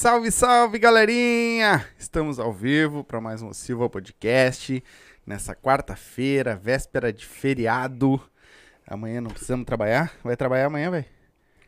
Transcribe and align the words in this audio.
Salve, 0.00 0.30
salve, 0.30 0.78
galerinha! 0.78 1.86
Estamos 1.98 2.38
ao 2.38 2.50
vivo 2.50 3.04
para 3.04 3.20
mais 3.20 3.42
um 3.42 3.52
Silva 3.52 3.86
Podcast 3.86 4.82
nessa 5.26 5.54
quarta-feira, 5.54 6.56
véspera 6.56 7.12
de 7.12 7.26
feriado. 7.26 8.18
Amanhã 8.86 9.20
não 9.20 9.30
precisamos 9.30 9.66
trabalhar. 9.66 10.10
Vai 10.24 10.38
trabalhar 10.38 10.68
amanhã, 10.68 10.90
velho? 10.90 11.04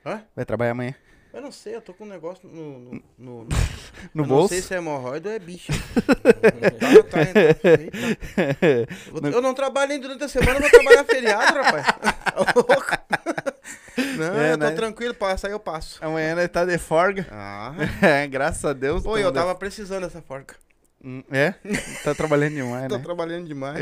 Hã? 0.07 0.25
Vai 0.35 0.47
trabalhar 0.47 0.71
amanhã? 0.71 0.95
Eu 1.33 1.41
não 1.41 1.51
sei, 1.51 1.75
eu 1.77 1.81
tô 1.81 1.95
com 1.95 2.05
um 2.05 2.09
negócio 2.09 2.47
no. 2.49 2.79
No, 2.79 3.45
no, 3.45 3.49
No 4.15 4.23
eu 4.23 4.27
bolso? 4.27 4.43
Não 4.43 4.49
sei 4.49 4.61
se 4.63 4.75
é 4.75 4.77
hemorroida 4.79 5.29
ou 5.31 5.35
é 5.35 5.39
bicho. 5.39 5.73
tá, 7.11 7.25
tá, 7.25 7.71
eita. 7.81 8.95
Eu- 9.27 9.33
Eu 9.33 9.41
não 9.43 9.55
trabalho 9.55 9.99
durante 10.01 10.25
a 10.25 10.29
semana, 10.29 10.57
eu 10.57 10.61
vou 10.61 10.71
trabalhar 10.71 11.05
feriado, 11.05 11.55
rapaz. 11.59 11.87
Não, 14.17 14.35
É, 14.41 14.53
eu 14.53 14.59
tô 14.59 14.65
né? 14.65 14.71
tranquilo, 14.73 15.15
passa 15.15 15.47
aí 15.47 15.53
eu 15.53 15.61
passo. 15.61 15.99
Amanhã 16.05 16.35
nós 16.35 16.49
tá 16.49 16.65
de 16.65 16.79
folga. 16.79 17.27
Ah. 17.31 17.75
É, 18.01 18.27
graças 18.27 18.65
a 18.65 18.73
Deus. 18.73 19.03
Pô, 19.03 19.17
eu 19.19 19.31
de- 19.31 19.35
tava 19.39 19.55
precisando 19.55 20.05
dessa 20.05 20.23
forca. 20.23 20.57
Hum, 21.05 21.23
É? 21.31 21.55
Tá 22.05 22.15
trabalhando 22.15 22.55
demais, 22.55 22.89
Tô 22.89 22.97
né? 22.97 23.03
trabalhando 23.03 23.47
demais. 23.47 23.79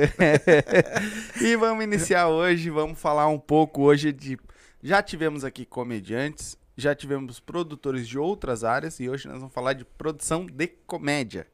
e 1.40 1.54
vamos 1.56 1.84
iniciar 1.84 2.28
hoje, 2.28 2.70
vamos 2.70 2.98
falar 2.98 3.26
um 3.28 3.38
pouco 3.38 3.82
hoje 3.82 4.12
de. 4.12 4.38
Já 4.82 5.02
tivemos 5.02 5.44
aqui 5.44 5.66
comediantes, 5.66 6.56
já 6.76 6.94
tivemos 6.94 7.40
produtores 7.40 8.08
de 8.08 8.18
outras 8.18 8.64
áreas 8.64 9.00
e 9.00 9.08
hoje 9.08 9.28
nós 9.28 9.38
vamos 9.38 9.52
falar 9.54 9.72
de 9.72 9.84
produção 9.84 10.46
de 10.46 10.66
comédia. 10.86 11.46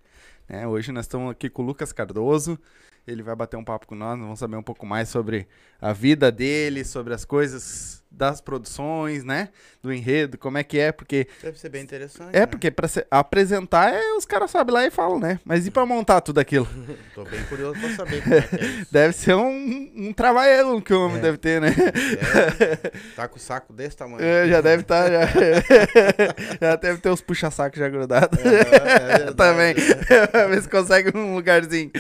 né? 0.48 0.66
Hoje 0.66 0.92
nós 0.92 1.06
estamos 1.06 1.30
aqui 1.30 1.48
com 1.50 1.62
o 1.62 1.66
Lucas 1.66 1.92
Cardoso. 1.92 2.58
Ele 3.06 3.22
vai 3.22 3.36
bater 3.36 3.56
um 3.56 3.64
papo 3.64 3.86
com 3.86 3.94
nós, 3.94 4.16
nós 4.16 4.24
vamos 4.24 4.38
saber 4.38 4.56
um 4.56 4.62
pouco 4.62 4.84
mais 4.84 5.08
sobre 5.08 5.46
a 5.80 5.92
vida 5.92 6.32
dele, 6.32 6.84
sobre 6.84 7.14
as 7.14 7.24
coisas 7.24 8.04
das 8.10 8.40
produções, 8.40 9.22
né? 9.22 9.50
Do 9.86 9.92
enredo, 9.94 10.36
como 10.36 10.58
é 10.58 10.64
que 10.64 10.80
é, 10.80 10.90
porque 10.90 11.28
Deve 11.40 11.56
ser 11.60 11.68
bem 11.68 11.80
interessante. 11.80 12.30
é 12.32 12.40
né? 12.40 12.46
porque 12.46 12.72
pra 12.72 12.88
se- 12.88 13.06
apresentar 13.08 13.94
é 13.94 14.00
os 14.16 14.24
caras 14.24 14.50
sabem 14.50 14.74
lá 14.74 14.84
e 14.84 14.90
falam, 14.90 15.20
né? 15.20 15.38
Mas 15.44 15.64
e 15.64 15.70
pra 15.70 15.86
montar 15.86 16.20
tudo 16.22 16.40
aquilo? 16.40 16.66
Tô 17.14 17.22
bem 17.22 17.40
curioso 17.44 17.78
pra 17.78 17.90
saber 17.90 18.20
como 18.20 18.34
é 18.34 18.40
que 18.42 18.56
é 18.56 18.64
isso. 18.66 18.86
Deve 18.90 19.12
ser 19.12 19.34
um, 19.36 19.92
um 19.96 20.12
trabalho 20.12 20.82
que 20.82 20.92
o 20.92 21.04
homem 21.06 21.18
É. 21.18 21.20
deve 21.20 21.38
ter, 21.38 21.60
né? 21.60 21.68
É, 21.72 22.90
tá 23.14 23.28
com 23.28 23.36
o 23.36 23.38
saco 23.40 23.72
desse 23.72 23.96
tamanho. 23.96 24.20
É, 24.24 24.48
já 24.48 24.60
deve 24.60 24.82
estar, 24.82 25.08
já. 25.08 25.20
já 26.60 26.74
deve 26.74 26.98
ter 27.00 27.10
os 27.10 27.20
puxa-sacos 27.20 27.78
já 27.78 27.88
grudados. 27.88 28.38
É. 28.44 29.32
Também. 29.34 29.72
Ver 29.74 30.62
se 30.62 30.68
consegue 30.68 31.16
um 31.16 31.36
lugarzinho. 31.36 31.92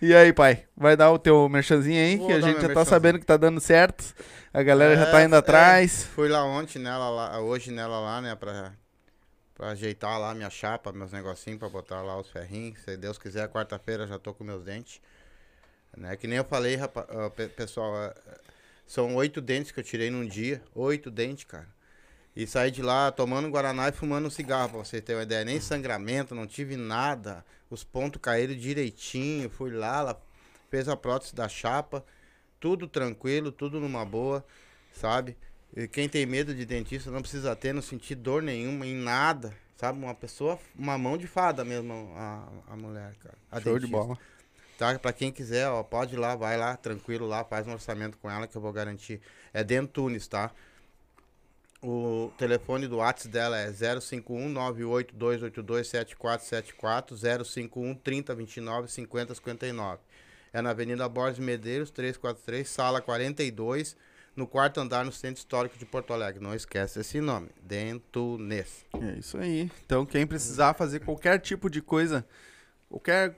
e 0.00 0.14
aí, 0.14 0.32
pai? 0.32 0.60
Vai 0.76 0.96
dar 0.96 1.10
o 1.10 1.18
teu 1.18 1.48
merchanzinho 1.48 1.98
aí, 2.00 2.16
Vou 2.16 2.28
que 2.28 2.32
a 2.32 2.40
gente 2.40 2.60
já 2.62 2.68
tá 2.68 2.84
sabendo 2.84 3.18
que 3.18 3.26
tá 3.26 3.36
dando 3.36 3.60
certo. 3.60 4.04
A 4.54 4.62
galera 4.62 4.96
já 4.96 5.06
tá 5.06 5.20
É, 5.20 5.24
indo 5.24 5.34
é. 5.34 5.38
atrás. 5.38 6.08
Fui 6.28 6.34
lá 6.34 6.44
ontem 6.44 6.78
nela 6.78 7.08
lá, 7.08 7.40
hoje 7.40 7.70
nela 7.70 7.98
lá, 8.00 8.20
né, 8.20 8.34
pra, 8.34 8.74
pra 9.54 9.68
ajeitar 9.68 10.20
lá 10.20 10.34
minha 10.34 10.50
chapa, 10.50 10.92
meus 10.92 11.10
negocinhos, 11.10 11.58
pra 11.58 11.70
botar 11.70 12.02
lá 12.02 12.20
os 12.20 12.28
ferrinhos. 12.28 12.80
Se 12.80 12.98
Deus 12.98 13.16
quiser, 13.16 13.48
quarta-feira 13.48 14.06
já 14.06 14.18
tô 14.18 14.34
com 14.34 14.44
meus 14.44 14.62
dentes. 14.62 15.00
Né, 15.96 16.14
que 16.18 16.26
nem 16.26 16.36
eu 16.36 16.44
falei, 16.44 16.76
rapa- 16.76 17.30
pe- 17.34 17.48
pessoal, 17.48 17.96
é, 17.96 18.14
são 18.86 19.16
oito 19.16 19.40
dentes 19.40 19.72
que 19.72 19.80
eu 19.80 19.82
tirei 19.82 20.10
num 20.10 20.26
dia. 20.26 20.60
Oito 20.74 21.10
dentes, 21.10 21.44
cara. 21.44 21.66
E 22.36 22.46
saí 22.46 22.70
de 22.70 22.82
lá 22.82 23.10
tomando 23.10 23.48
Guaraná 23.48 23.88
e 23.88 23.92
fumando 23.92 24.26
um 24.26 24.30
cigarro, 24.30 24.68
pra 24.68 24.78
você 24.80 25.00
ter 25.00 25.14
uma 25.14 25.22
ideia. 25.22 25.46
Nem 25.46 25.58
sangramento, 25.58 26.34
não 26.34 26.46
tive 26.46 26.76
nada. 26.76 27.42
Os 27.70 27.82
pontos 27.82 28.20
caíram 28.20 28.54
direitinho. 28.54 29.48
Fui 29.48 29.70
lá, 29.70 30.14
fez 30.68 30.90
a 30.90 30.94
prótese 30.96 31.34
da 31.34 31.48
chapa. 31.48 32.04
Tudo 32.60 32.86
tranquilo, 32.86 33.50
tudo 33.50 33.80
numa 33.80 34.04
boa, 34.04 34.44
sabe? 34.92 35.34
E 35.76 35.86
quem 35.86 36.08
tem 36.08 36.24
medo 36.26 36.54
de 36.54 36.64
dentista 36.64 37.10
não 37.10 37.20
precisa 37.20 37.54
ter, 37.54 37.72
não 37.72 37.82
sentir 37.82 38.14
dor 38.14 38.42
nenhuma 38.42 38.86
em 38.86 38.94
nada, 38.94 39.54
sabe? 39.76 39.98
Uma 39.98 40.14
pessoa, 40.14 40.58
uma 40.76 40.96
mão 40.98 41.16
de 41.16 41.26
fada 41.26 41.64
mesmo, 41.64 42.12
a, 42.16 42.48
a 42.68 42.76
mulher, 42.76 43.14
cara. 43.22 43.36
A 43.50 43.60
Show 43.60 43.78
de 43.78 43.86
dentista. 43.86 44.06
bola. 44.06 44.18
Tá? 44.76 44.98
Pra 44.98 45.12
quem 45.12 45.32
quiser, 45.32 45.68
ó, 45.68 45.82
pode 45.82 46.14
ir 46.14 46.18
lá, 46.18 46.36
vai 46.36 46.56
lá, 46.56 46.76
tranquilo 46.76 47.26
lá, 47.26 47.44
faz 47.44 47.66
um 47.66 47.72
orçamento 47.72 48.16
com 48.18 48.30
ela 48.30 48.46
que 48.46 48.56
eu 48.56 48.60
vou 48.62 48.72
garantir. 48.72 49.20
É 49.52 49.64
Dentunes, 49.64 50.26
tá? 50.28 50.52
O 51.80 52.32
telefone 52.36 52.88
do 52.88 52.96
WhatsApp 52.96 53.28
dela 53.28 53.56
é 53.58 53.72
051 53.72 54.52
7474 55.84 57.16
051 57.16 57.94
3029 57.94 58.88
5059. 58.88 60.00
É 60.52 60.60
na 60.60 60.70
Avenida 60.70 61.08
Borges 61.08 61.38
Medeiros, 61.38 61.90
343, 61.90 62.68
sala 62.68 63.00
42, 63.00 63.96
no 64.38 64.46
quarto 64.46 64.80
andar 64.80 65.04
no 65.04 65.10
Centro 65.10 65.38
Histórico 65.38 65.76
de 65.76 65.84
Porto 65.84 66.12
Alegre. 66.12 66.42
Não 66.42 66.54
esquece 66.54 67.00
esse 67.00 67.20
nome, 67.20 67.48
Dentunes. 67.60 68.86
É 68.94 69.18
isso 69.18 69.36
aí. 69.36 69.68
Então, 69.84 70.06
quem 70.06 70.24
precisar 70.24 70.74
fazer 70.74 71.00
qualquer 71.00 71.40
tipo 71.40 71.68
de 71.68 71.82
coisa, 71.82 72.24
qualquer 72.88 73.36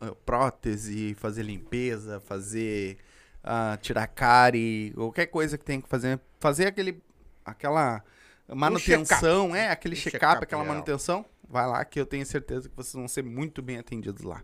ah, 0.00 0.12
prótese, 0.24 1.14
fazer 1.14 1.42
limpeza, 1.42 2.20
fazer 2.20 2.96
ah, 3.44 3.78
tirar 3.82 4.06
cárie, 4.06 4.92
qualquer 4.94 5.26
coisa 5.26 5.58
que 5.58 5.64
tem 5.64 5.78
que 5.78 5.88
fazer, 5.88 6.18
fazer 6.40 6.68
aquele, 6.68 7.02
aquela 7.44 8.02
manutenção, 8.48 9.54
é, 9.54 9.68
aquele 9.68 9.94
Um 9.94 9.98
check-up, 9.98 10.42
aquela 10.42 10.64
manutenção, 10.64 11.22
vai 11.46 11.66
lá 11.66 11.84
que 11.84 12.00
eu 12.00 12.06
tenho 12.06 12.24
certeza 12.24 12.66
que 12.66 12.74
vocês 12.74 12.94
vão 12.94 13.06
ser 13.06 13.22
muito 13.22 13.60
bem 13.60 13.76
atendidos 13.76 14.22
lá. 14.22 14.42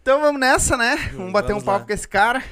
Então 0.00 0.20
vamos 0.20 0.40
nessa, 0.40 0.76
né? 0.76 0.94
Vamos 1.12 1.32
bater 1.32 1.48
um 1.52 1.58
vamos 1.58 1.64
papo 1.64 1.80
lá. 1.80 1.86
com 1.86 1.92
esse 1.92 2.06
cara. 2.06 2.42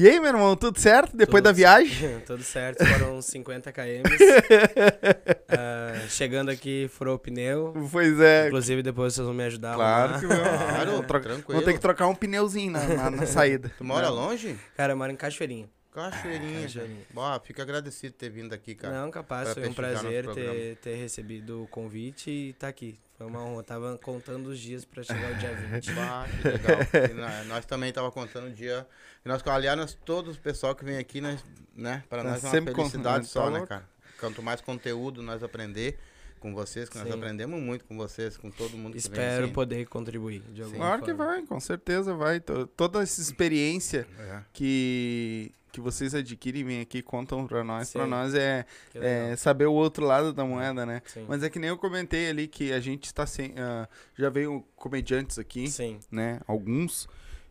E 0.00 0.08
aí, 0.08 0.20
meu 0.20 0.28
irmão, 0.28 0.54
tudo 0.54 0.78
certo? 0.78 1.16
Depois 1.16 1.42
Tudo 1.42 1.46
da 1.46 1.52
viagem? 1.52 2.20
Tudo 2.24 2.44
certo, 2.44 2.86
foram 2.86 3.20
50 3.20 3.72
km. 3.72 3.82
Ah, 5.50 6.06
chegando 6.08 6.50
aqui, 6.50 6.88
furou 6.88 7.16
o 7.16 7.18
pneu. 7.18 7.72
Pois 7.90 8.20
é. 8.20 8.46
Inclusive, 8.46 8.82
depois 8.82 9.14
vocês 9.14 9.24
vão 9.26 9.34
me 9.34 9.42
ajudar 9.44 9.74
Claro 9.74 10.12
lá. 10.12 10.20
que 10.20 10.26
vamos. 10.26 10.42
Claro, 10.68 10.90
Vou 10.92 11.02
tro- 11.02 11.20
tranquilo. 11.20 11.54
Vou 11.58 11.62
ter 11.62 11.72
que 11.72 11.80
trocar 11.80 12.06
um 12.06 12.14
pneuzinho 12.14 12.70
na, 12.70 12.86
na- 12.86 13.10
na 13.10 13.26
saída. 13.26 13.72
Tu 13.76 13.82
mora 13.84 14.06
Não. 14.08 14.14
longe? 14.14 14.56
Cara, 14.76 14.92
eu 14.92 14.96
moro 14.96 15.10
em 15.10 15.16
Cachoeirinha. 15.16 15.68
Cachoeirinha, 15.92 16.62
Cachoeirinha. 16.62 16.68
gente. 16.68 17.06
Ó, 17.16 17.40
fico 17.40 17.60
agradecido 17.62 18.12
de 18.12 18.18
ter 18.18 18.28
vindo 18.30 18.52
aqui, 18.52 18.74
cara. 18.74 19.00
Não, 19.00 19.10
capaz, 19.10 19.52
foi 19.54 19.68
um 19.68 19.72
prazer 19.72 20.26
ter, 20.32 20.76
ter 20.76 20.94
recebido 20.96 21.64
o 21.64 21.66
convite 21.66 22.30
e 22.30 22.50
estar 22.50 22.68
aqui. 22.68 22.98
Foi 23.18 23.26
uma 23.26 23.42
honra. 23.42 23.58
Eu 23.58 23.62
tava 23.64 23.98
contando 23.98 24.46
os 24.46 24.58
dias 24.60 24.84
pra 24.84 25.02
chegar 25.02 25.32
o 25.32 25.34
dia 25.34 25.52
20. 25.74 25.92
Bah, 25.92 26.24
que 26.40 26.48
legal. 26.48 26.78
E 27.10 27.14
nó- 27.14 27.44
nós 27.54 27.66
também 27.66 27.92
tava 27.92 28.10
contando 28.12 28.46
o 28.46 28.52
dia. 28.52 28.86
E 29.24 29.28
nós, 29.28 29.44
aliás, 29.46 29.76
nós, 29.76 29.94
todos 30.04 30.36
o 30.36 30.40
pessoal 30.40 30.74
que 30.74 30.84
vem 30.84 30.96
aqui, 30.96 31.20
nós, 31.20 31.44
né? 31.74 32.04
Para 32.08 32.22
Tá 32.22 32.30
nós 32.30 32.44
é 32.44 32.60
uma 32.60 32.72
felicidade 32.72 33.26
só, 33.26 33.44
tá 33.46 33.50
né, 33.58 33.66
cara? 33.66 33.88
Quanto 34.20 34.40
mais 34.42 34.60
conteúdo 34.60 35.20
nós 35.22 35.42
aprender 35.42 35.98
com 36.38 36.54
vocês, 36.54 36.88
que 36.88 36.96
nós 36.98 37.06
Sim. 37.08 37.14
aprendemos 37.14 37.60
muito 37.60 37.84
com 37.84 37.96
vocês, 37.96 38.36
com 38.36 38.50
todo 38.50 38.76
mundo 38.76 38.92
que 38.92 38.98
Espero 38.98 39.36
vem 39.36 39.44
assim. 39.44 39.52
poder 39.52 39.86
contribuir 39.86 40.40
de 40.52 40.62
alguma 40.62 40.78
Claro 40.84 41.02
que 41.02 41.12
vai, 41.12 41.42
com 41.42 41.60
certeza 41.60 42.14
vai. 42.14 42.40
To- 42.40 42.66
Toda 42.68 43.02
essa 43.02 43.20
experiência 43.20 44.06
É. 44.18 44.42
que, 44.52 45.52
que 45.72 45.80
vocês 45.80 46.14
adquirem 46.14 46.64
vem 46.64 46.80
aqui 46.80 47.02
contam 47.02 47.46
pra 47.46 47.62
nós. 47.62 47.88
Sim. 47.88 48.06
nós 48.06 48.34
é, 48.34 48.64
é 48.94 49.36
saber 49.36 49.66
o 49.66 49.72
outro 49.72 50.04
lado 50.06 50.32
da 50.32 50.44
moeda, 50.44 50.86
né? 50.86 51.02
Sim. 51.06 51.26
Mas 51.28 51.42
é 51.42 51.50
que 51.50 51.58
nem 51.58 51.68
eu 51.70 51.76
comentei 51.78 52.28
ali 52.30 52.46
que 52.48 52.72
a 52.72 52.80
gente 52.80 53.04
está 53.06 53.26
sem. 53.26 53.54
ah, 53.58 53.88
já 54.16 54.30
veio 54.30 54.64
comediantes 54.76 55.38
aqui, 55.38 55.68
Sim. 55.70 55.98
né? 56.10 56.40
Alguns. 56.46 57.06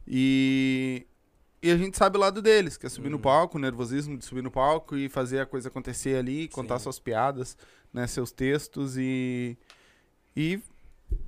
E. 0.07 1.05
E 1.59 1.71
a 1.71 1.75
gente 1.75 1.97
sabe 1.97 2.17
o 2.17 2.21
lado 2.21 2.39
deles, 2.39 2.77
que 2.77 2.85
é 2.85 2.89
subir 2.89 3.09
no 3.09 3.15
Uhum. 3.15 3.21
palco, 3.23 3.57
o 3.57 3.59
nervosismo 3.59 4.15
de 4.15 4.23
subir 4.23 4.43
no 4.43 4.51
palco 4.51 4.95
e 4.95 5.09
fazer 5.09 5.39
a 5.39 5.45
coisa 5.45 5.69
acontecer 5.69 6.15
ali, 6.15 6.47
contar 6.49 6.77
Sim. 6.77 6.83
suas 6.83 6.99
piadas, 6.99 7.57
né? 7.93 8.07
Seus 8.07 8.31
textos 8.31 8.97
e. 8.97 9.57
E 10.35 10.61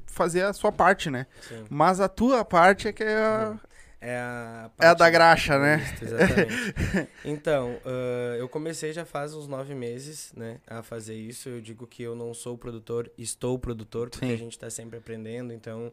fazer 0.05 0.43
a 0.43 0.53
sua 0.53 0.71
parte, 0.71 1.09
né? 1.09 1.25
Sim. 1.41 1.65
Mas 1.69 1.99
a 1.99 2.09
tua 2.09 2.43
parte 2.43 2.87
é 2.87 2.93
que 2.93 3.03
é 3.03 3.15
a, 3.15 3.59
É 4.01 4.15
a, 4.15 4.71
é 4.79 4.87
a 4.87 4.93
da 4.93 5.09
graxa, 5.09 5.59
né? 5.59 5.81
Exatamente. 6.01 7.09
então, 7.25 7.79
ah, 7.85 8.35
eu 8.37 8.47
comecei 8.47 8.93
já 8.93 9.05
faz 9.05 9.33
uns 9.33 9.47
nove 9.47 9.75
meses, 9.75 10.31
né, 10.35 10.59
a 10.67 10.81
fazer 10.81 11.15
isso. 11.15 11.49
Eu 11.49 11.61
digo 11.61 11.85
que 11.85 12.03
eu 12.03 12.15
não 12.15 12.33
sou 12.33 12.57
produtor, 12.57 13.11
estou 13.17 13.57
produtor, 13.59 14.09
porque 14.09 14.27
Sim. 14.27 14.33
a 14.33 14.37
gente 14.37 14.53
está 14.53 14.69
sempre 14.69 14.97
aprendendo. 14.97 15.53
Então, 15.53 15.91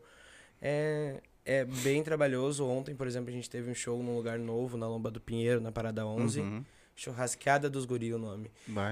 é, 0.62 1.20
é 1.44 1.64
bem 1.64 2.02
trabalhoso. 2.02 2.64
Ontem, 2.64 2.94
por 2.94 3.06
exemplo, 3.06 3.30
a 3.30 3.32
gente 3.32 3.50
teve 3.50 3.70
um 3.70 3.74
show 3.74 4.00
num 4.02 4.16
lugar 4.16 4.38
novo, 4.38 4.76
na 4.76 4.86
Lomba 4.86 5.10
do 5.10 5.20
Pinheiro, 5.20 5.60
na 5.60 5.72
Parada 5.72 6.06
11. 6.06 6.40
Uhum. 6.40 6.64
Churrasqueada 6.96 7.68
dos 7.68 7.84
Guri, 7.84 8.12
o 8.12 8.18
nome. 8.18 8.50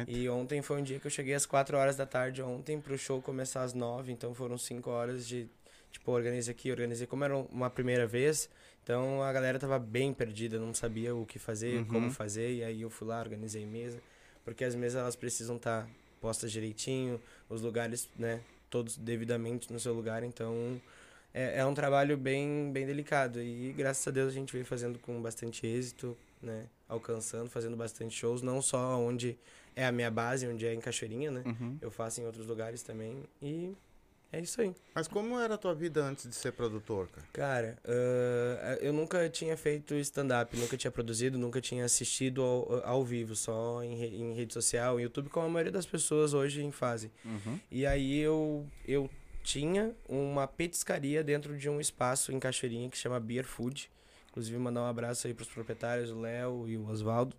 E 0.09 0.29
ontem 0.29 0.61
foi 0.63 0.81
um 0.81 0.83
dia 0.85 1.01
que 1.01 1.07
eu 1.07 1.11
cheguei 1.11 1.35
às 1.35 1.47
4 1.47 1.77
horas 1.77 1.97
da 1.97 2.07
tarde 2.07 2.43
ontem 2.43 2.79
pro 2.81 2.97
show 2.99 3.21
começar 3.23 3.63
às 3.63 3.73
9, 3.73 4.13
então 4.13 4.35
foram 4.35 4.59
5 4.59 4.91
horas 4.91 5.27
de, 5.27 5.49
tipo, 5.91 6.13
organizei 6.13 6.53
aqui, 6.53 6.71
organizei. 6.71 7.07
Como 7.07 7.25
era 7.25 7.37
uma 7.37 7.71
primeira 7.71 8.07
vez, 8.07 8.49
então 8.83 9.23
a 9.23 9.33
galera 9.33 9.59
tava 9.59 9.79
bem 9.79 10.13
perdida, 10.13 10.59
não 10.59 10.75
sabia 10.75 11.15
o 11.15 11.25
que 11.25 11.39
fazer, 11.39 11.79
Uhum. 11.79 11.85
como 11.87 12.11
fazer, 12.11 12.53
e 12.53 12.63
aí 12.63 12.83
eu 12.83 12.91
fui 12.91 13.09
lá, 13.09 13.19
organizei 13.21 13.65
mesa, 13.65 13.99
porque 14.45 14.65
as 14.65 14.75
mesas 14.75 15.01
elas 15.01 15.17
precisam 15.17 15.57
estar 15.57 15.89
postas 16.21 16.53
direitinho, 16.53 17.19
os 17.49 17.63
lugares, 17.63 18.09
né, 18.19 18.41
todos 18.69 18.97
devidamente 18.99 19.73
no 19.73 19.81
seu 19.81 19.95
lugar, 19.95 20.23
então 20.23 20.81
é, 21.33 21.61
é 21.61 21.67
um 21.67 21.75
trabalho 21.75 22.17
bem, 22.17 22.71
bem 22.73 22.87
delicado 22.87 23.41
e 23.41 23.73
graças 23.73 24.07
a 24.07 24.11
Deus 24.11 24.29
a 24.29 24.35
gente 24.35 24.53
veio 24.53 24.65
fazendo 24.65 24.99
com 24.99 25.21
bastante 25.23 25.67
êxito, 25.67 26.17
né? 26.43 26.67
Alcançando, 26.95 27.51
fazendo 27.51 27.77
bastante 27.77 28.15
shows, 28.17 28.43
não 28.43 28.63
só 28.63 28.99
onde 28.99 29.37
é 29.77 29.85
a 29.87 29.93
minha 29.93 30.11
base, 30.11 30.47
onde 30.47 30.67
é 30.67 30.73
em 30.73 30.81
Cachoeirinha, 30.81 31.31
né? 31.31 31.43
Uhum. 31.45 31.77
Eu 31.81 31.91
faço 31.91 32.21
em 32.21 32.25
outros 32.27 32.47
lugares 32.47 32.83
também 32.83 33.25
e 33.43 33.73
é 34.33 34.41
isso 34.41 34.61
aí. 34.61 34.75
Mas 34.95 35.07
como 35.07 35.39
era 35.39 35.55
a 35.55 35.59
tua 35.59 35.75
vida 35.75 36.03
antes 36.03 36.29
de 36.29 36.35
ser 36.35 36.53
produtor, 36.53 37.09
cara? 37.09 37.27
Cara, 37.33 37.79
ah, 37.85 38.79
eu 38.81 38.93
nunca 38.93 39.29
tinha 39.29 39.57
feito 39.57 39.95
stand-up, 39.97 40.57
nunca 40.57 40.77
tinha 40.77 40.91
produzido, 40.91 41.39
nunca 41.39 41.61
tinha 41.61 41.85
assistido 41.85 42.43
ao, 42.43 42.85
ao 42.85 43.05
vivo, 43.05 43.37
só 43.37 43.83
em, 43.83 43.97
re- 43.97 44.17
em 44.17 44.33
rede 44.35 44.53
social, 44.53 44.99
em 44.99 45.05
YouTube, 45.05 45.29
como 45.29 45.47
a 45.47 45.49
maioria 45.49 45.73
das 45.73 45.87
pessoas 45.87 46.35
hoje 46.35 46.69
fazem. 46.73 47.11
Uhum. 47.25 47.61
E 47.71 47.85
aí 47.87 48.19
eu, 48.19 48.67
eu 48.87 49.09
tinha 49.43 49.95
uma 50.09 50.47
petiscaria 50.47 51.23
dentro 51.23 51.57
de 51.57 51.69
um 51.69 51.81
espaço 51.81 52.33
em 52.33 52.41
Cachoeirinha 52.41 52.89
que 52.89 52.97
chama 52.97 53.21
Beer 53.21 53.45
Food. 53.45 53.91
Inclusive, 54.35 54.59
mandar 54.59 54.83
um 54.83 54.87
abraço 54.87 55.29
aí 55.29 55.33
pros 55.33 55.49
proprietários, 55.49 56.11
o 56.11 56.21
Léo 56.21 56.69
e 56.69 56.77
o 56.77 56.89
Oswaldo. 56.89 57.37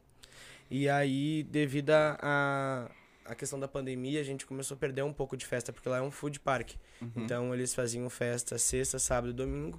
E 0.71 0.87
aí, 0.87 1.43
devido 1.43 1.89
a, 1.89 2.89
a, 3.25 3.35
questão 3.35 3.59
da 3.59 3.67
pandemia, 3.67 4.21
a 4.21 4.23
gente 4.23 4.45
começou 4.45 4.75
a 4.75 4.77
perder 4.77 5.03
um 5.03 5.11
pouco 5.11 5.35
de 5.35 5.45
festa, 5.45 5.73
porque 5.73 5.89
lá 5.89 5.97
é 5.97 6.01
um 6.01 6.09
food 6.09 6.39
park. 6.39 6.71
Uhum. 7.01 7.11
Então, 7.17 7.53
eles 7.53 7.75
faziam 7.75 8.09
festa 8.09 8.57
sexta, 8.57 8.97
sábado 8.97 9.31
e 9.31 9.33
domingo. 9.33 9.77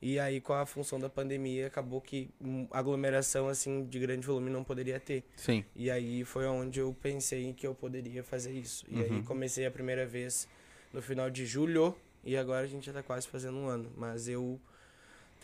E 0.00 0.18
aí, 0.18 0.40
com 0.40 0.54
a 0.54 0.64
função 0.64 0.98
da 0.98 1.10
pandemia, 1.10 1.66
acabou 1.66 2.00
que 2.00 2.30
aglomeração, 2.70 3.46
assim, 3.46 3.84
de 3.84 3.98
grande 3.98 4.26
volume 4.26 4.48
não 4.48 4.64
poderia 4.64 4.98
ter. 4.98 5.22
Sim. 5.36 5.66
E 5.76 5.90
aí 5.90 6.24
foi 6.24 6.46
onde 6.46 6.80
eu 6.80 6.96
pensei 6.98 7.52
que 7.52 7.66
eu 7.66 7.74
poderia 7.74 8.24
fazer 8.24 8.52
isso. 8.52 8.86
E 8.88 9.02
aí 9.02 9.10
Uhum. 9.10 9.22
comecei 9.22 9.66
a 9.66 9.70
primeira 9.70 10.06
vez 10.06 10.48
no 10.94 11.02
final 11.02 11.28
de 11.28 11.44
julho 11.44 11.94
e 12.24 12.38
agora 12.38 12.64
a 12.64 12.66
gente 12.66 12.86
já 12.86 12.92
tá 12.94 13.02
quase 13.02 13.28
fazendo 13.28 13.58
um 13.58 13.66
ano. 13.66 13.92
Mas 13.96 14.28
eu 14.28 14.58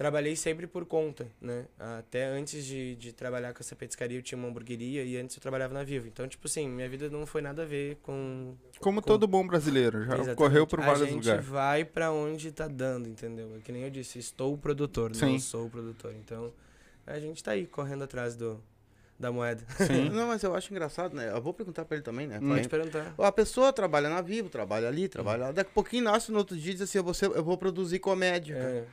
trabalhei 0.01 0.35
sempre 0.35 0.67
por 0.67 0.87
conta, 0.87 1.27
né? 1.39 1.67
Até 1.79 2.25
antes 2.25 2.65
de, 2.65 2.97
de 2.97 3.13
trabalhar 3.13 3.53
com 3.53 3.61
essa 3.61 3.77
petiscaria 3.77 4.17
eu 4.17 4.23
tinha 4.23 4.39
uma 4.39 4.49
hamburgueria 4.49 5.05
e 5.05 5.15
antes 5.19 5.37
eu 5.37 5.43
trabalhava 5.43 5.75
na 5.75 5.85
Vivo. 5.85 6.09
Então, 6.09 6.27
tipo 6.27 6.47
assim, 6.47 6.67
minha 6.67 6.89
vida 6.89 7.11
não 7.11 7.27
foi 7.27 7.43
nada 7.43 7.65
a 7.65 7.67
ver 7.67 7.97
com... 7.97 8.55
Como 8.79 9.03
Com- 9.03 9.07
todo 9.07 9.27
bom 9.29 9.47
brasileiro, 9.47 9.99
já 10.07 10.15
Exatamente. 10.15 10.37
correu 10.37 10.67
por 10.67 10.81
a 10.81 10.87
vários 10.87 11.07
gente 11.07 11.17
lugares. 11.23 11.45
vai 11.45 11.85
pra 11.85 12.11
onde 12.11 12.51
tá 12.51 12.67
dando, 12.67 13.11
entendeu? 13.11 13.55
É 13.55 13.61
que 13.61 13.71
nem 13.71 13.83
eu 13.83 13.91
disse, 13.91 14.19
estou 14.19 14.55
o 14.55 14.57
produtor, 14.57 15.15
Sim. 15.15 15.33
não 15.33 15.39
sou 15.39 15.67
o 15.67 15.71
produtor. 15.71 16.15
Então, 16.15 16.51
a 17.07 17.21
gente 17.21 17.45
tá 17.45 17.51
aí 17.51 17.67
correndo 17.67 18.05
atrás 18.05 18.35
do, 18.35 18.59
da 19.19 19.31
moeda. 19.31 19.63
Sim. 19.87 20.09
Não, 20.09 20.29
mas 20.29 20.43
eu 20.43 20.55
acho 20.55 20.73
engraçado, 20.73 21.15
né? 21.15 21.31
Eu 21.31 21.43
vou 21.43 21.53
perguntar 21.53 21.85
pra 21.85 21.97
ele 21.99 22.03
também, 22.05 22.27
né? 22.27 22.41
Pode 22.41 22.71
perguntar. 22.71 23.15
A 23.19 23.31
pessoa 23.33 23.71
trabalha 23.71 24.09
na 24.09 24.23
Vivo, 24.23 24.49
trabalha 24.49 24.89
ali, 24.89 25.11
trabalha 25.11 25.45
lá. 25.47 25.53
Daqui 25.53 25.71
a 25.71 25.75
pouquinho 25.75 26.05
nasce 26.05 26.33
no 26.33 26.39
outro 26.39 26.57
dia 26.57 26.71
e 26.71 26.73
diz 26.73 26.81
assim, 26.85 26.97
eu 26.97 27.05
vou, 27.05 27.13
ser- 27.13 27.31
eu 27.33 27.45
vou 27.45 27.59
produzir 27.59 27.99
comédia. 27.99 28.57
cara. 28.57 28.87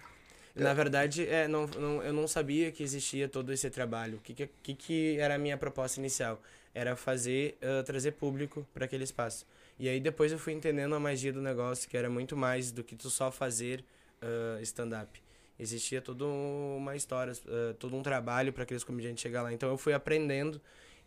É. 0.58 0.64
Na 0.64 0.74
verdade, 0.74 1.28
é, 1.28 1.48
não, 1.48 1.68
não, 1.68 2.04
eu 2.04 2.12
não 2.12 2.28
sabia 2.28 2.72
que 2.72 2.82
existia 2.82 3.30
todo 3.30 3.54
esse 3.54 3.70
trabalho. 3.70 4.18
O 4.18 4.22
que, 4.22 4.50
que, 4.64 4.74
que, 4.74 5.18
era 5.20 5.36
a 5.36 5.38
minha 5.38 5.58
proposta 5.58 6.00
inicial? 6.00 6.42
Era 6.74 6.96
fazer, 6.96 7.58
ah, 7.62 7.84
trazer 7.84 8.14
público 8.14 8.68
para 8.74 8.86
aquele 8.86 9.04
espaço. 9.04 9.46
E 9.80 9.88
aí 9.88 10.00
depois 10.00 10.32
eu 10.32 10.40
fui 10.40 10.54
entendendo 10.54 10.96
a 10.96 11.00
magia 11.00 11.32
do 11.32 11.42
negócio, 11.42 11.88
que 11.88 11.96
era 11.96 12.10
muito 12.10 12.36
mais 12.36 12.72
do 12.72 12.84
que 12.84 12.96
tu 12.96 13.10
só 13.10 13.32
fazer 13.32 13.84
ah, 14.22 14.60
stand-up. 14.62 15.22
Existia 15.60 16.02
toda 16.02 16.26
uma 16.26 16.96
história, 16.96 17.34
ah, 17.48 17.76
todo 17.80 17.96
um 17.96 18.02
trabalho 18.02 18.52
para 18.52 18.64
aqueles 18.64 18.84
comediantes 18.84 19.22
chegar 19.22 19.44
lá. 19.44 19.54
Então 19.54 19.70
eu 19.70 19.78
fui 19.78 19.94
aprendendo 19.94 20.60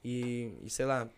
e, 0.04 0.52
e 0.62 0.70
sei 0.70 0.86
lá, 0.86 1.08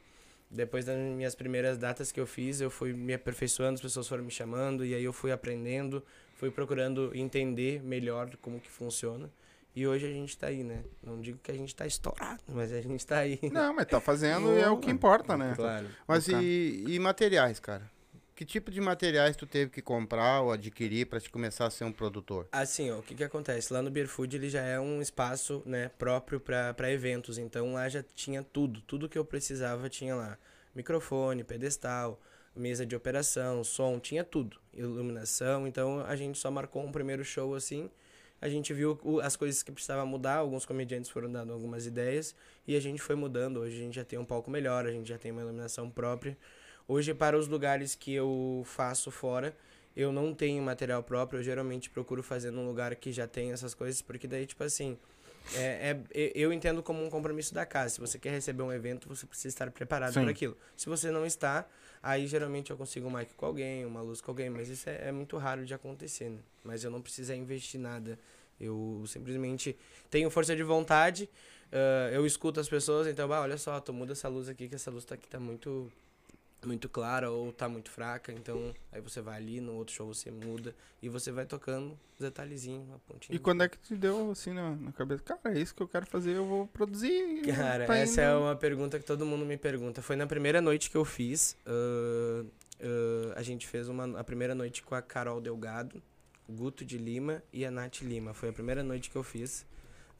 depois 0.50 0.84
das 0.84 0.96
minhas 0.98 1.34
primeiras 1.34 1.78
datas 1.78 2.12
que 2.12 2.20
eu 2.20 2.26
fiz, 2.26 2.60
eu 2.60 2.70
fui 2.70 2.92
me 2.92 3.14
aperfeiçoando, 3.14 3.74
as 3.74 3.80
pessoas 3.80 4.06
foram 4.06 4.22
me 4.24 4.30
chamando, 4.30 4.84
e 4.84 4.94
aí 4.94 5.02
eu 5.02 5.12
fui 5.12 5.32
aprendendo, 5.32 6.02
fui 6.42 6.50
procurando 6.50 7.12
entender 7.14 7.80
melhor 7.84 8.28
como 8.40 8.58
que 8.58 8.68
funciona. 8.68 9.30
E 9.76 9.86
hoje 9.86 10.06
a 10.06 10.12
gente 10.12 10.36
tá 10.36 10.48
aí, 10.48 10.64
né? 10.64 10.82
Não 11.00 11.20
digo 11.20 11.38
que 11.38 11.52
a 11.52 11.54
gente 11.54 11.72
tá 11.72 11.86
estourado, 11.86 12.42
mas 12.48 12.72
a 12.72 12.80
gente 12.80 13.06
tá 13.06 13.18
aí. 13.18 13.38
Não, 13.52 13.72
mas 13.72 13.86
tá 13.86 14.00
fazendo 14.00 14.50
e 14.58 14.60
é 14.60 14.68
o 14.68 14.76
que 14.76 14.90
importa, 14.90 15.36
né? 15.36 15.52
Claro. 15.54 15.86
Mas 16.04 16.26
Cara. 16.26 16.42
e, 16.42 16.84
e 16.88 16.98
materiais, 16.98 17.60
cara? 17.60 17.88
Que 18.34 18.44
tipo 18.44 18.72
de 18.72 18.80
materiais 18.80 19.36
tu 19.36 19.46
teve 19.46 19.70
que 19.70 19.80
comprar 19.80 20.40
ou 20.40 20.50
adquirir 20.50 21.06
pra 21.06 21.20
te 21.20 21.30
começar 21.30 21.66
a 21.66 21.70
ser 21.70 21.84
um 21.84 21.92
produtor? 21.92 22.48
Assim, 22.50 22.90
ó, 22.90 22.98
o 22.98 23.02
que 23.04 23.14
que 23.14 23.22
acontece? 23.22 23.72
Lá 23.72 23.80
no 23.80 23.88
Beer 23.88 24.08
Food 24.08 24.34
ele 24.34 24.48
já 24.48 24.62
é 24.62 24.80
um 24.80 25.00
espaço, 25.00 25.62
né, 25.64 25.92
próprio 25.96 26.40
para 26.40 26.90
eventos. 26.90 27.38
Então 27.38 27.74
lá 27.74 27.88
já 27.88 28.02
tinha 28.16 28.42
tudo, 28.42 28.80
tudo 28.80 29.08
que 29.08 29.16
eu 29.16 29.24
precisava 29.24 29.88
tinha 29.88 30.16
lá. 30.16 30.36
Microfone, 30.74 31.44
pedestal, 31.44 32.20
mesa 32.54 32.84
de 32.84 32.94
operação, 32.94 33.62
som, 33.64 33.98
tinha 33.98 34.22
tudo. 34.24 34.58
Iluminação, 34.74 35.66
então 35.66 36.00
a 36.06 36.16
gente 36.16 36.38
só 36.38 36.50
marcou 36.50 36.84
um 36.84 36.92
primeiro 36.92 37.24
show 37.24 37.54
assim. 37.54 37.90
A 38.40 38.48
gente 38.48 38.72
viu 38.74 38.98
as 39.22 39.36
coisas 39.36 39.62
que 39.62 39.70
precisava 39.70 40.04
mudar, 40.04 40.36
alguns 40.36 40.66
comediantes 40.66 41.08
foram 41.10 41.30
dando 41.30 41.52
algumas 41.52 41.86
ideias 41.86 42.34
e 42.66 42.74
a 42.76 42.80
gente 42.80 43.00
foi 43.00 43.14
mudando. 43.14 43.58
Hoje 43.60 43.76
a 43.76 43.78
gente 43.78 43.94
já 43.94 44.04
tem 44.04 44.18
um 44.18 44.24
palco 44.24 44.50
melhor, 44.50 44.84
a 44.84 44.90
gente 44.90 45.08
já 45.08 45.16
tem 45.16 45.30
uma 45.30 45.42
iluminação 45.42 45.88
própria. 45.88 46.36
Hoje, 46.88 47.14
para 47.14 47.38
os 47.38 47.46
lugares 47.46 47.94
que 47.94 48.12
eu 48.12 48.62
faço 48.66 49.10
fora, 49.12 49.56
eu 49.96 50.10
não 50.10 50.34
tenho 50.34 50.60
material 50.62 51.02
próprio, 51.04 51.38
eu 51.38 51.42
geralmente 51.44 51.88
procuro 51.88 52.20
fazer 52.22 52.50
num 52.50 52.66
lugar 52.66 52.94
que 52.96 53.12
já 53.12 53.28
tem 53.28 53.52
essas 53.52 53.74
coisas, 53.74 54.02
porque 54.02 54.26
daí, 54.26 54.44
tipo 54.44 54.64
assim, 54.64 54.98
é, 55.54 55.96
é- 56.12 56.32
eu 56.34 56.52
entendo 56.52 56.82
como 56.82 57.04
um 57.04 57.08
compromisso 57.10 57.54
da 57.54 57.64
casa. 57.64 57.94
Se 57.94 58.00
você 58.00 58.18
quer 58.18 58.30
receber 58.30 58.62
um 58.64 58.72
evento, 58.72 59.08
você 59.08 59.24
precisa 59.24 59.48
estar 59.48 59.70
preparado 59.70 60.14
para 60.22 60.30
aquilo. 60.32 60.56
Se 60.76 60.88
você 60.88 61.10
não 61.12 61.24
está, 61.24 61.64
aí 62.02 62.26
geralmente 62.26 62.70
eu 62.70 62.76
consigo 62.76 63.06
um 63.06 63.16
mic 63.16 63.32
com 63.34 63.46
alguém, 63.46 63.86
uma 63.86 64.02
luz 64.02 64.20
com 64.20 64.30
alguém, 64.30 64.50
mas 64.50 64.68
isso 64.68 64.88
é, 64.88 65.08
é 65.08 65.12
muito 65.12 65.36
raro 65.36 65.64
de 65.64 65.72
acontecer, 65.72 66.30
né? 66.30 66.40
Mas 66.64 66.84
eu 66.84 66.90
não 66.90 67.00
preciso 67.00 67.32
investir 67.32 67.80
nada. 67.80 68.18
Eu 68.60 69.04
simplesmente 69.06 69.76
tenho 70.10 70.30
força 70.30 70.54
de 70.54 70.62
vontade, 70.62 71.28
ah, 71.72 72.10
eu 72.12 72.26
escuto 72.26 72.60
as 72.60 72.68
pessoas, 72.68 73.06
então, 73.06 73.28
olha 73.30 73.56
só, 73.56 73.80
tu 73.80 73.92
muda 73.92 74.12
essa 74.12 74.28
luz 74.28 74.48
aqui, 74.48 74.68
que 74.68 74.74
essa 74.74 74.90
luz 74.90 75.04
tá 75.04 75.14
aqui 75.14 75.26
tá 75.26 75.40
muito 75.40 75.90
muito 76.66 76.88
clara 76.88 77.30
ou 77.30 77.52
tá 77.52 77.68
muito 77.68 77.90
fraca, 77.90 78.32
então 78.32 78.74
aí 78.90 79.00
você 79.00 79.20
vai 79.20 79.36
ali, 79.36 79.60
no 79.60 79.74
outro 79.74 79.94
show 79.94 80.12
você 80.12 80.30
muda 80.30 80.74
e 81.02 81.08
você 81.08 81.32
vai 81.32 81.46
tocando 81.46 81.98
os 82.14 82.20
detalhezinhos, 82.20 82.86
uma 82.86 82.98
pontinha. 83.00 83.34
E 83.34 83.38
quando 83.38 83.62
é 83.62 83.68
que 83.68 83.78
te 83.78 83.96
deu 83.96 84.30
assim 84.30 84.52
na, 84.52 84.70
na 84.76 84.92
cabeça? 84.92 85.22
Cara, 85.22 85.56
é 85.56 85.60
isso 85.60 85.74
que 85.74 85.82
eu 85.82 85.88
quero 85.88 86.06
fazer, 86.06 86.36
eu 86.36 86.46
vou 86.46 86.66
produzir. 86.66 87.42
Cara, 87.54 87.86
tá 87.86 87.96
essa 87.96 88.20
é 88.20 88.34
uma 88.34 88.56
pergunta 88.56 88.98
que 88.98 89.04
todo 89.04 89.26
mundo 89.26 89.44
me 89.44 89.56
pergunta. 89.56 90.00
Foi 90.02 90.16
na 90.16 90.26
primeira 90.26 90.60
noite 90.60 90.90
que 90.90 90.96
eu 90.96 91.04
fiz. 91.04 91.56
ah, 91.66 92.44
ah, 92.82 93.34
a 93.36 93.42
gente 93.42 93.66
fez 93.66 93.88
uma, 93.88 94.18
a 94.18 94.24
primeira 94.24 94.54
noite 94.54 94.82
com 94.82 94.94
a 94.94 95.00
Carol 95.00 95.40
Delgado, 95.40 96.02
Guto 96.48 96.84
de 96.84 96.98
Lima 96.98 97.42
e 97.52 97.64
a 97.64 97.70
Nath 97.70 98.02
Lima. 98.02 98.34
Foi 98.34 98.48
a 98.48 98.52
primeira 98.52 98.82
noite 98.82 99.10
que 99.10 99.16
eu 99.16 99.22
fiz 99.22 99.64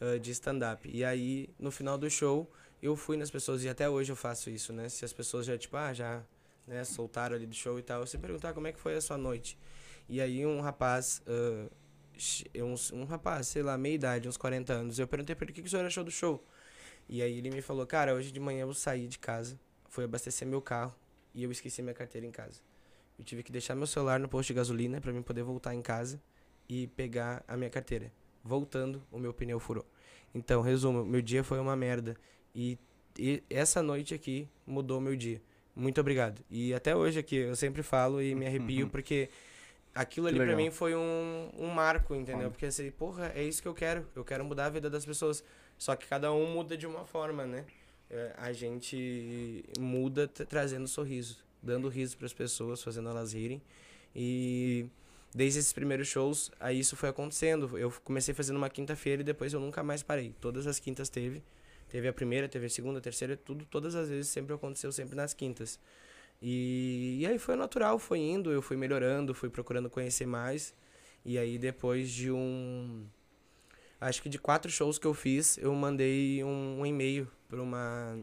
ah, 0.01 0.19
de 0.19 0.31
stand-up. 0.31 0.89
E 0.91 1.05
aí, 1.05 1.49
no 1.59 1.71
final 1.71 1.99
do 1.99 2.09
show, 2.09 2.51
eu 2.83 2.97
fui 2.97 3.17
nas 3.17 3.31
pessoas, 3.31 3.65
e 3.65 3.69
até 3.69 3.89
hoje 3.89 4.13
eu 4.13 4.17
faço 4.17 4.51
isso, 4.51 4.73
né? 4.73 4.89
Se 4.89 5.05
as 5.05 5.13
pessoas 5.13 5.47
já, 5.47 5.57
tipo, 5.57 5.77
ah, 5.77 5.93
já 5.95 6.23
né, 6.67 6.85
soltaram 6.85 7.37
ali 7.37 7.47
do 7.47 7.55
show 7.55 7.79
e 7.79 7.83
tal, 7.83 8.07
sempre 8.07 8.27
perguntar 8.29 8.53
como 8.55 8.67
é 8.67 8.73
que 8.73 8.81
foi 8.81 8.97
a 8.97 9.01
sua 9.01 9.19
noite. 9.19 9.59
E 10.09 10.21
aí 10.21 10.45
um 10.47 10.61
rapaz, 10.61 11.23
ah, 11.27 11.69
che- 12.17 12.51
uns- 12.63 12.93
um, 12.93 13.05
rapaz, 13.05 13.49
sei 13.49 13.63
lá, 13.63 13.79
meia 13.79 13.95
idade, 13.95 14.29
uns 14.29 14.37
40 14.37 14.73
anos, 14.73 14.99
eu 14.99 15.07
perguntei 15.09 15.35
pra 15.37 15.45
ele 15.45 15.53
o 15.53 15.55
que, 15.55 15.63
que 15.63 15.69
o 15.69 15.71
senhor 15.71 15.85
achou 15.87 16.05
do 16.05 16.11
show. 16.11 16.45
E 17.09 17.23
aí 17.23 17.39
ele 17.39 17.51
me 17.51 17.63
falou, 17.63 17.87
cara, 17.87 18.15
hoje 18.15 18.33
de 18.33 18.41
manhã 18.41 18.63
eu 18.63 18.75
saí 18.75 19.07
de 19.09 19.19
casa, 19.19 19.59
fui 19.89 20.05
abastecer 20.05 20.47
meu 20.49 20.63
carro 20.63 20.95
e 21.35 21.43
eu 21.45 21.51
esqueci 21.53 21.83
minha 21.83 21.95
carteira 21.95 22.27
em 22.27 22.31
casa. 22.31 22.61
Eu 23.19 23.25
tive 23.25 23.43
que 23.43 23.53
deixar 23.53 23.75
meu 23.75 23.87
celular 23.87 24.19
no 24.21 24.29
posto 24.29 24.49
de 24.49 24.55
gasolina 24.55 25.01
pra 25.01 25.13
mim 25.13 25.23
poder 25.23 25.43
voltar 25.43 25.75
em 25.75 25.83
casa 25.83 26.21
e 26.69 26.87
pegar 26.89 27.45
a 27.47 27.57
minha 27.57 27.71
carteira. 27.71 28.13
Voltando, 28.43 29.03
o 29.11 29.19
meu 29.19 29.33
pneu 29.33 29.61
furou. 29.61 29.87
Então, 30.35 30.63
resumo, 30.63 31.05
meu 31.05 31.23
dia 31.23 31.45
foi 31.45 31.61
uma 31.61 31.77
merda. 31.77 32.17
E, 32.55 32.79
e 33.19 33.43
essa 33.51 33.83
noite 33.83 34.15
aqui 34.15 34.49
mudou 34.67 35.01
meu 35.01 35.17
dia. 35.17 35.41
Muito 35.75 36.01
obrigado. 36.01 36.43
E 36.51 36.75
até 36.75 36.95
hoje 36.95 37.19
aqui, 37.19 37.37
eu 37.37 37.57
sempre 37.57 37.83
falo 37.83 38.21
e 38.23 38.35
me 38.35 38.47
arrepio 38.47 38.89
porque 38.91 39.29
aquilo 39.95 40.27
ali 40.27 40.39
legal. 40.39 40.57
mim 40.57 40.71
foi 40.71 40.95
um, 40.95 41.51
um 41.59 41.69
marco, 41.69 42.15
entendeu? 42.15 42.51
Porque 42.51 42.67
assim, 42.67 42.91
porra, 42.91 43.33
é 43.35 43.43
isso 43.43 43.63
que 43.63 43.69
eu 43.69 43.75
quero. 43.75 44.07
Eu 44.15 44.25
quero 44.25 44.45
mudar 44.45 44.67
a 44.67 44.71
vida 44.71 44.89
das 44.91 45.05
pessoas. 45.05 45.43
Só 45.79 45.97
que 45.97 46.07
cada 46.07 46.33
um 46.33 46.53
muda 46.53 46.77
de 46.77 46.87
uma 46.87 47.05
forma, 47.05 47.47
né? 47.47 47.65
É, 48.11 48.35
a 48.37 48.53
gente 48.53 49.65
muda 49.81 50.29
tra- 50.29 50.45
trazendo 50.45 50.87
sorriso, 50.87 51.39
dando 51.63 51.89
riso 51.89 52.17
para 52.17 52.27
as 52.27 52.33
pessoas, 52.35 52.83
fazendo 52.83 53.09
elas 53.09 53.33
rirem. 53.33 53.61
E 54.15 54.87
desde 55.35 55.59
esses 55.61 55.73
primeiros 55.73 56.09
shows, 56.09 56.53
aí 56.61 56.79
isso 56.79 56.95
foi 56.95 57.09
acontecendo. 57.09 57.79
Eu 57.79 57.91
comecei 58.05 58.35
fazendo 58.35 58.57
uma 58.59 58.69
quinta-feira 58.69 59.23
e 59.23 59.25
depois 59.25 59.55
eu 59.55 59.61
nunca 59.61 59.83
mais 59.83 60.03
parei. 60.03 60.35
Todas 60.41 60.67
as 60.67 60.79
quintas 60.79 61.09
teve. 61.09 61.43
Teve 61.93 62.09
a 62.09 62.13
primeira, 62.13 62.49
teve 62.49 62.65
a 62.65 62.71
segunda, 62.71 63.01
a 63.01 63.03
terceira, 63.03 63.37
tudo, 63.37 63.67
todas 63.67 63.95
as 63.95 64.09
vezes 64.09 64.31
sempre 64.31 64.55
aconteceu, 64.55 64.91
sempre 64.91 65.15
nas 65.15 65.35
quintas. 65.35 65.79
E, 66.41 67.19
e 67.21 67.27
aí 67.27 67.39
foi 67.39 67.55
natural, 67.55 67.99
foi 67.99 68.19
indo, 68.19 68.51
eu 68.51 68.63
fui 68.63 68.79
melhorando, 68.79 69.35
fui 69.35 69.51
procurando 69.51 69.91
conhecer 69.91 70.25
mais. 70.25 70.75
E 71.23 71.37
aí 71.37 71.59
depois 71.59 72.11
de 72.11 72.33
um. 72.33 73.05
Acho 74.01 74.23
que 74.23 74.31
de 74.31 74.39
quatro 74.39 74.71
shows 74.71 74.99
que 74.99 75.07
eu 75.07 75.13
fiz, 75.13 75.59
eu 75.59 75.75
mandei 75.75 76.43
um, 76.43 76.81
um 76.81 76.87
e-mail 76.87 77.31
para 77.47 77.61
uma, 77.61 78.19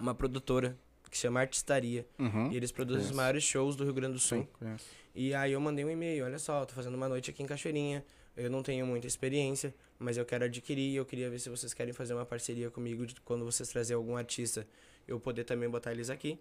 uma 0.00 0.14
produtora 0.14 0.74
que 1.10 1.18
chama 1.18 1.40
Artistaria. 1.40 2.06
Uhum. 2.18 2.50
E 2.50 2.56
eles 2.56 2.72
produzem 2.72 3.02
os 3.02 3.08
conheço. 3.08 3.16
maiores 3.18 3.44
shows 3.44 3.76
do 3.76 3.84
Rio 3.84 3.92
Grande 3.92 4.14
do 4.14 4.20
Sul. 4.20 4.48
Sim. 4.58 4.76
E 5.14 5.34
aí 5.34 5.52
eu 5.52 5.60
mandei 5.60 5.84
um 5.84 5.90
e-mail, 5.90 6.24
olha 6.24 6.38
só, 6.38 6.64
tô 6.64 6.72
fazendo 6.72 6.94
uma 6.94 7.10
noite 7.10 7.30
aqui 7.30 7.42
em 7.42 7.46
Cachoeirinha. 7.46 8.02
Eu 8.36 8.50
não 8.50 8.62
tenho 8.62 8.86
muita 8.86 9.06
experiência, 9.06 9.74
mas 9.98 10.16
eu 10.16 10.24
quero 10.24 10.44
adquirir. 10.44 10.94
Eu 10.96 11.04
queria 11.04 11.28
ver 11.28 11.38
se 11.38 11.50
vocês 11.50 11.74
querem 11.74 11.92
fazer 11.92 12.14
uma 12.14 12.24
parceria 12.24 12.70
comigo 12.70 13.06
de 13.06 13.20
quando 13.20 13.44
vocês 13.44 13.68
trazerem 13.68 13.96
algum 13.98 14.16
artista, 14.16 14.66
eu 15.06 15.20
poder 15.20 15.44
também 15.44 15.68
botar 15.68 15.92
eles 15.92 16.08
aqui. 16.10 16.38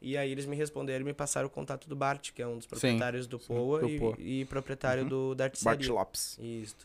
E 0.00 0.16
aí 0.16 0.30
eles 0.30 0.44
me 0.46 0.54
responderam 0.54 1.00
e 1.02 1.04
me 1.04 1.14
passaram 1.14 1.46
o 1.46 1.50
contato 1.50 1.88
do 1.88 1.96
Bart, 1.96 2.30
que 2.32 2.42
é 2.42 2.46
um 2.46 2.58
dos 2.58 2.66
proprietários 2.66 3.26
do 3.26 3.38
Poa 3.38 3.80
do 3.80 3.88
e, 3.88 3.98
Poa. 3.98 4.14
e 4.18 4.44
proprietário 4.44 5.02
Uhum. 5.04 5.08
do, 5.08 5.34
da 5.34 5.44
Bart 5.44 5.52
artistaria. 5.52 5.92
Lopes. 5.92 6.38
Isso. 6.38 6.76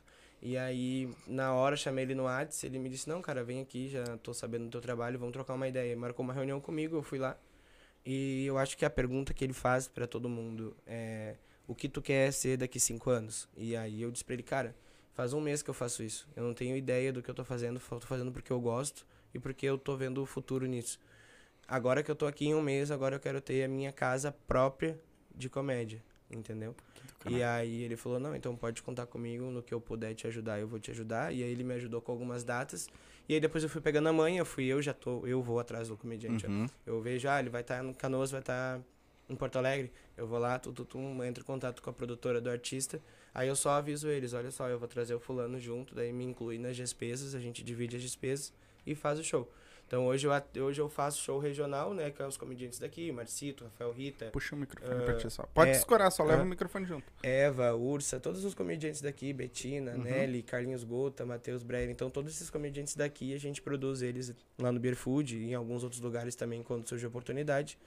E 0.41 0.57
aí, 0.57 1.07
na 1.27 1.53
hora, 1.53 1.75
chamei 1.75 2.03
ele 2.05 2.15
no 2.15 2.23
Whats, 2.23 2.63
ele 2.63 2.79
me 2.79 2.89
disse, 2.89 3.07
não, 3.07 3.21
cara, 3.21 3.43
vem 3.43 3.59
aqui, 3.61 3.89
já 3.89 4.17
tô 4.17 4.33
sabendo 4.33 4.63
do 4.65 4.71
teu 4.71 4.81
trabalho, 4.81 5.19
vamos 5.19 5.33
trocar 5.33 5.53
uma 5.53 5.67
ideia. 5.67 5.95
Marcou 5.95 6.23
uma 6.23 6.33
reunião 6.33 6.59
comigo, 6.59 6.95
eu 6.95 7.03
fui 7.03 7.19
lá. 7.19 7.37
E 8.03 8.45
eu 8.45 8.57
acho 8.57 8.75
que 8.75 8.83
a 8.85 8.89
pergunta 8.89 9.33
que 9.35 9.43
ele 9.43 9.53
faz 9.53 9.87
pra 9.87 10.07
todo 10.07 10.27
mundo 10.27 10.75
é 10.87 11.35
o 11.71 11.75
que 11.75 11.87
tu 11.87 12.01
quer 12.01 12.33
ser 12.33 12.57
daqui 12.57 12.81
cinco 12.81 13.09
anos? 13.09 13.47
E 13.55 13.77
aí 13.77 14.01
eu 14.01 14.11
disse 14.11 14.25
pra 14.25 14.33
ele, 14.33 14.43
cara, 14.43 14.75
faz 15.13 15.31
um 15.31 15.39
mês 15.39 15.63
que 15.63 15.69
eu 15.69 15.73
faço 15.73 16.03
isso. 16.03 16.27
Eu 16.35 16.43
não 16.43 16.53
tenho 16.53 16.75
ideia 16.75 17.13
do 17.13 17.23
que 17.23 17.31
eu 17.31 17.33
tô 17.33 17.45
fazendo, 17.45 17.79
tô 17.79 18.01
fazendo 18.01 18.29
porque 18.29 18.51
eu 18.51 18.59
gosto 18.59 19.07
e 19.33 19.39
porque 19.39 19.65
eu 19.65 19.77
tô 19.77 19.95
vendo 19.95 20.21
o 20.21 20.25
futuro 20.25 20.65
nisso. 20.65 20.99
Agora 21.65 22.03
que 22.03 22.11
eu 22.11 22.15
tô 22.15 22.27
aqui 22.27 22.47
em 22.47 22.53
um 22.53 22.61
mês, 22.61 22.91
agora 22.91 23.15
eu 23.15 23.19
quero 23.21 23.39
ter 23.39 23.63
a 23.63 23.69
minha 23.69 23.93
casa 23.93 24.35
própria 24.45 24.99
de 25.33 25.47
comédia, 25.47 26.03
entendeu? 26.29 26.75
E 27.29 27.41
aí 27.41 27.83
ele 27.83 27.95
falou, 27.95 28.19
não, 28.19 28.35
então 28.35 28.53
pode 28.53 28.83
contar 28.83 29.05
comigo 29.05 29.45
no 29.45 29.63
que 29.63 29.73
eu 29.73 29.79
puder 29.79 30.13
te 30.13 30.27
ajudar, 30.27 30.59
eu 30.59 30.67
vou 30.67 30.77
te 30.77 30.91
ajudar. 30.91 31.33
E 31.33 31.41
aí 31.41 31.51
ele 31.51 31.63
me 31.63 31.73
ajudou 31.75 32.01
com 32.01 32.11
algumas 32.11 32.43
datas. 32.43 32.89
E 33.29 33.33
aí 33.33 33.39
depois 33.39 33.63
eu 33.63 33.69
fui 33.69 33.79
pegando 33.79 34.09
a 34.09 34.13
manha, 34.13 34.39
eu 34.39 34.45
fui 34.45 34.65
eu, 34.65 34.81
já 34.81 34.93
tô, 34.93 35.25
eu 35.25 35.41
vou 35.41 35.57
atrás 35.57 35.87
do 35.87 35.95
comediante. 35.95 36.45
Uhum. 36.47 36.67
Eu 36.85 37.01
vejo, 37.01 37.29
ah, 37.29 37.39
ele 37.39 37.49
vai 37.49 37.61
estar 37.61 37.81
no 37.81 37.95
Canoas, 37.95 38.29
vai 38.29 38.41
estar 38.41 38.81
em 39.29 39.35
Porto 39.35 39.57
Alegre. 39.57 39.91
Eu 40.17 40.27
vou 40.27 40.39
lá, 40.39 40.59
tu, 40.59 40.71
tu, 40.71 40.85
tu, 40.85 40.99
entro 41.23 41.43
em 41.43 41.45
contato 41.45 41.81
com 41.81 41.89
a 41.89 41.93
produtora 41.93 42.39
do 42.41 42.49
artista. 42.49 43.01
Aí 43.33 43.47
eu 43.47 43.55
só 43.55 43.71
aviso 43.71 44.09
eles, 44.09 44.33
olha 44.33 44.51
só, 44.51 44.67
eu 44.67 44.77
vou 44.77 44.87
trazer 44.87 45.15
o 45.15 45.19
fulano 45.19 45.59
junto, 45.59 45.95
daí 45.95 46.11
me 46.11 46.25
inclui 46.25 46.57
nas 46.57 46.75
despesas, 46.75 47.33
a 47.33 47.39
gente 47.39 47.63
divide 47.63 47.95
as 47.95 48.01
despesas 48.01 48.53
e 48.85 48.93
faz 48.93 49.19
o 49.19 49.23
show. 49.23 49.49
Então 49.91 50.05
hoje 50.05 50.25
eu, 50.25 50.63
hoje 50.63 50.79
eu 50.79 50.87
faço 50.87 51.21
show 51.21 51.37
regional, 51.37 51.93
né, 51.93 52.09
que 52.11 52.21
é 52.21 52.25
os 52.25 52.37
comediantes 52.37 52.79
daqui, 52.79 53.11
Marcito, 53.11 53.65
Rafael 53.65 53.91
Rita, 53.91 54.29
Puxa 54.31 54.55
o 54.55 54.57
microfone 54.57 55.01
Ah, 55.01 55.03
pra 55.03 55.17
ti 55.17 55.29
só. 55.29 55.43
Pode 55.53 55.71
é, 55.71 55.73
escorar, 55.73 56.09
só 56.09 56.23
leva 56.23 56.43
ah. 56.43 56.45
o 56.45 56.47
microfone 56.47 56.85
junto. 56.85 57.11
Eva, 57.21 57.73
Ursa, 57.75 58.17
todos 58.17 58.45
os 58.45 58.53
comediantes 58.53 59.01
daqui, 59.01 59.33
Betina, 59.33 59.91
Uhum. 59.91 60.03
Nelly, 60.03 60.43
Carlinhos 60.43 60.85
Gota, 60.85 61.25
Matheus 61.25 61.61
Breyer. 61.61 61.89
Então, 61.89 62.09
todos 62.09 62.33
esses 62.33 62.49
comediantes 62.49 62.95
daqui, 62.95 63.33
a 63.33 63.37
gente 63.37 63.61
produz 63.61 64.01
eles 64.01 64.33
lá 64.57 64.71
no 64.71 64.79
Beer 64.79 64.95
Food 64.95 65.37
e 65.37 65.49
em 65.49 65.55
alguns 65.55 65.83
outros 65.83 65.99
lugares 65.99 66.35
também, 66.35 66.63
quando 66.63 66.87
surge 66.87 67.05
oportunidade. 67.05 67.77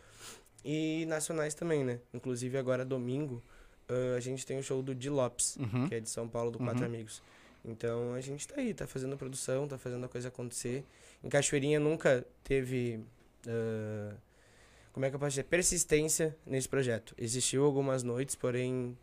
E 0.64 1.04
nacionais 1.06 1.54
também, 1.54 1.84
né? 1.84 2.00
Inclusive, 2.12 2.56
agora, 2.56 2.84
domingo, 2.84 3.42
ah, 3.88 4.14
a 4.16 4.20
gente 4.20 4.46
tem 4.46 4.58
o 4.58 4.62
show 4.62 4.82
do 4.82 4.94
Di 4.94 5.10
Lopes, 5.10 5.56
Uhum. 5.56 5.88
que 5.88 5.94
é 5.94 6.00
de 6.00 6.08
São 6.08 6.26
Paulo, 6.28 6.50
do 6.50 6.58
Quatro 6.58 6.80
Uhum. 6.80 6.86
Amigos. 6.86 7.22
Então, 7.64 8.14
a 8.14 8.20
gente 8.20 8.46
tá 8.48 8.56
aí, 8.60 8.72
tá 8.74 8.86
fazendo 8.86 9.16
produção, 9.16 9.66
tá 9.68 9.78
fazendo 9.78 10.04
a 10.04 10.08
coisa 10.08 10.28
acontecer. 10.28 10.84
Em 11.22 11.28
Cachoeirinha 11.28 11.78
nunca 11.80 12.26
teve... 12.42 13.00
ah, 13.46 14.14
como 14.92 15.04
é 15.06 15.10
que 15.10 15.16
eu 15.16 15.20
posso 15.20 15.30
dizer? 15.30 15.44
Persistência 15.44 16.36
nesse 16.46 16.68
projeto. 16.68 17.14
Existiu 17.18 17.64
algumas 17.64 18.02
noites, 18.04 18.34
porém 18.36 18.96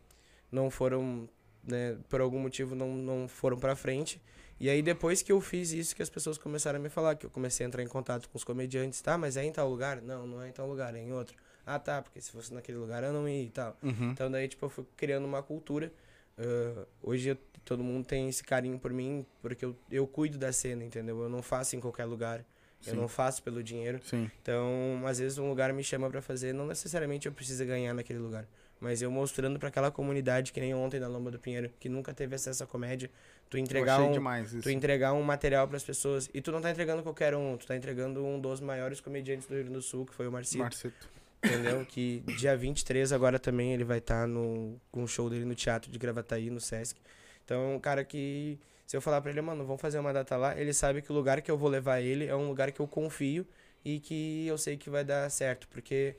não 0.50 0.70
foram, 0.70 1.28
né, 1.62 1.98
por 2.08 2.20
algum 2.22 2.38
motivo 2.38 2.74
não, 2.74 2.94
não 2.96 3.28
foram 3.28 3.58
pra 3.58 3.76
frente. 3.76 4.18
E 4.58 4.70
aí 4.70 4.80
depois 4.80 5.20
que 5.22 5.30
eu 5.32 5.38
fiz 5.40 5.70
isso 5.72 5.94
que 5.94 6.00
as 6.02 6.08
pessoas 6.08 6.38
começaram 6.38 6.78
a 6.78 6.82
me 6.82 6.88
falar, 6.88 7.16
que 7.16 7.26
eu 7.26 7.30
comecei 7.30 7.66
a 7.66 7.68
entrar 7.68 7.82
em 7.82 7.88
contato 7.88 8.28
com 8.30 8.38
os 8.38 8.44
comediantes, 8.44 9.02
tá, 9.02 9.18
mas 9.18 9.36
é 9.36 9.44
em 9.44 9.52
tal 9.52 9.68
lugar? 9.68 10.00
Não, 10.00 10.26
não 10.26 10.40
é 10.42 10.48
em 10.48 10.52
tal 10.52 10.66
lugar, 10.66 10.94
é 10.94 10.98
em 10.98 11.12
outro. 11.12 11.36
Ah, 11.66 11.78
tá, 11.78 12.02
porque 12.02 12.20
se 12.20 12.30
fosse 12.30 12.52
naquele 12.52 12.78
lugar 12.78 13.02
eu 13.04 13.12
não 13.12 13.28
ia 13.28 13.42
e 13.42 13.50
tal. 13.50 13.76
Uhum. 13.82 14.10
Então 14.10 14.30
daí, 14.30 14.48
tipo, 14.48 14.64
eu 14.64 14.70
fui 14.70 14.84
criando 14.96 15.24
uma 15.24 15.42
cultura. 15.42 15.92
Ah, 16.38 16.84
hoje 17.02 17.30
eu- 17.30 17.38
todo 17.64 17.82
mundo 17.84 18.04
tem 18.04 18.28
esse 18.28 18.42
carinho 18.42 18.78
por 18.78 18.92
mim, 18.92 19.24
porque 19.40 19.64
eu, 19.64 19.76
eu 19.90 20.06
cuido 20.06 20.38
da 20.38 20.52
cena, 20.52 20.84
entendeu? 20.84 21.22
Eu 21.22 21.28
não 21.28 21.42
faço 21.42 21.76
em 21.76 21.80
qualquer 21.80 22.04
lugar. 22.04 22.44
Eu 22.84 22.94
Sim. 22.94 23.00
não 23.00 23.06
faço 23.06 23.42
pelo 23.44 23.62
dinheiro. 23.62 24.00
Sim. 24.02 24.28
Então, 24.42 25.02
às 25.06 25.20
vezes 25.20 25.38
um 25.38 25.48
lugar 25.48 25.72
me 25.72 25.84
chama 25.84 26.10
pra 26.10 26.20
fazer, 26.20 26.52
não 26.52 26.66
necessariamente 26.66 27.26
eu 27.26 27.32
preciso 27.32 27.64
ganhar 27.64 27.94
naquele 27.94 28.18
lugar, 28.18 28.44
mas 28.80 29.00
eu 29.00 29.08
mostrando 29.08 29.56
pra 29.56 29.68
aquela 29.68 29.88
comunidade 29.92 30.52
que 30.52 30.58
nem 30.60 30.74
ontem 30.74 30.98
na 30.98 31.06
Lomba 31.06 31.30
do 31.30 31.38
Pinheiro, 31.38 31.70
que 31.78 31.88
nunca 31.88 32.12
teve 32.12 32.34
acesso 32.34 32.64
à 32.64 32.66
comédia, 32.66 33.08
tu 33.48 33.56
entregar 33.56 34.00
eu 34.00 34.06
um 34.10 34.60
tu 34.60 34.68
entregar 34.68 35.12
um 35.12 35.22
material 35.22 35.68
pras 35.68 35.84
pessoas 35.84 36.28
e 36.34 36.40
tu 36.40 36.50
não 36.50 36.60
tá 36.60 36.72
entregando 36.72 37.04
qualquer 37.04 37.36
um, 37.36 37.56
tu 37.56 37.68
tá 37.68 37.76
entregando 37.76 38.24
um 38.24 38.40
dos 38.40 38.60
maiores 38.60 39.00
comediantes 39.00 39.46
do 39.46 39.54
Rio 39.54 39.62
Grande 39.62 39.78
do 39.78 39.82
Sul, 39.82 40.04
que 40.04 40.12
foi 40.12 40.26
o 40.26 40.32
Marcito, 40.32 40.58
Marcito. 40.58 41.08
Entendeu? 41.44 41.84
Que 41.86 42.20
dia 42.28 42.56
23 42.56 43.12
agora 43.12 43.38
também 43.38 43.72
ele 43.72 43.84
vai 43.84 43.98
estar 43.98 44.26
no 44.26 44.80
com 44.90 45.02
o 45.04 45.08
show 45.08 45.28
dele 45.30 45.44
no 45.44 45.54
Teatro 45.54 45.90
de 45.90 45.98
Gravataí, 45.98 46.50
no 46.50 46.60
Sesc. 46.60 47.00
Então, 47.44 47.72
é 47.72 47.76
um 47.76 47.80
cara 47.80 48.04
que 48.04 48.58
se 48.86 48.96
eu 48.96 49.00
falar 49.00 49.20
pra 49.20 49.30
ele, 49.30 49.40
mano, 49.40 49.64
vamos 49.64 49.80
fazer 49.80 49.98
uma 49.98 50.12
data 50.12 50.36
lá, 50.36 50.58
ele 50.58 50.72
sabe 50.72 51.02
que 51.02 51.10
o 51.10 51.14
lugar 51.14 51.40
que 51.42 51.50
eu 51.50 51.56
vou 51.58 51.68
levar 51.68 52.00
ele 52.00 52.26
é 52.26 52.36
um 52.36 52.46
lugar 52.48 52.70
que 52.72 52.80
eu 52.80 52.86
confio 52.88 53.46
e 53.84 53.98
que 54.00 54.46
eu 54.46 54.56
sei 54.58 54.76
que 54.76 54.88
vai 54.90 55.04
dar 55.04 55.28
certo, 55.30 55.66
porque 55.68 56.14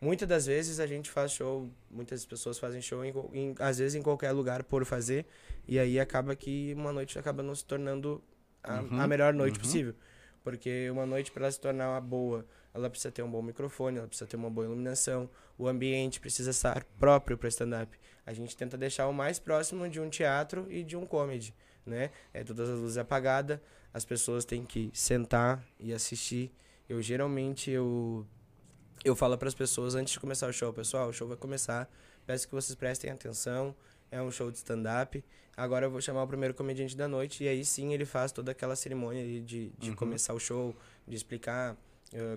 muitas 0.00 0.28
das 0.28 0.46
vezes 0.46 0.80
a 0.80 0.86
gente 0.86 1.10
faz 1.10 1.32
show, 1.32 1.68
muitas 1.90 2.24
pessoas 2.24 2.58
fazem 2.58 2.80
show 2.82 3.04
em, 3.04 3.12
em- 3.32 3.54
às 3.58 3.78
vezes 3.78 3.94
em 3.94 4.02
qualquer 4.02 4.32
lugar 4.32 4.62
por 4.64 4.84
fazer, 4.84 5.26
e 5.66 5.78
aí 5.78 5.98
acaba 5.98 6.36
que 6.36 6.72
uma 6.76 6.92
noite 6.92 7.18
acaba 7.18 7.42
não 7.42 7.54
se 7.54 7.64
tornando 7.64 8.22
a, 8.62 8.80
Uhum, 8.80 9.00
a 9.00 9.06
melhor 9.08 9.32
noite 9.34 9.56
uhum. 9.56 9.60
possível. 9.60 9.94
Porque 10.42 10.88
uma 10.90 11.04
noite 11.06 11.30
para 11.32 11.44
ela 11.44 11.52
se 11.52 11.60
tornar 11.60 11.90
uma 11.90 12.00
boa, 12.00 12.46
ela 12.72 12.88
precisa 12.88 13.10
ter 13.10 13.22
um 13.22 13.30
bom 13.30 13.42
microfone, 13.42 13.98
ela 13.98 14.06
precisa 14.06 14.28
ter 14.28 14.36
uma 14.36 14.50
boa 14.50 14.66
iluminação, 14.66 15.28
o 15.58 15.66
ambiente 15.68 16.20
precisa 16.20 16.50
estar 16.50 16.84
próprio 16.98 17.36
para 17.36 17.48
stand-up. 17.48 17.98
A 18.24 18.32
gente 18.32 18.56
tenta 18.56 18.76
deixar 18.78 19.08
o 19.08 19.12
mais 19.12 19.38
próximo 19.38 19.88
de 19.88 20.00
um 20.00 20.08
teatro 20.08 20.66
e 20.70 20.82
de 20.84 20.96
um 20.96 21.04
comedy, 21.06 21.54
né? 21.84 22.10
É 22.32 22.44
todas 22.44 22.68
as 22.68 22.78
luzes 22.78 22.96
apagadas, 22.98 23.58
as 23.92 24.04
pessoas 24.04 24.44
têm 24.44 24.64
que 24.64 24.90
sentar 24.92 25.64
e 25.78 25.92
assistir. 25.92 26.52
Eu 26.88 27.00
geralmente 27.02 27.70
eu 27.70 28.26
eu 29.04 29.16
falo 29.16 29.36
para 29.38 29.48
as 29.48 29.54
pessoas 29.54 29.94
antes 29.94 30.12
de 30.12 30.20
começar 30.20 30.46
o 30.46 30.52
show, 30.52 30.72
pessoal, 30.72 31.08
o 31.08 31.12
show 31.12 31.26
vai 31.26 31.36
começar. 31.36 31.90
Peço 32.26 32.46
que 32.46 32.54
vocês 32.54 32.74
prestem 32.76 33.10
atenção. 33.10 33.74
É 34.10 34.20
um 34.20 34.30
show 34.30 34.50
de 34.50 34.58
stand-up. 34.58 35.24
Agora 35.56 35.86
eu 35.86 35.90
vou 35.90 36.00
chamar 36.00 36.22
o 36.22 36.26
primeiro 36.28 36.52
comediante 36.54 36.96
da 36.96 37.06
noite 37.08 37.44
e 37.44 37.48
aí 37.48 37.64
sim 37.64 37.92
ele 37.94 38.04
faz 38.04 38.30
toda 38.32 38.50
aquela 38.52 38.76
cerimônia 38.76 39.24
de, 39.42 39.70
de 39.78 39.90
Uhum. 39.90 39.96
começar 39.96 40.34
o 40.34 40.38
show, 40.40 40.74
de 41.06 41.14
explicar 41.16 41.76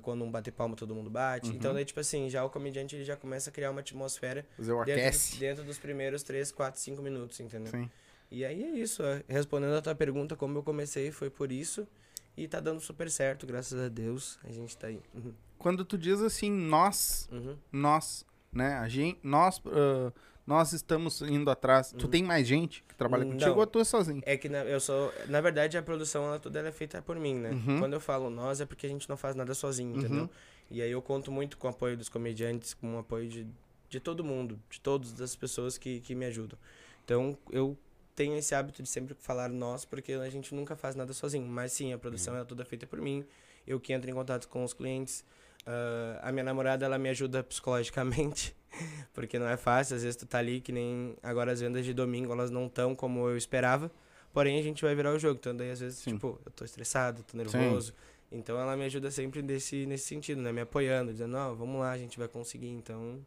quando 0.02 0.24
um 0.24 0.32
bater 0.32 0.52
palma 0.52 0.76
todo 0.76 0.94
mundo 0.94 1.10
bate. 1.10 1.50
Uhum. 1.50 1.56
Então 1.56 1.74
daí 1.74 1.84
tipo 1.86 2.00
assim, 2.00 2.30
já 2.30 2.44
o 2.44 2.50
comediante 2.50 2.96
ele 2.96 3.04
já 3.04 3.16
começa 3.16 3.50
a 3.50 3.54
criar 3.54 3.72
uma 3.72 3.80
atmosfera 3.82 4.46
dentro, 4.86 5.40
dentro 5.40 5.64
dos 5.64 5.78
primeiros 5.78 6.24
3, 6.24 6.52
4, 6.52 6.80
5 6.80 7.02
minutos, 7.02 7.40
entendeu? 7.40 7.72
Sim. 7.72 7.90
E 8.32 8.44
aí 8.44 8.64
é 8.64 8.70
isso, 8.72 9.04
é, 9.04 9.24
respondendo 9.28 9.76
a 9.76 9.82
tua 9.82 9.94
pergunta, 9.94 10.36
como 10.36 10.58
eu 10.58 10.64
comecei, 10.64 11.12
foi 11.12 11.30
por 11.30 11.52
isso. 11.52 11.88
E 12.36 12.48
tá 12.48 12.60
dando 12.60 12.80
super 12.82 13.10
certo, 13.12 13.46
graças 13.46 13.80
a 13.80 13.88
Deus. 13.90 14.40
A 14.44 14.52
gente 14.52 14.76
tá 14.76 14.88
aí. 14.88 15.00
Uhum. 15.14 15.34
Quando 15.60 15.86
tu 15.86 15.98
diz 16.00 16.20
assim, 16.20 16.50
nós, 16.50 17.30
Uhum. 17.32 17.56
nós, 17.72 18.26
né? 18.52 18.74
A 18.80 18.90
gente, 18.90 19.20
nós, 19.22 19.62
ah, 19.68 20.12
nós 20.46 20.74
estamos 20.74 21.22
indo 21.22 21.50
atrás. 21.50 21.94
Tu 21.98 22.04
Uhum. 22.06 22.10
tem 22.12 22.24
mais 22.24 22.46
gente 22.48 22.84
que 22.88 22.96
trabalha 22.96 23.24
Não. 23.24 23.32
contigo 23.32 23.60
ou 23.60 23.66
tu 23.68 23.80
é 23.80 23.84
sozinho? 23.84 24.22
É 24.26 24.36
que 24.38 24.50
na, 24.50 24.60
eu 24.66 24.80
sou. 24.80 25.14
Na 25.28 25.40
verdade, 25.42 25.78
a 25.78 25.82
produção 25.84 26.26
ela 26.26 26.40
toda 26.40 26.60
ela 26.60 26.68
é 26.68 26.72
feita 26.72 27.02
por 27.02 27.16
mim, 27.18 27.36
né? 27.36 27.52
Uhum. 27.52 27.80
Quando 27.80 27.94
eu 27.94 28.00
falo 28.02 28.30
nós, 28.30 28.60
é 28.62 28.66
porque 28.66 28.86
a 28.86 28.90
gente 28.90 29.08
não 29.08 29.16
faz 29.18 29.36
nada 29.36 29.54
sozinho, 29.54 29.94
Uhum. 29.94 30.00
entendeu? 30.00 30.30
E 30.70 30.82
aí 30.82 30.92
eu 30.92 31.02
conto 31.02 31.32
muito 31.32 31.58
com 31.58 31.68
o 31.68 31.70
apoio 31.70 31.96
dos 31.96 32.10
comediantes, 32.10 32.74
com 32.74 32.96
o 32.96 33.00
apoio 33.00 33.28
de, 33.30 33.48
de 33.90 34.00
todo 34.00 34.24
mundo, 34.24 34.60
de 34.70 34.80
todas 34.82 35.20
as 35.22 35.36
pessoas 35.36 35.78
que, 35.78 36.00
que 36.02 36.14
me 36.16 36.26
ajudam. 36.26 36.58
Então 37.06 37.38
eu 37.52 37.78
tenho 38.16 38.36
esse 38.38 38.54
hábito 38.54 38.82
de 38.84 38.90
sempre 38.90 39.14
falar 39.14 39.50
nós, 39.50 39.86
porque 39.86 40.14
a 40.14 40.30
gente 40.30 40.54
nunca 40.54 40.76
faz 40.76 40.96
nada 40.96 41.14
sozinho. 41.14 41.48
Mas 41.48 41.72
sim, 41.74 41.94
a 41.94 41.98
produção 41.98 42.36
é 42.36 42.44
toda 42.44 42.64
feita 42.66 42.86
por 42.86 43.00
mim. 43.00 43.26
Eu 43.66 43.80
que 43.80 43.94
entro 43.94 44.10
em 44.10 44.14
contato 44.14 44.48
com 44.50 44.64
os 44.64 44.74
clientes. 44.74 45.24
Ah, 45.66 46.20
a 46.24 46.32
minha 46.32 46.44
namorada, 46.44 46.86
ela 46.86 46.98
me 46.98 47.10
ajuda 47.10 47.44
psicologicamente, 47.44 48.56
porque 49.14 49.38
não 49.40 49.48
é 49.48 49.58
fácil. 49.58 49.96
Às 49.96 50.04
vezes 50.04 50.16
tu 50.16 50.26
tá 50.26 50.40
ali, 50.40 50.62
que 50.62 50.72
nem 50.72 51.16
agora 51.24 51.52
as 51.52 51.60
vendas 51.62 51.86
de 51.86 51.94
domingo, 51.94 52.32
elas 52.34 52.52
não 52.52 52.66
estão 52.68 52.96
como 52.96 53.28
eu 53.30 53.38
esperava. 53.38 53.92
Porém, 54.34 54.60
a 54.60 54.64
gente 54.64 54.82
vai 54.84 54.96
virar 54.96 55.12
o 55.14 55.20
jogo. 55.20 55.38
Então, 55.40 55.56
daí, 55.56 55.70
às 55.72 55.80
vezes, 55.80 56.00
Sim. 56.00 56.14
tipo, 56.14 56.40
eu 56.46 56.52
tô 56.52 56.66
estressado, 56.66 57.24
tô 57.24 57.38
nervoso. 57.38 57.94
Então, 58.32 58.60
ela 58.60 58.76
me 58.76 58.84
ajuda 58.86 59.12
sempre 59.12 59.44
nesse, 59.44 59.86
nesse 59.86 60.06
sentido, 60.08 60.42
né? 60.42 60.52
Me 60.52 60.62
apoiando, 60.62 61.12
dizendo, 61.12 61.34
não, 61.34 61.56
vamos 61.56 61.80
lá, 61.80 61.92
a 61.92 61.98
gente 62.00 62.18
vai 62.18 62.28
conseguir. 62.28 62.70
Então, 62.70 63.20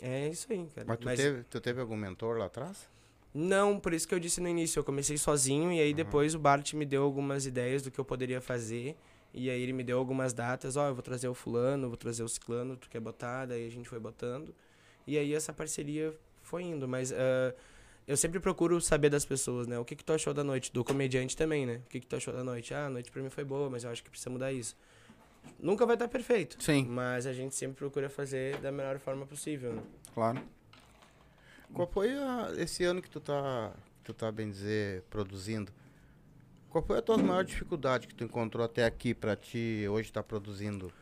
é 0.00 0.28
isso 0.28 0.46
aí, 0.52 0.66
cara. 0.72 0.86
Mas 0.86 0.98
tu, 0.98 1.04
Mas 1.04 1.18
Teve, 1.18 1.42
tu 1.44 1.60
teve 1.60 1.80
algum 1.80 1.96
mentor 1.96 2.38
lá 2.38 2.46
atrás? 2.46 2.88
Não, 3.32 3.80
por 3.80 3.92
isso 3.92 4.06
que 4.06 4.14
eu 4.14 4.20
disse 4.20 4.40
no 4.40 4.48
início. 4.48 4.78
Eu 4.78 4.84
comecei 4.84 5.18
sozinho 5.18 5.72
e 5.72 5.80
aí 5.80 5.90
Uhum. 5.90 5.96
depois 5.96 6.32
o 6.34 6.38
Bart 6.38 6.72
me 6.74 6.86
deu 6.86 7.02
algumas 7.02 7.44
ideias 7.44 7.82
do 7.82 7.90
que 7.90 7.98
eu 7.98 8.04
poderia 8.04 8.40
fazer. 8.40 8.96
E 9.36 9.50
aí 9.50 9.60
ele 9.60 9.72
me 9.72 9.82
deu 9.82 9.98
algumas 9.98 10.32
datas. 10.32 10.76
Ó, 10.76 10.86
eu 10.88 10.94
vou 10.94 11.02
trazer 11.02 11.26
o 11.28 11.34
fulano, 11.34 11.88
vou 11.88 11.96
trazer 11.96 12.22
o 12.22 12.28
ciclano, 12.28 12.76
tu 12.76 12.88
quer 12.88 13.00
botar? 13.00 13.46
Daí 13.46 13.66
a 13.66 13.70
gente 13.70 13.88
foi 13.88 13.98
botando. 13.98 14.54
E 15.06 15.18
aí 15.18 15.34
essa 15.34 15.52
parceria 15.52 16.14
foi 16.40 16.62
indo. 16.62 16.86
Mas 16.86 17.12
ah, 17.12 17.52
eu 18.06 18.16
sempre 18.16 18.38
procuro 18.38 18.80
saber 18.80 19.10
das 19.10 19.24
pessoas, 19.24 19.66
né? 19.66 19.76
O 19.78 19.84
que, 19.84 19.96
que 19.96 20.04
tu 20.04 20.12
achou 20.12 20.32
da 20.32 20.44
noite? 20.44 20.72
Do 20.72 20.84
comediante 20.84 21.36
também, 21.36 21.66
né? 21.66 21.80
O 21.84 21.88
que, 21.90 21.98
que 22.00 22.06
tu 22.06 22.14
achou 22.14 22.32
da 22.32 22.44
noite? 22.44 22.72
Ah, 22.72 22.86
a 22.86 22.90
noite 22.90 23.10
pra 23.10 23.20
mim 23.20 23.28
foi 23.30 23.44
boa, 23.44 23.68
mas 23.68 23.82
eu 23.82 23.90
acho 23.90 24.04
que 24.04 24.08
precisa 24.10 24.30
mudar 24.30 24.52
isso. 24.52 24.76
Nunca 25.58 25.84
vai 25.84 25.96
estar 25.96 26.08
perfeito. 26.08 26.62
Sim, 26.62 26.86
Mas 26.86 27.26
a 27.26 27.32
gente 27.32 27.54
sempre 27.56 27.76
procura 27.76 28.08
fazer 28.08 28.56
da 28.58 28.70
melhor 28.70 28.98
forma 28.98 29.26
possível, 29.26 29.72
né? 29.74 29.82
claro. 30.14 30.40
Qual 31.72 31.88
foi 31.88 32.12
a- 32.12 32.52
esse 32.56 32.84
ano 32.84 33.02
que 33.02 33.10
tu 33.10 33.18
tá 33.20 33.72
tu 34.04 34.12
tá, 34.12 34.30
bem 34.30 34.50
dizer, 34.50 35.02
produzindo. 35.10 35.72
Qual 36.74 36.84
foi 36.84 36.98
a 36.98 37.02
tua 37.02 37.16
maior 37.16 37.44
dificuldade 37.44 38.08
que 38.08 38.14
tu 38.16 38.24
encontrou 38.24 38.64
até 38.64 38.84
aqui 38.84 39.14
pra 39.14 39.36
ti 39.36 39.86
hoje 39.88 40.08
estar 40.08 40.24
tá 40.24 40.28
produzindo? 40.28 40.92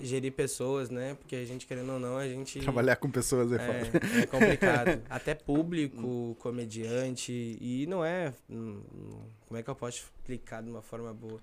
Gerir 0.00 0.32
pessoas, 0.32 0.88
né? 0.88 1.16
Porque 1.16 1.36
a 1.36 1.44
gente, 1.44 1.66
querendo 1.66 1.92
ou 1.92 2.00
não, 2.00 2.16
a 2.16 2.26
gente. 2.26 2.60
Trabalhar 2.60 2.96
com 2.96 3.10
pessoas 3.10 3.52
é, 3.52 3.56
é, 3.56 4.22
é 4.22 4.26
complicado. 4.26 5.02
Até 5.10 5.34
público, 5.34 6.34
comediante. 6.38 7.58
E 7.60 7.84
não 7.86 8.02
é. 8.02 8.32
Hum, 8.48 8.80
como 9.46 9.60
é 9.60 9.62
que 9.62 9.68
eu 9.68 9.74
posso 9.74 9.98
explicar 9.98 10.62
de 10.62 10.70
uma 10.70 10.80
forma 10.80 11.12
boa? 11.12 11.38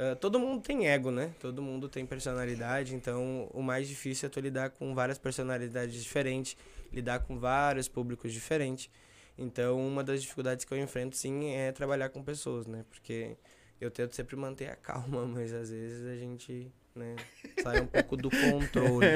Uh, 0.00 0.16
todo 0.16 0.40
mundo 0.40 0.64
tem 0.64 0.88
ego, 0.88 1.12
né? 1.12 1.32
Todo 1.38 1.62
mundo 1.62 1.88
tem 1.88 2.04
personalidade, 2.04 2.96
então 2.96 3.48
o 3.54 3.62
mais 3.62 3.86
difícil 3.86 4.26
é 4.26 4.30
tu 4.30 4.40
lidar 4.40 4.70
com 4.70 4.96
várias 4.96 5.16
personalidades 5.16 6.02
diferentes, 6.02 6.56
lidar 6.92 7.20
com 7.20 7.38
vários 7.38 7.86
públicos 7.86 8.32
diferentes. 8.32 8.90
Então, 9.36 9.78
uma 9.86 10.04
das 10.04 10.22
dificuldades 10.22 10.64
que 10.64 10.72
eu 10.72 10.78
enfrento, 10.78 11.16
sim, 11.16 11.54
é 11.54 11.72
trabalhar 11.72 12.08
com 12.10 12.22
pessoas, 12.22 12.66
né? 12.66 12.84
Porque 12.88 13.36
eu 13.80 13.90
tento 13.90 14.14
sempre 14.14 14.36
manter 14.36 14.70
a 14.70 14.76
calma, 14.76 15.26
mas 15.26 15.52
às 15.52 15.70
vezes 15.70 16.06
a 16.06 16.16
gente 16.16 16.70
né, 16.94 17.16
sai 17.62 17.80
um 17.80 17.86
pouco 17.86 18.16
do 18.16 18.30
controle. 18.30 19.06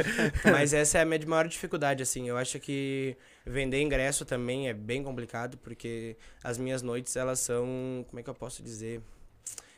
mas 0.50 0.72
essa 0.72 0.98
é 0.98 1.02
a 1.02 1.04
minha 1.04 1.20
maior 1.26 1.46
dificuldade, 1.46 2.02
assim. 2.02 2.28
Eu 2.28 2.36
acho 2.36 2.58
que 2.58 3.16
vender 3.44 3.80
ingresso 3.80 4.24
também 4.24 4.68
é 4.68 4.74
bem 4.74 5.02
complicado, 5.02 5.58
porque 5.58 6.16
as 6.42 6.58
minhas 6.58 6.82
noites, 6.82 7.14
elas 7.16 7.40
são, 7.40 8.04
como 8.08 8.18
é 8.18 8.22
que 8.22 8.30
eu 8.30 8.34
posso 8.34 8.62
dizer? 8.62 9.02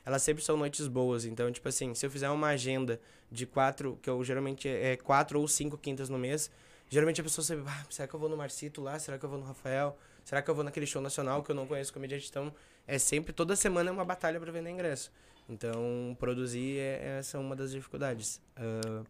Elas 0.07 0.23
sempre 0.23 0.43
são 0.43 0.57
noites 0.57 0.87
boas. 0.87 1.25
Então, 1.25 1.51
tipo 1.53 1.69
assim, 1.69 1.95
se 1.95 2.07
eu 2.07 2.11
fizer 2.11 2.31
uma 2.31 2.49
agenda 2.49 3.01
de 3.31 3.45
quatro, 3.45 3.99
que 4.01 4.09
eu 4.09 4.23
geralmente 4.25 4.69
é 4.69 4.97
quatro 4.97 5.41
ou 5.41 5.47
cinco 5.47 5.77
quintas 5.77 6.09
no 6.09 6.19
mês, 6.19 6.51
Geralmente 6.89 7.21
a 7.21 7.25
pessoa 7.25 7.45
sempre, 7.45 7.65
ah, 7.67 7.85
será 7.91 8.09
que 8.09 8.15
eu 8.15 8.21
vou 8.21 8.29
no 8.29 8.37
Marcito 8.37 8.81
lá? 8.81 8.99
Será 8.99 9.19
que 9.19 9.25
eu 9.25 9.29
vou 9.29 9.39
no 9.39 9.45
Rafael? 9.45 9.97
Será 10.25 10.43
que 10.43 10.51
eu 10.51 10.55
vou 10.55 10.65
naquele 10.65 10.87
show 10.87 11.03
nacional 11.03 11.43
que 11.43 11.51
eu 11.51 11.55
não 11.55 11.67
conheço 11.67 11.93
comediante? 11.93 12.29
Então, 12.29 12.53
é 12.87 12.99
sempre, 12.99 13.33
toda 13.33 13.55
semana 13.57 13.91
é 13.91 13.93
uma 13.93 14.05
batalha 14.05 14.41
para 14.41 14.51
vender 14.51 14.71
ingresso. 14.71 15.11
Então, 15.49 16.17
produzir 16.19 16.79
é, 16.79 17.19
essa 17.19 17.37
é 17.37 17.41
uma 17.41 17.57
das 17.57 17.71
dificuldades. 17.71 18.41
Uh, 18.57 19.05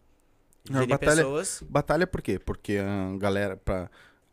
batalha, 0.86 1.16
pessoas. 1.16 1.62
Batalha 1.68 2.06
por 2.06 2.22
quê? 2.22 2.38
Porque 2.38 2.78
a 2.78 3.16
galera, 3.16 3.56
para 3.56 3.90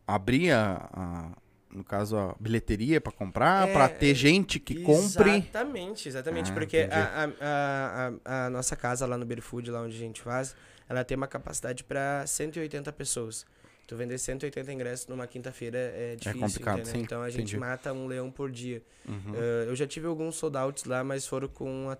abrir 0.08 0.52
a, 0.52 0.90
a, 0.94 1.32
no 1.72 1.84
caso, 1.84 2.18
a 2.18 2.36
bilheteria 2.40 3.02
para 3.02 3.12
comprar, 3.12 3.68
é, 3.68 3.74
para 3.74 3.90
ter 3.90 4.12
é, 4.12 4.14
gente 4.14 4.60
que 4.60 4.82
compre. 4.82 5.38
Exatamente, 5.38 6.08
exatamente. 6.08 6.52
Ah, 6.52 6.54
porque 6.54 6.88
a, 6.92 7.24
a, 7.24 8.12
a, 8.34 8.46
a, 8.46 8.50
nossa 8.50 8.76
casa 8.76 9.06
lá 9.06 9.18
no 9.18 9.26
Berfood, 9.26 9.72
lá 9.72 9.82
onde 9.82 9.96
a 9.96 10.00
gente 10.00 10.22
faz, 10.22 10.56
ela 10.88 11.04
tem 11.04 11.16
uma 11.18 11.28
capacidade 11.28 11.84
para 11.84 12.26
180 12.26 12.92
pessoas. 12.94 13.46
Tu 13.88 13.96
vender 13.96 14.18
180 14.18 14.74
ingressos 14.74 15.08
numa 15.08 15.28
quinta-feira 15.28 15.78
é, 15.78 16.14
é 16.14 16.16
difícil, 16.16 16.32
é 16.32 16.48
complicado, 16.48 16.86
sim, 16.86 17.00
Então 17.00 17.22
a 17.22 17.30
gente 17.30 17.42
entendi. 17.42 17.58
mata 17.58 17.94
um 17.94 18.08
leão 18.08 18.32
por 18.32 18.52
dia. 18.52 18.82
Uhum. 19.08 19.34
Uh, 19.34 19.70
eu 19.70 19.76
já 19.76 19.86
tive 19.86 20.08
alguns 20.08 20.36
sold 20.36 20.58
outs 20.58 20.86
lá, 20.86 21.04
mas 21.04 21.28
foram 21.28 21.48
com 21.48 21.96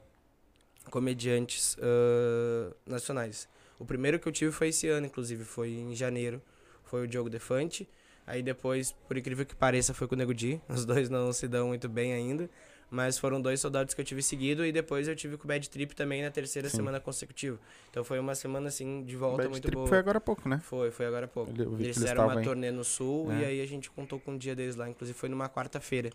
comediantes 0.90 1.76
uh, 1.76 2.76
nacionais. 2.86 3.48
O 3.78 3.86
primeiro 3.86 4.20
que 4.20 4.28
eu 4.28 4.32
tive 4.32 4.52
foi 4.52 4.70
esse 4.70 4.88
ano, 4.88 5.06
inclusive, 5.06 5.44
foi 5.44 5.70
em 5.72 5.96
janeiro. 5.96 6.42
Foi 6.86 7.04
o 7.04 7.08
Diogo 7.08 7.30
Defante. 7.30 7.88
Aí 8.26 8.42
depois, 8.42 8.92
por 9.08 9.18
incrível 9.18 9.46
que 9.46 9.56
pareça, 9.56 9.94
foi 9.94 10.08
com 10.08 10.16
o 10.16 10.18
Nego 10.18 10.34
Di. 10.34 10.60
Os 10.68 10.86
dois 10.86 11.10
não 11.10 11.32
se 11.32 11.48
dão 11.48 11.68
muito 11.68 11.88
bem 11.88 12.14
ainda. 12.14 12.50
Mas 12.90 13.18
foram 13.18 13.42
dois 13.42 13.60
soldados 13.60 13.94
que 13.94 14.02
eu 14.02 14.06
tive 14.06 14.22
seguido 14.22 14.66
e 14.66 14.72
depois 14.72 15.08
eu 15.08 15.16
tive 15.16 15.38
com 15.38 15.46
o 15.46 15.48
Bad 15.48 15.70
Trip 15.70 15.96
também 15.96 16.22
na 16.22 16.30
terceira 16.30 16.70
Sim. 16.70 16.78
semana 16.78 17.00
consecutiva. 17.00 17.60
Então 17.90 18.04
foi 18.04 18.20
uma 18.20 18.36
semana 18.36 18.68
assim 18.68 19.04
de 19.04 19.16
volta 19.16 19.38
Bad 19.38 19.50
muito 19.50 19.64
Trip 19.64 19.76
boa. 19.76 19.88
Foi 19.88 19.98
agora 19.98 20.18
há 20.18 20.22
pouco, 20.22 20.48
né? 20.48 20.62
Foi, 20.64 20.92
foi 20.92 21.06
agora 21.06 21.26
há 21.26 21.28
pouco. 21.28 21.52
eles 21.80 21.98
fizeram 21.98 22.26
uma 22.26 22.42
turnê 22.42 22.72
no 22.72 22.84
sul 22.84 23.32
é. 23.32 23.42
e 23.42 23.46
aí 23.46 23.62
a 23.62 23.66
gente 23.66 23.90
contou 23.90 24.20
com 24.20 24.32
um 24.32 24.38
dia 24.38 24.56
deles 24.56 24.76
lá, 24.76 24.90
inclusive 24.90 25.18
foi 25.18 25.30
numa 25.30 25.50
quarta-feira. 25.50 26.12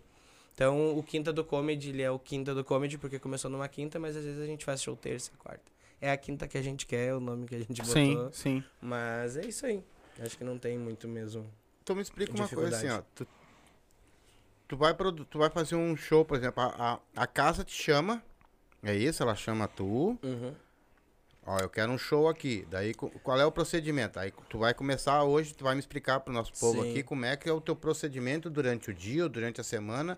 Então 0.53 0.97
o 0.97 1.03
Quinta 1.03 1.31
do 1.31 1.43
Comedy, 1.43 1.89
ele 1.89 2.01
é 2.01 2.11
o 2.11 2.19
Quinta 2.19 2.53
do 2.55 2.63
Comedy 2.63 2.97
porque 2.97 3.19
começou 3.19 3.51
numa 3.51 3.67
quinta, 3.67 3.99
mas 3.99 4.15
às 4.15 4.23
vezes 4.23 4.41
a 4.41 4.45
gente 4.45 4.65
faz 4.65 4.81
show 4.81 4.95
terça 4.95 5.31
e 5.33 5.37
quarta. 5.37 5.71
É 5.99 6.11
a 6.11 6.17
quinta 6.17 6.47
que 6.47 6.57
a 6.57 6.61
gente 6.61 6.85
quer, 6.85 7.09
é 7.09 7.15
o 7.15 7.19
nome 7.19 7.45
que 7.45 7.55
a 7.55 7.59
gente 7.59 7.79
botou. 7.81 7.93
Sim, 7.93 8.29
sim. 8.31 8.63
Mas 8.81 9.37
é 9.37 9.45
isso 9.45 9.65
aí. 9.65 9.83
Acho 10.19 10.37
que 10.37 10.43
não 10.43 10.57
tem 10.57 10.77
muito 10.77 11.07
mesmo. 11.07 11.45
Então 11.83 11.95
me 11.95 12.01
explica 12.01 12.33
uma 12.33 12.47
coisa 12.47 12.75
assim, 12.75 12.89
ó. 12.89 13.01
Tu 13.15 13.27
tu 14.71 14.77
vai, 14.77 14.95
tu 15.29 15.37
vai 15.37 15.49
fazer 15.49 15.75
um 15.75 15.97
show, 15.97 16.23
por 16.23 16.37
exemplo, 16.37 16.63
a, 16.63 16.93
a, 16.93 17.23
a 17.23 17.27
casa 17.27 17.61
te 17.61 17.73
chama, 17.73 18.23
é 18.81 18.95
isso? 18.95 19.21
Ela 19.21 19.35
chama 19.35 19.67
tu. 19.67 20.17
Uhum. 20.23 20.55
Ó, 21.45 21.59
eu 21.59 21.67
quero 21.67 21.91
um 21.91 21.97
show 21.97 22.29
aqui. 22.29 22.65
Daí, 22.71 22.93
qual 22.93 23.37
é 23.37 23.45
o 23.45 23.51
procedimento? 23.51 24.17
Aí 24.17 24.31
tu 24.47 24.59
vai 24.59 24.73
começar 24.73 25.23
hoje, 25.23 25.53
tu 25.53 25.65
vai 25.65 25.75
me 25.75 25.81
explicar 25.81 26.21
pro 26.21 26.33
nosso 26.33 26.53
povo 26.57 26.83
Sim. 26.83 26.91
aqui 26.91 27.03
como 27.03 27.25
é 27.25 27.35
que 27.35 27.49
é 27.49 27.51
o 27.51 27.59
teu 27.59 27.75
procedimento 27.75 28.49
durante 28.49 28.91
o 28.91 28.93
dia 28.93 29.23
ou 29.23 29.29
durante 29.29 29.59
a 29.59 29.63
semana 29.63 30.17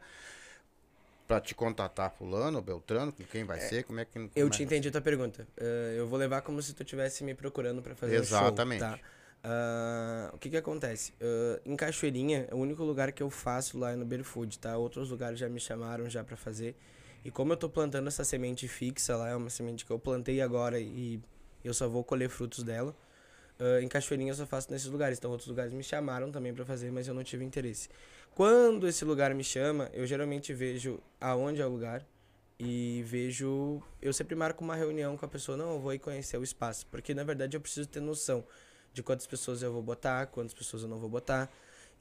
para 1.27 1.41
te 1.41 1.55
contatar 1.55 2.11
fulano 2.11 2.61
beltrano, 2.61 3.11
com 3.11 3.23
quem 3.23 3.43
vai 3.45 3.57
é, 3.57 3.61
ser, 3.61 3.83
como 3.85 4.01
é 4.01 4.05
que... 4.05 4.11
Como 4.11 4.29
eu 4.35 4.45
é 4.45 4.49
te 4.51 4.61
entendi 4.61 4.89
a 4.89 4.91
tua 4.91 5.01
pergunta. 5.01 5.47
Uh, 5.57 5.95
eu 5.97 6.05
vou 6.05 6.19
levar 6.19 6.41
como 6.41 6.61
se 6.61 6.73
tu 6.75 6.83
estivesse 6.83 7.23
me 7.23 7.33
procurando 7.33 7.81
para 7.81 7.95
fazer 7.95 8.17
Exatamente. 8.17 8.83
um 8.83 8.87
show, 8.87 8.97
tá? 8.97 9.03
Uh, 9.45 10.34
o 10.34 10.38
que 10.38 10.49
que 10.49 10.56
acontece? 10.56 11.12
Uh, 11.13 11.60
em 11.65 11.75
Cachoeirinha, 11.75 12.47
é 12.49 12.56
o 12.56 12.58
único 12.58 12.82
lugar 12.84 13.12
que 13.12 13.21
eu 13.21 13.29
faço 13.29 13.77
lá 13.77 13.91
é 13.91 13.95
no 13.95 14.06
Berfood, 14.06 14.58
tá? 14.58 14.77
Outros 14.77 15.10
lugares 15.10 15.38
já 15.38 15.49
me 15.49 15.60
chamaram 15.60 16.10
já 16.10 16.23
para 16.23 16.38
fazer. 16.38 16.75
E 17.25 17.32
como 17.32 17.51
eu 17.51 17.58
tô 17.58 17.69
plantando 17.69 18.08
essa 18.08 18.23
semente 18.23 18.67
fixa 18.67 19.17
lá, 19.17 19.29
é 19.29 19.36
uma 19.36 19.49
semente 19.49 19.86
que 19.86 19.91
eu 19.91 19.99
plantei 19.99 20.41
agora 20.41 20.79
e 20.79 21.21
eu 21.63 21.73
só 21.73 21.89
vou 21.89 22.03
colher 22.03 22.29
frutos 22.29 22.63
dela. 22.63 22.95
Uh, 23.60 23.79
em 23.82 23.88
Cachoeirinha 23.88 24.32
eu 24.32 24.36
só 24.36 24.45
faço 24.45 24.71
nesses 24.71 24.88
lugares. 24.88 25.17
Então 25.17 25.29
outros 25.29 25.49
lugares 25.49 25.73
me 25.73 25.84
chamaram 25.84 26.32
também 26.32 26.53
para 26.53 26.63
fazer, 26.63 26.89
mas 26.91 27.08
eu 27.08 27.13
não 27.13 27.23
tive 27.23 27.43
interesse. 27.43 27.89
Quando 28.34 28.88
esse 28.88 29.03
lugar 29.03 29.34
me 29.36 29.43
chama, 29.43 29.89
eu 29.93 30.08
geralmente 30.08 30.53
vejo 30.53 30.99
aonde 31.19 31.62
é 31.62 31.65
o 31.65 31.69
lugar 31.69 32.06
e 32.58 33.03
vejo... 33.06 33.82
Eu 34.01 34.13
sempre 34.13 34.36
marco 34.36 34.63
uma 34.63 34.75
reunião 34.75 35.17
com 35.17 35.25
a 35.25 35.29
pessoa, 35.29 35.58
não, 35.58 35.73
eu 35.73 35.79
vou 35.79 35.93
ir 35.93 35.99
conhecer 35.99 36.38
o 36.38 36.43
espaço. 36.43 36.88
Porque 36.88 37.13
na 37.13 37.23
verdade 37.25 37.58
eu 37.58 37.62
preciso 37.62 37.88
ter 37.89 37.99
noção 37.99 38.45
de 38.93 39.01
quantas 39.01 39.25
pessoas 39.25 39.62
eu 39.62 39.71
vou 39.73 39.82
botar, 39.82 40.27
quantas 40.27 40.53
pessoas 40.53 40.84
eu 40.84 40.89
não 40.89 40.99
vou 40.99 41.10
botar. 41.10 41.49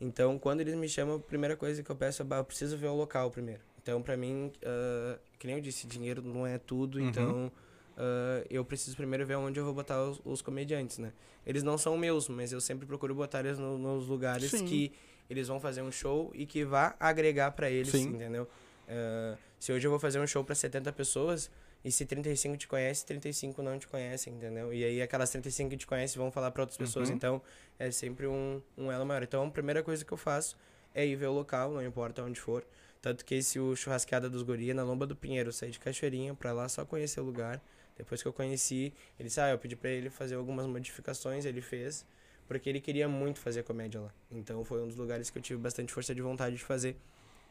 Então, 0.01 0.39
quando 0.39 0.61
eles 0.61 0.75
me 0.75 0.89
chamam, 0.89 1.17
a 1.17 1.19
primeira 1.19 1.57
coisa 1.57 1.83
que 1.83 1.91
eu 1.91 1.97
peço 1.97 2.23
é, 2.23 2.39
eu 2.39 2.45
preciso 2.45 2.77
ver 2.77 2.89
o 2.89 2.95
local 2.95 3.31
primeiro. 3.31 3.61
Então, 3.81 4.03
para 4.03 4.17
mim, 4.17 4.53
uh, 4.63 5.19
que 5.39 5.47
nem 5.47 5.57
eu 5.57 5.63
disse, 5.63 5.87
dinheiro 5.87 6.23
não 6.23 6.47
é 6.47 6.59
tudo, 6.59 6.99
uhum. 6.99 7.09
então 7.09 7.53
uh, 7.97 8.47
eu 8.51 8.65
preciso 8.65 8.97
primeiro 8.97 9.27
ver 9.27 9.37
onde 9.37 9.59
eu 9.59 9.65
vou 9.65 9.75
botar 9.75 10.03
os, 10.03 10.21
os, 10.25 10.43
comediantes, 10.43 10.99
né? 10.99 11.13
Eles 11.45 11.63
não 11.63 11.77
são 11.77 11.97
meus, 11.97 12.29
mas 12.29 12.53
eu 12.53 12.61
sempre 12.61 12.87
procuro 12.87 13.15
botar 13.15 13.41
eles 13.41 13.59
no, 13.59 13.79
nos 13.79 14.07
lugares 14.07 14.51
Sim. 14.51 14.65
que 14.65 14.93
eles 15.29 15.49
vão 15.49 15.59
fazer 15.59 15.83
um 15.83 15.91
show 15.91 16.31
e 16.35 16.47
que 16.47 16.65
vá 16.65 16.95
agregar 17.01 17.51
para 17.53 17.71
eles, 17.71 17.91
Sim. 17.91 18.09
entendeu? 18.09 18.49
Uh, 18.89 19.37
se 19.59 19.73
hoje 19.73 19.87
eu 19.87 19.91
vou 19.91 19.99
fazer 19.99 20.21
um 20.21 20.27
show 20.27 20.45
para 20.45 20.55
70 20.55 20.93
pessoas, 20.93 21.51
e 21.85 21.91
se 21.91 22.07
35 22.07 22.57
te 22.57 22.69
conhece, 22.69 23.05
35 23.05 23.61
não 23.63 23.79
te 23.79 23.89
conhecem, 23.89 24.35
entendeu? 24.35 24.73
E 24.73 24.85
aí 24.85 25.03
aquelas 25.03 25.31
35 25.31 25.71
que 25.71 25.77
te 25.77 25.87
conhecem 25.87 26.21
vão 26.21 26.31
falar 26.31 26.51
para 26.53 26.63
outras 26.63 26.79
pessoas. 26.79 27.09
Uhum. 27.09 27.17
Então, 27.17 27.43
é 27.79 27.91
sempre 27.91 28.27
um, 28.27 28.63
um 28.79 28.91
elo 28.91 29.05
maior. 29.05 29.23
Então, 29.23 29.45
a 29.45 29.51
primeira 29.51 29.83
coisa 29.83 30.05
que 30.05 30.13
eu 30.13 30.17
faço 30.17 30.57
é 30.95 31.05
ir 31.05 31.17
ver 31.17 31.27
o 31.27 31.33
local, 31.33 31.73
não 31.73 31.85
importa 31.85 32.23
onde 32.23 32.39
for. 32.39 32.65
Tanto 33.01 33.25
que 33.25 33.35
esse 33.35 33.59
o 33.59 33.75
Churrasqueada 33.75 34.31
dos 34.31 34.43
Guri 34.43 34.73
na 34.73 34.85
Lomba 34.85 35.07
do 35.07 35.17
Pinheiro, 35.17 35.49
eu 35.49 35.53
saí 35.53 35.73
de 35.73 35.81
Cachoeirinha 35.81 36.35
pra 36.35 36.53
lá 36.53 36.69
só 36.69 36.85
conhecer 36.85 37.21
o 37.21 37.25
lugar. 37.25 37.61
Depois 37.97 38.23
que 38.23 38.29
eu 38.29 38.33
conheci, 38.33 38.93
ele 39.19 39.29
disse, 39.29 39.41
ah, 39.41 39.51
eu 39.51 39.59
pedi 39.59 39.75
pra 39.75 39.91
ele 39.91 40.09
fazer 40.09 40.37
algumas 40.37 40.67
modificações, 40.67 41.45
ele 41.45 41.61
fez. 41.61 42.07
Porque 42.47 42.69
ele 42.69 42.81
queria 42.81 43.09
muito 43.09 43.41
fazer 43.41 43.65
comédia 43.65 44.01
lá. 44.01 44.15
Então, 44.31 44.65
foi 44.65 44.81
um 44.83 44.87
dos 44.87 44.97
lugares 44.97 45.31
que 45.31 45.39
eu 45.39 45.43
tive 45.43 45.61
bastante 45.61 45.93
força 45.93 46.15
de 46.15 46.23
vontade 46.23 46.57
de 46.57 46.63
fazer 46.63 46.97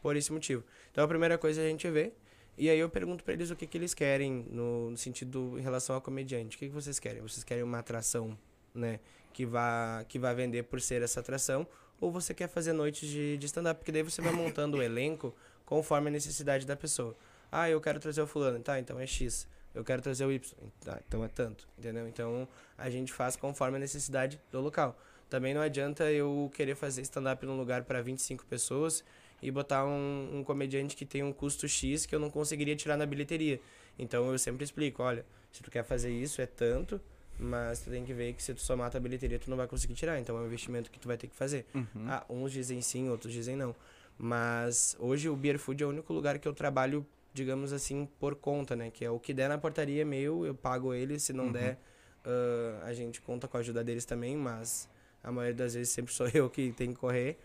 por 0.00 0.16
esse 0.16 0.32
motivo. 0.32 0.64
Então, 0.90 1.04
a 1.04 1.08
primeira 1.08 1.36
coisa 1.36 1.60
é 1.60 1.66
a 1.66 1.68
gente 1.68 1.88
vê 1.90 2.12
e 2.56 2.68
aí 2.68 2.78
eu 2.78 2.88
pergunto 2.88 3.24
para 3.24 3.32
eles 3.32 3.50
o 3.50 3.56
que, 3.56 3.66
que 3.66 3.78
eles 3.78 3.94
querem 3.94 4.46
no, 4.50 4.90
no, 4.90 4.96
sentido 4.96 5.58
em 5.58 5.62
relação 5.62 5.94
ao 5.94 6.02
comediante. 6.02 6.56
O 6.56 6.58
que, 6.58 6.68
que 6.68 6.74
vocês 6.74 6.98
querem? 6.98 7.22
Vocês 7.22 7.42
querem 7.42 7.62
uma 7.62 7.78
atração, 7.78 8.36
né? 8.74 9.00
Que 9.32 9.46
vá, 9.46 10.04
que 10.08 10.18
vá 10.18 10.32
vender 10.34 10.64
por 10.64 10.80
ser 10.80 11.02
essa 11.02 11.20
atração? 11.20 11.66
Ou 12.00 12.12
você 12.12 12.34
quer 12.34 12.48
fazer 12.48 12.72
noites 12.72 13.08
de, 13.08 13.38
de 13.38 13.46
stand-up? 13.46 13.78
Porque 13.78 13.92
daí 13.92 14.02
você 14.02 14.20
vai 14.20 14.32
montando 14.32 14.78
o 14.78 14.82
elenco 14.82 15.34
conforme 15.64 16.08
a 16.08 16.10
necessidade 16.10 16.66
da 16.66 16.76
pessoa. 16.76 17.16
Ah, 17.50 17.70
eu 17.70 17.80
quero 17.80 17.98
trazer 17.98 18.20
o 18.20 18.26
fulano. 18.26 18.60
Tá, 18.60 18.78
então 18.78 19.00
é 19.00 19.06
X. 19.06 19.48
Eu 19.74 19.82
quero 19.82 20.02
trazer 20.02 20.26
o 20.26 20.30
Y. 20.30 20.54
Tá, 20.80 21.00
então 21.06 21.24
é 21.24 21.28
tanto. 21.28 21.66
Entendeu? 21.78 22.06
Então 22.06 22.46
a 22.76 22.90
gente 22.90 23.12
faz 23.12 23.34
conforme 23.34 23.78
a 23.78 23.80
necessidade 23.80 24.38
do 24.50 24.60
local. 24.60 24.98
Também 25.30 25.54
não 25.54 25.62
adianta 25.62 26.10
eu 26.12 26.50
querer 26.54 26.74
fazer 26.74 27.00
stand-up 27.00 27.46
num 27.46 27.56
lugar 27.56 27.84
para 27.84 28.02
25 28.02 28.44
pessoas 28.44 29.02
e 29.42 29.50
botar 29.50 29.84
um, 29.84 30.38
um 30.38 30.44
comediante 30.44 30.94
que 30.94 31.04
tem 31.04 31.22
um 31.22 31.32
custo 31.32 31.68
X 31.68 32.06
que 32.06 32.14
eu 32.14 32.20
não 32.20 32.30
conseguiria 32.30 32.76
tirar 32.76 32.96
na 32.96 33.04
bilheteria. 33.04 33.60
Então 33.98 34.30
eu 34.30 34.38
sempre 34.38 34.64
explico, 34.64 35.02
olha, 35.02 35.26
se 35.50 35.62
tu 35.62 35.70
quer 35.70 35.84
fazer 35.84 36.10
isso 36.10 36.40
é 36.40 36.46
tanto, 36.46 37.00
mas 37.38 37.80
tu 37.80 37.90
tem 37.90 38.04
que 38.04 38.14
ver 38.14 38.32
que 38.34 38.42
se 38.42 38.54
tu 38.54 38.60
somar 38.60 38.86
a 38.86 38.90
tua 38.90 39.00
bilheteria 39.00 39.38
tu 39.38 39.50
não 39.50 39.56
vai 39.56 39.66
conseguir 39.66 39.94
tirar, 39.94 40.18
então 40.20 40.38
é 40.38 40.40
um 40.40 40.46
investimento 40.46 40.90
que 40.90 40.98
tu 40.98 41.08
vai 41.08 41.16
ter 41.16 41.26
que 41.26 41.34
fazer. 41.34 41.66
Uhum. 41.74 42.06
Ah, 42.06 42.24
uns 42.30 42.52
dizem 42.52 42.80
sim, 42.80 43.08
outros 43.08 43.32
dizem 43.32 43.56
não. 43.56 43.74
Mas 44.16 44.96
hoje 45.00 45.28
o 45.28 45.34
Beer 45.34 45.58
Food 45.58 45.82
é 45.82 45.86
o 45.86 45.88
único 45.88 46.12
lugar 46.12 46.38
que 46.38 46.46
eu 46.46 46.52
trabalho, 46.52 47.04
digamos 47.34 47.72
assim, 47.72 48.08
por 48.20 48.36
conta, 48.36 48.76
né? 48.76 48.90
Que 48.90 49.04
é 49.04 49.10
o 49.10 49.18
que 49.18 49.34
der 49.34 49.48
na 49.48 49.58
portaria 49.58 50.02
é 50.02 50.04
meu, 50.04 50.46
eu 50.46 50.54
pago 50.54 50.94
ele, 50.94 51.18
se 51.18 51.32
não 51.32 51.46
uhum. 51.46 51.52
der, 51.52 51.78
uh, 52.24 52.84
a 52.84 52.92
gente 52.92 53.20
conta 53.20 53.48
com 53.48 53.56
a 53.56 53.60
ajuda 53.60 53.82
deles 53.82 54.04
também, 54.04 54.36
mas 54.36 54.88
a 55.22 55.32
maioria 55.32 55.56
das 55.56 55.74
vezes 55.74 55.92
sempre 55.92 56.12
sou 56.12 56.28
eu 56.32 56.48
que 56.48 56.72
tem 56.72 56.92
que 56.92 56.98
correr. 56.98 57.38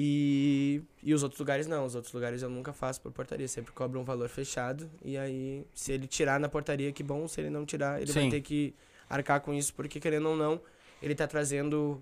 E, 0.00 0.80
e 1.02 1.12
os 1.12 1.24
outros 1.24 1.40
lugares 1.40 1.66
não. 1.66 1.84
Os 1.84 1.96
outros 1.96 2.14
lugares 2.14 2.40
eu 2.40 2.48
nunca 2.48 2.72
faço 2.72 3.00
por 3.00 3.10
portaria. 3.10 3.48
Sempre 3.48 3.72
cobro 3.72 3.98
um 3.98 4.04
valor 4.04 4.28
fechado. 4.28 4.88
E 5.04 5.18
aí, 5.18 5.66
se 5.74 5.90
ele 5.90 6.06
tirar 6.06 6.38
na 6.38 6.48
portaria, 6.48 6.92
que 6.92 7.02
bom. 7.02 7.26
Se 7.26 7.40
ele 7.40 7.50
não 7.50 7.66
tirar, 7.66 8.00
ele 8.00 8.12
Sim. 8.12 8.20
vai 8.20 8.30
ter 8.30 8.40
que 8.40 8.72
arcar 9.10 9.40
com 9.40 9.52
isso. 9.52 9.74
Porque, 9.74 9.98
querendo 9.98 10.28
ou 10.28 10.36
não, 10.36 10.60
ele 11.02 11.16
tá 11.16 11.26
trazendo 11.26 12.00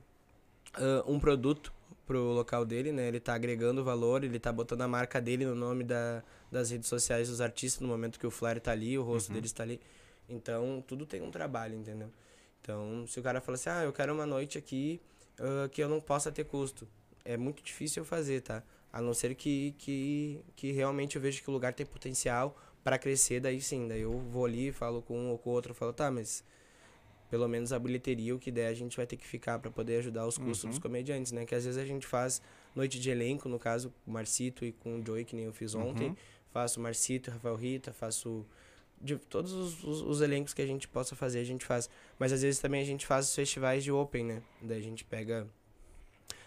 ah, 0.75 1.05
um 1.07 1.19
produto 1.19 1.73
pro 2.07 2.21
local 2.33 2.67
dele, 2.67 2.93
né? 2.93 3.09
Ele 3.09 3.19
tá 3.19 3.35
agregando 3.35 3.83
valor, 3.83 4.23
ele 4.23 4.39
tá 4.39 4.53
botando 4.53 4.83
a 4.83 4.89
marca 4.89 5.19
dele 5.19 5.47
no 5.47 5.55
nome 5.55 5.83
da, 5.83 6.23
das 6.53 6.71
redes 6.71 6.91
sociais 6.91 7.31
dos 7.31 7.41
artistas 7.41 7.81
no 7.81 7.89
momento 7.89 8.19
que 8.21 8.27
o 8.27 8.31
flyer 8.31 8.61
tá 8.61 8.73
ali, 8.73 8.99
o 8.99 9.03
rosto 9.03 9.33
deles 9.33 9.53
tá 9.53 9.63
ali. 9.63 9.81
Então, 10.29 10.85
tudo 10.87 11.07
tem 11.07 11.23
um 11.23 11.31
trabalho, 11.31 11.75
entendeu? 11.75 12.11
Então, 12.61 13.07
se 13.07 13.19
o 13.19 13.23
cara 13.23 13.41
fala 13.41 13.55
assim, 13.55 13.71
ah, 13.71 13.85
eu 13.85 13.93
quero 13.93 14.13
uma 14.13 14.27
noite 14.27 14.59
aqui 14.59 15.01
ah, 15.41 15.67
que 15.71 15.83
eu 15.83 15.89
não 15.89 15.99
possa 15.99 16.31
ter 16.31 16.45
custo, 16.45 16.87
é 17.27 17.37
muito 17.37 17.63
difícil 17.63 18.03
eu 18.03 18.05
fazer, 18.05 18.41
tá? 18.41 18.63
A 18.93 19.03
não 19.03 19.13
ser 19.13 19.35
que, 19.35 19.75
que, 19.79 20.41
que 20.55 20.73
realmente 20.73 21.17
eu 21.17 21.23
vejo 21.23 21.43
que 21.43 21.51
o 21.51 21.53
lugar 21.53 21.75
tem 21.75 21.85
potencial 21.85 22.57
para 22.83 22.99
crescer, 22.99 23.41
daí 23.41 23.61
sim, 23.61 23.89
daí 23.89 24.03
eu 24.03 24.19
vou 24.19 24.47
ali, 24.47 24.73
falo 24.73 25.03
com 25.03 25.19
um 25.19 25.31
ou 25.31 25.39
com 25.39 25.51
o 25.51 25.53
outro, 25.53 25.75
falo, 25.75 25.93
tá, 25.93 26.11
mas 26.11 26.45
pelo 27.29 27.49
menos 27.49 27.73
a 27.73 27.79
bilheteria, 27.79 28.35
o 28.35 28.39
que 28.39 28.51
der, 28.51 28.69
a 28.69 28.75
gente 28.75 28.97
vai 28.97 29.07
ter 29.07 29.17
que 29.17 29.27
ficar 29.27 29.59
para 29.59 29.71
poder 29.71 29.99
ajudar 29.99 30.27
os 30.27 30.39
custos 30.39 30.71
dos 30.71 30.79
comediantes, 30.79 31.33
né? 31.33 31.45
Que 31.45 31.55
às 31.55 31.65
vezes 31.65 31.79
a 31.79 31.85
gente 31.85 32.07
faz 32.07 32.41
noite 32.75 33.01
de 33.01 33.11
elenco, 33.11 33.49
no 33.49 33.59
caso, 33.59 33.93
com 34.05 34.11
o 34.11 34.15
Marcito 34.15 34.65
e 34.65 34.71
com 34.71 35.01
o 35.01 35.05
Joey, 35.05 35.25
que 35.25 35.35
nem 35.35 35.47
eu 35.47 35.53
fiz 35.53 35.75
ontem. 35.75 36.17
Faço 36.53 36.81
Marcito, 36.81 37.31
Rafael 37.31 37.57
Rita, 37.57 37.93
faço 37.93 38.47
de 39.01 39.17
todos 39.17 39.53
os, 39.53 39.85
os, 39.85 40.01
os 40.03 40.21
elencos 40.21 40.55
que 40.55 40.63
a 40.63 40.67
gente 40.67 40.87
possa 40.87 41.17
fazer, 41.17 41.41
a 41.41 41.45
gente 41.45 41.65
faz. 41.65 41.91
Mas 42.19 42.33
às 42.33 42.43
vezes 42.43 42.61
também 42.61 42.81
a 42.81 42.85
gente 42.85 43.05
faz 43.05 43.29
os 43.29 43.35
festivais 43.35 43.83
de 43.83 43.91
open, 43.91 44.25
né? 44.25 44.43
Daí 44.63 44.79
a 44.79 44.83
gente 44.83 45.05
pega 45.05 45.47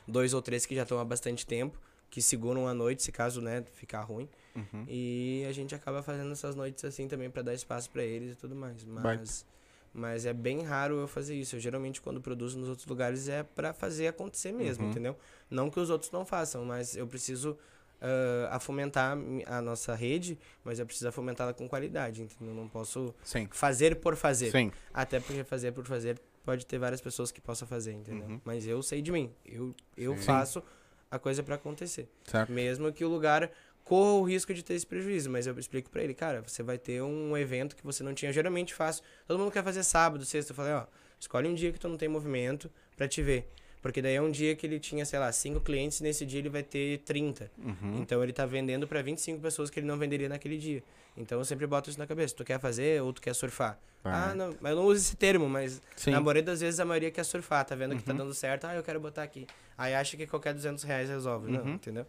dois 0.10 0.34
ou 0.34 0.42
três 0.42 0.66
que 0.66 0.76
já 0.76 0.84
estão 0.84 1.00
há 1.00 1.06
bastante 1.06 1.46
tempo, 1.46 1.80
que 2.10 2.22
seguram 2.22 2.68
a 2.68 2.74
noite, 2.74 3.04
se 3.04 3.12
caso, 3.12 3.42
né, 3.42 3.64
ficar 3.76 4.02
ruim. 4.02 4.28
Uhum. 4.56 4.84
E 4.88 5.46
a 5.48 5.52
gente 5.52 5.76
acaba 5.76 6.02
fazendo 6.02 6.32
essas 6.32 6.56
noites 6.56 6.84
assim 6.84 7.08
também 7.08 7.30
para 7.30 7.42
dar 7.44 7.54
espaço 7.54 7.90
para 7.92 8.04
eles 8.04 8.34
e 8.34 8.36
tudo 8.36 8.56
mais. 8.56 8.84
Mas, 8.84 9.46
mas 9.94 10.26
é 10.26 10.34
bem 10.34 10.64
raro 10.64 11.00
eu 11.00 11.08
fazer 11.08 11.36
isso. 11.36 11.56
Eu 11.56 11.60
geralmente 11.60 12.02
quando 12.02 12.20
produzo 12.20 12.58
nos 12.60 12.68
outros 12.68 12.88
lugares 12.88 13.30
é 13.30 13.44
para 13.44 13.74
fazer 13.74 14.08
acontecer 14.08 14.52
mesmo, 14.52 14.86
Uhum. 14.86 14.90
entendeu? 14.90 15.16
Não 15.50 15.70
que 15.70 15.80
os 15.80 15.90
outros 15.90 16.12
não 16.12 16.26
façam, 16.26 16.66
mas 16.66 16.96
eu 16.98 17.06
preciso 17.08 17.56
ah, 18.02 18.56
a 18.56 18.60
fomentar 18.60 19.18
a 19.46 19.62
nossa 19.62 19.94
rede, 19.94 20.38
mas 20.64 20.80
eu 20.80 20.86
preciso 20.86 21.12
fomentá-la 21.12 21.54
com 21.54 21.68
qualidade, 21.68 22.24
entendeu? 22.24 22.56
Não 22.56 22.68
posso 22.68 23.14
Sim. 23.24 23.48
fazer 23.52 23.98
por 23.98 24.16
fazer. 24.16 24.52
Sim. 24.52 24.72
Até 24.94 25.20
porque 25.20 25.44
fazer 25.44 25.74
por 25.74 25.86
fazer 25.86 26.18
pode 26.50 26.66
ter 26.66 26.80
várias 26.80 27.00
pessoas 27.00 27.32
que 27.32 27.40
possam 27.40 27.68
fazer, 27.68 27.94
entendeu? 27.94 28.28
Uhum. 28.28 28.42
Mas 28.44 28.66
eu 28.66 28.82
sei 28.82 29.04
de 29.04 29.12
mim. 29.12 29.32
Eu, 29.46 29.76
eu 29.96 30.18
Sim. 30.18 30.24
faço 30.24 30.64
a 31.12 31.20
coisa 31.20 31.44
para 31.44 31.54
acontecer. 31.54 32.10
Certo. 32.24 32.52
Mesmo 32.52 32.92
que 32.92 33.06
o 33.06 33.08
lugar 33.08 33.52
corra 33.84 34.14
o 34.14 34.24
risco 34.24 34.52
de 34.52 34.64
ter 34.64 34.74
esse 34.74 34.86
prejuízo, 34.86 35.30
mas 35.30 35.46
eu 35.46 35.58
explico 35.60 35.92
pra 35.92 36.04
ele, 36.04 36.16
cara, 36.16 36.42
você 36.42 36.64
vai 36.64 36.80
ter 36.80 37.04
um 37.04 37.38
evento 37.38 37.76
que 37.76 37.84
você 37.84 38.02
não 38.02 38.16
tinha, 38.16 38.30
eu 38.30 38.34
geralmente 38.34 38.74
faço. 38.74 39.04
Todo 39.28 39.38
mundo 39.38 39.52
quer 39.52 39.64
fazer 39.64 39.84
sábado, 39.84 40.26
sexta, 40.26 40.52
eu 40.52 40.56
falei, 40.56 40.74
ó, 40.74 40.88
escolhe 41.20 41.48
um 41.48 41.54
dia 41.54 41.72
que 41.72 41.80
tu 41.80 41.88
não 41.88 41.98
tem 41.98 42.10
movimento 42.10 42.72
pra 42.98 43.08
te 43.08 43.22
ver. 43.22 43.48
Porque 43.82 44.02
daí 44.02 44.16
é 44.16 44.22
um 44.22 44.30
dia 44.30 44.56
que 44.56 44.68
ele 44.68 44.78
tinha, 44.80 45.06
sei 45.06 45.18
lá, 45.20 45.32
cinco 45.32 45.62
clientes, 45.62 46.02
nesse 46.02 46.26
dia 46.26 46.40
ele 46.40 46.50
vai 46.50 46.64
ter 46.64 47.00
30. 47.00 47.50
Uhum. 47.58 48.00
Então 48.02 48.22
ele 48.22 48.34
tá 48.34 48.46
vendendo 48.46 48.86
pra 48.88 49.02
25 49.02 49.40
pessoas 49.40 49.70
que 49.70 49.80
ele 49.80 49.88
não 49.88 49.98
venderia 49.98 50.28
naquele 50.28 50.58
dia. 50.58 50.84
Então 51.16 51.40
eu 51.40 51.46
sempre 51.46 51.66
boto 51.66 51.90
isso 51.90 51.98
na 51.98 52.06
cabeça. 52.06 52.36
Tu 52.36 52.44
quer 52.44 52.60
fazer 52.60 53.02
ou 53.02 53.14
tu 53.14 53.22
quer 53.22 53.34
surfar? 53.34 53.80
Ah. 54.04 54.32
Ah, 54.32 54.36
não, 54.36 54.54
mas 54.60 54.72
eu 54.72 54.76
não 54.78 54.86
uso 54.86 55.00
esse 55.02 55.16
termo, 55.16 55.48
mas 55.48 55.82
Sim. 55.96 56.12
na 56.12 56.20
maioria 56.20 56.44
das 56.44 56.60
vezes 56.62 56.80
a 56.80 56.86
maioria 56.86 57.10
quer 57.12 57.24
surfar, 57.24 57.64
tá 57.66 57.74
vendo 57.76 57.96
que 57.96 58.04
tá 58.04 58.12
Uhum. 58.12 58.18
dando 58.18 58.34
certo, 58.34 58.66
ah, 58.66 58.76
eu 58.76 58.84
quero 58.84 59.00
botar 59.00 59.24
aqui. 59.24 59.48
Aí 59.78 59.94
acha 59.96 60.16
que 60.18 60.28
qualquer 60.28 60.54
200 60.54 60.84
reais 60.84 61.10
resolve, 61.10 61.50
não, 61.52 61.64
Uhum. 61.64 61.74
entendeu? 61.76 62.06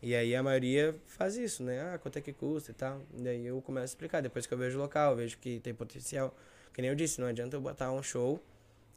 E 0.00 0.14
aí 0.14 0.34
a 0.36 0.42
maioria 0.42 0.94
faz 1.06 1.36
isso, 1.36 1.64
né? 1.64 1.80
Ah, 1.94 1.98
quanto 1.98 2.16
é 2.16 2.20
que 2.20 2.32
custa 2.32 2.70
e 2.70 2.74
tal. 2.74 3.02
E 3.16 3.22
daí 3.22 3.44
eu 3.46 3.60
começo 3.60 3.82
a 3.82 3.86
explicar. 3.86 4.20
Depois 4.20 4.46
que 4.46 4.54
eu 4.54 4.58
vejo 4.58 4.78
o 4.78 4.80
local, 4.82 5.16
vejo 5.16 5.36
que 5.38 5.58
tem 5.58 5.74
potencial. 5.74 6.32
Que 6.72 6.80
nem 6.80 6.88
eu 6.90 6.94
disse, 6.94 7.20
não 7.20 7.26
adianta 7.26 7.56
eu 7.56 7.60
botar 7.60 7.90
um 7.90 8.00
show 8.02 8.40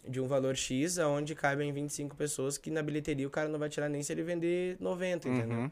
de 0.08 0.20
um 0.20 0.28
valor 0.28 0.56
X, 0.56 0.98
aonde 0.98 1.36
cabem 1.36 1.72
25 1.72 2.16
pessoas, 2.16 2.58
que 2.58 2.70
na 2.72 2.82
bilheteria 2.82 3.28
o 3.28 3.30
cara 3.30 3.48
não 3.48 3.60
vai 3.60 3.70
tirar 3.70 3.90
nem 3.90 4.02
se 4.02 4.12
ele 4.12 4.24
vender 4.24 4.78
90, 4.80 5.30
entendeu? 5.30 5.58
Uhum. 5.58 5.72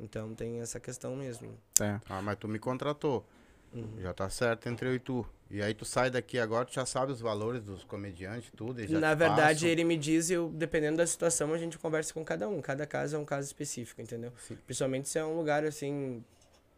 Então 0.00 0.34
tem 0.34 0.60
essa 0.60 0.78
questão 0.78 1.16
mesmo. 1.16 1.56
É. 1.80 2.00
Ah, 2.08 2.22
mas 2.22 2.36
tu 2.38 2.48
me 2.48 2.58
contratou. 2.58 3.24
Uhum. 3.72 4.00
Já 4.00 4.14
tá 4.14 4.30
certo 4.30 4.68
entre 4.68 4.88
eu 4.88 4.94
e 4.94 4.98
tu. 4.98 5.26
E 5.50 5.62
aí 5.62 5.74
tu 5.74 5.84
sai 5.84 6.10
daqui 6.10 6.38
agora, 6.38 6.64
tu 6.64 6.74
já 6.74 6.84
sabe 6.84 7.12
os 7.12 7.20
valores 7.20 7.62
dos 7.62 7.84
comediantes, 7.84 8.50
tudo. 8.56 8.80
E 8.82 8.86
já 8.86 8.98
Na 8.98 9.14
verdade, 9.14 9.60
passam. 9.60 9.68
ele 9.68 9.84
me 9.84 9.96
diz, 9.96 10.30
e 10.30 10.34
eu, 10.34 10.50
dependendo 10.50 10.98
da 10.98 11.06
situação, 11.06 11.52
a 11.52 11.58
gente 11.58 11.78
conversa 11.78 12.12
com 12.12 12.24
cada 12.24 12.48
um. 12.48 12.60
Cada 12.60 12.86
caso 12.86 13.16
é 13.16 13.18
um 13.18 13.24
caso 13.24 13.46
específico, 13.46 14.00
entendeu? 14.00 14.32
Sim. 14.46 14.56
Principalmente 14.66 15.08
se 15.08 15.18
é 15.18 15.24
um 15.24 15.36
lugar, 15.36 15.64
assim, 15.64 16.22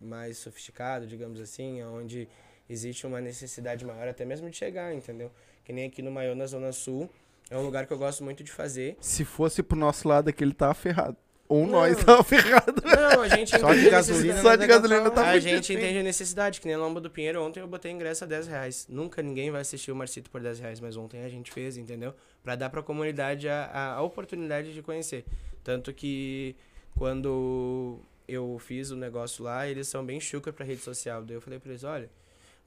mais 0.01 0.39
sofisticado, 0.39 1.07
digamos 1.07 1.41
assim, 1.41 1.83
onde 1.83 2.29
existe 2.69 3.07
uma 3.07 3.21
necessidade 3.21 3.85
maior 3.85 4.07
até 4.07 4.25
mesmo 4.25 4.49
de 4.49 4.57
chegar, 4.57 4.95
entendeu? 4.95 5.31
Que 5.71 5.75
nem 5.75 5.85
aqui 5.85 6.03
no 6.03 6.11
Maiô, 6.11 6.35
na 6.35 6.49
Zona 6.49 6.73
Sul, 6.73 7.09
é 7.49 7.57
um 7.57 7.63
lugar 7.63 7.87
que 7.87 7.93
eu 7.93 7.97
gosto 7.97 8.25
muito 8.25 8.43
de 8.43 8.51
fazer. 8.51 8.97
Se 9.01 9.25
fosse 9.25 9.63
pro 9.63 9.79
nosso 9.79 10.09
lado 10.09 10.29
aqui, 10.29 10.43
ele 10.43 10.53
tava 10.53 10.75
ferrado. 10.75 11.17
Ou 11.49 11.65
Não. 11.65 11.75
nós 11.75 11.97
tava 12.03 12.25
ferrado. 12.25 12.83
Não, 12.85 13.23
a 13.23 13.29
gente 13.29 13.51
Só 13.57 13.73
de 13.73 13.89
gasolina, 13.89 14.35
necessidade. 14.35 14.43
Só 14.43 14.57
de 14.57 14.67
gasolina 14.67 15.11
tá 15.13 15.31
A 15.31 15.39
gente 15.39 15.73
entende 15.73 15.99
a 15.99 16.03
necessidade, 16.03 16.61
que 16.61 16.67
nem 16.67 16.75
a 16.75 16.79
Lomba 16.79 17.01
do 17.01 17.09
Pinheiro. 17.09 17.41
Ontem 17.41 17.61
eu 17.61 17.69
botei 17.69 17.93
ingresso 17.93 18.25
a 18.25 18.27
10 18.27 18.49
reais. 18.49 18.87
Nunca 18.89 19.23
ninguém 19.23 19.53
vai 19.53 19.61
assistir 19.61 19.93
o 19.93 19.95
Marcito 19.95 20.29
por 20.29 20.41
10 20.41 20.59
reais, 20.59 20.81
mas 20.81 20.97
ontem 20.97 21.23
a 21.23 21.29
gente 21.29 21.53
fez, 21.53 21.77
entendeu? 21.77 22.15
Pra 22.43 22.57
dar 22.57 22.69
pra 22.69 22.83
comunidade 22.83 23.49
a, 23.49 23.67
a, 23.67 23.93
a 23.95 24.03
oportunidade 24.03 24.75
de 24.75 24.83
conhecer. 24.83 25.25
Tanto 25.63 25.95
que 25.95 26.57
quando 26.97 28.01
eu 28.27 28.59
fiz 28.59 28.91
o 28.91 28.97
negócio 28.97 29.45
lá, 29.45 29.69
eles 29.69 29.87
são 29.87 30.05
bem 30.05 30.19
chuca 30.19 30.53
pra 30.53 30.67
rede 30.67 30.83
social. 30.83 31.23
Daí 31.23 31.37
eu 31.37 31.41
falei 31.41 31.61
pra 31.61 31.71
eles, 31.71 31.85
olha, 31.85 32.11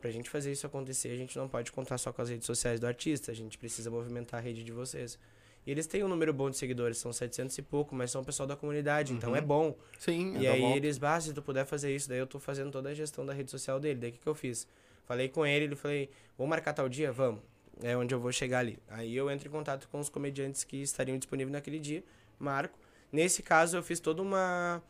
pra 0.03 0.11
gente 0.11 0.29
fazer 0.29 0.51
isso 0.51 0.67
acontecer, 0.67 1.09
a 1.11 1.15
gente 1.15 1.37
não 1.37 1.47
pode 1.47 1.71
contar 1.71 1.97
só 1.97 2.11
com 2.11 2.21
as 2.21 2.29
redes 2.29 2.45
sociais 2.45 2.77
do 2.77 2.85
artista, 2.85 3.31
a 3.31 3.33
gente 3.33 3.57
precisa 3.57 3.89
movimentar 3.89 4.41
a 4.41 4.43
rede 4.43 4.61
de 4.61 4.71
vocês. 4.73 5.17
E 5.65 5.71
eles 5.71 5.87
têm 5.87 6.03
um 6.03 6.09
número 6.09 6.33
bom 6.33 6.49
de 6.49 6.57
seguidores, 6.57 6.97
são 6.97 7.13
700 7.13 7.57
e 7.57 7.61
pouco, 7.61 7.95
mas 7.95 8.11
são 8.11 8.21
o 8.21 8.25
pessoal 8.25 8.45
da 8.45 8.53
comunidade, 8.57 9.13
então 9.13 9.29
Uhum. 9.29 9.35
é 9.37 9.41
bom. 9.41 9.77
Sim, 9.97 10.35
E 10.35 10.43
dá 10.43 10.51
aí 10.51 10.59
volta. 10.59 10.75
eles, 10.77 10.97
bah, 10.97 11.21
se 11.21 11.31
tu 11.33 11.41
puder 11.41 11.65
fazer 11.65 11.95
isso, 11.95 12.09
daí 12.09 12.19
eu 12.19 12.27
tô 12.27 12.37
fazendo 12.37 12.69
toda 12.69 12.89
a 12.89 12.93
gestão 12.93 13.25
da 13.25 13.31
rede 13.31 13.49
social 13.49 13.79
dele. 13.79 13.97
Daí 13.97 14.09
o 14.09 14.13
que, 14.13 14.19
que 14.19 14.27
eu 14.27 14.35
fiz? 14.35 14.67
Falei 15.05 15.29
com 15.29 15.45
ele, 15.45 15.63
ele 15.65 15.75
falei, 15.77 16.09
vamos 16.37 16.49
marcar 16.49 16.73
tal 16.73 16.89
dia? 16.89 17.13
Vamos. 17.13 17.39
É 17.81 17.95
onde 17.95 18.13
eu 18.13 18.19
vou 18.19 18.31
chegar 18.33 18.59
ali. 18.59 18.77
Aí 18.89 19.15
eu 19.15 19.31
entro 19.31 19.47
em 19.47 19.51
contato 19.51 19.87
com 19.89 19.99
os 20.01 20.09
comediantes 20.09 20.65
que 20.65 20.81
estariam 20.81 21.17
disponíveis 21.17 21.53
naquele 21.53 21.79
dia, 21.79 22.03
marco. 22.37 22.77
Nesse 23.09 23.41
caso, 23.41 23.77
eu 23.77 23.81
fiz 23.83 24.01
toda 24.01 24.21
uma. 24.21 24.83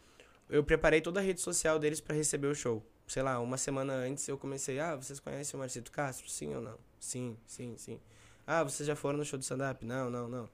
Eu 0.50 0.64
preparei 0.64 1.02
toda 1.02 1.20
a 1.20 1.24
rede 1.24 1.40
social 1.40 1.78
deles 1.78 2.02
para 2.02 2.16
receber 2.16 2.48
o 2.48 2.56
show. 2.56 2.84
Sei 3.08 3.22
lá, 3.22 3.40
uma 3.40 3.58
semana 3.58 3.94
antes 3.94 4.28
eu 4.28 4.38
comecei, 4.38 4.80
ah, 4.80 4.96
vocês 4.96 5.20
conhecem 5.20 5.58
o 5.58 5.60
Marcito 5.60 5.92
Castro? 5.92 6.30
Sim 6.30 6.56
ou 6.56 6.62
não? 6.62 6.78
Sim, 7.00 7.38
sim, 7.46 7.76
sim. 7.78 8.00
Ah, 8.48 8.64
vocês 8.64 8.88
já 8.88 8.96
foram 8.96 9.18
no 9.20 9.26
show 9.26 9.38
do 9.38 9.44
stand-up? 9.44 9.86
Não, 9.86 10.10
não, 10.10 10.28
não. 10.28 10.50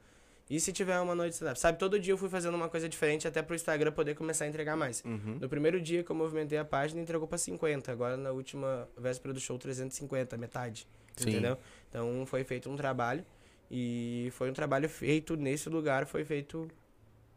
E 0.50 0.60
se 0.60 0.74
tiver 0.74 1.00
uma 1.00 1.14
noite 1.14 1.30
de 1.30 1.36
stand-up? 1.36 1.60
Sabe, 1.60 1.78
todo 1.78 2.00
dia 2.00 2.14
eu 2.14 2.18
fui 2.18 2.28
fazendo 2.28 2.56
uma 2.56 2.68
coisa 2.68 2.90
diferente 2.90 3.28
até 3.28 3.42
pro 3.42 3.56
Instagram 3.56 3.92
poder 3.92 4.16
começar 4.16 4.46
a 4.46 4.48
entregar 4.48 4.76
mais. 4.76 5.04
Uhum. 5.06 5.38
No 5.40 5.48
primeiro 5.48 5.80
dia 5.80 6.04
que 6.04 6.12
eu 6.12 6.16
movimentei 6.16 6.58
a 6.58 6.66
página, 6.66 7.00
entregou 7.00 7.28
pra 7.28 7.38
50. 7.38 7.92
Agora 7.92 8.18
na 8.18 8.32
última 8.32 8.90
véspera 8.98 9.34
do 9.34 9.40
show, 9.40 9.60
350, 9.60 10.38
metade. 10.38 10.88
Sim. 11.16 11.30
Entendeu? 11.30 11.58
Então 11.90 12.26
foi 12.26 12.44
feito 12.44 12.70
um 12.70 12.76
trabalho. 12.76 13.24
E 13.72 14.30
foi 14.32 14.50
um 14.50 14.54
trabalho 14.54 14.90
feito 14.90 15.36
nesse 15.36 15.70
lugar, 15.70 16.08
foi 16.08 16.26
feito 16.26 16.68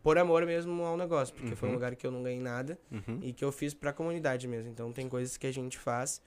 por 0.02 0.18
amor 0.18 0.44
mesmo 0.46 0.82
ao 0.84 0.96
negócio. 0.96 1.34
Porque 1.34 1.54
foi 1.54 1.68
um 1.68 1.72
Uhum. 1.72 1.76
lugar 1.76 1.94
que 1.96 2.06
eu 2.06 2.10
não 2.10 2.22
ganhei 2.22 2.40
nada 2.40 2.78
Uhum. 2.90 3.18
e 3.22 3.32
que 3.32 3.44
eu 3.44 3.52
fiz 3.52 3.72
pra 3.74 3.92
comunidade 3.92 4.46
mesmo. 4.48 4.70
Então 4.70 4.92
tem 4.92 5.08
coisas 5.08 5.36
que 5.36 5.46
a 5.46 5.52
gente 5.52 5.78
faz 5.78 6.20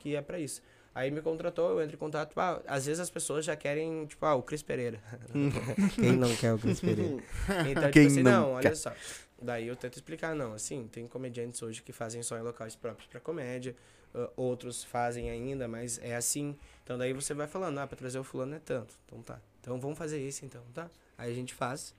que 0.00 0.14
é 0.16 0.22
pra 0.22 0.38
isso. 0.38 0.62
Aí 0.94 1.08
me 1.10 1.20
contratou, 1.22 1.70
eu 1.70 1.80
entro 1.82 1.94
em 1.94 1.98
contato. 1.98 2.32
Ah, 2.38 2.60
às 2.66 2.86
vezes 2.86 2.98
as 3.00 3.08
pessoas 3.10 3.44
já 3.44 3.54
querem, 3.54 4.06
tipo, 4.06 4.26
ah, 4.26 4.34
o 4.34 4.42
Cris 4.42 4.62
Pereira. 4.62 5.00
Quem 5.94 6.12
não 6.16 6.34
quer 6.34 6.52
o 6.52 6.58
Cris 6.58 6.80
Pereira? 6.80 7.22
Então, 7.70 7.82
tipo 7.84 7.92
Quem 7.92 8.06
assim, 8.06 8.22
não 8.22 8.32
não, 8.32 8.52
olha 8.54 8.74
só. 8.74 8.92
Daí 9.40 9.68
eu 9.68 9.76
tento 9.76 9.94
explicar, 9.94 10.34
não, 10.34 10.52
assim, 10.52 10.88
tem 10.90 11.06
comediantes 11.06 11.62
hoje 11.62 11.80
que 11.82 11.92
fazem 11.92 12.22
só 12.22 12.36
em 12.36 12.42
locais 12.42 12.74
próprios 12.76 13.06
pra 13.08 13.20
comédia, 13.20 13.74
ah, 14.14 14.28
outros 14.36 14.82
fazem 14.82 15.30
ainda, 15.30 15.68
mas 15.68 15.98
é 16.02 16.16
assim. 16.16 16.56
Então 16.82 16.98
daí 16.98 17.12
você 17.12 17.32
vai 17.34 17.46
falando, 17.46 17.78
ah, 17.78 17.86
pra 17.86 17.96
trazer 17.96 18.18
o 18.18 18.24
fulano 18.24 18.56
é 18.56 18.58
tanto. 18.58 18.98
Então 19.06 19.22
tá. 19.22 19.40
Então 19.60 19.78
vamos 19.80 19.96
fazer 19.96 20.20
esse 20.20 20.44
então, 20.44 20.62
tá? 20.74 20.90
Aí 21.16 21.30
a 21.30 21.34
gente 21.34 21.54
faz. 21.54 21.94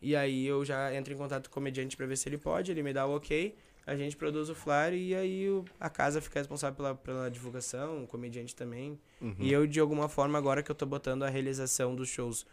E 0.00 0.14
aí 0.14 0.46
eu 0.46 0.64
já 0.64 0.94
entro 0.94 1.12
em 1.12 1.16
contato 1.16 1.48
com 1.48 1.52
o 1.52 1.54
comediante 1.54 1.96
pra 1.96 2.06
ver 2.06 2.16
se 2.16 2.28
ele 2.28 2.38
pode, 2.38 2.70
ele 2.70 2.82
me 2.82 2.92
dá 2.92 3.06
o 3.06 3.16
ok, 3.16 3.54
a 3.86 3.96
gente 3.96 4.16
produz 4.16 4.48
o 4.48 4.54
flyer 4.54 4.92
e 4.94 5.14
aí 5.14 5.48
o- 5.48 5.64
a 5.80 5.88
casa 5.90 6.20
fica 6.20 6.38
responsável 6.38 6.76
pela, 6.76 6.94
pela 6.94 7.30
divulgação, 7.30 8.04
o 8.04 8.06
comediante 8.06 8.54
também. 8.54 8.98
Uhum. 9.20 9.34
E 9.38 9.52
eu, 9.52 9.66
de 9.66 9.80
alguma 9.80 10.08
forma, 10.08 10.38
agora 10.38 10.62
que 10.62 10.70
eu 10.70 10.74
tô 10.74 10.86
botando 10.86 11.22
a 11.24 11.28
realização 11.28 11.94
dos 11.96 12.08
shows 12.08 12.46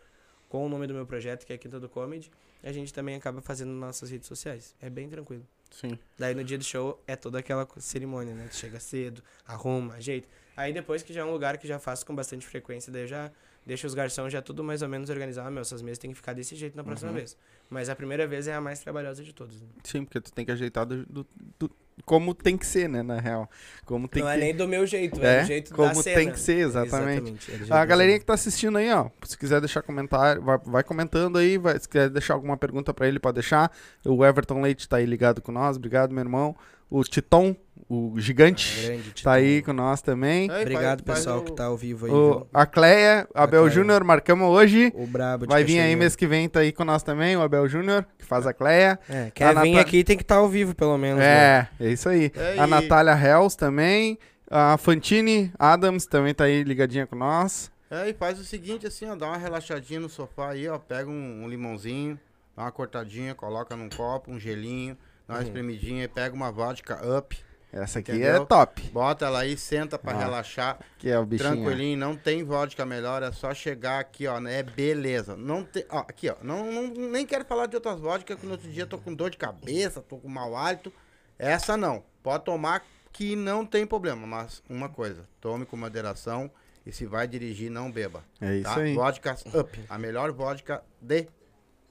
com 0.49 0.65
o 0.65 0.69
nome 0.69 0.87
do 0.87 0.93
meu 0.93 1.05
projeto, 1.05 1.45
que 1.45 1.53
é 1.53 1.57
Quinta 1.57 1.79
do 1.79 1.89
Comedy, 1.89 2.31
a 2.63 2.71
gente 2.71 2.93
também 2.93 3.15
acaba 3.15 3.41
fazendo 3.41 3.69
nas 3.71 3.79
nossas 3.79 4.09
redes 4.09 4.27
sociais. 4.27 4.73
É 4.81 4.89
bem 4.89 5.07
tranquilo. 5.09 5.45
Sim. 5.69 5.99
Daí 6.17 6.33
no 6.33 6.43
dia 6.43 6.57
do 6.57 6.63
show 6.63 7.01
é 7.05 7.15
toda 7.15 7.39
aquela 7.39 7.67
cerimônia, 7.79 8.33
né? 8.33 8.47
Tu 8.49 8.55
chega 8.55 8.79
cedo, 8.79 9.21
arruma, 9.45 9.95
ajeita. 9.95 10.27
Aí 10.55 10.71
depois 10.71 11.03
que 11.03 11.11
já 11.13 11.21
é 11.21 11.25
um 11.25 11.31
lugar 11.31 11.57
que 11.57 11.67
já 11.67 11.77
faço 11.79 12.05
com 12.05 12.15
bastante 12.15 12.45
frequência, 12.47 12.91
daí 12.93 13.01
eu 13.03 13.07
já 13.07 13.31
deixo 13.65 13.87
os 13.87 13.93
garçons 13.93 14.31
já 14.31 14.41
tudo 14.41 14.63
mais 14.63 14.81
ou 14.81 14.87
menos 14.89 15.09
organizado. 15.09 15.47
Ah, 15.47 15.51
meu, 15.51 15.61
essas 15.61 15.81
mesas 15.81 15.97
tem 15.97 16.11
que 16.11 16.15
ficar 16.15 16.33
desse 16.33 16.55
jeito 16.55 16.75
na 16.77 16.83
próxima 16.83 17.09
Uhum. 17.11 17.17
vez. 17.17 17.37
Mas 17.69 17.89
a 17.89 17.95
primeira 17.95 18.27
vez 18.27 18.47
é 18.47 18.53
a 18.53 18.61
mais 18.61 18.79
trabalhosa 18.79 19.23
de 19.23 19.33
todas. 19.33 19.59
né? 19.61 19.67
Sim, 19.83 20.03
porque 20.05 20.21
tu 20.21 20.31
tem 20.31 20.45
que 20.45 20.51
ajeitar 20.51 20.85
do, 20.85 21.05
do- 21.05 21.27
do- 21.59 21.71
como 22.03 22.33
tem 22.35 22.57
que 22.57 22.65
ser, 22.65 22.89
né, 22.89 23.01
na 23.01 23.19
real. 23.19 23.49
Como 23.85 24.07
tem 24.07 24.21
não 24.21 24.29
que 24.29 24.35
é 24.35 24.39
nem 24.39 24.55
do 24.55 24.67
meu 24.67 24.85
jeito, 24.85 25.19
é, 25.23 25.37
É, 25.37 25.41
do 25.41 25.47
jeito 25.47 25.73
como 25.73 25.87
da 25.87 25.95
cena. 25.95 26.15
tem 26.17 26.31
que 26.31 26.39
ser, 26.39 26.59
exatamente. 26.59 27.29
é 27.29 27.51
do 27.53 27.57
jeito 27.57 27.73
A 27.73 27.85
galerinha 27.85 28.19
que 28.19 28.25
tá 28.25 28.33
assistindo 28.33 28.77
aí, 28.77 28.91
ó, 28.91 29.09
se 29.23 29.37
quiser 29.37 29.61
deixar 29.61 29.81
comentário, 29.81 30.41
vai, 30.41 30.57
vai 30.57 30.83
comentando 30.83 31.37
aí, 31.37 31.57
vai- 31.57 31.79
se 31.79 31.87
quiser 31.87 32.09
deixar 32.09 32.33
alguma 32.33 32.57
pergunta 32.57 32.93
pra 32.93 33.07
ele, 33.07 33.17
pode 33.17 33.35
deixar. 33.35 33.71
O 34.05 34.23
Everton 34.25 34.61
Leite 34.61 34.87
tá 34.89 34.97
aí 34.97 35.05
ligado 35.05 35.41
com 35.41 35.51
nós, 35.53 35.77
obrigado, 35.77 36.11
meu 36.11 36.21
irmão. 36.21 36.55
O 36.89 37.03
Titon, 37.03 37.55
o 37.89 38.13
gigante, 38.17 38.81
Grande, 38.85 39.23
tá 39.23 39.33
aí 39.33 39.61
com 39.61 39.73
nós 39.73 40.01
também. 40.01 40.49
Aí, 40.49 40.61
Obrigado, 40.61 41.03
faz 41.05 41.19
pessoal, 41.19 41.39
o- 41.39 41.43
que 41.43 41.51
tá 41.51 41.65
ao 41.65 41.75
vivo 41.77 42.05
aí. 42.05 42.11
O, 42.11 42.33
viu? 42.33 42.47
a 42.53 42.65
Cleia, 42.65 43.27
Abel. 43.33 43.69
Júnior, 43.69 44.03
marcamos 44.03 44.47
hoje. 44.47 44.91
O 44.95 45.05
brabo 45.07 45.45
de 45.45 45.51
Vai 45.51 45.63
vir 45.63 45.79
aí 45.79 45.95
mês 45.95 46.15
que 46.15 46.25
vem, 46.27 46.47
tá 46.47 46.59
aí 46.61 46.71
com 46.71 46.83
nós 46.85 47.03
também, 47.03 47.35
o 47.35 47.41
Abel 47.41 47.67
Júnior, 47.67 48.05
que 48.17 48.25
faz 48.25 48.45
a 48.47 48.53
Cleia. 48.53 48.99
É, 49.09 49.31
quer 49.33 49.55
vir 49.61 49.71
Nata- 49.73 49.81
aqui 49.81 50.03
tem 50.03 50.15
que 50.15 50.23
estar 50.23 50.35
ao 50.35 50.47
vivo, 50.47 50.73
pelo 50.75 50.97
menos. 50.97 51.19
né? 51.19 51.67
É, 51.79 51.87
é 51.87 51.89
isso 51.91 52.07
aí. 52.07 52.31
É, 52.35 52.59
A 52.59 52.65
Natália 52.67 53.13
Hells 53.13 53.57
também. 53.57 54.17
A 54.49 54.77
Fantine 54.77 55.51
Adams 55.57 56.05
também 56.05 56.33
tá 56.33 56.43
aí 56.45 56.63
ligadinha 56.63 57.07
com 57.07 57.15
nós. 57.15 57.71
É, 57.89 58.09
e 58.09 58.13
faz 58.13 58.39
o 58.39 58.43
seguinte, 58.43 58.85
assim, 58.87 59.09
ó, 59.09 59.15
dá 59.15 59.27
uma 59.27 59.37
relaxadinha 59.37 59.99
no 59.99 60.07
sofá 60.09 60.49
aí, 60.51 60.67
ó, 60.67 60.77
pega 60.77 61.09
um, 61.09 61.43
um 61.43 61.47
limãozinho, 61.49 62.19
dá 62.55 62.63
uma 62.63 62.71
cortadinha, 62.71 63.33
coloca 63.35 63.75
num 63.75 63.89
copo, 63.89 64.31
um 64.31 64.39
gelinho, 64.39 64.95
dá 65.27 65.33
uma 65.35 65.39
Uhum. 65.39 65.45
espremidinha 65.45 66.03
e 66.03 66.07
pega 66.07 66.33
uma 66.35 66.51
vodka 66.51 66.99
up, 67.17 67.37
Essa 67.73 67.99
aqui 67.99 68.11
Entendeu? 68.13 68.43
é 68.43 68.45
top. 68.45 68.81
bota 68.93 69.25
ela 69.25 69.39
aí, 69.41 69.57
senta 69.57 69.99
pra 69.99 70.15
Ó, 70.15 70.17
relaxar, 70.17 70.79
Que 70.97 71.09
é 71.09 71.19
o 71.19 71.25
bichinho. 71.25 71.51
tranquilinho, 71.55 71.97
não 71.97 72.15
tem 72.15 72.41
vodka 72.41 72.85
melhor, 72.85 73.21
é 73.21 73.33
só 73.33 73.53
chegar 73.53 73.99
aqui, 73.99 74.25
ó, 74.27 74.39
né, 74.39 74.63
beleza. 74.63 75.35
Não 75.35 75.61
tem, 75.61 75.83
ó, 75.89 75.99
aqui, 75.99 76.29
ó, 76.29 76.35
não, 76.41 76.71
não- 76.71 76.87
nem 76.87 77.25
quero 77.25 77.43
falar 77.43 77.65
de 77.65 77.75
outras 77.75 77.99
vodkas, 77.99 78.39
que 78.39 78.45
no 78.45 78.53
outro 78.53 78.69
dia 78.71 78.85
tô 78.85 78.97
com 78.97 79.13
dor 79.13 79.29
de 79.29 79.35
cabeça, 79.37 79.99
tô 80.01 80.17
com 80.17 80.29
mau 80.29 80.55
hálito, 80.55 80.93
essa 81.37 81.75
não, 81.75 82.01
pode 82.23 82.45
tomar 82.45 82.81
que 83.11 83.35
não 83.35 83.65
tem 83.65 83.85
problema, 83.85 84.25
mas 84.25 84.63
uma 84.69 84.87
coisa, 84.87 85.27
tome 85.41 85.65
com 85.65 85.75
moderação 85.75 86.49
e 86.85 86.93
se 86.93 87.05
vai 87.05 87.27
dirigir, 87.27 87.69
não 87.69 87.91
beba. 87.91 88.23
É 88.39 88.55
isso 88.55 88.63
tá? 88.73 88.79
aí. 88.79 88.93
Vodka 88.95 89.35
Up, 89.53 89.79
a 89.89 89.97
melhor 89.97 90.31
vodka 90.31 90.81
de 91.01 91.27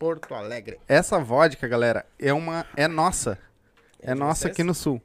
Porto 0.05 0.35
Alegre. 0.35 0.79
Essa 0.87 1.19
vodka, 1.19 1.67
galera, 1.67 2.05
é 2.19 2.31
uma 2.31 2.67
é 2.77 2.87
nossa. 2.87 3.38
É, 4.03 4.11
É 4.11 4.14
nossa 4.14 4.43
vocês? 4.43 4.53
aqui 4.53 4.62
no 4.62 4.75
sul. 4.75 5.01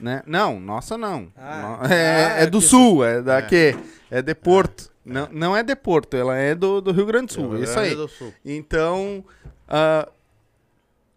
Né? 0.00 0.22
Não, 0.24 0.60
nossa 0.60 0.96
não. 0.96 1.32
Ah. 1.36 1.78
No- 1.82 1.92
é, 1.92 2.24
Ah, 2.26 2.30
é 2.42 2.46
do 2.46 2.60
que 2.60 2.64
sul, 2.66 3.04
é 3.04 3.20
daqui. 3.20 3.76
É 4.08 4.22
de 4.22 4.32
Porto. 4.32 4.88
Não, 5.04 5.28
não 5.32 5.56
é 5.56 5.64
de 5.64 5.74
Porto, 5.74 6.16
ela 6.16 6.36
é 6.36 6.54
do, 6.54 6.80
do 6.80 6.92
Rio 6.92 7.06
Grande 7.06 7.26
do 7.26 7.32
Sul. 7.32 7.54
Rio 7.54 7.64
isso 7.64 7.74
Grande 7.74 7.88
aí. 7.90 7.96
do. 7.96 8.34
Então, 8.44 9.24
ah, 9.66 10.08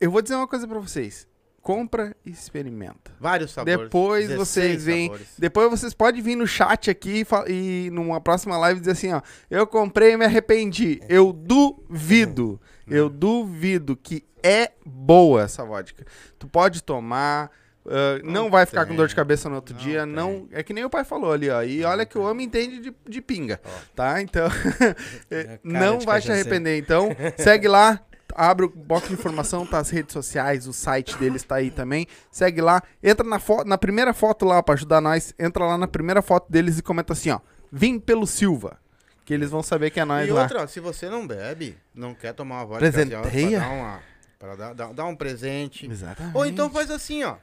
eu 0.01 0.09
vou 0.09 0.19
dizer 0.23 0.33
uma 0.33 0.47
coisa 0.47 0.67
pra 0.67 0.79
vocês. 0.79 1.26
Compra 1.67 2.15
e 2.25 2.29
experimenta. 2.31 3.11
Vários 3.19 3.51
sabores. 3.51 3.77
Depois 3.77 4.29
16 4.29 4.37
vocês 4.47 4.85
vêm. 4.85 5.07
sabores. 5.07 5.27
Depois 5.37 5.69
vocês 5.69 5.93
podem 5.93 6.21
vir 6.21 6.37
no 6.37 6.47
chat 6.47 6.89
aqui 6.89 7.25
e 7.49 7.51
e 7.51 7.89
numa 7.91 8.21
próxima 8.21 8.57
live 8.57 8.79
dizer 8.79 8.93
assim, 8.93 9.11
ó. 9.11 9.21
Eu 9.51 9.67
comprei 9.67 10.13
e 10.13 10.17
me 10.17 10.23
arrependi. 10.23 11.01
Eu 11.09 11.33
duvido. 11.33 12.57
Eu 12.87 13.09
duvido 13.09 13.97
que 13.97 14.23
é 14.41 14.71
boa 14.85 15.41
essa 15.43 15.65
vodka. 15.65 16.05
Tu 16.39 16.47
pode 16.47 16.81
tomar. 16.81 17.51
ah, 17.85 18.21
não, 18.23 18.43
Não 18.43 18.49
vai 18.49 18.65
ficar 18.65 18.83
com 18.85 18.91
tem. 18.91 18.97
dor 18.97 19.09
de 19.09 19.15
cabeça 19.15 19.49
no 19.49 19.55
outro 19.55 19.75
Não 19.75 19.81
dia, 19.81 20.03
tem. 20.05 20.13
não. 20.13 20.47
É 20.53 20.63
que 20.63 20.71
nem 20.73 20.85
o 20.85 20.89
pai 20.89 21.03
falou 21.03 21.33
ali, 21.33 21.49
ó. 21.49 21.61
E 21.63 21.83
olha 21.83 22.05
que 22.05 22.17
o 22.17 22.21
homem 22.21 22.45
entende 22.47 22.79
de, 22.79 22.93
de 23.09 23.21
pinga, 23.21 23.59
tá? 23.93 24.21
Então, 24.21 24.47
cara 25.29 25.59
não 25.65 25.99
vai 25.99 26.21
te 26.21 26.27
cachaceiro. 26.27 26.33
arrepender. 26.49 26.77
Então, 26.77 27.09
segue 27.37 27.67
lá, 27.67 27.99
abre 28.37 28.65
o 28.65 28.69
box 28.69 29.07
de 29.07 29.15
informação, 29.15 29.65
tá 29.65 29.79
as 29.79 29.89
redes 29.89 30.13
sociais, 30.13 30.67
o 30.67 30.71
site 30.73 31.17
deles 31.17 31.43
tá 31.43 31.55
aí 31.55 31.71
também. 31.71 32.05
Segue 32.31 32.61
lá, 32.61 32.81
entra 33.03 33.27
na, 33.27 33.39
fo- 33.39 33.63
na 33.65 33.77
primeira 33.77 34.13
foto 34.13 34.45
lá 34.45 34.61
pra 34.61 34.75
ajudar 34.75 35.01
nós, 35.01 35.33
entra 35.39 35.65
lá 35.65 35.77
na 35.77 35.87
primeira 35.87 36.21
foto 36.21 36.49
deles 36.51 36.77
e 36.77 36.83
comenta 36.83 37.13
assim, 37.13 37.31
ó. 37.31 37.39
Vim 37.71 37.99
pelo 37.99 38.27
Silva. 38.27 38.77
Que 39.25 39.33
eles 39.33 39.49
vão 39.49 39.61
saber 39.61 39.89
que 39.89 39.99
é 39.99 40.05
nós 40.05 40.25
E 40.29 40.31
lá. 40.31 40.43
outra, 40.43 40.65
se 40.67 40.79
você 40.79 41.09
não 41.09 41.27
bebe, 41.27 41.77
não 41.93 42.13
quer 42.13 42.31
tomar 42.33 42.55
uma 42.59 42.65
vodka 42.65 42.79
Presenteia. 42.79 43.19
pra 43.21 43.59
dar, 43.59 43.69
uma, 43.73 43.99
pra 44.39 44.55
dar, 44.55 44.73
dar, 44.73 44.93
dar 44.93 45.05
um 45.05 45.15
presente. 45.17 45.85
Exatamente. 45.85 46.37
Ou 46.37 46.45
então 46.45 46.69
faz 46.69 46.89
assim, 46.89 47.23
ó. 47.25 47.35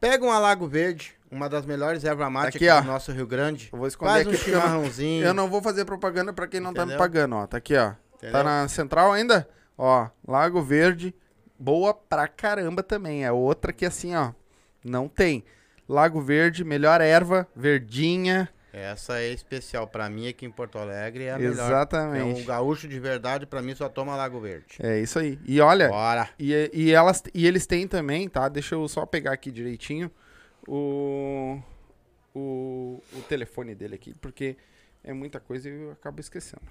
Pega 0.00 0.24
uma 0.24 0.38
Lago 0.38 0.66
Verde, 0.66 1.14
uma 1.30 1.48
das 1.48 1.64
melhores 1.64 2.04
ervas 2.04 2.30
mate 2.30 2.56
Aqui, 2.56 2.68
aqui, 2.68 2.82
do 2.84 2.90
nosso 2.92 3.12
Rio 3.12 3.26
Grande. 3.26 3.68
Eu 3.72 3.78
vou 3.78 3.86
esconder 3.86 4.12
Faz 4.12 4.26
um 4.26 4.30
aqui 4.30 4.38
porque 4.38 4.50
eu 4.50 4.54
não, 4.56 4.62
chimarrãozinho. 4.62 5.24
eu 5.24 5.32
não 5.34 5.48
vou 5.48 5.62
fazer 5.62 5.84
propaganda 5.84 6.32
pra 6.32 6.46
quem 6.48 6.58
não 6.60 6.74
tá 6.74 6.80
me 6.84 6.92
Entendeu? 6.92 6.98
pagando, 6.98 7.36
ó. 7.36 7.46
Tá 7.46 7.56
aqui, 7.58 7.76
ó. 7.76 7.90
Tá 7.90 7.96
entendeu? 8.18 8.44
na 8.44 8.66
central 8.68 9.12
ainda? 9.12 9.48
Ó, 9.76 10.08
Lago 10.26 10.62
Verde, 10.62 11.14
boa 11.58 11.92
pra 11.92 12.26
caramba 12.28 12.82
também. 12.82 13.24
É 13.24 13.32
outra 13.32 13.72
que 13.72 13.84
assim, 13.84 14.14
ó, 14.14 14.32
não 14.84 15.08
tem. 15.08 15.44
Lago 15.88 16.20
Verde, 16.20 16.64
melhor 16.64 17.00
erva, 17.00 17.46
verdinha. 17.54 18.48
Essa 18.72 19.20
é 19.20 19.32
especial 19.32 19.86
pra 19.86 20.10
mim 20.10 20.28
aqui 20.28 20.44
em 20.44 20.50
Porto 20.50 20.78
Alegre. 20.78 21.24
É 21.24 21.32
a 21.32 21.38
melhor. 21.38 21.50
É 21.50 21.52
Exatamente. 21.62 22.42
um 22.42 22.44
gaúcho 22.44 22.86
de 22.86 23.00
verdade, 23.00 23.46
pra 23.46 23.62
mim 23.62 23.74
só 23.74 23.88
toma 23.88 24.14
Lago 24.14 24.38
Verde. 24.38 24.76
É 24.80 25.00
isso 25.00 25.18
aí. 25.18 25.38
E 25.46 25.60
olha, 25.60 25.88
Bora. 25.88 26.28
e, 26.38 26.70
e, 26.74 26.92
elas, 26.92 27.22
e 27.32 27.46
eles 27.46 27.66
têm 27.66 27.88
também, 27.88 28.28
tá? 28.28 28.48
Deixa 28.50 28.74
eu 28.74 28.86
só 28.86 29.06
pegar 29.06 29.32
aqui 29.32 29.50
direitinho 29.50 30.10
o, 30.68 31.58
o, 32.34 33.02
o 33.14 33.22
telefone 33.28 33.74
dele 33.74 33.94
aqui, 33.94 34.12
porque 34.20 34.58
é 35.02 35.12
muita 35.14 35.40
coisa 35.40 35.70
e 35.70 35.72
eu 35.72 35.92
acabo 35.92 36.20
esquecendo. 36.20 36.62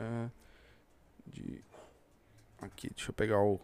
Ah, 0.00 0.28
de, 1.26 1.62
aqui, 2.66 2.90
deixa 2.94 3.10
eu 3.10 3.14
pegar 3.14 3.40
o. 3.40 3.60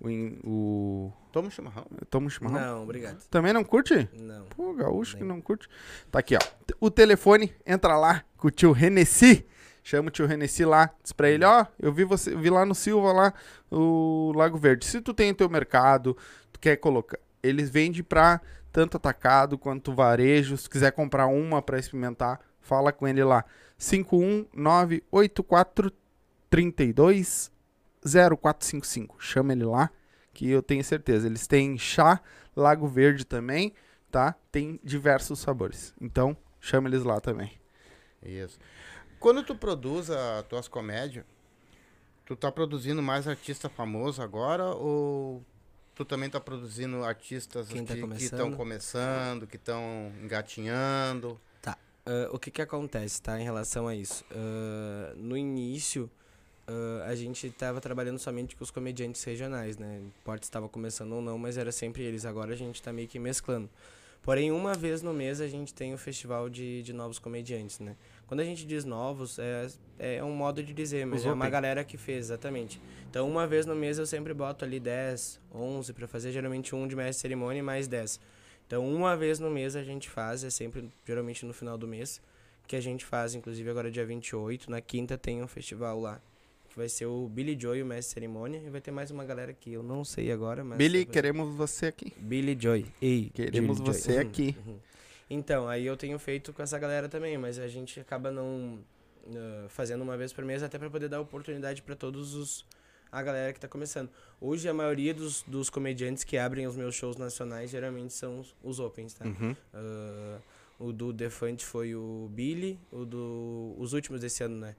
O. 0.00 0.08
o 0.44 1.12
Toma 1.30 1.46
um 1.48 1.50
chimarrão. 1.50 1.86
toma 2.10 2.26
um 2.26 2.30
chimarrão. 2.30 2.60
Não, 2.60 2.82
obrigado. 2.82 3.22
Também 3.28 3.52
não 3.52 3.62
curte? 3.62 4.08
Não. 4.12 4.44
Pô, 4.46 4.74
gaúcho 4.74 5.16
que 5.16 5.22
Nem. 5.22 5.32
não 5.32 5.40
curte. 5.40 5.68
Tá 6.10 6.18
aqui, 6.18 6.34
ó. 6.36 6.40
O 6.80 6.90
telefone, 6.90 7.54
entra 7.64 7.96
lá 7.96 8.24
com 8.36 8.48
o 8.48 8.50
tio 8.50 8.72
Renessi. 8.72 9.46
Chama 9.84 10.08
o 10.08 10.10
tio 10.10 10.26
Renessi 10.26 10.64
lá. 10.64 10.90
Diz 11.02 11.12
pra 11.12 11.28
ele, 11.30 11.44
ó, 11.44 11.66
eu 11.78 11.92
vi 11.92 12.04
você, 12.04 12.34
vi 12.34 12.50
lá 12.50 12.64
no 12.66 12.74
Silva, 12.74 13.12
lá, 13.12 13.34
o 13.70 14.32
Lago 14.34 14.58
Verde. 14.58 14.84
Se 14.86 15.00
tu 15.00 15.14
tem 15.14 15.30
o 15.30 15.34
teu 15.34 15.48
mercado, 15.48 16.16
tu 16.52 16.58
quer 16.60 16.76
colocar. 16.76 17.18
Eles 17.42 17.70
vendem 17.70 18.02
pra 18.02 18.40
tanto 18.72 18.96
atacado 18.96 19.56
quanto 19.58 19.94
varejo. 19.94 20.56
Se 20.56 20.64
tu 20.64 20.70
quiser 20.70 20.90
comprar 20.92 21.26
uma 21.26 21.62
pra 21.62 21.78
experimentar, 21.78 22.40
fala 22.60 22.92
com 22.92 23.06
ele 23.06 23.22
lá. 23.22 23.44
5198432 26.50 27.51
0455. 28.04 29.16
Chama 29.18 29.52
ele 29.52 29.64
lá, 29.64 29.90
que 30.32 30.48
eu 30.48 30.62
tenho 30.62 30.82
certeza. 30.84 31.26
Eles 31.26 31.46
têm 31.46 31.78
chá 31.78 32.20
Lago 32.56 32.86
Verde 32.86 33.24
também, 33.24 33.72
tá? 34.10 34.34
Tem 34.50 34.80
diversos 34.82 35.38
sabores. 35.38 35.94
Então, 36.00 36.36
chama 36.60 36.88
eles 36.88 37.04
lá 37.04 37.20
também. 37.20 37.52
Isso. 38.22 38.58
Quando 39.18 39.42
tu 39.42 39.54
produz 39.54 40.10
as 40.10 40.44
tuas 40.46 40.68
comédias, 40.68 41.24
tu 42.24 42.34
tá 42.34 42.50
produzindo 42.50 43.02
mais 43.02 43.28
artista 43.28 43.68
famoso 43.68 44.20
agora 44.22 44.66
ou 44.74 45.44
tu 45.94 46.04
também 46.04 46.28
tá 46.28 46.40
produzindo 46.40 47.04
artistas 47.04 47.68
Quem 47.68 47.84
tá 47.84 47.94
que 47.94 48.24
estão 48.24 48.52
começando, 48.52 49.46
que 49.46 49.56
estão 49.56 50.12
engatinhando? 50.22 51.40
Ah, 52.04 52.28
o 52.32 52.38
que 52.38 52.50
que 52.50 52.60
acontece, 52.60 53.22
tá, 53.22 53.40
em 53.40 53.44
relação 53.44 53.86
a 53.86 53.94
isso? 53.94 54.24
Ah, 54.32 55.12
no 55.16 55.36
início, 55.36 56.10
ah, 56.66 57.06
a 57.06 57.14
gente 57.14 57.46
estava 57.46 57.80
trabalhando 57.80 58.18
somente 58.18 58.54
com 58.56 58.64
os 58.64 58.70
comediantes 58.70 59.22
regionais, 59.24 59.78
né? 59.78 59.98
Não 60.00 60.06
Importa 60.06 60.44
se 60.44 60.48
estava 60.48 60.68
começando 60.68 61.12
ou 61.12 61.22
não, 61.22 61.38
mas 61.38 61.56
era 61.56 61.72
sempre 61.72 62.02
eles. 62.02 62.24
Agora 62.24 62.52
a 62.52 62.56
gente 62.56 62.76
está 62.76 62.92
meio 62.92 63.08
que 63.08 63.18
mesclando. 63.18 63.68
Porém, 64.22 64.52
uma 64.52 64.74
vez 64.74 65.02
no 65.02 65.12
mês 65.12 65.40
a 65.40 65.48
gente 65.48 65.74
tem 65.74 65.92
o 65.92 65.98
festival 65.98 66.48
de, 66.48 66.82
de 66.84 66.92
novos 66.92 67.18
comediantes, 67.18 67.80
né? 67.80 67.96
Quando 68.28 68.38
a 68.38 68.44
gente 68.44 68.64
diz 68.64 68.84
novos, 68.84 69.36
é, 69.38 69.66
é 69.98 70.24
um 70.24 70.32
modo 70.32 70.62
de 70.62 70.72
dizer, 70.72 71.04
mas 71.04 71.22
Os 71.22 71.26
é 71.26 71.32
uma 71.32 71.50
galera 71.50 71.82
que 71.82 71.96
fez, 71.96 72.26
exatamente. 72.26 72.80
Então, 73.10 73.28
uma 73.28 73.48
vez 73.48 73.66
no 73.66 73.74
mês 73.74 73.98
eu 73.98 74.06
sempre 74.06 74.32
boto 74.32 74.64
ali 74.64 74.78
10, 74.78 75.40
11 75.52 75.92
para 75.92 76.06
fazer, 76.06 76.30
geralmente 76.30 76.72
um 76.72 76.86
de 76.86 76.94
mestre 76.94 77.20
cerimônia 77.20 77.58
e 77.58 77.62
mais 77.62 77.88
10. 77.88 78.20
Então, 78.64 78.86
uma 78.86 79.16
vez 79.16 79.40
no 79.40 79.50
mês 79.50 79.74
a 79.74 79.82
gente 79.82 80.08
faz, 80.08 80.44
é 80.44 80.50
sempre, 80.50 80.88
geralmente 81.04 81.44
no 81.44 81.52
final 81.52 81.76
do 81.76 81.88
mês, 81.88 82.22
que 82.66 82.76
a 82.76 82.80
gente 82.80 83.04
faz, 83.04 83.34
inclusive 83.34 83.68
agora 83.68 83.90
dia 83.90 84.06
28, 84.06 84.70
na 84.70 84.80
quinta 84.80 85.18
tem 85.18 85.42
um 85.42 85.48
festival 85.48 86.00
lá, 86.00 86.20
que 86.72 86.78
vai 86.78 86.88
ser 86.88 87.04
o 87.04 87.28
Billy 87.28 87.54
Joy, 87.60 87.82
o 87.82 87.86
mestre 87.86 88.08
de 88.08 88.14
cerimônia, 88.14 88.58
e 88.64 88.70
vai 88.70 88.80
ter 88.80 88.90
mais 88.90 89.10
uma 89.10 89.26
galera 89.26 89.52
que 89.52 89.70
eu 89.70 89.82
não 89.82 90.04
sei 90.04 90.32
agora, 90.32 90.64
mas... 90.64 90.78
Billy, 90.78 91.04
queremos 91.04 91.54
você 91.54 91.86
aqui. 91.86 92.14
Billy 92.16 92.56
Joy. 92.58 92.86
Ei, 93.00 93.30
Queremos 93.34 93.78
Billy 93.78 93.92
você 93.92 94.14
Joy. 94.14 94.22
aqui. 94.22 94.56
Uhum. 94.66 94.78
Então, 95.28 95.68
aí 95.68 95.84
eu 95.84 95.98
tenho 95.98 96.18
feito 96.18 96.50
com 96.50 96.62
essa 96.62 96.78
galera 96.78 97.10
também, 97.10 97.36
mas 97.36 97.58
a 97.58 97.68
gente 97.68 98.00
acaba 98.00 98.30
não 98.30 98.78
ah, 99.34 99.66
fazendo 99.68 100.00
uma 100.00 100.16
vez 100.16 100.32
por 100.32 100.44
mês 100.46 100.62
até 100.62 100.78
para 100.78 100.88
poder 100.88 101.08
dar 101.10 101.20
oportunidade 101.20 101.82
para 101.82 101.94
todos 101.94 102.34
os 102.34 102.64
a 103.10 103.22
galera 103.22 103.52
que 103.52 103.60
tá 103.60 103.68
começando. 103.68 104.08
Hoje 104.40 104.66
a 104.66 104.72
maioria 104.72 105.12
dos, 105.12 105.42
dos 105.42 105.68
comediantes 105.68 106.24
que 106.24 106.38
abrem 106.38 106.66
os 106.66 106.74
meus 106.74 106.94
shows 106.94 107.18
nacionais 107.18 107.70
geralmente 107.70 108.14
são 108.14 108.40
os, 108.40 108.56
os 108.62 108.80
opens, 108.80 109.12
tá? 109.12 109.26
Uhum. 109.26 109.54
Ah, 109.74 110.38
O 110.78 110.90
do 110.90 111.12
Defante 111.12 111.66
foi 111.66 111.94
o 111.94 112.30
Billy. 112.32 112.78
O 112.90 113.04
do. 113.04 113.74
Os 113.78 113.92
últimos 113.92 114.22
desse 114.22 114.42
ano, 114.42 114.56
né? 114.56 114.74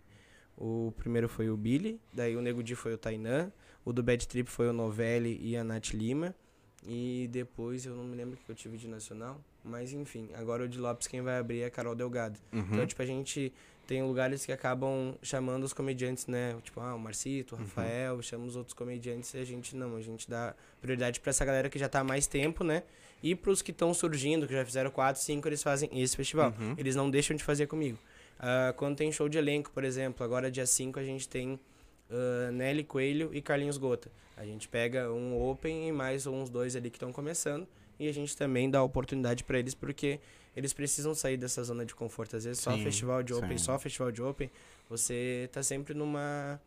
O 0.57 0.93
primeiro 0.97 1.27
foi 1.27 1.49
o 1.49 1.57
Billy. 1.57 1.99
Daí 2.13 2.35
o 2.35 2.41
Nego 2.41 2.61
Di 2.63 2.75
foi 2.75 2.93
o 2.93 2.97
Tainan. 2.97 3.51
O 3.83 3.91
do 3.91 4.01
Bad 4.03 4.27
Trip 4.27 4.49
foi 4.49 4.69
o 4.69 4.73
Novelli 4.73 5.39
e 5.41 5.57
a 5.57 5.63
Nath 5.63 5.91
Lima. 5.93 6.33
E 6.85 7.29
depois 7.31 7.85
eu 7.85 7.95
não 7.95 8.03
me 8.03 8.15
lembro 8.15 8.35
o 8.35 8.45
que 8.45 8.51
eu 8.51 8.55
tive 8.55 8.77
de 8.77 8.87
nacional. 8.87 9.39
Mas 9.63 9.93
enfim, 9.93 10.29
agora 10.35 10.63
o 10.63 10.67
de 10.67 10.77
Lopes 10.79 11.07
quem 11.07 11.21
vai 11.21 11.37
abrir 11.37 11.61
é 11.61 11.65
a 11.65 11.71
Carol 11.71 11.95
Delgado. 11.95 12.37
Uhum. 12.51 12.59
Então, 12.71 12.85
tipo, 12.85 13.01
a 13.01 13.05
gente 13.05 13.53
tem 13.87 14.03
lugares 14.03 14.45
que 14.45 14.51
acabam 14.51 15.15
chamando 15.21 15.63
os 15.63 15.73
comediantes, 15.73 16.27
né? 16.27 16.55
Tipo, 16.63 16.81
ah, 16.81 16.93
o 16.95 16.99
Marcito, 16.99 17.55
o 17.55 17.57
Uhum. 17.57 17.63
Rafael, 17.63 18.21
chama 18.21 18.45
os 18.45 18.55
outros 18.55 18.73
comediantes 18.73 19.33
e 19.33 19.37
a 19.37 19.45
gente 19.45 19.75
não, 19.75 19.95
a 19.95 20.01
gente 20.01 20.29
dá 20.29 20.53
prioridade 20.81 21.19
pra 21.21 21.29
essa 21.31 21.43
galera 21.45 21.69
que 21.69 21.79
já 21.79 21.87
tá 21.89 21.99
há 22.01 22.03
mais 22.03 22.27
tempo, 22.27 22.63
né? 22.63 22.83
E 23.21 23.33
pros 23.35 23.61
que 23.61 23.71
estão 23.71 23.93
surgindo, 23.93 24.45
que 24.45 24.53
já 24.53 24.65
fizeram 24.65 24.91
4, 24.91 25.21
5, 25.21 25.47
eles 25.47 25.63
fazem 25.63 25.89
esse 25.93 26.15
festival. 26.15 26.53
Uhum. 26.59 26.75
Eles 26.77 26.95
não 26.95 27.09
deixam 27.09 27.35
de 27.35 27.43
fazer 27.43 27.67
comigo. 27.67 27.97
Ah, 28.45 28.73
quando 28.75 28.97
tem 28.97 29.09
show 29.09 29.29
de 29.29 29.37
elenco, 29.37 29.71
por 29.71 29.85
exemplo, 29.85 30.21
agora 30.21 30.51
dia 30.51 30.65
5 30.65 30.99
a 30.99 31.03
gente 31.03 31.29
tem 31.29 31.57
ah, 32.11 32.51
Nelly 32.51 32.83
Coelho 32.83 33.29
e 33.33 33.41
Carlinhos 33.41 33.77
Gota. 33.77 34.11
A 34.35 34.43
gente 34.45 34.67
pega 34.67 35.09
um 35.09 35.41
Open 35.49 35.87
e 35.87 35.91
mais 35.93 36.27
uns 36.27 36.49
dois 36.49 36.75
ali 36.75 36.89
que 36.89 36.97
estão 36.97 37.13
começando. 37.13 37.65
E 37.97 38.09
a 38.09 38.11
gente 38.11 38.35
também 38.35 38.69
dá 38.69 38.83
oportunidade 38.83 39.45
pra 39.45 39.57
eles, 39.57 39.73
porque 39.73 40.19
eles 40.57 40.73
precisam 40.73 41.15
sair 41.15 41.37
dessa 41.37 41.63
zona 41.63 41.85
de 41.85 41.95
conforto. 41.95 42.35
Às 42.35 42.43
vezes 42.43 42.61
só 42.61 42.71
Sim, 42.75 42.83
festival 42.83 43.23
de 43.23 43.33
Open, 43.33 43.57
sim. 43.57 43.63
só 43.63 43.79
festival 43.79 44.11
de 44.11 44.21
Open, 44.21 44.51
você 44.89 45.47
tá 45.53 45.63
sempre 45.63 45.93
numa. 45.93 46.59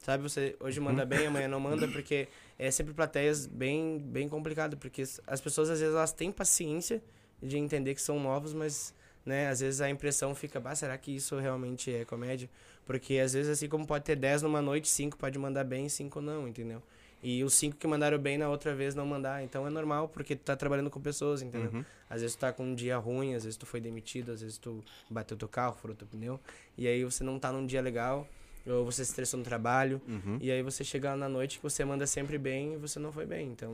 Sabe, 0.00 0.24
você 0.24 0.54
hoje 0.60 0.80
manda 0.80 1.06
bem, 1.06 1.28
amanhã 1.28 1.48
não 1.48 1.60
manda, 1.60 1.88
porque 1.88 2.28
é 2.58 2.70
sempre 2.70 2.92
plateias 2.92 3.46
bem, 3.46 3.98
bem 4.00 4.28
complicado, 4.28 4.76
porque 4.76 5.02
as 5.26 5.40
pessoas 5.40 5.70
às 5.70 5.78
vezes 5.80 5.94
elas 5.94 6.12
têm 6.12 6.30
paciência 6.30 7.00
de 7.40 7.56
entender 7.56 7.94
que 7.94 8.02
são 8.02 8.18
novos, 8.20 8.52
mas 8.52 8.92
né, 9.24 9.48
às 9.48 9.60
vezes 9.60 9.80
a 9.80 9.88
impressão 9.88 10.34
fica, 10.34 10.58
bah, 10.60 10.74
será 10.74 10.96
que 10.98 11.14
isso 11.14 11.38
realmente 11.38 11.92
é 11.94 12.04
comédia? 12.04 12.48
Porque 12.84 13.18
às 13.18 13.32
vezes 13.32 13.50
assim 13.50 13.68
como 13.68 13.86
pode 13.86 14.04
ter 14.04 14.16
10 14.16 14.42
numa 14.42 14.60
noite, 14.60 14.88
5 14.88 15.16
pode 15.16 15.38
mandar 15.38 15.64
bem, 15.64 15.88
5 15.88 16.20
não, 16.20 16.48
entendeu? 16.48 16.82
E 17.22 17.44
os 17.44 17.54
5 17.54 17.76
que 17.76 17.86
mandaram 17.86 18.18
bem 18.18 18.36
na 18.36 18.48
outra 18.48 18.74
vez 18.74 18.96
não 18.96 19.06
mandar, 19.06 19.44
então 19.44 19.64
é 19.64 19.70
normal, 19.70 20.08
porque 20.08 20.34
tu 20.34 20.40
tá 20.42 20.56
trabalhando 20.56 20.90
com 20.90 21.00
pessoas, 21.00 21.40
entendeu? 21.40 21.70
Uhum. 21.72 21.84
Às 22.10 22.20
vezes 22.22 22.34
tu 22.34 22.40
tá 22.40 22.52
com 22.52 22.64
um 22.64 22.74
dia 22.74 22.96
ruim, 22.98 23.34
às 23.36 23.44
vezes 23.44 23.56
tu 23.56 23.64
foi 23.64 23.80
demitido, 23.80 24.32
às 24.32 24.40
vezes 24.42 24.58
tu 24.58 24.82
bateu 25.08 25.36
teu 25.36 25.46
carro, 25.48 25.76
furou 25.80 25.94
teu 25.94 26.08
pneu, 26.08 26.40
e 26.76 26.88
aí 26.88 27.04
você 27.04 27.22
não 27.22 27.38
tá 27.38 27.52
num 27.52 27.64
dia 27.64 27.80
legal, 27.80 28.26
ou 28.66 28.84
você 28.84 29.04
se 29.04 29.12
estressou 29.12 29.38
no 29.38 29.44
trabalho, 29.44 30.00
Uhum. 30.08 30.38
e 30.40 30.50
aí 30.50 30.62
você 30.62 30.82
chega 30.82 31.10
lá 31.10 31.16
na 31.16 31.28
noite 31.28 31.58
que 31.58 31.62
você 31.62 31.84
manda 31.84 32.08
sempre 32.08 32.38
bem 32.38 32.74
e 32.74 32.76
você 32.76 32.98
não 32.98 33.12
foi 33.12 33.24
bem, 33.24 33.46
então 33.50 33.72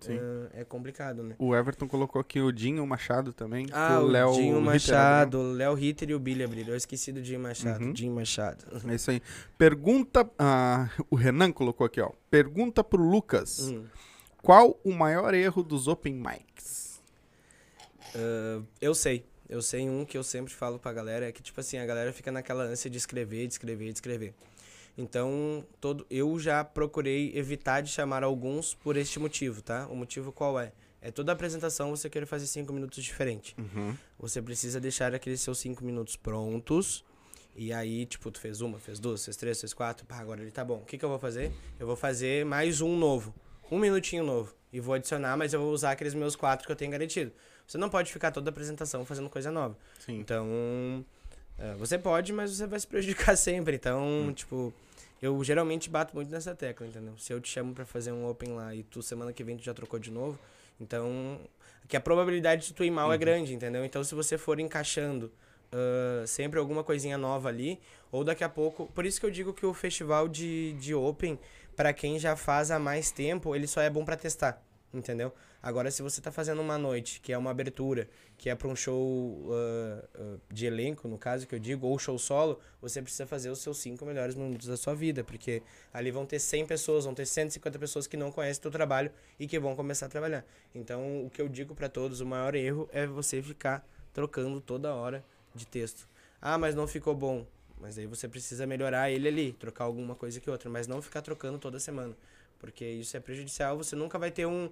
Sim. 0.00 0.18
é, 0.54 0.60
é 0.60 0.64
complicado, 0.64 1.22
né? 1.22 1.34
O 1.38 1.54
Everton 1.54 1.88
colocou 1.88 2.20
aqui 2.20 2.40
o 2.40 2.52
Dinho 2.52 2.86
Machado 2.86 3.32
também. 3.32 3.66
Ah, 3.72 4.00
o, 4.00 4.06
Léo 4.06 4.32
Dinho 4.32 4.54
Ritter 4.54 4.62
Machado, 4.62 5.38
o 5.38 5.52
Léo 5.52 5.74
Ritter 5.74 6.10
e 6.10 6.14
o 6.14 6.20
Billy 6.20 6.44
abriram. 6.44 6.70
Eu 6.70 6.76
esqueci 6.76 7.10
do 7.12 7.20
Dinho 7.20 7.40
Machado. 7.40 7.84
Uhum. 7.84 7.92
Dinho 7.92 8.14
Machado. 8.14 8.64
É 8.88 8.94
isso 8.94 9.10
aí. 9.10 9.20
Pergunta. 9.56 10.28
ah, 10.38 10.88
o 11.10 11.16
Renan 11.16 11.50
colocou 11.52 11.84
aqui, 11.86 12.00
ó. 12.00 12.12
Pergunta 12.30 12.84
pro 12.84 13.02
Lucas: 13.02 13.70
Hum. 13.70 13.84
qual 14.42 14.78
o 14.84 14.92
maior 14.92 15.34
erro 15.34 15.62
dos 15.62 15.88
Open 15.88 16.14
Mics? 16.14 17.00
Ah, 18.14 18.62
eu 18.80 18.94
sei. 18.94 19.24
Eu 19.48 19.62
sei 19.62 19.88
um 19.88 20.04
que 20.04 20.16
eu 20.18 20.22
sempre 20.22 20.52
falo 20.52 20.78
pra 20.78 20.92
galera, 20.92 21.26
é 21.26 21.32
que, 21.32 21.42
tipo 21.42 21.58
assim, 21.58 21.78
a 21.78 21.86
galera 21.86 22.12
fica 22.12 22.30
naquela 22.30 22.64
ânsia 22.64 22.90
de 22.90 22.98
escrever, 22.98 23.46
de 23.46 23.54
escrever, 23.54 23.86
de 23.86 23.94
escrever. 23.94 24.34
Então, 24.98 25.64
todo, 25.80 26.04
eu 26.10 26.40
já 26.40 26.64
procurei 26.64 27.30
evitar 27.36 27.80
de 27.80 27.88
chamar 27.88 28.24
alguns 28.24 28.74
por 28.74 28.96
este 28.96 29.20
motivo, 29.20 29.62
tá? 29.62 29.86
O 29.86 29.94
motivo 29.94 30.32
qual 30.32 30.58
é? 30.58 30.72
É 31.00 31.12
toda 31.12 31.30
apresentação 31.30 31.90
você 31.90 32.10
querer 32.10 32.26
fazer 32.26 32.48
cinco 32.48 32.72
minutos 32.72 33.04
diferente. 33.04 33.54
Uhum. 33.56 33.96
Você 34.18 34.42
precisa 34.42 34.80
deixar 34.80 35.14
aqueles 35.14 35.40
seus 35.40 35.58
cinco 35.58 35.84
minutos 35.84 36.16
prontos. 36.16 37.04
E 37.54 37.72
aí, 37.72 38.06
tipo, 38.06 38.28
tu 38.32 38.40
fez 38.40 38.60
uma, 38.60 38.80
fez 38.80 38.98
duas, 38.98 39.24
fez 39.24 39.36
três, 39.36 39.60
fez 39.60 39.72
quatro. 39.72 40.04
Pá, 40.04 40.16
agora 40.16 40.42
ele 40.42 40.50
tá 40.50 40.64
bom. 40.64 40.78
O 40.78 40.84
que, 40.84 40.98
que 40.98 41.04
eu 41.04 41.08
vou 41.08 41.18
fazer? 41.20 41.52
Eu 41.78 41.86
vou 41.86 41.94
fazer 41.94 42.44
mais 42.44 42.80
um 42.80 42.96
novo. 42.96 43.32
Um 43.70 43.78
minutinho 43.78 44.24
novo. 44.24 44.52
E 44.72 44.80
vou 44.80 44.94
adicionar, 44.94 45.36
mas 45.36 45.54
eu 45.54 45.60
vou 45.60 45.72
usar 45.72 45.92
aqueles 45.92 46.14
meus 46.14 46.34
quatro 46.34 46.66
que 46.66 46.72
eu 46.72 46.76
tenho 46.76 46.90
garantido. 46.90 47.30
Você 47.64 47.78
não 47.78 47.88
pode 47.88 48.12
ficar 48.12 48.32
toda 48.32 48.50
a 48.50 48.52
apresentação 48.52 49.04
fazendo 49.04 49.30
coisa 49.30 49.52
nova. 49.52 49.78
Sim. 50.00 50.18
Então, 50.18 51.04
é, 51.56 51.74
você 51.74 51.96
pode, 51.96 52.32
mas 52.32 52.50
você 52.50 52.66
vai 52.66 52.80
se 52.80 52.86
prejudicar 52.86 53.36
sempre. 53.38 53.76
Então, 53.76 54.32
tipo, 54.34 54.74
eu 55.20 55.42
geralmente 55.42 55.90
bato 55.90 56.14
muito 56.14 56.30
nessa 56.30 56.54
tecla, 56.54 56.86
entendeu? 56.86 57.16
Se 57.18 57.32
eu 57.32 57.40
te 57.40 57.48
chamo 57.48 57.74
pra 57.74 57.84
fazer 57.84 58.12
um 58.12 58.28
open 58.28 58.54
lá 58.54 58.74
e 58.74 58.82
tu 58.82 59.02
semana 59.02 59.32
que 59.32 59.42
vem 59.42 59.56
tu 59.56 59.64
já 59.64 59.74
trocou 59.74 59.98
de 59.98 60.10
novo, 60.10 60.38
então, 60.80 61.40
que 61.88 61.96
a 61.96 62.00
probabilidade 62.00 62.68
de 62.68 62.74
tu 62.74 62.84
ir 62.84 62.90
mal 62.90 63.12
é 63.12 63.18
grande, 63.18 63.52
entendeu? 63.52 63.84
Então, 63.84 64.04
se 64.04 64.14
você 64.14 64.38
for 64.38 64.60
encaixando 64.60 65.32
ah, 65.72 66.26
sempre 66.26 66.58
alguma 66.58 66.82
coisinha 66.82 67.18
nova 67.18 67.48
ali, 67.48 67.78
ou 68.10 68.24
daqui 68.24 68.42
a 68.42 68.48
pouco, 68.48 68.86
por 68.94 69.04
isso 69.04 69.20
que 69.20 69.26
eu 69.26 69.30
digo 69.30 69.52
que 69.52 69.66
o 69.66 69.74
festival 69.74 70.28
de, 70.28 70.72
de 70.74 70.94
open, 70.94 71.38
pra 71.76 71.92
quem 71.92 72.18
já 72.18 72.36
faz 72.36 72.70
há 72.70 72.78
mais 72.78 73.10
tempo, 73.10 73.54
ele 73.54 73.66
só 73.66 73.80
é 73.80 73.90
bom 73.90 74.04
pra 74.04 74.16
testar, 74.16 74.62
entendeu? 74.92 75.32
Agora, 75.60 75.90
se 75.90 76.02
você 76.02 76.20
tá 76.20 76.30
fazendo 76.30 76.60
uma 76.60 76.78
noite, 76.78 77.20
que 77.20 77.32
é 77.32 77.38
uma 77.38 77.50
abertura, 77.50 78.08
que 78.36 78.48
é 78.48 78.54
pra 78.54 78.68
um 78.68 78.76
show 78.76 79.50
ah, 79.50 80.04
ah, 80.14 80.36
de 80.50 80.66
elenco, 80.66 81.08
no 81.08 81.18
caso 81.18 81.48
que 81.48 81.54
eu 81.54 81.58
digo, 81.58 81.86
ou 81.86 81.98
show 81.98 82.16
solo, 82.16 82.60
você 82.80 83.02
precisa 83.02 83.26
fazer 83.26 83.50
os 83.50 83.58
seus 83.58 83.78
cinco 83.78 84.04
melhores 84.06 84.36
minutos 84.36 84.68
da 84.68 84.76
sua 84.76 84.94
vida, 84.94 85.24
porque 85.24 85.62
ali 85.92 86.12
vão 86.12 86.24
ter 86.24 86.38
100 86.38 86.64
pessoas, 86.64 87.04
vão 87.04 87.14
ter 87.14 87.26
150 87.26 87.76
pessoas 87.76 88.06
que 88.06 88.16
não 88.16 88.30
conhecem 88.30 88.62
teu 88.62 88.70
trabalho 88.70 89.10
e 89.38 89.48
que 89.48 89.58
vão 89.58 89.74
começar 89.74 90.06
a 90.06 90.08
trabalhar. 90.08 90.44
Então, 90.72 91.26
o 91.26 91.30
que 91.30 91.42
eu 91.42 91.48
digo 91.48 91.74
pra 91.74 91.88
todos, 91.88 92.20
o 92.20 92.26
maior 92.26 92.54
erro 92.54 92.88
é 92.92 93.04
você 93.04 93.42
ficar 93.42 93.84
trocando 94.14 94.60
toda 94.60 94.94
hora 94.94 95.24
de 95.54 95.66
texto. 95.66 96.08
Ah, 96.40 96.56
mas 96.56 96.76
não 96.76 96.86
ficou 96.86 97.16
bom. 97.16 97.44
Mas 97.80 97.98
aí 97.98 98.06
você 98.06 98.28
precisa 98.28 98.66
melhorar 98.66 99.10
ele 99.10 99.28
ali, 99.28 99.52
trocar 99.52 99.84
alguma 99.84 100.14
coisa 100.14 100.40
que 100.40 100.50
outra, 100.50 100.70
mas 100.70 100.86
não 100.86 101.00
ficar 101.02 101.22
trocando 101.22 101.58
toda 101.58 101.78
semana, 101.78 102.16
porque 102.58 102.84
isso 102.84 103.16
é 103.16 103.20
prejudicial, 103.20 103.76
você 103.76 103.94
nunca 103.94 104.18
vai 104.18 104.30
ter 104.30 104.46
um 104.46 104.68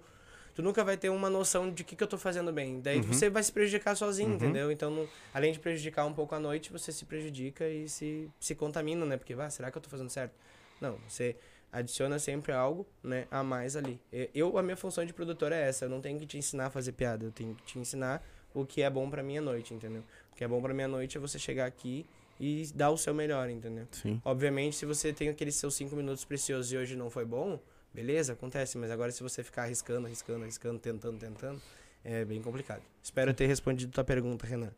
tu 0.56 0.62
nunca 0.62 0.82
vai 0.82 0.96
ter 0.96 1.10
uma 1.10 1.28
noção 1.28 1.70
de 1.70 1.82
o 1.82 1.84
que, 1.84 1.94
que 1.94 2.02
eu 2.02 2.08
tô 2.08 2.16
fazendo 2.16 2.50
bem. 2.50 2.80
Daí 2.80 3.02
você 3.02 3.28
vai 3.28 3.42
se 3.42 3.52
prejudicar 3.52 3.94
sozinho, 3.94 4.30
Uhum. 4.30 4.36
entendeu? 4.36 4.72
Então, 4.72 4.90
não- 4.90 5.08
além 5.32 5.52
de 5.52 5.58
prejudicar 5.60 6.06
um 6.06 6.14
pouco 6.14 6.34
a 6.34 6.40
noite, 6.40 6.72
você 6.72 6.90
se 6.90 7.04
prejudica 7.04 7.68
e 7.68 7.86
se, 7.90 8.30
se 8.40 8.54
contamina, 8.54 9.04
né? 9.04 9.18
Porque, 9.18 9.34
ah, 9.34 9.50
será 9.50 9.70
que 9.70 9.76
eu 9.76 9.82
tô 9.82 9.90
fazendo 9.90 10.08
certo? 10.08 10.34
Não, 10.80 10.98
você 11.06 11.36
adiciona 11.70 12.18
sempre 12.18 12.52
algo, 12.52 12.86
né, 13.02 13.26
a 13.30 13.42
mais 13.42 13.76
ali. 13.76 14.00
Eu, 14.34 14.56
a 14.56 14.62
minha 14.62 14.78
função 14.78 15.04
de 15.04 15.12
produtor 15.12 15.52
é 15.52 15.60
essa, 15.68 15.84
eu 15.84 15.90
não 15.90 16.00
tenho 16.00 16.18
que 16.18 16.24
te 16.24 16.38
ensinar 16.38 16.66
a 16.66 16.70
fazer 16.70 16.92
piada, 16.92 17.26
eu 17.26 17.32
tenho 17.32 17.54
que 17.54 17.62
te 17.64 17.78
ensinar 17.78 18.26
o 18.54 18.64
que 18.64 18.80
é 18.80 18.88
bom 18.88 19.10
pra 19.10 19.22
minha 19.22 19.42
noite, 19.42 19.74
entendeu? 19.74 20.02
O 20.32 20.36
que 20.36 20.42
é 20.42 20.48
bom 20.48 20.62
pra 20.62 20.72
minha 20.72 20.88
noite 20.88 21.18
é 21.18 21.20
você 21.20 21.38
chegar 21.38 21.66
aqui 21.66 22.06
e 22.40 22.66
dar 22.74 22.88
o 22.90 22.96
seu 22.96 23.12
melhor, 23.12 23.50
entendeu? 23.50 23.86
Sim. 23.90 24.22
Obviamente, 24.24 24.74
se 24.76 24.86
você 24.86 25.12
tem 25.12 25.28
aqueles 25.28 25.54
seus 25.56 25.74
cinco 25.74 25.94
minutos 25.94 26.24
preciosos 26.24 26.72
e 26.72 26.78
hoje 26.78 26.96
não 26.96 27.10
foi 27.10 27.26
bom, 27.26 27.60
beleza, 27.96 28.34
acontece. 28.34 28.76
Mas 28.78 28.90
agora 28.90 29.10
se 29.10 29.22
você 29.22 29.42
ficar 29.42 29.62
arriscando, 29.62 30.06
arriscando, 30.06 30.42
arriscando, 30.42 30.78
tentando, 30.78 31.18
tentando, 31.18 31.60
é 32.04 32.24
bem 32.24 32.40
complicado. 32.42 32.82
Espero 33.02 33.32
ter 33.34 33.46
respondido 33.46 33.90
tua 33.90 34.04
pergunta, 34.04 34.46
Renan. 34.46 34.70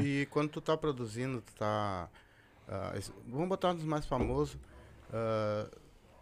E 0.00 0.26
quando 0.30 0.50
tu 0.50 0.60
tá 0.60 0.76
produzindo, 0.76 1.40
tu 1.40 1.54
tá. 1.54 2.08
ah, 2.68 2.92
esse- 2.96 3.12
vamos 3.26 3.48
botar 3.48 3.70
um 3.70 3.74
dos 3.76 3.84
mais 3.84 4.04
famosos. 4.06 4.56
ah, 5.12 5.66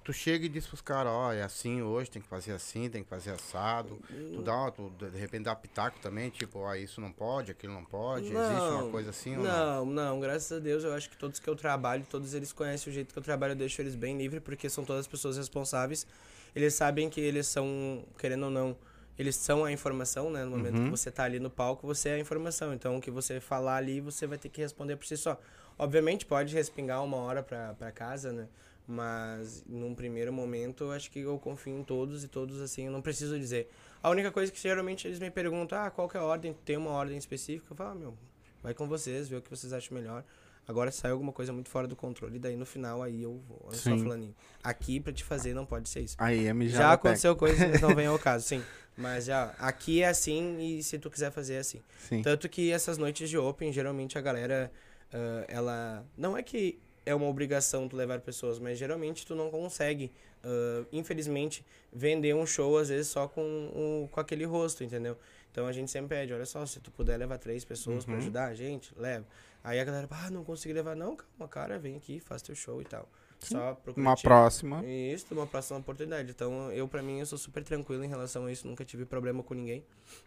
tu 0.04 0.12
chega 0.12 0.44
e 0.44 0.48
diz 0.50 0.66
pros 0.66 0.82
caras, 0.82 1.10
ó, 1.10 1.32
é 1.32 1.42
assim 1.42 1.80
hoje, 1.80 2.10
tem 2.10 2.20
que 2.20 2.28
fazer 2.28 2.52
assim, 2.52 2.90
tem 2.90 3.02
que 3.02 3.08
fazer 3.08 3.30
assado. 3.30 3.98
Tu 4.34 4.42
dá, 4.42 4.54
uma- 4.54 4.70
tu 4.70 4.90
de 4.90 5.18
repente 5.18 5.44
dá 5.44 5.54
pitaco 5.56 5.98
também, 6.00 6.28
tipo, 6.28 6.58
ó, 6.58 6.74
isso 6.74 7.00
não 7.00 7.10
pode, 7.10 7.50
aquilo 7.50 7.72
não 7.72 7.84
pode. 7.86 8.26
Existe 8.26 8.68
uma 8.70 8.90
coisa 8.90 9.08
assim 9.10 9.34
ou 9.38 9.42
não? 9.42 9.86
Não, 9.86 9.86
não, 9.86 10.20
graças 10.20 10.52
a 10.52 10.58
Deus, 10.60 10.84
eu 10.84 10.92
acho 10.92 11.08
que 11.08 11.16
todos 11.16 11.40
que 11.40 11.48
eu 11.48 11.56
trabalho, 11.56 12.06
todos 12.10 12.34
eles 12.34 12.52
conhecem 12.52 12.90
o 12.90 12.94
jeito 12.94 13.14
que 13.14 13.18
eu 13.18 13.22
trabalho, 13.22 13.52
eu 13.52 13.56
deixo 13.56 13.80
eles 13.80 13.94
bem 13.94 14.16
livres, 14.18 14.42
porque 14.42 14.68
são 14.68 14.84
todas 14.84 15.06
pessoas 15.06 15.38
responsáveis. 15.38 16.06
Eles 16.54 16.74
sabem 16.74 17.08
que 17.10 17.20
eles 17.20 17.46
são, 17.46 18.04
querendo 18.18 18.44
ou 18.44 18.50
não, 18.50 18.76
eles 19.18 19.36
são 19.36 19.64
a 19.64 19.72
informação, 19.72 20.30
né? 20.30 20.44
No 20.44 20.50
momento 20.52 20.76
Uhum. 20.78 20.84
que 20.84 20.90
você 20.90 21.10
tá 21.10 21.24
ali 21.24 21.38
no 21.40 21.50
palco, 21.50 21.86
você 21.86 22.10
é 22.10 22.14
a 22.14 22.18
informação. 22.18 22.72
Então, 22.74 22.96
o 22.96 23.00
que 23.00 23.10
você 23.10 23.40
falar 23.40 23.76
ali, 23.76 24.00
você 24.00 24.26
vai 24.26 24.38
ter 24.38 24.48
que 24.48 24.60
responder 24.60 24.96
por 24.96 25.06
si 25.06 25.16
só. 25.16 25.38
Obviamente, 25.78 26.24
pode 26.26 26.54
respingar 26.54 27.02
uma 27.04 27.16
hora 27.16 27.42
pra 27.42 27.90
casa, 27.92 28.32
né? 28.32 28.48
Mas, 28.86 29.64
num 29.66 29.94
primeiro 29.94 30.32
momento, 30.32 30.84
eu 30.84 30.92
acho 30.92 31.10
que 31.10 31.20
eu 31.20 31.38
confio 31.38 31.76
em 31.78 31.82
todos 31.82 32.22
e 32.22 32.28
todos, 32.28 32.60
assim, 32.60 32.86
eu 32.86 32.92
não 32.92 33.00
preciso 33.00 33.38
dizer. 33.38 33.70
A 34.02 34.10
única 34.10 34.30
coisa 34.30 34.52
que 34.52 34.60
geralmente 34.60 35.08
eles 35.08 35.18
me 35.18 35.30
perguntam, 35.30 35.78
ah, 35.78 35.90
qual 35.90 36.08
que 36.08 36.16
é 36.16 36.20
a 36.20 36.24
ordem? 36.24 36.54
Tem 36.64 36.76
uma 36.76 36.90
ordem 36.90 37.16
específica? 37.16 37.72
Eu 37.72 37.76
falo, 37.76 37.90
ah, 37.90 37.94
meu, 37.94 38.14
vai 38.62 38.74
com 38.74 38.86
vocês, 38.86 39.26
vê 39.28 39.36
o 39.36 39.42
que 39.42 39.48
vocês 39.50 39.72
acham 39.72 39.96
melhor. 39.96 40.22
Agora 40.66 40.90
sai 40.90 41.10
alguma 41.10 41.32
coisa 41.32 41.52
muito 41.52 41.68
fora 41.68 41.86
do 41.86 41.94
controle, 41.94 42.38
daí 42.38 42.56
no 42.56 42.64
final 42.64 43.02
aí 43.02 43.22
eu 43.22 43.38
vou. 43.46 43.60
Olha 43.66 43.76
só, 43.76 43.96
fulaninho. 43.98 44.34
Aqui 44.62 44.98
pra 45.00 45.12
te 45.12 45.22
fazer 45.22 45.52
não 45.54 45.66
pode 45.66 45.88
ser 45.88 46.00
isso. 46.00 46.16
Aí, 46.18 46.46
é 46.46 46.54
mijar 46.54 46.80
Já 46.80 46.92
aconteceu 46.92 47.36
coisas, 47.36 47.58
mas 47.70 47.80
não 47.82 47.94
vem 47.94 48.06
ao 48.06 48.18
caso, 48.20 48.46
sim. 48.46 48.62
Mas 48.96 49.24
já, 49.26 49.54
aqui 49.58 50.02
é 50.02 50.08
assim 50.08 50.58
e 50.60 50.82
se 50.82 50.98
tu 50.98 51.10
quiser 51.10 51.30
fazer 51.30 51.54
é 51.54 51.58
assim. 51.58 51.82
Sim. 51.98 52.22
Tanto 52.22 52.48
que 52.48 52.70
essas 52.72 52.96
noites 52.96 53.28
de 53.28 53.36
Open, 53.36 53.72
geralmente 53.72 54.16
a 54.16 54.20
galera, 54.20 54.70
ah, 55.12 55.44
ela. 55.48 56.06
Não 56.16 56.36
é 56.36 56.42
que 56.42 56.78
é 57.04 57.14
uma 57.14 57.26
obrigação 57.26 57.86
tu 57.86 57.96
levar 57.96 58.20
pessoas, 58.20 58.58
mas 58.58 58.78
geralmente 58.78 59.26
tu 59.26 59.34
não 59.34 59.50
consegue, 59.50 60.10
ah, 60.42 60.84
infelizmente, 60.92 61.62
vender 61.92 62.34
um 62.34 62.46
show 62.46 62.78
às 62.78 62.88
vezes 62.88 63.08
só 63.08 63.28
com, 63.28 63.42
o- 63.42 64.08
com 64.10 64.20
aquele 64.20 64.44
rosto, 64.46 64.82
entendeu? 64.82 65.18
Então 65.52 65.66
a 65.66 65.72
gente 65.72 65.90
sempre 65.90 66.16
pede, 66.16 66.32
olha 66.32 66.46
só, 66.46 66.64
se 66.66 66.80
tu 66.80 66.90
puder 66.90 67.16
levar 67.16 67.38
três 67.38 67.64
pessoas 67.64 68.06
Uhum. 68.06 68.16
ajudar 68.16 68.46
a 68.46 68.54
gente, 68.54 68.92
leva. 68.96 69.24
Aí 69.64 69.80
a 69.80 69.84
galera, 69.84 70.06
ah, 70.10 70.30
não 70.30 70.44
consegui 70.44 70.74
levar. 70.74 70.94
Não, 70.94 71.16
calma, 71.16 71.48
cara, 71.48 71.78
vem 71.78 71.96
aqui, 71.96 72.20
faz 72.20 72.42
teu 72.42 72.54
show 72.54 72.80
e 72.82 72.84
tal. 72.84 73.08
Só 73.40 73.74
procura 73.74 74.06
Uma 74.06 74.14
te- 74.14 74.22
próxima. 74.22 74.84
Isso, 74.86 75.26
uma 75.34 75.46
próxima 75.46 75.78
oportunidade. 75.78 76.30
Então, 76.30 76.70
eu, 76.70 76.86
pra 76.86 77.02
mim, 77.02 77.18
eu 77.20 77.26
sou 77.26 77.36
super 77.38 77.64
tranquilo 77.64 78.04
em 78.04 78.08
relação 78.08 78.46
a 78.46 78.52
isso. 78.52 78.66
Nunca 78.66 78.84
tive 78.84 79.04
problema 79.04 79.42
com 79.42 79.54
ninguém. 79.54 79.84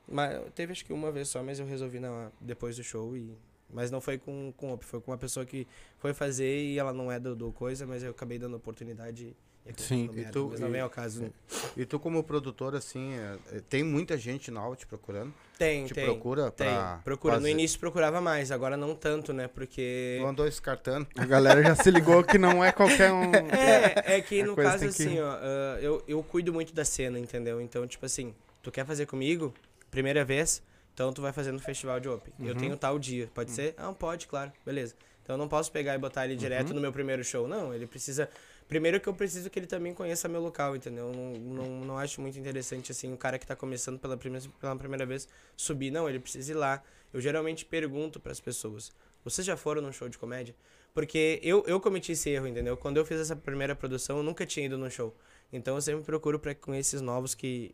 Mas 0.07 0.41
teve 0.53 0.71
acho 0.71 0.83
que 0.83 0.91
uma 0.91 1.11
vez 1.11 1.29
só, 1.29 1.41
mas 1.41 1.59
eu 1.59 1.65
resolvi 1.65 1.99
na, 1.99 2.31
depois 2.41 2.75
do 2.75 2.83
show 2.83 3.15
e. 3.15 3.35
Mas 3.69 3.91
não 3.91 3.99
foi 3.99 4.17
com, 4.17 4.53
com 4.55 4.71
op, 4.71 4.85
foi 4.85 5.01
com 5.01 5.11
uma 5.11 5.17
pessoa 5.17 5.45
que 5.45 5.67
foi 5.97 6.13
fazer 6.13 6.63
e 6.63 6.79
ela 6.79 6.93
não 6.93 7.11
é 7.11 7.19
do, 7.19 7.35
do 7.35 7.51
coisa, 7.51 7.85
mas 7.85 8.01
eu 8.01 8.11
acabei 8.11 8.39
dando 8.39 8.55
oportunidade 8.55 9.25
e 9.25 9.35
Sim. 9.78 10.07
dando 10.07 10.20
E 10.20 10.26
tu- 10.32 10.47
mas 10.51 10.59
não 10.59 10.70
vem 10.72 10.82
ao 10.82 10.89
caso. 10.89 11.24
né? 11.24 11.30
E 11.76 11.86
tu 11.86 11.99
como 11.99 12.24
produtor, 12.24 12.76
assim, 12.76 13.13
é, 13.15 13.57
é, 13.57 13.59
tem 13.70 13.84
muita 13.84 14.18
gente 14.18 14.49
nova 14.51 14.76
te 14.76 14.86
procurando? 14.88 15.34
Tem, 15.57 15.86
te 15.86 15.93
tem. 15.93 16.05
procura 16.05 16.51
Tem. 16.51 16.68
pra 16.68 17.01
Procura. 17.03 17.34
No 17.36 17.39
fazer- 17.41 17.51
início 17.51 17.80
procurava 17.80 18.22
mais, 18.22 18.51
agora 18.51 18.78
não 18.78 18.93
tanto, 18.95 19.34
né? 19.34 19.47
Porque. 19.47 20.18
Tu 20.22 20.26
andou 20.28 20.45
descartando. 20.45 21.07
A 21.18 21.26
galera 21.26 21.63
já 21.63 21.76
se 21.76 21.89
ligou 21.89 22.24
que 22.24 22.38
não 22.38 22.63
é 22.63 22.72
qualquer 22.72 23.11
um. 23.11 23.32
É, 23.51 24.18
é 24.18 24.22
que 24.22 24.43
no 24.43 24.55
caso, 24.55 24.80
que- 24.80 24.86
assim, 24.89 25.20
ó, 25.20 25.32
ah, 25.32 25.78
eu, 25.82 26.03
eu 26.07 26.22
cuido 26.24 26.53
muito 26.53 26.74
da 26.74 26.86
cena, 26.86 27.18
entendeu? 27.20 27.59
Então, 27.59 27.86
tipo 27.88 28.05
assim, 28.05 28.34
tu 28.61 28.72
quer 28.72 28.86
fazer 28.86 29.05
comigo, 29.07 29.53
primeira 29.89 30.24
vez, 30.24 30.61
então 30.93 31.11
tu 31.11 31.22
vai 31.22 31.32
fazer 31.34 31.51
no 31.51 31.59
festival 31.59 31.99
de 31.99 32.07
Open. 32.07 32.34
Eu 32.39 32.53
Uhum. 32.53 32.59
tenho 32.59 32.78
tal 32.78 32.99
dia, 32.99 33.30
pode 33.34 33.51
ser? 33.51 33.74
Ah, 33.78 33.91
pode, 33.93 34.28
claro, 34.28 34.51
beleza. 34.65 34.93
Então 35.24 35.34
eu 35.34 35.38
não 35.38 35.47
posso 35.47 35.72
pegar 35.72 35.93
e 35.95 35.97
botar 35.97 36.24
ele 36.26 36.34
Uhum. 36.36 36.39
direto 36.39 36.74
no 36.74 36.80
meu 36.80 36.91
primeiro 36.93 37.24
show, 37.24 37.47
não. 37.47 37.74
Ele 37.74 37.86
precisa. 37.86 38.30
Primeiro 38.68 38.99
que 38.99 39.07
eu 39.07 39.13
preciso 39.13 39.49
que 39.49 39.57
ele 39.57 39.68
também 39.68 39.93
conheça 39.93 40.28
meu 40.28 40.41
local, 40.41 40.76
entendeu? 40.76 41.07
Eu 41.07 41.13
Não, 41.13 41.34
não, 41.34 41.80
não 41.86 41.97
acho 41.97 42.20
muito 42.20 42.38
interessante, 42.38 42.91
assim, 42.91 43.13
o 43.13 43.18
cara 43.18 43.39
que 43.39 43.47
tá 43.47 43.55
começando 43.55 43.97
pela 43.97 44.18
primeira, 44.18 44.45
pela 44.59 44.76
primeira 44.76 45.05
vez 45.05 45.28
subir. 45.55 45.89
Não, 45.89 46.09
ele 46.09 46.20
precisa 46.20 46.51
ir 46.51 46.55
lá. 46.55 46.84
Eu 47.13 47.22
geralmente 47.22 47.65
pergunto 47.65 48.20
pras 48.20 48.39
pessoas: 48.41 48.91
vocês 49.24 49.47
já 49.47 49.55
foram 49.55 49.82
num 49.82 49.91
show 49.93 50.09
de 50.09 50.18
comédia? 50.18 50.53
Porque 50.93 51.39
eu, 51.43 51.63
eu 51.68 51.80
cometi 51.80 52.11
esse 52.11 52.30
erro, 52.30 52.47
entendeu? 52.47 52.76
Quando 52.76 52.97
eu 52.97 53.05
fiz 53.05 53.20
essa 53.20 53.36
primeira 53.36 53.76
produção, 53.76 54.18
eu 54.18 54.24
nunca 54.24 54.45
tinha 54.45 54.65
ido 54.65 54.78
num 54.78 54.89
show. 54.89 55.15
Então 55.53 55.76
eu 55.76 55.82
sempre 55.82 56.03
procuro 56.03 56.39
pra, 56.39 56.53
com 56.53 56.74
esses 56.76 57.01
novos 57.01 57.34
que 57.34 57.74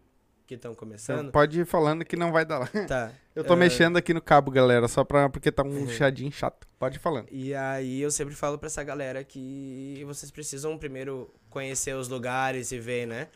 estão 0.50 0.76
começando. 0.76 1.32
Pode 1.32 1.60
ir 1.62 1.66
falando 1.66 2.04
que 2.06 2.16
não 2.16 2.32
vai 2.32 2.46
dar 2.46 2.60
lá. 2.60 2.68
Tá. 2.88 3.12
Eu 3.36 3.44
tô 3.44 3.54
Eh, 3.54 3.58
mexendo 3.58 3.98
aqui 3.98 4.14
no 4.14 4.22
cabo, 4.22 4.52
galera, 4.52 4.88
só 4.88 5.04
pra, 5.04 5.28
porque 5.30 5.52
tá 5.52 5.64
um 5.64 5.68
Uhum. 5.68 5.88
chadinho 5.90 6.32
chato. 6.32 6.68
Pode 6.78 6.98
ir 6.98 7.00
falando. 7.00 7.28
E 7.32 7.54
aí 7.56 8.02
eu 8.02 8.12
sempre 8.12 8.36
falo 8.36 8.58
pra 8.60 8.68
essa 8.68 8.84
galera 8.84 9.24
que 9.24 10.04
vocês 10.06 10.30
precisam 10.32 10.78
primeiro 10.78 11.34
conhecer 11.50 11.96
os 11.96 12.08
lugares 12.10 12.72
e 12.72 12.78
ver, 12.80 13.08
né? 13.08 13.28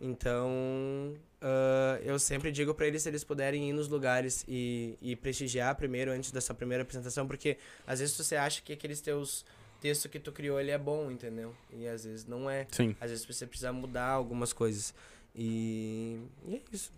Então, 0.00 1.14
ah, 1.40 1.98
eu 2.04 2.18
sempre 2.18 2.52
digo 2.52 2.74
pra 2.74 2.86
eles 2.86 3.02
se 3.02 3.08
eles 3.08 3.24
puderem 3.24 3.70
ir 3.70 3.72
nos 3.72 3.88
lugares 3.88 4.44
e, 4.46 4.96
e 5.00 5.16
prestigiar 5.16 5.74
primeiro 5.76 6.10
antes 6.12 6.30
dessa 6.30 6.52
primeira 6.54 6.82
apresentação, 6.82 7.26
porque 7.26 7.56
às 7.86 8.00
vezes 8.00 8.16
você 8.16 8.36
acha 8.36 8.62
que 8.62 8.72
aqueles 8.72 9.00
teus 9.00 9.44
textos 9.80 10.10
que 10.10 10.18
tu 10.18 10.30
criou 10.32 10.60
ele 10.60 10.70
é 10.70 10.78
bom, 10.78 11.10
entendeu? 11.10 11.54
E 11.72 11.86
às 11.86 12.04
vezes 12.04 12.26
não 12.26 12.48
é. 12.48 12.66
Sim. 12.70 12.94
Às 13.00 13.10
vezes 13.10 13.24
você 13.26 13.46
precisa 13.46 13.72
mudar 13.72 14.08
algumas 14.08 14.52
coisas. 14.52 14.94
E, 15.34 16.20
e 16.46 16.54
é 16.56 16.62
isso. 16.72 16.92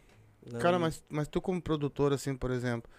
Não- 0.50 0.60
Cara, 0.60 0.78
mas, 0.78 1.02
mas 1.08 1.26
tu 1.28 1.40
como 1.40 1.60
produtor, 1.60 2.12
assim, 2.12 2.36
por 2.36 2.50
exemplo, 2.50 2.90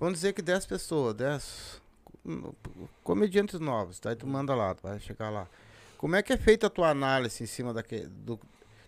vamos 0.00 0.14
dizer 0.14 0.32
que 0.32 0.42
10 0.42 0.66
pessoas, 0.66 1.14
10 1.14 1.80
hum, 2.24 2.52
comediantes 3.04 3.60
novos, 3.60 4.00
daí 4.00 4.16
tu 4.16 4.26
manda 4.26 4.54
lá, 4.54 4.74
tu 4.74 4.82
vai 4.82 4.98
chegar 4.98 5.30
lá. 5.30 5.46
Como 5.98 6.16
é 6.16 6.22
que 6.22 6.32
é 6.32 6.36
feita 6.36 6.66
a 6.66 6.70
tua 6.70 6.90
análise 6.90 7.42
em 7.42 7.46
cima 7.46 7.72
daquele... 7.72 8.06
Do, 8.06 8.40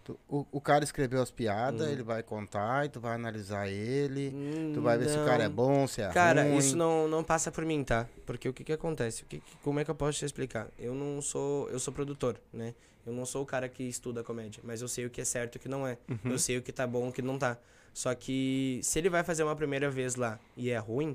tu- 0.04 0.18
o, 0.28 0.46
o 0.52 0.60
cara 0.60 0.84
escreveu 0.84 1.20
as 1.22 1.30
piadas, 1.30 1.86
Hum. 1.88 1.90
ele 1.90 2.02
vai 2.02 2.22
contar 2.22 2.84
e 2.86 2.88
tu 2.88 3.00
vai 3.00 3.14
analisar 3.14 3.68
ele, 3.68 4.30
Hum, 4.34 4.72
tu 4.74 4.80
vai 4.82 4.96
ver 4.98 5.08
se 5.08 5.18
o 5.18 5.24
cara 5.24 5.44
é 5.44 5.48
não. 5.48 5.54
bom, 5.54 5.86
se 5.86 6.02
é 6.02 6.08
Cara, 6.10 6.42
ruim. 6.44 6.58
isso 6.58 6.76
não, 6.76 7.08
não 7.08 7.24
passa 7.24 7.50
por 7.50 7.64
mim, 7.64 7.82
tá? 7.82 8.06
Porque 8.26 8.48
o 8.48 8.52
que 8.52 8.62
que 8.62 8.72
acontece? 8.72 9.22
O 9.22 9.26
que 9.26 9.38
que- 9.40 9.56
como 9.62 9.80
é 9.80 9.84
que 9.84 9.90
eu 9.90 9.94
posso 9.94 10.18
te 10.18 10.24
explicar? 10.24 10.68
Eu 10.78 10.94
não 10.94 11.20
sou... 11.22 11.68
Eu 11.70 11.78
sou 11.78 11.92
produtor, 11.92 12.36
né? 12.52 12.74
Eu 13.06 13.12
não 13.12 13.26
sou 13.26 13.42
o 13.42 13.46
cara 13.46 13.68
que 13.68 13.82
estuda 13.82 14.22
comédia, 14.24 14.62
mas 14.64 14.80
eu 14.80 14.88
sei 14.88 15.04
o 15.06 15.10
que 15.10 15.20
é 15.20 15.24
certo 15.24 15.56
e 15.56 15.58
o 15.58 15.60
que 15.60 15.68
não 15.68 15.86
é. 15.86 15.98
Uhum. 16.08 16.30
Eu 16.32 16.38
sei 16.38 16.56
o 16.58 16.62
que 16.62 16.72
tá 16.72 16.86
bom 16.86 17.06
e 17.06 17.08
o 17.10 17.12
que 17.12 17.20
não 17.22 17.38
tá. 17.38 17.58
Só 17.92 18.14
que 18.14 18.80
se 18.82 18.98
ele 18.98 19.10
vai 19.10 19.22
fazer 19.22 19.42
uma 19.44 19.54
primeira 19.54 19.90
vez 19.90 20.14
lá 20.16 20.38
e 20.56 20.70
é 20.70 20.78
ruim, 20.78 21.14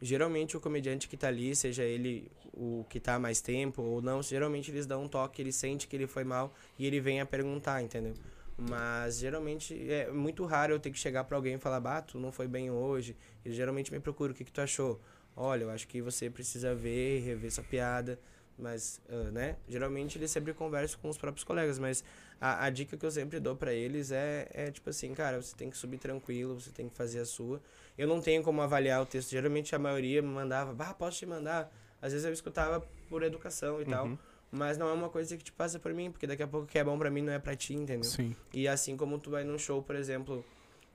geralmente 0.00 0.56
o 0.56 0.60
comediante 0.60 1.08
que 1.08 1.16
tá 1.16 1.28
ali, 1.28 1.54
seja 1.54 1.82
ele 1.82 2.30
o 2.52 2.84
que 2.88 2.98
tá 2.98 3.14
há 3.14 3.18
mais 3.18 3.40
tempo 3.40 3.82
ou 3.82 4.02
não, 4.02 4.22
geralmente 4.22 4.70
eles 4.70 4.86
dão 4.86 5.04
um 5.04 5.08
toque, 5.08 5.40
ele 5.40 5.52
sente 5.52 5.86
que 5.86 5.94
ele 5.94 6.06
foi 6.06 6.24
mal 6.24 6.52
e 6.78 6.86
ele 6.86 7.00
vem 7.00 7.20
a 7.20 7.26
perguntar, 7.26 7.82
entendeu? 7.82 8.14
Mas 8.58 9.18
geralmente 9.18 9.90
é 9.90 10.10
muito 10.10 10.44
raro 10.44 10.72
eu 10.72 10.80
ter 10.80 10.90
que 10.90 10.98
chegar 10.98 11.22
pra 11.22 11.36
alguém 11.36 11.54
e 11.54 11.58
falar, 11.58 11.78
bah, 11.78 12.02
tu 12.02 12.18
não 12.18 12.32
foi 12.32 12.48
bem 12.48 12.70
hoje. 12.72 13.16
Eles 13.44 13.56
geralmente 13.56 13.92
me 13.92 14.00
procuram, 14.00 14.32
o 14.32 14.36
que, 14.36 14.44
que 14.44 14.50
tu 14.50 14.60
achou? 14.60 15.00
Olha, 15.36 15.62
eu 15.62 15.70
acho 15.70 15.86
que 15.86 16.02
você 16.02 16.28
precisa 16.28 16.74
ver, 16.74 17.20
rever 17.20 17.46
essa 17.46 17.62
piada. 17.62 18.18
Mas, 18.58 19.00
ah, 19.08 19.30
né? 19.30 19.56
Geralmente 19.68 20.18
eles 20.18 20.32
sempre 20.32 20.52
conversam 20.52 20.98
com 21.00 21.08
os 21.08 21.16
próprios 21.16 21.44
colegas, 21.44 21.78
mas 21.78 22.02
a, 22.40 22.64
a 22.64 22.70
dica 22.70 22.96
que 22.96 23.06
eu 23.06 23.10
sempre 23.12 23.38
dou 23.38 23.54
pra 23.54 23.72
eles 23.72 24.10
é, 24.10 24.48
é 24.52 24.70
tipo 24.72 24.90
assim, 24.90 25.14
cara, 25.14 25.40
você 25.40 25.54
tem 25.54 25.70
que 25.70 25.76
subir 25.76 25.98
tranquilo, 25.98 26.60
você 26.60 26.72
tem 26.72 26.88
que 26.88 26.96
fazer 26.96 27.20
a 27.20 27.24
sua. 27.24 27.62
Eu 27.98 28.06
não 28.06 28.20
tenho 28.20 28.42
como 28.42 28.62
avaliar 28.62 29.02
o 29.02 29.06
texto. 29.06 29.30
Geralmente 29.30 29.74
a 29.74 29.78
maioria 29.78 30.22
me 30.22 30.28
mandava, 30.28 30.72
bah, 30.72 30.94
posso 30.94 31.18
te 31.18 31.26
mandar? 31.26 31.70
Às 32.00 32.12
vezes 32.12 32.24
eu 32.24 32.32
escutava 32.32 32.86
por 33.08 33.22
educação 33.22 33.82
e 33.82 33.84
tal. 33.84 34.06
Uhum. 34.06 34.18
Mas 34.50 34.78
não 34.78 34.88
é 34.88 34.92
uma 34.92 35.08
coisa 35.10 35.36
que 35.36 35.44
te 35.44 35.52
passa 35.52 35.78
por 35.78 35.92
mim, 35.92 36.10
porque 36.10 36.26
daqui 36.26 36.42
a 36.42 36.46
pouco 36.46 36.64
o 36.64 36.68
que 36.68 36.78
é 36.78 36.84
bom 36.84 36.96
pra 36.96 37.10
mim 37.10 37.20
não 37.20 37.32
é 37.32 37.38
pra 37.38 37.54
ti, 37.54 37.74
entendeu? 37.74 38.08
Sim. 38.08 38.34
E 38.54 38.66
assim 38.66 38.96
como 38.96 39.18
tu 39.18 39.30
vai 39.30 39.44
num 39.44 39.58
show, 39.58 39.82
por 39.82 39.96
exemplo, 39.96 40.42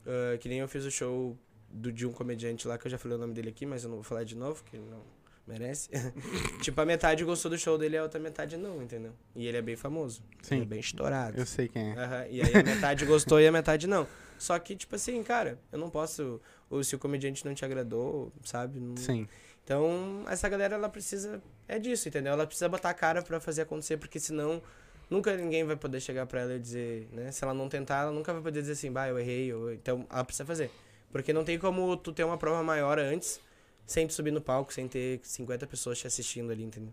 ah, 0.05 0.37
que 0.37 0.49
nem 0.49 0.59
eu 0.59 0.67
fiz 0.67 0.85
o 0.85 0.91
show 0.91 1.37
do, 1.69 1.91
de 1.91 2.05
um 2.05 2.11
comediante 2.11 2.67
lá, 2.67 2.77
que 2.77 2.87
eu 2.87 2.91
já 2.91 2.97
falei 2.97 3.17
o 3.17 3.19
nome 3.19 3.33
dele 3.33 3.49
aqui, 3.49 3.65
mas 3.65 3.83
eu 3.83 3.89
não 3.89 3.97
vou 3.97 4.03
falar 4.03 4.23
de 4.23 4.35
novo, 4.35 4.63
que 4.63 4.77
não 4.77 5.01
merece. 5.47 5.89
tipo, 6.61 6.79
a 6.79 6.85
metade 6.85 7.23
gostou 7.23 7.51
do 7.51 7.57
show 7.57 7.77
dele 7.77 7.95
e 7.95 7.97
a 7.97 8.03
outra 8.03 8.19
metade 8.19 8.55
não, 8.57 8.81
entendeu? 8.81 9.11
E 9.35 9.47
ele 9.47 9.57
é 9.57 9.61
bem 9.61 9.75
famoso. 9.75 10.23
Sim. 10.41 10.55
Ele 10.55 10.63
é 10.63 10.67
bem 10.67 10.79
estourado. 10.79 11.37
Eu 11.37 11.45
sei 11.45 11.67
quem 11.67 11.91
é. 11.91 11.93
Aham, 11.97 12.27
E 12.29 12.41
aí 12.41 12.55
a 12.55 12.63
metade 12.63 13.05
gostou 13.05 13.39
e 13.39 13.47
a 13.47 13.51
metade 13.51 13.87
não. 13.87 14.07
Só 14.37 14.57
que, 14.59 14.75
tipo 14.75 14.95
assim, 14.95 15.21
cara, 15.23 15.59
eu 15.71 15.79
não 15.79 15.89
posso. 15.89 16.41
Ou 16.73 16.83
se 16.83 16.95
o 16.95 16.99
comediante 16.99 17.45
não 17.45 17.53
te 17.53 17.63
agradou, 17.63 18.31
sabe? 18.43 18.79
Não- 18.79 18.97
Sim. 18.97 19.27
Então, 19.63 20.23
essa 20.27 20.49
galera, 20.49 20.75
ela 20.75 20.89
precisa. 20.89 21.41
É 21.67 21.79
disso, 21.79 22.07
entendeu? 22.09 22.33
Ela 22.33 22.45
precisa 22.45 22.67
botar 22.67 22.89
a 22.89 22.93
cara 22.93 23.21
pra 23.21 23.39
fazer 23.39 23.61
acontecer, 23.61 23.97
porque 23.97 24.19
senão. 24.19 24.61
Nunca 25.09 25.35
ninguém 25.35 25.63
vai 25.63 25.75
poder 25.75 25.99
chegar 25.99 26.25
pra 26.25 26.41
ela 26.41 26.55
e 26.55 26.59
dizer, 26.59 27.07
né? 27.11 27.31
Se 27.31 27.43
ela 27.43 27.53
não 27.53 27.69
tentar, 27.69 28.03
ela 28.03 28.11
nunca 28.11 28.33
vai 28.33 28.41
poder 28.41 28.61
dizer 28.61 28.71
assim, 28.73 28.91
bah, 28.91 29.07
eu 29.07 29.19
errei. 29.19 29.53
Ou... 29.53 29.71
Então, 29.71 30.07
ela 30.09 30.23
precisa 30.23 30.45
fazer. 30.45 30.71
Porque 31.11 31.31
não 31.31 31.43
tem 31.43 31.59
como 31.59 31.95
tu 31.97 32.11
ter 32.11 32.23
uma 32.23 32.37
prova 32.37 32.63
maior 32.63 32.97
antes, 32.97 33.39
sem 33.85 34.09
subir 34.09 34.31
no 34.31 34.41
palco, 34.41 34.73
sem 34.73 34.87
ter 34.87 35.19
50 35.21 35.67
pessoas 35.67 35.99
te 35.99 36.07
assistindo 36.07 36.51
ali, 36.51 36.63
entendeu? 36.63 36.91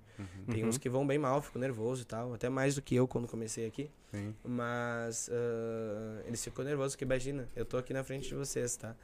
Tem 0.50 0.62
Uhum. 0.62 0.68
uns 0.68 0.76
que 0.76 0.88
vão 0.90 1.06
bem 1.06 1.18
mal, 1.18 1.40
ficam 1.40 1.60
nervoso 1.60 2.02
e 2.02 2.04
tal. 2.04 2.34
Até 2.34 2.48
mais 2.50 2.74
do 2.74 2.82
que 2.82 2.94
eu 2.94 3.08
quando 3.08 3.26
comecei 3.26 3.64
aqui. 3.64 3.88
Sim. 4.10 4.34
Mas 4.44 5.30
ah, 5.32 6.22
eles 6.26 6.42
ficam 6.44 6.64
nervosos, 6.64 6.94
porque 6.94 7.04
imagina, 7.04 7.48
eu 7.56 7.64
tô 7.64 7.78
aqui 7.78 7.94
na 7.94 8.04
frente 8.04 8.28
de 8.28 8.34
vocês, 8.34 8.76
tá? 8.76 8.94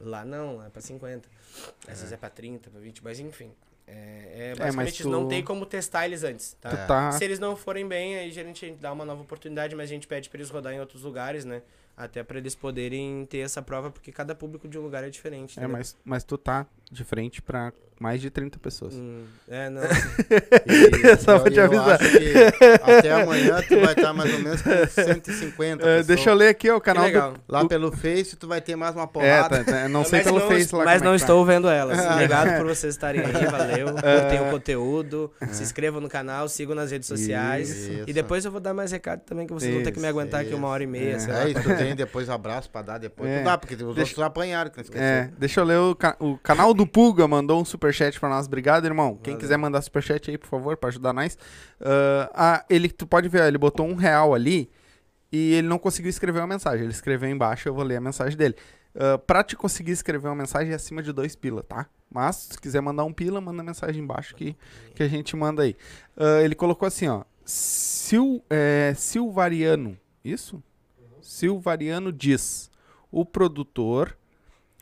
Lá 0.00 0.24
não, 0.24 0.64
é 0.64 0.68
pra 0.68 0.80
50. 0.82 1.28
Às 1.88 1.98
vezes 1.98 2.12
é 2.12 2.16
pra 2.16 2.28
30, 2.30 2.70
pra 2.70 2.80
20, 2.80 3.02
mas 3.02 3.20
enfim. 3.20 3.52
É, 3.86 3.92
é 4.52 4.54
basicamente 4.56 5.02
tu- 5.02 5.10
não 5.10 5.28
tem 5.28 5.44
como 5.44 5.66
testar 5.66 6.06
eles 6.06 6.24
antes, 6.24 6.56
tá? 6.60 6.70
É. 6.70 6.86
tá. 6.86 7.12
Se 7.12 7.22
eles 7.22 7.38
não 7.38 7.54
forem 7.54 7.86
bem, 7.86 8.16
aí 8.16 8.28
a 8.30 8.32
gente 8.32 8.70
dá 8.80 8.90
uma 8.92 9.04
nova 9.04 9.20
oportunidade, 9.22 9.74
mas 9.76 9.90
a 9.90 9.92
gente 9.92 10.06
pede 10.06 10.28
pra 10.30 10.38
eles 10.38 10.48
rodar 10.50 10.72
em 10.72 10.80
outros 10.80 11.02
lugares, 11.02 11.44
né? 11.44 11.62
Até 11.96 12.22
pra 12.24 12.38
eles 12.38 12.54
poderem 12.56 13.24
ter 13.26 13.38
essa 13.38 13.62
prova, 13.62 13.90
porque 13.90 14.10
cada 14.10 14.34
público 14.34 14.66
de 14.66 14.76
um 14.78 14.82
lugar 14.82 15.04
é 15.04 15.10
diferente. 15.10 15.58
É, 15.58 15.62
entendeu? 15.62 15.76
mas, 15.78 15.96
mas 16.04 16.24
tu 16.24 16.36
tá 16.36 16.66
de 16.90 17.04
frente 17.04 17.40
pra 17.40 17.72
mais 18.00 18.20
de 18.20 18.28
30 18.28 18.58
pessoas. 18.58 18.94
Hum, 18.94 19.22
é, 19.48 19.70
não. 19.70 19.82
E, 20.66 21.16
Só 21.18 21.38
pra 21.38 21.48
eu- 21.48 21.52
te 21.54 21.60
avisar. 21.60 22.00
acho 22.02 22.10
que 22.18 22.34
até 22.82 23.12
amanhã 23.12 23.62
tu 23.68 23.78
vai 23.80 23.92
estar 23.92 24.12
mais 24.12 24.32
ou 24.32 24.40
menos 24.40 24.60
com 24.62 24.70
150 24.88 25.82
Ah, 25.82 25.86
pessoas. 25.86 26.06
deixa 26.06 26.30
eu 26.30 26.34
ler 26.34 26.48
aqui, 26.48 26.68
ó, 26.70 26.76
o 26.76 26.80
canal 26.80 27.04
legal. 27.04 27.32
do. 27.34 27.40
Lá 27.48 27.64
pelo 27.66 27.92
Face 27.92 28.34
tu 28.36 28.48
vai 28.48 28.60
ter 28.60 28.74
mais 28.76 28.94
uma 28.94 29.04
É, 29.04 29.06
porrada. 29.06 29.64
tá, 29.64 29.72
tá, 29.72 29.88
não 29.88 30.04
sei 30.04 30.18
Mas 30.18 30.26
pelo 30.26 30.40
não, 30.40 30.48
Face 30.48 30.74
lá 30.74 30.84
Mas 30.84 31.02
não 31.02 31.12
é 31.12 31.14
que 31.14 31.20
tá. 31.20 31.24
estou 31.26 31.44
vendo 31.46 31.68
elas. 31.68 31.98
Obrigado 32.12 32.56
por 32.58 32.66
vocês 32.66 32.94
estarem 32.94 33.20
aí, 33.22 33.46
valeu. 33.46 33.86
Curtem 33.94 34.40
o 34.48 34.50
conteúdo, 34.50 35.32
É. 35.40 35.46
se 35.48 35.62
inscrevam 35.62 36.00
no 36.00 36.08
canal, 36.08 36.48
sigam 36.48 36.74
nas 36.74 36.90
redes 36.90 37.06
sociais. 37.06 37.70
Isso. 37.70 38.04
E 38.08 38.12
depois 38.12 38.44
eu 38.44 38.50
vou 38.50 38.60
dar 38.60 38.74
mais 38.74 38.90
recado 38.92 39.20
também, 39.20 39.46
que 39.46 39.52
vocês 39.52 39.72
vão 39.72 39.82
ter 39.84 39.92
que 39.92 39.98
me 40.00 40.06
Isso, 40.08 40.18
aguentar 40.18 40.40
aqui 40.40 40.54
uma 40.54 40.68
hora 40.68 40.82
e 40.82 40.86
meia, 40.86 41.18
sei 41.20 41.32
lá. 41.32 41.48
É, 41.48 41.52
tu 41.54 41.76
tem 41.86 41.96
depois 41.96 42.28
abraço 42.30 42.70
pra 42.70 42.82
dar 42.82 42.98
depois. 42.98 43.28
É. 43.30 43.36
Não 43.38 43.44
dá, 43.44 43.58
porque 43.58 43.74
os 43.74 43.80
Deixa- 43.94 44.00
outros 44.12 44.18
apanharam, 44.20 44.70
que 44.70 44.76
não 44.78 44.82
esqueceu. 44.84 45.04
É, 45.06 45.30
deixa 45.38 45.60
eu 45.60 45.64
ler 45.64 45.78
o, 45.78 45.94
ca- 45.94 46.16
o 46.20 46.36
canal 46.38 46.72
do 46.74 46.86
Puga 46.86 47.26
mandou 47.28 47.60
um 47.60 47.64
superchat 47.64 48.18
pra 48.18 48.28
nós. 48.28 48.46
Obrigado, 48.46 48.84
irmão. 48.84 49.16
Quem 49.16 49.34
Valeu. 49.34 49.38
quiser 49.40 49.56
mandar 49.56 49.80
superchat 49.82 50.30
aí, 50.30 50.38
por 50.38 50.48
favor, 50.48 50.76
pra 50.76 50.88
ajudar 50.88 51.12
nós. 51.12 51.36
Ah, 51.80 52.30
ah, 52.34 52.64
ele, 52.70 52.88
tu 52.88 53.06
pode 53.06 53.28
ver, 53.28 53.42
ele 53.44 53.58
botou 53.58 53.86
um 53.86 53.94
real 53.94 54.34
ali 54.34 54.70
e 55.32 55.54
ele 55.54 55.66
não 55.68 55.78
conseguiu 55.78 56.08
escrever 56.10 56.40
uma 56.40 56.46
mensagem. 56.46 56.82
Ele 56.84 56.92
escreveu 56.92 57.28
embaixo, 57.28 57.68
eu 57.68 57.74
vou 57.74 57.84
ler 57.84 57.96
a 57.96 58.00
mensagem 58.00 58.36
dele. 58.36 58.54
Ah, 58.96 59.18
pra 59.18 59.42
te 59.42 59.56
conseguir 59.56 59.92
escrever 59.92 60.28
uma 60.28 60.36
mensagem 60.36 60.72
é 60.72 60.76
acima 60.76 61.02
de 61.02 61.12
dois 61.12 61.34
pila, 61.34 61.62
tá? 61.62 61.86
Mas, 62.10 62.36
se 62.52 62.60
quiser 62.60 62.80
mandar 62.80 63.02
um 63.04 63.12
pila, 63.12 63.40
manda 63.40 63.60
mensagem 63.62 64.00
embaixo 64.02 64.36
que, 64.36 64.56
que 64.94 65.02
a 65.02 65.08
gente 65.08 65.34
manda 65.34 65.62
aí. 65.64 65.76
Ah, 66.16 66.40
ele 66.42 66.54
colocou 66.54 66.86
assim, 66.86 67.08
ó. 67.08 67.24
Sil, 67.44 68.38
é, 68.48 68.94
Silvariano, 68.96 69.98
isso? 70.24 70.62
Silvariano 71.24 72.12
diz: 72.12 72.70
o 73.10 73.24
produtor 73.24 74.16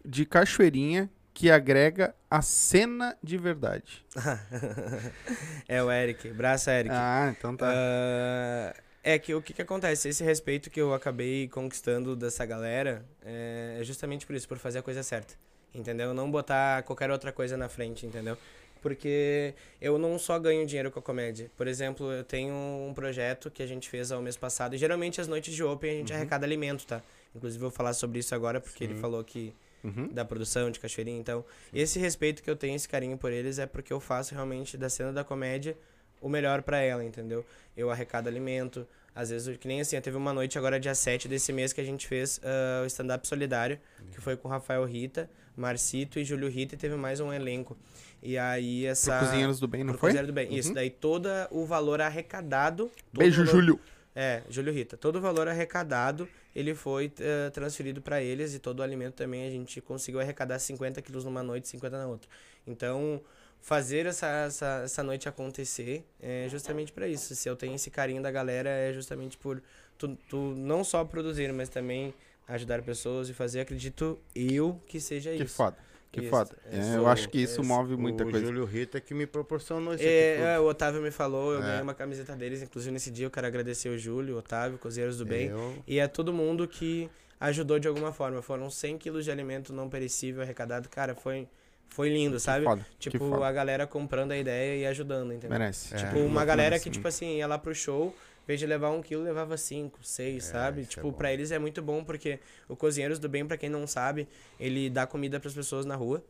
de 0.04 0.26
Cachoeirinha 0.26 1.08
que 1.32 1.50
agrega 1.50 2.14
a 2.30 2.42
cena 2.42 3.16
de 3.22 3.38
verdade? 3.38 4.04
é 5.66 5.82
o 5.82 5.90
Eric. 5.90 6.28
Braço, 6.30 6.68
Eric. 6.68 6.94
Ah, 6.94 7.34
então 7.36 7.56
tá. 7.56 7.72
Ah, 7.72 8.74
é 9.02 9.18
que 9.18 9.34
o 9.34 9.40
que, 9.40 9.54
que 9.54 9.62
acontece? 9.62 10.08
Esse 10.08 10.22
respeito 10.22 10.68
que 10.68 10.80
eu 10.80 10.92
acabei 10.92 11.48
conquistando 11.48 12.14
dessa 12.14 12.44
galera 12.44 13.04
é 13.24 13.62
é 13.80 13.84
justamente 13.84 14.26
por 14.26 14.34
isso, 14.34 14.48
por 14.48 14.58
fazer 14.58 14.78
a 14.78 14.82
coisa 14.82 15.02
certa. 15.02 15.34
Entendeu? 15.74 16.12
Não 16.12 16.30
botar 16.30 16.82
qualquer 16.82 17.10
outra 17.10 17.32
coisa 17.32 17.56
na 17.56 17.68
frente, 17.68 18.04
entendeu? 18.04 18.36
Porque 18.82 19.54
eu 19.80 19.96
não 19.96 20.18
só 20.18 20.38
ganho 20.38 20.66
dinheiro 20.66 20.90
com 20.90 20.98
a 20.98 21.02
comédia. 21.02 21.50
Por 21.56 21.66
exemplo, 21.68 22.12
eu 22.12 22.24
tenho 22.24 22.52
um 22.52 22.92
projeto 22.92 23.50
que 23.50 23.62
a 23.62 23.66
gente 23.66 23.88
fez 23.88 24.10
ao 24.12 24.20
mês 24.20 24.36
passado. 24.36 24.74
E 24.74 24.78
geralmente 24.78 25.20
as 25.20 25.28
noites 25.28 25.54
de 25.54 25.62
Open 25.62 25.90
a 25.90 25.94
gente 25.94 26.12
arrecada 26.12 26.44
alimento, 26.44 26.84
tá? 26.84 27.00
Inclusive 27.34 27.64
eu 27.64 27.70
vou 27.70 27.76
falar 27.76 27.94
sobre 27.94 28.18
isso 28.18 28.34
agora, 28.34 28.60
porque 28.60 28.84
ele 28.84 28.96
falou 28.96 29.22
que 29.24 29.54
Uhum. 29.84 30.06
da 30.12 30.24
produção 30.24 30.70
de 30.70 30.78
Cachoeirinha. 30.78 31.18
Então, 31.18 31.44
esse 31.74 31.98
respeito 31.98 32.40
que 32.40 32.48
eu 32.48 32.54
tenho, 32.54 32.76
esse 32.76 32.88
carinho 32.88 33.18
por 33.18 33.32
eles, 33.32 33.58
é 33.58 33.66
porque 33.66 33.92
eu 33.92 33.98
faço 33.98 34.32
realmente 34.32 34.76
da 34.76 34.88
cena 34.88 35.12
da 35.12 35.24
comédia 35.24 35.76
o 36.20 36.28
melhor 36.28 36.62
pra 36.62 36.78
ela, 36.78 37.04
entendeu? 37.04 37.44
Eu 37.76 37.90
arrecado 37.90 38.28
alimento. 38.28 38.86
Às 39.14 39.28
vezes, 39.30 39.56
que 39.58 39.68
nem 39.68 39.80
assim, 39.80 40.00
teve 40.00 40.16
uma 40.16 40.32
noite 40.32 40.56
agora, 40.56 40.80
dia 40.80 40.94
7 40.94 41.28
desse 41.28 41.52
mês, 41.52 41.72
que 41.72 41.80
a 41.80 41.84
gente 41.84 42.06
fez 42.06 42.40
ah, 42.42 42.82
o 42.82 42.86
stand-up 42.86 43.26
solidário, 43.28 43.78
que 44.10 44.20
foi 44.20 44.36
com 44.36 44.48
Rafael 44.48 44.84
Rita, 44.84 45.28
Marcito 45.56 46.18
e 46.18 46.24
Júlio 46.24 46.48
Rita, 46.48 46.74
e 46.74 46.78
teve 46.78 46.96
mais 46.96 47.20
um 47.20 47.30
elenco. 47.32 47.76
E 48.22 48.38
aí, 48.38 48.82
Pro 48.82 48.90
essa. 48.90 49.18
Cozinheiros 49.18 49.60
do 49.60 49.68
Bem, 49.68 49.84
não 49.84 49.92
pro 49.92 50.00
foi? 50.00 50.08
Cozinheiro 50.10 50.26
do 50.28 50.32
Bem. 50.32 50.54
Isso, 50.56 50.68
Uhum. 50.68 50.74
daí 50.74 50.88
todo 50.88 51.28
o 51.50 51.66
valor 51.66 52.00
arrecadado. 52.00 52.90
Beijo, 53.12 53.44
valor- 53.44 53.50
Júlio. 53.60 53.80
é, 54.14 54.42
Júlio 54.48 54.72
Rita. 54.72 54.96
Todo 54.96 55.16
o 55.16 55.20
valor 55.20 55.46
arrecadado, 55.46 56.26
ele 56.56 56.74
foi 56.74 57.12
eh, 57.20 57.50
transferido 57.50 58.00
para 58.00 58.22
eles 58.22 58.54
e 58.54 58.58
todo 58.58 58.80
o 58.80 58.82
alimento 58.82 59.14
também 59.14 59.46
a 59.46 59.50
gente 59.50 59.80
conseguiu 59.80 60.20
arrecadar 60.20 60.58
50 60.58 61.00
quilos 61.02 61.24
numa 61.24 61.42
noite, 61.42 61.68
50 61.68 61.98
na 61.98 62.06
outra. 62.06 62.28
Então, 62.66 63.20
fazer 63.62 64.04
essa, 64.06 64.26
essa, 64.26 64.82
essa 64.84 65.02
noite 65.02 65.28
acontecer 65.28 66.04
é 66.20 66.46
justamente 66.50 66.92
para 66.92 67.06
isso. 67.08 67.34
Se 67.34 67.48
eu 67.48 67.56
tenho 67.56 67.74
esse 67.74 67.90
carinho 67.90 68.20
da 68.20 68.30
galera, 68.30 68.68
é 68.68 68.92
justamente 68.92 69.38
por 69.38 69.62
tu, 69.96 70.18
tu 70.28 70.36
não 70.56 70.82
só 70.84 71.04
produzir, 71.04 71.50
mas 71.52 71.68
também 71.68 72.12
ajudar 72.48 72.82
pessoas 72.82 73.28
e 73.28 73.32
fazer, 73.32 73.60
acredito 73.60 74.18
eu, 74.34 74.78
que 74.86 74.98
seja 75.00 75.30
Que 75.34 75.44
isso. 75.44 75.54
foda. 75.54 75.76
Que 76.10 76.20
Isso, 76.20 76.28
foda. 76.28 76.50
é 76.70 76.76
É, 76.78 76.96
eu 76.96 77.06
acho 77.06 77.26
que 77.30 77.38
isso 77.40 77.62
é 77.62 77.64
move 77.64 77.96
muita 77.96 78.22
o 78.24 78.30
coisa. 78.30 78.44
Júlio 78.44 78.66
Rita 78.66 79.00
que 79.00 79.14
me 79.14 79.26
proporcionou 79.26 79.94
isso 79.94 80.02
É, 80.04 80.06
aqui. 80.34 80.42
é, 80.42 80.56
tudo. 80.56 80.64
o 80.66 80.68
Otávio 80.68 81.00
me 81.00 81.10
falou, 81.10 81.54
eu 81.54 81.60
É. 81.60 81.62
ganhei 81.62 81.80
uma 81.82 81.94
camiseta 81.94 82.36
deles, 82.36 82.60
inclusive 82.60 82.92
nesse 82.92 83.10
dia 83.10 83.24
eu 83.24 83.30
quero 83.30 83.46
agradecer 83.46 83.88
o 83.88 83.96
Júlio, 83.96 84.34
o 84.34 84.38
Otávio, 84.38 84.76
Cozinheiros 84.76 85.16
do 85.16 85.24
Bem. 85.24 85.46
Eu- 85.48 85.74
E 85.86 85.98
é 85.98 86.06
todo 86.06 86.30
mundo 86.30 86.68
que 86.68 87.08
ajudou 87.40 87.78
de 87.78 87.88
alguma 87.88 88.12
forma. 88.12 88.42
Foram 88.42 88.68
100 88.68 88.98
quilos 88.98 89.24
de 89.24 89.30
alimento 89.30 89.72
não 89.72 89.88
perecível 89.88 90.42
arrecadado. 90.42 90.86
Cara, 90.90 91.14
foi, 91.14 91.48
foi 91.92 92.08
lindo, 92.08 92.38
sabe? 92.40 92.64
foda, 92.64 92.86
que 92.98 93.10
Tipo, 93.10 93.28
foda. 93.30 93.46
a 93.46 93.52
galera 93.52 93.86
comprando 93.86 94.32
a 94.32 94.36
ideia 94.36 94.76
e 94.82 94.86
ajudando, 94.86 95.32
entendeu? 95.32 95.58
Merece. 95.58 95.94
É. 95.94 95.98
Tipo, 95.98 96.14
Muito 96.14 96.26
uma 96.30 96.44
galera 96.44 96.70
merece 96.70 96.84
que, 96.84 96.90
tipo 96.90 97.06
assim, 97.08 97.36
ia 97.36 97.46
lá 97.46 97.58
pro 97.58 97.74
show, 97.74 98.14
em 98.44 98.46
vez 98.46 98.58
de 98.58 98.66
levar 98.66 98.90
um 98.90 99.00
quilo, 99.02 99.22
levava 99.22 99.56
cinco, 99.56 99.98
seis, 100.02 100.44
sabe? 100.44 100.80
isso 100.82 100.90
é 100.90 100.94
Tipo, 100.94 101.10
bom. 101.10 101.16
pra 101.16 101.32
eles 101.32 101.50
é 101.52 101.58
muito 101.58 101.80
bom, 101.82 102.02
porque 102.02 102.38
o 102.68 102.74
Cozinheiros 102.74 103.18
do 103.18 103.28
Bem, 103.28 103.46
pra 103.46 103.56
quem 103.56 103.68
não 103.70 103.86
sabe, 103.86 104.26
ele 104.58 104.88
dá 104.90 105.06
comida 105.06 105.38
pras 105.38 105.54
pessoas 105.54 105.84
na 105.86 105.94
rua. 105.94 106.24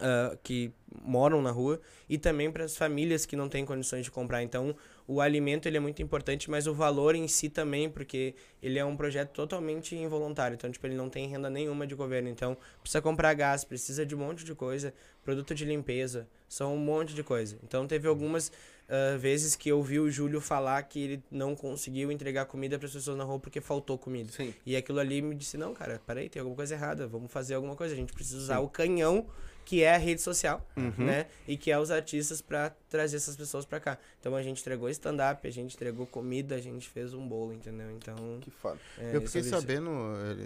Ah, 0.00 0.36
que 0.42 0.72
moram 1.04 1.40
na 1.40 1.50
rua 1.50 1.80
e 2.08 2.18
também 2.18 2.50
para 2.50 2.64
as 2.64 2.76
famílias 2.76 3.24
que 3.24 3.36
não 3.36 3.48
têm 3.48 3.64
condições 3.64 4.04
de 4.04 4.10
comprar. 4.10 4.42
Então, 4.42 4.74
o 5.06 5.20
alimento 5.20 5.66
ele 5.66 5.76
é 5.76 5.80
muito 5.80 6.02
importante, 6.02 6.50
mas 6.50 6.66
o 6.66 6.74
valor 6.74 7.14
em 7.14 7.26
si 7.28 7.48
também, 7.48 7.88
porque 7.88 8.34
ele 8.62 8.78
é 8.78 8.84
um 8.84 8.96
projeto 8.96 9.30
totalmente 9.30 9.94
involuntário. 9.94 10.54
Então, 10.54 10.70
tipo, 10.70 10.86
ele 10.86 10.96
não 10.96 11.08
tem 11.08 11.28
renda 11.28 11.48
nenhuma 11.50 11.86
de 11.86 11.94
governo. 11.94 12.28
Então, 12.28 12.56
precisa 12.80 13.00
comprar 13.02 13.34
gás, 13.34 13.64
precisa 13.64 14.04
de 14.04 14.14
um 14.14 14.18
monte 14.18 14.44
de 14.44 14.54
coisa, 14.54 14.94
produto 15.22 15.54
de 15.54 15.64
limpeza, 15.64 16.28
são 16.48 16.74
um 16.74 16.78
monte 16.78 17.14
de 17.14 17.22
coisa. 17.22 17.58
Então, 17.62 17.86
teve 17.86 18.08
algumas 18.08 18.50
ah, 18.90 19.16
vezes 19.16 19.54
que 19.54 19.68
eu 19.68 19.80
vi 19.80 20.00
o 20.00 20.10
Júlio 20.10 20.40
falar 20.40 20.82
que 20.82 20.98
ele 20.98 21.22
não 21.30 21.54
conseguiu 21.54 22.10
entregar 22.10 22.44
comida 22.46 22.76
para 22.76 22.88
as 22.88 22.92
pessoas 22.92 23.16
na 23.16 23.22
rua 23.22 23.38
porque 23.38 23.60
faltou 23.60 23.96
comida. 23.96 24.32
Sim. 24.32 24.52
E 24.66 24.74
aquilo 24.74 24.98
ali 24.98 25.22
me 25.22 25.36
disse, 25.36 25.56
não, 25.56 25.72
cara, 25.72 26.02
peraí, 26.04 26.28
tem 26.28 26.40
alguma 26.40 26.56
coisa 26.56 26.74
errada, 26.74 27.06
vamos 27.06 27.30
fazer 27.30 27.54
alguma 27.54 27.76
coisa. 27.76 27.94
A 27.94 27.96
gente 27.96 28.12
precisa 28.12 28.38
usar 28.38 28.58
o 28.58 28.68
canhão, 28.68 29.28
que 29.64 29.82
é 29.84 29.94
a 29.94 29.98
rede 29.98 30.20
social, 30.20 30.66
Uhum. 30.76 30.92
né? 31.06 31.26
E 31.46 31.56
que 31.56 31.70
é 31.70 31.78
os 31.78 31.90
artistas 31.90 32.40
pra 32.42 32.70
trazer 32.88 33.18
essas 33.18 33.36
pessoas 33.36 33.64
pra 33.64 33.78
cá. 33.78 33.98
Então 34.18 34.34
a 34.34 34.42
gente 34.42 34.60
entregou 34.60 34.88
stand-up, 34.90 35.46
a 35.46 35.50
gente 35.50 35.74
entregou 35.76 36.06
comida, 36.06 36.56
a 36.56 36.60
gente 36.60 36.88
fez 36.88 37.14
um 37.14 37.26
bolo, 37.26 37.52
entendeu? 37.52 37.90
Então. 37.92 38.16
Que 38.40 38.50
foda. 38.50 38.78
é, 38.98 39.14
eu 39.14 39.20
fiquei 39.22 39.42
sobre 39.42 39.48
isso. 39.48 39.50
sabendo, 39.84 39.90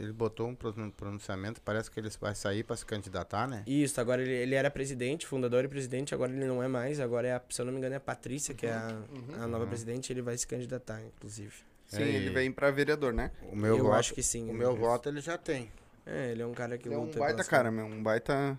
ele, 0.02 0.12
botou 0.12 0.48
um 0.48 0.54
pron- 0.54 0.90
pronunciamento, 0.90 1.60
parece 1.62 1.90
que 1.90 1.98
ele 1.98 2.10
vai 2.20 2.34
sair 2.34 2.62
pra 2.64 2.76
se 2.76 2.84
candidatar, 2.84 3.48
né? 3.48 3.62
Isso, 3.66 3.98
agora 4.00 4.20
ele, 4.20 4.32
ele 4.34 4.54
era 4.54 4.70
presidente, 4.70 5.26
fundador 5.26 5.64
e 5.64 5.68
presidente, 5.68 6.14
agora 6.14 6.30
ele 6.32 6.44
não 6.44 6.62
é 6.62 6.68
mais, 6.68 7.00
agora 7.00 7.26
é, 7.28 7.32
a, 7.32 7.42
se 7.48 7.60
eu 7.60 7.64
não 7.64 7.72
me 7.72 7.78
engano, 7.78 7.94
é 7.94 7.96
a 7.98 8.00
Patrícia, 8.00 8.54
que 8.54 8.66
é 8.66 8.72
a, 8.72 8.98
a 9.40 9.46
nova 9.46 9.66
presidente, 9.66 10.12
ele 10.12 10.20
vai 10.22 10.36
se 10.36 10.46
candidatar, 10.46 11.00
inclusive. 11.02 11.54
Sim, 11.86 12.02
É, 12.02 12.08
ele 12.08 12.30
vem 12.30 12.50
pra 12.52 12.70
vereador, 12.70 13.12
né? 13.12 13.30
O 13.52 13.56
meu 13.56 13.76
eu 13.78 13.84
voto, 13.84 13.94
acho 13.96 14.14
que 14.14 14.22
sim. 14.22 14.48
o 14.50 14.54
meu 14.54 14.72
né? 14.72 14.78
voto 14.78 15.08
ele 15.08 15.20
já 15.20 15.36
tem. 15.38 15.70
É, 16.06 16.32
ele 16.32 16.42
é 16.42 16.46
um 16.46 16.52
cara 16.52 16.76
que 16.76 16.88
Ele 16.88 16.94
é 16.94 16.98
um 16.98 17.04
luta. 17.04 17.18
baita 17.18 17.34
pelas 17.34 17.48
cara, 17.48 17.70
meu. 17.70 17.86
Um 17.86 18.02
baita. 18.02 18.58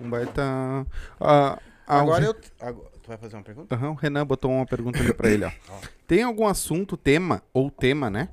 Um 0.00 0.10
baita. 0.10 0.42
Ah, 1.20 1.58
ah, 1.86 2.00
Agora 2.00 2.24
eu. 2.24 2.36
agora- 2.60 2.90
tu 3.02 3.08
vai 3.08 3.16
fazer 3.16 3.36
uma 3.36 3.42
pergunta? 3.42 3.74
Aham, 3.74 3.90
o 3.90 3.94
Renan 3.94 4.26
botou 4.26 4.50
uma 4.50 4.66
pergunta 4.66 4.98
ali 5.00 5.14
pra 5.14 5.30
ele, 5.30 5.44
ó. 5.44 5.50
Ó. 5.70 5.78
Tem 6.06 6.22
algum 6.22 6.46
assunto, 6.46 6.96
tema, 6.96 7.42
ou 7.52 7.70
tema, 7.70 8.10
né? 8.10 8.28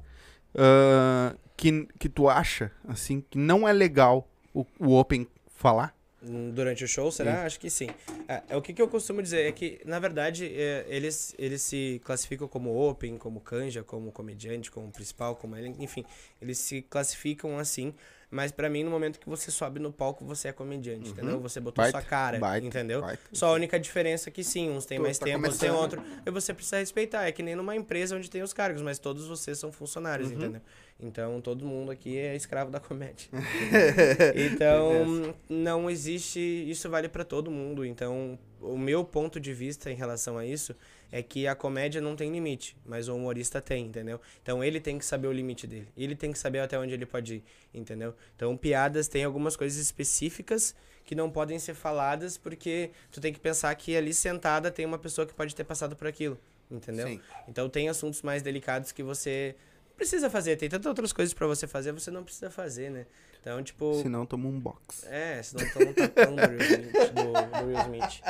ah, 0.55 1.35
que, 1.55 1.87
que 1.99 2.09
tu 2.09 2.27
acha, 2.29 2.71
assim, 2.87 3.21
que 3.21 3.37
não 3.37 3.67
é 3.67 3.71
legal 3.73 4.27
o, 4.53 4.65
o 4.79 4.97
Open 4.99 5.27
falar? 5.47 5.95
Hum, 6.25 6.51
Durante 6.51 6.83
o 6.83 6.87
show, 6.87 7.11
será? 7.11 7.43
Acho 7.43 7.59
que 7.59 7.69
sim. 7.69 7.89
É, 8.27 8.43
é, 8.49 8.57
o 8.57 8.61
que, 8.61 8.73
que 8.73 8.81
eu 8.81 8.87
costumo 8.87 9.21
dizer 9.21 9.45
é 9.45 9.51
que, 9.51 9.81
na 9.85 9.99
verdade, 9.99 10.45
é, 10.45 10.85
eles, 10.87 11.35
eles 11.37 11.61
se 11.61 12.01
classificam 12.03 12.47
como 12.47 12.73
open, 12.75 13.17
como 13.17 13.41
canja, 13.41 13.83
como 13.83 14.11
comediante, 14.11 14.71
como 14.71 14.89
principal, 14.91 15.35
como 15.35 15.55
ele, 15.57 15.75
enfim, 15.79 16.05
eles 16.41 16.57
se 16.57 16.81
classificam 16.81 17.57
assim. 17.59 17.93
Mas 18.35 18.51
pra 18.51 18.67
mim, 18.67 18.83
no 18.83 18.89
momento 18.89 19.19
que 19.19 19.29
você 19.29 19.51
sobe 19.51 19.79
no 19.79 19.93
palco, 19.93 20.25
você 20.25 20.47
é 20.47 20.51
comediante, 20.51 21.11
entendeu? 21.11 21.39
Você 21.39 21.59
botou 21.59 21.83
Uhum. 21.85 21.91
Baita, 21.91 22.01
sua 22.01 22.09
cara, 22.09 22.39
baita, 22.39 22.65
entendeu? 22.65 23.01
baita. 23.01 23.21
Só 23.31 23.49
a 23.49 23.51
única 23.53 23.79
diferença 23.79 24.29
é 24.29 24.31
que 24.31 24.43
sim, 24.43 24.71
uns 24.71 24.85
têm 24.87 24.97
Tu 24.97 25.03
mais 25.03 25.19
tá 25.19 25.25
tempo, 25.25 25.37
outros 25.43 25.59
têm 25.59 25.69
começando. 25.69 25.99
outro. 25.99 26.21
E 26.25 26.31
você 26.31 26.51
precisa 26.51 26.77
respeitar. 26.79 27.27
É 27.27 27.31
que 27.31 27.43
nem 27.43 27.55
numa 27.55 27.75
empresa 27.75 28.15
onde 28.15 28.31
tem 28.31 28.41
os 28.41 28.51
cargos, 28.51 28.81
mas 28.81 28.97
todos 28.97 29.27
vocês 29.27 29.59
são 29.59 29.71
funcionários, 29.71 30.29
Uhum. 30.31 30.37
entendeu? 30.37 30.61
Então 30.99 31.41
todo 31.41 31.63
mundo 31.65 31.91
aqui 31.91 32.17
é 32.17 32.35
escravo 32.35 32.71
da 32.71 32.79
comédia. 32.79 33.29
então 34.35 35.35
não 35.49 35.89
existe. 35.89 36.39
Isso 36.39 36.89
vale 36.89 37.07
pra 37.09 37.23
todo 37.23 37.51
mundo. 37.51 37.85
Então 37.85 38.37
o 38.61 38.77
meu 38.77 39.03
ponto 39.03 39.39
de 39.39 39.53
vista 39.53 39.91
em 39.91 39.95
relação 39.95 40.37
a 40.37 40.45
isso 40.45 40.75
é 41.13 41.21
que 41.21 41.45
a 41.45 41.53
comédia 41.53 42.01
não 42.01 42.15
tem 42.15 42.31
limite, 42.31 42.75
mas 42.83 43.07
o 43.07 43.15
humorista 43.15 43.61
tem, 43.61 43.85
entendeu? 43.85 44.19
Então 44.41 44.63
ele 44.63 44.79
tem 44.79 44.97
que 44.97 45.05
saber 45.05 45.27
o 45.27 45.31
limite 45.31 45.67
dele. 45.67 45.87
Ele 45.95 46.15
tem 46.15 46.31
que 46.31 46.39
saber 46.39 46.57
até 46.57 46.77
onde 46.79 46.91
ele 46.91 47.05
pode 47.05 47.35
ir, 47.35 47.43
entendeu? 47.71 48.15
Então 48.35 48.57
piadas 48.57 49.07
tem 49.07 49.23
algumas 49.23 49.55
coisas 49.55 49.77
específicas 49.77 50.75
que 51.05 51.13
não 51.13 51.29
podem 51.29 51.59
ser 51.59 51.75
faladas 51.75 52.35
porque 52.35 52.89
tu 53.11 53.21
tem 53.21 53.31
que 53.31 53.39
pensar 53.39 53.75
que 53.75 53.95
ali 53.95 54.11
sentada 54.11 54.71
tem 54.71 54.87
uma 54.87 54.97
pessoa 54.97 55.27
que 55.27 55.35
pode 55.35 55.53
ter 55.53 55.63
passado 55.63 55.95
por 55.95 56.07
aquilo, 56.07 56.35
entendeu? 56.71 57.07
Sim. 57.07 57.21
Então 57.47 57.69
tem 57.69 57.89
assuntos 57.89 58.23
mais 58.23 58.41
delicados 58.41 58.91
que 58.91 59.03
você 59.03 59.55
precisa 59.95 60.29
fazer, 60.29 60.55
tem 60.57 60.69
tantas 60.69 60.85
outras 60.87 61.13
coisas 61.13 61.33
pra 61.33 61.47
você 61.47 61.67
fazer, 61.67 61.91
você 61.91 62.11
não 62.11 62.23
precisa 62.23 62.49
fazer, 62.49 62.89
né? 62.89 63.05
Então, 63.39 63.61
tipo, 63.61 63.93
Se 64.01 64.07
não, 64.07 64.25
toma 64.25 64.47
um 64.47 64.57
box. 64.57 65.05
é, 65.09 65.43
senão 65.43 65.65
estão 65.65 65.81
um 65.81 65.93
tapão 65.93 66.33
do 66.35 66.41
Will 66.41 66.61
Smith. 66.61 66.91
Do, 67.13 67.65
Will 67.67 67.79
Smith. 67.81 68.21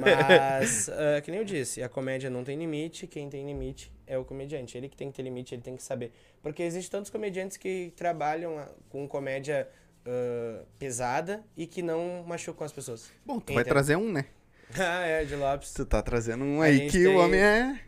Mas, 0.00 0.88
ah, 0.88 1.20
que 1.20 1.30
nem 1.30 1.40
eu 1.40 1.44
disse, 1.44 1.82
a 1.82 1.88
comédia 1.88 2.30
não 2.30 2.42
tem 2.42 2.56
limite, 2.58 3.06
quem 3.06 3.28
tem 3.28 3.44
limite 3.46 3.92
é 4.06 4.16
o 4.16 4.24
comediante. 4.24 4.76
Ele 4.78 4.88
que 4.88 4.96
tem 4.96 5.10
que 5.10 5.16
ter 5.16 5.22
limite, 5.22 5.54
ele 5.54 5.60
tem 5.62 5.76
que 5.76 5.82
saber. 5.82 6.12
Porque 6.42 6.62
existem 6.62 6.90
tantos 6.90 7.10
comediantes 7.10 7.56
que 7.58 7.92
trabalham 7.94 8.58
ah, 8.58 8.68
com 8.88 9.06
comédia 9.06 9.68
ah, 10.06 10.62
pesada 10.78 11.44
e 11.56 11.66
que 11.66 11.82
não 11.82 12.24
machucam 12.26 12.64
as 12.64 12.72
pessoas. 12.72 13.10
Bom, 13.26 13.38
tu 13.40 13.52
vai 13.52 13.64
trazer 13.64 13.96
um, 13.96 14.10
né? 14.10 14.24
ah, 14.78 15.04
é, 15.06 15.24
de 15.26 15.34
Lopes. 15.36 15.74
Tu 15.74 15.84
tá 15.84 16.00
trazendo 16.00 16.44
um 16.44 16.62
aí 16.62 16.86
que 16.90 17.04
tem- 17.04 17.06
o 17.06 17.18
homem 17.18 17.40
é. 17.40 17.80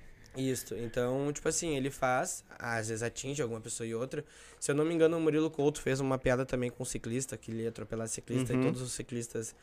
Isso, 0.49 0.75
então, 0.77 1.33
tipo 1.33 1.49
assim, 1.49 1.77
ele 1.77 1.91
faz, 1.91 2.45
às 2.59 2.89
vezes 2.89 3.03
atinge 3.03 3.43
alguma 3.43 3.61
pessoa 3.61 3.87
e 3.87 3.95
outra. 3.95 4.25
Se 4.59 4.71
eu 4.71 4.75
não 4.75 4.85
me 4.85 4.95
engano, 4.95 5.17
o 5.17 5.21
Murilo 5.21 5.51
Couto 5.51 5.81
fez 5.81 6.01
uma 6.01 6.19
piada 6.19 6.47
também 6.47 6.71
com 6.71 6.83
um 6.83 6.87
ciclista, 6.87 7.37
que 7.37 7.51
ele 7.51 7.63
ia 7.65 7.69
atropelar 7.69 8.09
ciclista, 8.09 8.53
Uhum. 8.53 8.61
e 8.61 8.65
todos 8.65 8.81
os 8.83 8.93
ciclistas 8.93 9.55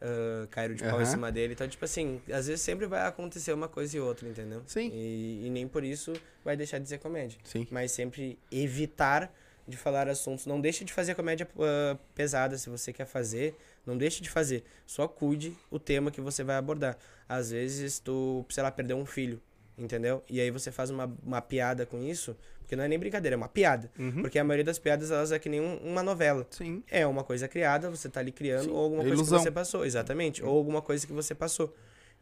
ah, 0.00 0.46
caíram 0.50 0.74
de 0.74 0.82
pau 0.82 0.94
Aham. 0.94 1.02
em 1.02 1.06
cima 1.06 1.32
dele. 1.32 1.54
Então, 1.54 1.66
tipo 1.68 1.84
assim, 1.84 2.20
às 2.32 2.46
vezes 2.46 2.60
sempre 2.60 2.86
vai 2.86 3.06
acontecer 3.06 3.52
uma 3.52 3.68
coisa 3.68 3.96
e 3.96 4.00
outra, 4.00 4.28
entendeu? 4.28 4.62
Sim. 4.66 4.90
E, 4.92 5.46
e 5.46 5.50
nem 5.50 5.66
por 5.66 5.82
isso 5.84 6.12
vai 6.44 6.56
deixar 6.56 6.78
de 6.78 6.88
ser 6.88 6.98
comédia. 6.98 7.38
Sim. 7.44 7.66
Mas 7.70 7.92
sempre 7.92 8.38
evitar 8.52 9.32
de 9.66 9.76
falar 9.76 10.08
assuntos. 10.08 10.46
Não 10.46 10.60
deixe 10.60 10.84
de 10.84 10.92
fazer 10.92 11.14
comédia 11.14 11.48
ah, 11.58 11.96
pesada 12.14 12.56
se 12.58 12.68
você 12.70 12.92
quer 12.92 13.06
fazer. 13.06 13.54
Não 13.86 13.96
deixe 13.96 14.20
de 14.22 14.28
fazer. 14.28 14.64
Só 14.86 15.06
cuide 15.08 15.56
o 15.70 15.78
tema 15.78 16.10
que 16.10 16.20
você 16.20 16.42
vai 16.44 16.56
abordar. 16.56 16.96
Às 17.28 17.50
vezes 17.50 17.98
tu, 17.98 18.44
sei 18.50 18.62
lá, 18.62 18.70
perdeu 18.70 18.96
um 18.96 19.06
filho. 19.06 19.40
Entendeu? 19.78 20.22
E 20.28 20.40
aí 20.40 20.50
você 20.50 20.72
faz 20.72 20.88
uma, 20.90 21.12
uma 21.22 21.42
piada 21.42 21.84
com 21.84 22.02
isso, 22.02 22.34
porque 22.60 22.74
não 22.74 22.82
é 22.84 22.88
nem 22.88 22.98
brincadeira, 22.98 23.34
é 23.34 23.36
uma 23.36 23.48
piada. 23.48 23.90
Uhum. 23.98 24.22
Porque 24.22 24.38
a 24.38 24.44
maioria 24.44 24.64
das 24.64 24.78
piadas, 24.78 25.10
elas 25.10 25.32
é 25.32 25.38
que 25.38 25.48
nem 25.50 25.60
um- 25.60 25.76
uma 25.84 26.02
novela. 26.02 26.46
Sim. 26.50 26.82
É 26.90 27.06
uma 27.06 27.22
coisa 27.22 27.46
criada, 27.46 27.90
você 27.90 28.08
tá 28.08 28.20
ali 28.20 28.32
criando, 28.32 28.64
Sim, 28.64 28.70
ou 28.70 28.78
alguma 28.78 29.02
é 29.02 29.06
coisa 29.06 29.22
que 29.22 29.28
você 29.28 29.50
passou, 29.50 29.84
exatamente. 29.84 30.42
Ou 30.42 30.56
alguma 30.56 30.80
coisa 30.80 31.06
que 31.06 31.12
você 31.12 31.34
passou. 31.34 31.74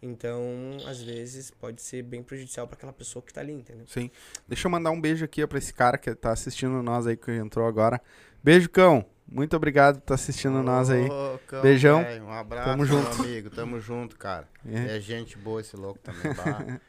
Então, 0.02 0.42
às 0.86 1.00
vezes, 1.00 1.50
pode 1.52 1.80
ser 1.80 2.02
bem 2.02 2.22
prejudicial 2.22 2.66
para 2.66 2.76
aquela 2.76 2.92
pessoa 2.92 3.22
que 3.22 3.32
tá 3.32 3.40
ali, 3.40 3.52
entendeu? 3.52 3.86
Sim. 3.86 4.11
Deixa 4.46 4.66
eu 4.66 4.70
mandar 4.70 4.90
um 4.90 5.00
beijo 5.00 5.24
aqui 5.24 5.42
ó, 5.42 5.46
pra 5.46 5.57
esse 5.59 5.72
cara 5.72 5.96
que 5.96 6.14
tá 6.14 6.32
assistindo 6.32 6.82
nós 6.82 7.07
aí, 7.07 7.16
que 7.16 7.30
entrou 7.30 7.66
agora. 7.66 8.00
Beijo, 8.42 8.68
cão. 8.68 9.05
Muito 9.26 9.57
obrigado 9.57 9.94
por 9.94 10.00
estar 10.02 10.14
assistindo 10.16 10.62
nós 10.62 10.90
aí. 10.90 11.07
Ô, 11.09 11.38
cão, 11.46 11.62
Beijão. 11.62 12.02
velho, 12.02 12.24
Um 12.24 12.32
abraço, 12.32 12.68
Tamo 12.68 12.76
meu 12.84 12.86
junto. 12.86 13.22
amigo. 13.22 13.48
Tamo 13.50 13.80
junto, 13.80 14.18
cara. 14.18 14.46
É. 14.66 14.96
É 14.98 15.00
gente 15.00 15.38
boa 15.38 15.61
esse 15.62 15.74
louco 15.76 16.00
também. 16.00 16.20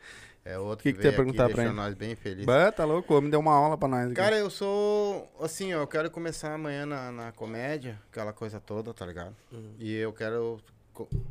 É 0.45 0.59
outro 0.59 0.83
Que 0.83 0.91
que, 0.91 0.97
que 0.97 1.01
veio 1.01 1.15
perguntar 1.15 1.45
aqui, 1.45 1.55
pra 1.55 1.63
deixou 1.63 1.75
nós 1.75 1.95
bem 1.95 2.15
felizes. 2.15 2.45
Bah, 2.45 2.71
tá 2.71 2.85
louco, 2.85 3.15
homem 3.15 3.31
deu 3.31 3.39
uma 3.39 3.55
aula 3.55 3.75
pra 3.75 3.87
nós 3.87 4.05
aqui. 4.05 4.13
Cara, 4.13 4.37
eu 4.37 4.47
sou. 4.51 5.27
Assim, 5.41 5.73
ó, 5.73 5.81
eu 5.81 5.87
quero 5.87 6.11
começar 6.11 6.53
amanhã 6.53 6.85
na, 6.85 7.11
na 7.11 7.31
comédia, 7.31 7.99
aquela 8.11 8.31
coisa 8.31 8.59
toda, 8.59 8.93
tá 8.93 9.07
ligado? 9.07 9.35
Uhum. 9.51 9.73
E 9.79 9.95
eu 9.95 10.13
quero. 10.13 10.61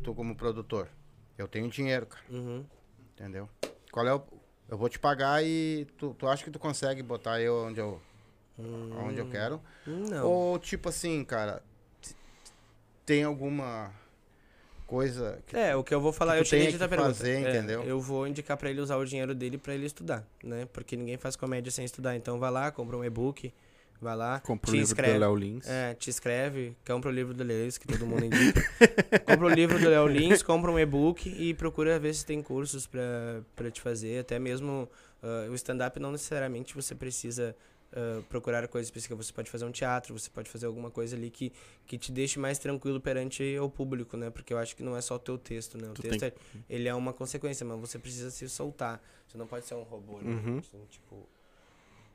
Tu 0.03 0.13
como 0.15 0.35
produtor. 0.35 0.89
Eu 1.39 1.47
tenho 1.47 1.71
dinheiro, 1.71 2.07
cara. 2.07 2.25
Uhum. 2.29 2.65
Entendeu? 3.15 3.49
Qual 3.93 4.05
é 4.05 4.13
o. 4.13 4.21
Eu 4.69 4.77
vou 4.77 4.89
te 4.89 4.99
pagar 4.99 5.45
e 5.45 5.87
tu, 5.97 6.13
tu 6.19 6.27
acha 6.27 6.43
que 6.43 6.51
tu 6.51 6.59
consegue 6.59 7.01
botar 7.01 7.41
eu 7.41 7.67
onde 7.67 7.79
eu, 7.79 8.01
onde 8.59 9.21
eu 9.21 9.29
quero? 9.29 9.61
Não. 9.87 10.27
Ou 10.27 10.59
tipo 10.59 10.89
assim, 10.89 11.23
cara, 11.25 11.63
tem 13.07 13.23
alguma 13.23 13.93
coisa 14.87 15.39
que 15.47 15.57
É, 15.57 15.75
o 15.77 15.83
que 15.85 15.95
eu 15.95 16.01
vou 16.01 16.13
falar, 16.13 16.37
eu 16.37 16.43
tu 16.43 16.47
te 16.47 16.51
tenha 16.51 16.63
entendi 16.65 16.77
a 16.83 16.87
que 16.87 16.89
pergunta. 16.95 17.15
fazer, 17.15 17.45
É, 17.45 17.51
entendeu? 17.51 17.83
eu 17.85 18.01
vou 18.01 18.27
indicar 18.27 18.57
pra 18.57 18.71
ele 18.71 18.81
usar 18.81 18.97
o 18.97 19.05
dinheiro 19.05 19.35
dele 19.35 19.59
pra 19.59 19.75
ele 19.75 19.87
estudar, 19.87 20.25
né? 20.43 20.67
Porque 20.73 20.97
ninguém 20.97 21.17
faz 21.17 21.37
comédia 21.37 21.71
sem 21.73 21.85
estudar. 21.85 22.15
Então 22.17 22.39
vai 22.39 22.51
lá, 22.51 22.71
compra 22.71 22.97
um 22.97 23.05
e-book, 23.05 23.53
vai 24.01 24.15
lá, 24.17 24.41
Compra 24.41 24.71
o 24.71 24.73
te 24.73 24.77
livro 24.79 24.91
inscreve. 24.93 25.15
do 25.15 25.21
Léo 25.21 25.35
Lins. 25.37 25.67
É, 25.69 25.95
te 25.95 26.11
escreve, 26.11 26.77
compra 26.87 27.11
o 27.11 27.13
livro 27.15 27.33
do 27.33 27.43
Léo 27.45 27.65
Lins, 27.65 27.79
que 27.79 27.87
todo 27.87 28.07
mundo 28.07 28.25
indica. 28.25 28.63
compra 29.27 29.47
o 29.47 29.49
livro 29.49 29.79
do 29.79 29.89
Léo 29.89 30.07
Lins, 30.07 30.43
compra 30.43 30.71
um 30.71 30.79
e-book 30.79 31.29
e 31.29 31.55
procura 31.55 31.99
ver 31.99 32.15
se 32.15 32.25
tem 32.27 32.43
cursos 32.43 32.87
pra, 32.87 33.41
pra 33.57 33.71
te 33.71 33.81
fazer. 33.81 34.21
Até 34.21 34.39
mesmo 34.39 34.89
ah, 35.23 35.47
o 35.51 35.55
stand-up 35.55 35.99
não 35.99 36.13
necessariamente 36.13 36.75
você 36.75 36.95
precisa 36.95 37.57
procurar 38.29 38.67
coisa 38.69 38.87
específica. 38.87 39.15
Você 39.17 39.33
pode 39.33 39.51
fazer 39.51 39.65
um 39.65 39.71
teatro, 39.71 40.19
você 40.19 40.29
pode 40.31 40.51
fazer 40.51 40.67
alguma 40.67 40.91
coisa 40.91 41.17
ali 41.17 41.31
que, 41.31 41.53
que 41.87 41.97
te 41.97 42.11
deixe 42.13 42.39
mais 42.39 42.59
tranquilo 42.59 43.01
perante 43.01 43.59
o 43.59 43.69
público, 43.71 44.17
né? 44.17 44.31
Porque 44.31 44.53
eu 44.53 44.59
acho 44.59 44.75
que 44.77 44.83
não 44.83 44.97
é 44.97 45.01
só 45.01 45.15
o 45.17 45.19
teu 45.19 45.39
texto, 45.39 45.79
né? 45.79 45.89
O 45.89 45.95
Tu 45.95 46.03
texto, 46.03 46.19
tem 46.21 46.29
é- 46.29 46.35
ele 46.69 46.89
é 46.89 46.95
uma 46.95 47.13
consequência, 47.13 47.65
mas 47.65 47.79
você 47.79 47.99
precisa 47.99 48.31
se 48.31 48.49
soltar. 48.49 49.03
Você 49.29 49.39
não 49.39 49.47
pode 49.47 49.67
ser 49.67 49.75
um 49.75 49.83
robô, 49.83 50.21
né? 50.21 50.31
Uhum. 50.33 50.61
Tipo... 50.91 51.29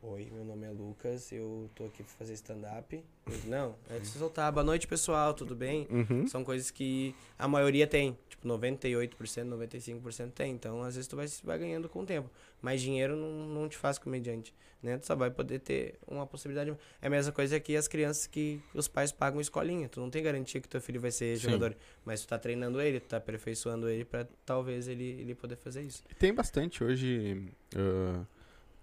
Oi, 0.02 0.30
meu 0.32 0.46
nome 0.46 0.66
é 0.66 0.70
Lucas, 0.70 1.30
eu 1.30 1.70
tô 1.76 1.84
aqui 1.86 2.04
pra 2.04 2.14
fazer 2.14 2.32
stand-up. 2.34 2.96
Eu, 2.96 3.34
Não, 3.50 3.76
é 3.90 4.00
de 4.00 4.08
soltar. 4.08 4.50
Boa 4.50 4.64
noite, 4.64 4.88
pessoal, 4.88 5.34
tudo 5.34 5.54
bem? 5.54 5.88
Uhum. 5.92 6.26
São 6.26 6.42
coisas 6.42 6.72
que 6.72 7.14
a 7.38 7.50
maioria 7.50 7.86
tem. 7.86 8.18
Tipo, 8.30 8.48
98%, 8.48 9.10
95% 9.46 10.32
tem. 10.32 10.54
Então, 10.54 10.82
às 10.84 10.96
vezes, 10.96 11.06
tu 11.06 11.18
vai, 11.18 11.28
vai 11.44 11.60
ganhando 11.60 11.90
com 11.90 12.04
o 12.04 12.06
tempo. 12.06 12.30
Mas 12.62 12.82
dinheiro 12.82 13.18
não, 13.18 13.30
não 13.30 13.68
te 13.68 13.76
faz 13.76 13.98
comediante, 13.98 14.54
né? 14.82 14.98
Tu 14.98 15.06
só 15.06 15.18
vai 15.18 15.30
poder 15.30 15.60
ter 15.60 16.00
uma 16.08 16.26
possibilidade. 16.26 16.74
É 17.02 17.08
a 17.08 17.10
mesma 17.10 17.34
coisa 17.34 17.60
que 17.60 17.76
as 17.76 17.90
crianças 17.90 18.26
que 18.26 18.62
os 18.74 18.88
pais 18.88 19.12
pagam 19.12 19.42
escolinha. 19.42 19.90
Tu 19.90 20.00
não 20.00 20.10
tem 20.10 20.24
garantia 20.24 20.62
que 20.62 20.70
teu 20.70 20.80
filho 20.80 21.02
vai 21.02 21.12
ser 21.12 21.36
Sim. 21.36 21.44
jogador. 21.44 21.76
Mas 22.06 22.22
tu 22.22 22.28
tá 22.30 22.40
treinando 22.40 22.80
ele, 22.80 23.02
tu 23.02 23.10
tá 23.10 23.18
aperfeiçoando 23.18 23.90
ele 23.90 24.06
pra 24.06 24.26
talvez 24.46 24.88
ele, 24.88 25.04
ele 25.04 25.36
poder 25.36 25.58
fazer 25.58 25.82
isso. 25.82 26.02
Tem 26.18 26.34
bastante 26.34 26.86
hoje 26.86 27.50
ah, 27.76 28.24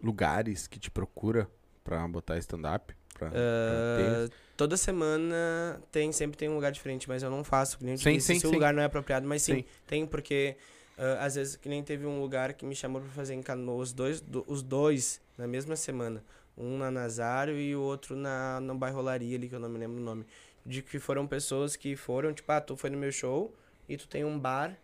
lugares 0.02 0.66
que 0.66 0.78
te 0.78 0.90
procura 0.90 1.50
pra 1.84 2.06
botar 2.08 2.38
stand-up. 2.38 2.94
Pra, 3.14 3.30
pra 3.30 3.38
Ah, 3.38 4.28
toda 4.56 4.76
semana 4.76 5.80
tem, 5.90 6.12
sempre 6.12 6.36
tem 6.36 6.48
um 6.48 6.54
lugar 6.54 6.70
diferente, 6.72 7.08
mas 7.08 7.22
eu 7.22 7.30
não 7.30 7.42
faço. 7.42 7.78
Nem 7.80 7.96
Sim, 7.96 8.14
disse, 8.14 8.34
sim, 8.34 8.40
se 8.40 8.46
o 8.46 8.50
lugar 8.50 8.74
não 8.74 8.82
é 8.82 8.86
apropriado, 8.86 9.26
mas 9.26 9.42
sim, 9.42 9.56
Sim. 9.56 9.64
tem 9.86 10.06
porque 10.06 10.56
ah, 10.98 11.24
às 11.24 11.34
vezes 11.34 11.56
que 11.56 11.68
nem 11.68 11.82
teve 11.82 12.04
um 12.06 12.20
lugar 12.20 12.52
que 12.54 12.64
me 12.66 12.74
chamou 12.74 13.00
pra 13.00 13.10
fazer 13.10 13.34
em 13.34 13.42
Canoas, 13.42 13.92
dois, 13.92 14.20
do- 14.20 14.44
os 14.46 14.62
dois 14.62 15.20
na 15.38 15.46
mesma 15.46 15.76
semana. 15.76 16.22
Um 16.58 16.78
na 16.78 16.90
Nazário 16.90 17.58
e 17.58 17.74
o 17.76 17.80
outro 17.82 18.16
na, 18.16 18.60
no 18.60 18.74
bairro 18.74 18.98
Olaria 18.98 19.36
ali, 19.36 19.48
que 19.48 19.54
eu 19.54 19.60
não 19.60 19.68
me 19.68 19.78
lembro 19.78 19.98
o 20.00 20.04
nome. 20.04 20.24
De 20.64 20.82
que 20.82 20.98
foram 20.98 21.26
pessoas 21.26 21.76
que 21.76 21.94
foram, 21.96 22.32
tipo, 22.32 22.50
ah, 22.50 22.60
tu 22.60 22.76
foi 22.76 22.90
no 22.90 22.96
meu 22.98 23.12
show 23.12 23.54
e 23.88 23.96
tu 23.96 24.08
tem 24.08 24.24
um 24.24 24.38
bar. 24.38 24.76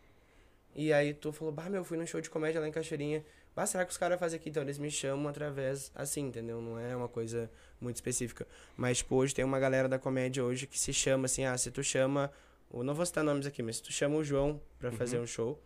E 0.75 0.93
aí 0.93 1.13
tu 1.13 1.33
falou, 1.33 1.53
bah, 1.53 1.69
meu, 1.69 1.85
fui 1.85 1.99
num 1.99 2.07
show 2.07 2.21
de 2.21 2.31
comédia 2.31 2.61
lá 2.61 2.69
em 2.69 2.73
Cachoeirinha. 2.73 3.23
Bah, 3.55 3.67
será 3.67 3.85
que 3.85 3.93
os 3.93 3.99
caras 3.99 4.19
fazem 4.19 4.39
aqui? 4.39 4.49
Então 4.49 4.63
eles 4.63 4.79
me 4.79 4.91
chamam 4.91 5.29
através, 5.29 5.93
assim, 5.95 6.23
entendeu? 6.23 6.61
Não 6.61 6.79
é 6.79 6.97
uma 6.97 7.09
coisa 7.09 7.51
muito 7.81 7.97
específica. 7.97 8.47
Mas, 8.77 8.99
tipo, 8.99 9.15
hoje 9.15 9.35
tem 9.35 9.45
uma 9.45 9.59
galera 9.59 9.89
da 9.89 9.99
comédia 9.99 10.43
hoje 10.43 10.67
que 10.67 10.79
se 10.79 10.93
chama 10.93 11.27
assim, 11.27 11.45
ah, 11.45 11.57
se 11.57 11.71
tu 11.71 11.83
chama. 11.83 12.31
Eu 12.73 12.83
não 12.83 12.95
vou 12.95 13.05
citar 13.05 13.23
nomes 13.23 13.47
aqui, 13.47 13.63
mas 13.63 13.77
se 13.77 13.83
tu 13.83 13.93
chama 13.93 14.17
o 14.17 14.25
João 14.25 14.61
pra 14.79 14.91
fazer 14.91 15.19
um 15.19 15.27
show. 15.27 15.61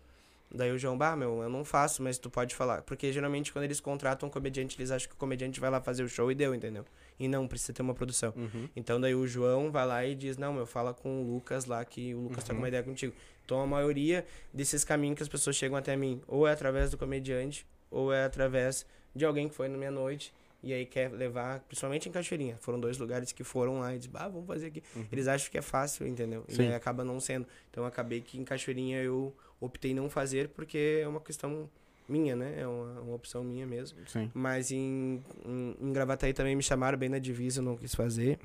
Daí 0.51 0.71
o 0.71 0.79
João, 0.79 0.97
bah, 0.97 1.17
meu, 1.17 1.43
eu 1.43 1.49
não 1.49 1.65
faço, 1.65 2.03
mas 2.03 2.19
tu 2.19 2.31
pode 2.31 2.55
falar. 2.55 2.83
Porque 2.83 3.13
geralmente 3.13 3.53
quando 3.53 3.65
eles 3.65 3.81
contratam 3.81 4.29
um 4.29 4.33
comediante, 4.33 4.77
eles 4.79 4.91
acham 4.91 5.09
que 5.09 5.15
o 5.15 5.19
comediante 5.19 5.59
vai 5.59 5.71
lá 5.71 5.81
fazer 5.81 6.03
o 6.03 6.09
show 6.09 6.31
e 6.31 6.35
deu, 6.35 6.55
entendeu? 6.55 6.85
E 7.19 7.29
não, 7.29 7.47
precisa 7.49 7.73
ter 7.73 7.83
uma 7.83 7.95
produção. 7.95 8.33
Uhum. 8.37 8.69
Então 8.75 9.01
daí 9.01 9.15
o 9.15 9.27
João 9.27 9.71
vai 9.71 9.87
lá 9.87 10.05
e 10.05 10.15
diz, 10.15 10.37
não, 10.37 10.53
meu, 10.53 10.67
fala 10.67 10.95
com 10.95 11.23
o 11.23 11.35
Lucas 11.35 11.65
lá, 11.65 11.85
que 11.85 12.15
o 12.15 12.21
Lucas 12.21 12.45
tá 12.45 12.53
com 12.53 12.59
uma 12.59 12.69
ideia 12.69 12.83
contigo. 12.83 13.13
Então 13.45 13.61
a 13.61 13.67
maioria 13.67 14.25
desses 14.53 14.85
caminhos 14.85 15.17
que 15.17 15.23
as 15.23 15.29
pessoas 15.29 15.57
chegam 15.57 15.77
até 15.77 15.97
mim, 15.97 16.21
ou 16.27 16.47
é 16.47 16.53
através 16.53 16.91
do 16.91 16.99
comediante, 16.99 17.67
ou 17.97 18.13
é 18.13 18.25
através 18.25 18.85
de 19.15 19.25
alguém 19.25 19.49
que 19.49 19.55
foi 19.55 19.69
na 19.69 19.79
minha 19.79 19.91
noite 19.91 20.33
e 20.63 20.73
aí 20.73 20.85
quer 20.85 21.11
levar, 21.13 21.61
principalmente 21.61 22.09
em 22.09 22.13
Cachoeirinha. 22.13 22.57
Foram 22.61 22.79
dois 22.79 22.99
lugares 22.99 23.33
que 23.33 23.45
foram 23.45 23.81
lá 23.81 23.95
e 23.95 23.99
dizem, 23.99 24.13
ah, 24.15 24.29
vamos 24.29 24.47
fazer 24.47 24.67
aqui. 24.67 24.83
Eles 25.13 25.29
acham 25.29 25.51
que 25.51 25.57
é 25.57 25.63
fácil, 25.63 26.07
entendeu? 26.07 26.45
E 26.49 26.55
Sim. 26.55 26.63
aí 26.67 26.75
acaba 26.75 27.05
não 27.05 27.21
sendo. 27.21 27.47
Então 27.71 27.87
acabei 27.87 28.21
que 28.21 28.39
em 28.39 28.45
Cachoeirinha 28.45 29.03
eu 29.03 29.35
optei 29.61 29.95
não 29.95 30.11
fazer 30.11 30.49
porque 30.49 31.01
é 31.03 31.09
uma 31.09 31.21
questão 31.21 31.69
minha, 32.09 32.37
né? 32.37 32.61
É 32.61 32.67
uma, 32.67 33.01
uma 33.01 33.15
opção 33.15 33.43
minha 33.43 33.67
mesmo. 33.67 33.99
Sim. 34.07 34.31
Mas 34.35 34.71
em, 34.71 35.23
em, 35.45 35.77
em 35.81 35.93
Gravataí 35.93 36.33
também 36.33 36.55
me 36.55 36.63
chamaram 36.63 36.99
bem 36.99 37.09
na 37.09 37.19
divisa, 37.19 37.61
eu 37.61 37.65
não 37.65 37.77
quis 37.77 37.95
fazer. 37.95 38.39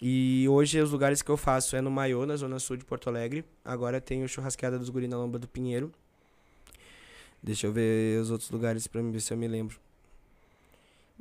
E 0.00 0.46
hoje 0.48 0.80
os 0.80 0.90
lugares 0.90 1.20
que 1.22 1.30
eu 1.30 1.36
faço 1.36 1.74
é 1.76 1.80
no 1.80 1.90
Maiô, 1.90 2.24
na 2.24 2.36
zona 2.36 2.58
sul 2.58 2.76
de 2.76 2.84
Porto 2.84 3.08
Alegre. 3.08 3.44
Agora 3.64 4.00
tem 4.00 4.22
o 4.22 4.28
Churrasqueada 4.28 4.78
dos 4.78 4.88
Guri 4.88 5.08
na 5.08 5.16
Lomba 5.16 5.38
do 5.38 5.48
Pinheiro. 5.48 5.92
Deixa 7.42 7.66
eu 7.66 7.72
ver 7.72 8.20
os 8.20 8.30
outros 8.30 8.50
lugares 8.50 8.86
pra 8.86 9.00
ver 9.02 9.20
se 9.20 9.32
eu 9.32 9.36
me 9.36 9.48
lembro. 9.48 9.78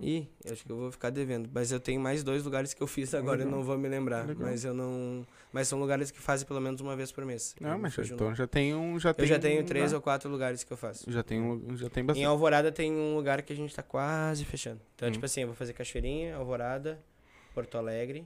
Ih, 0.02 0.28
eu 0.46 0.54
acho 0.54 0.64
que 0.64 0.72
eu 0.72 0.78
vou 0.78 0.92
ficar 0.92 1.10
devendo. 1.10 1.50
Mas 1.54 1.74
eu 1.74 1.80
tenho 1.80 2.00
mais 2.00 2.24
dois 2.24 2.46
lugares 2.46 2.74
que 2.74 2.82
eu 2.82 2.88
fiz 2.88 3.14
agora, 3.14 3.42
eu 3.42 3.46
Legal. 3.46 3.60
não 3.60 3.66
vou 3.66 3.78
me 3.78 3.90
lembrar. 3.90 4.26
Legal. 4.28 4.48
Mas 4.48 4.64
eu 4.64 4.74
não. 4.74 5.26
Mas 5.52 5.68
são 5.68 5.78
lugares 5.78 6.10
que 6.10 6.20
fazem 6.22 6.48
pelo 6.48 6.62
menos 6.62 6.80
uma 6.80 6.96
vez 6.96 7.12
por 7.12 7.26
mês. 7.26 7.54
Eu 7.60 7.68
Não, 7.68 7.78
mas 7.80 7.94
já, 7.94 8.04
então 8.04 8.34
já 8.34 8.48
tem 8.48 8.74
um. 8.74 8.98
Já 8.98 9.10
Eu 9.10 9.14
tem 9.14 9.28
já 9.28 9.38
tenho 9.40 9.62
um 9.62 9.66
três 9.66 9.86
lugar. 9.88 9.96
ou 9.98 10.02
quatro 10.02 10.30
lugares 10.30 10.64
que 10.64 10.72
eu 10.72 10.78
faço. 10.78 11.12
Já 11.12 11.22
tem, 11.22 11.42
um, 11.42 11.76
já 11.76 11.90
tem 11.90 12.04
Em 12.04 12.06
bastante. 12.06 12.26
Alvorada 12.26 12.72
tem 12.72 12.94
um 12.94 13.14
lugar 13.16 13.42
que 13.42 13.52
a 13.52 13.56
gente 13.56 13.76
tá 13.76 13.84
quase 13.84 14.46
fechando. 14.46 14.80
Então, 14.96 15.10
Hum. 15.10 15.12
tipo 15.12 15.26
assim, 15.26 15.42
eu 15.42 15.48
vou 15.48 15.56
fazer 15.56 15.74
Cachoeirinha, 15.74 16.36
Alvorada, 16.38 16.98
Porto 17.54 17.78
Alegre. 17.78 18.26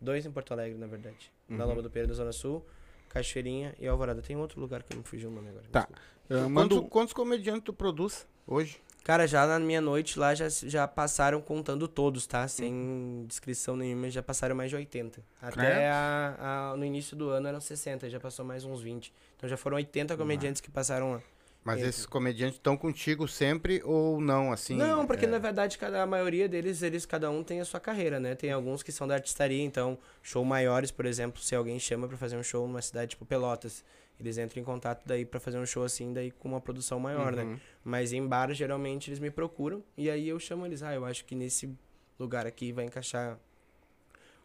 Dois 0.00 0.24
em 0.24 0.30
Porto 0.30 0.52
Alegre, 0.52 0.78
na 0.78 0.86
verdade. 0.86 1.30
Na 1.46 1.64
Uhum. 1.64 1.74
Lomba 1.74 1.82
do 1.82 1.90
da 1.90 2.14
Zona 2.14 2.32
Sul, 2.32 2.64
Cachoeirinha 3.10 3.74
e 3.78 3.86
Alvorada. 3.86 4.22
Tem 4.22 4.36
outro 4.36 4.58
lugar 4.60 4.82
que 4.82 4.96
não 4.96 5.02
fugiu 5.04 5.28
o 5.28 5.32
nome 5.32 5.50
agora. 5.50 5.64
Tá. 5.70 5.86
Ah, 6.30 6.48
manda 6.48 6.74
Quantos, 6.74 6.88
quantos 6.90 7.12
comediantes 7.12 7.64
tu 7.64 7.72
produz 7.74 8.26
hoje? 8.46 8.80
Cara, 9.02 9.26
já 9.26 9.46
na 9.46 9.58
minha 9.58 9.80
noite 9.80 10.18
lá 10.18 10.34
já, 10.34 10.46
já 10.48 10.86
passaram 10.86 11.40
contando 11.40 11.88
todos, 11.88 12.26
tá? 12.26 12.46
Sem 12.46 13.24
descrição 13.26 13.74
nenhuma, 13.76 14.08
já 14.10 14.22
passaram 14.22 14.54
mais 14.54 14.70
de 14.70 14.76
80. 14.76 15.22
Credo. 15.50 15.58
Até 15.60 15.90
a, 15.90 16.70
a- 16.72 16.76
no 16.76 16.84
início 16.84 17.16
do 17.16 17.30
ano 17.30 17.48
eram 17.48 17.60
60, 17.60 18.08
já 18.08 18.20
passou 18.20 18.44
mais 18.44 18.64
uns 18.64 18.80
20. 18.82 19.12
Então 19.36 19.48
já 19.48 19.56
foram 19.56 19.76
80 19.78 20.16
comediantes 20.16 20.60
que 20.60 20.70
passaram 20.70 21.12
lá. 21.12 21.22
Mas 21.62 21.82
esses 21.82 22.06
comediantes 22.06 22.56
estão 22.56 22.76
contigo 22.76 23.28
sempre 23.28 23.82
ou 23.84 24.20
não, 24.20 24.50
assim? 24.50 24.76
não, 24.76 25.06
porque 25.06 25.26
é, 25.26 25.28
na 25.28 25.38
verdade 25.38 25.76
cada, 25.76 26.02
a 26.02 26.06
maioria 26.06 26.48
deles, 26.48 26.82
eles 26.82 27.04
cada 27.04 27.30
um 27.30 27.44
tem 27.44 27.60
a 27.60 27.64
sua 27.64 27.78
carreira, 27.78 28.18
né? 28.18 28.34
Tem 28.34 28.50
alguns 28.50 28.82
que 28.82 28.90
são 28.90 29.06
da 29.06 29.14
artistaria, 29.14 29.62
então 29.62 29.98
show 30.22 30.42
maiores, 30.42 30.90
por 30.90 31.04
exemplo, 31.04 31.40
se 31.42 31.54
alguém 31.54 31.78
chama 31.78 32.08
pra 32.08 32.16
fazer 32.16 32.36
um 32.36 32.42
show 32.42 32.66
numa 32.66 32.80
cidade 32.80 33.10
tipo 33.10 33.26
Pelotas, 33.26 33.84
eles 34.18 34.38
entram 34.38 34.62
em 34.62 34.64
contato 34.64 35.02
daí 35.06 35.24
pra 35.24 35.38
fazer 35.38 35.58
um 35.58 35.66
show 35.66 35.84
assim, 35.84 36.12
daí 36.14 36.30
com 36.30 36.48
uma 36.48 36.60
produção 36.60 36.98
maior, 36.98 37.32
né? 37.32 37.42
Uhum. 37.42 37.60
Mas 37.84 38.12
em 38.12 38.26
bar 38.26 38.52
geralmente 38.54 39.10
eles 39.10 39.18
me 39.18 39.30
procuram 39.30 39.84
e 39.98 40.08
aí 40.08 40.28
eu 40.28 40.38
chamo 40.38 40.64
eles, 40.64 40.82
ah, 40.82 40.94
eu 40.94 41.04
acho 41.04 41.26
que 41.26 41.34
nesse 41.34 41.70
lugar 42.18 42.46
aqui 42.46 42.72
vai 42.72 42.86
encaixar 42.86 43.38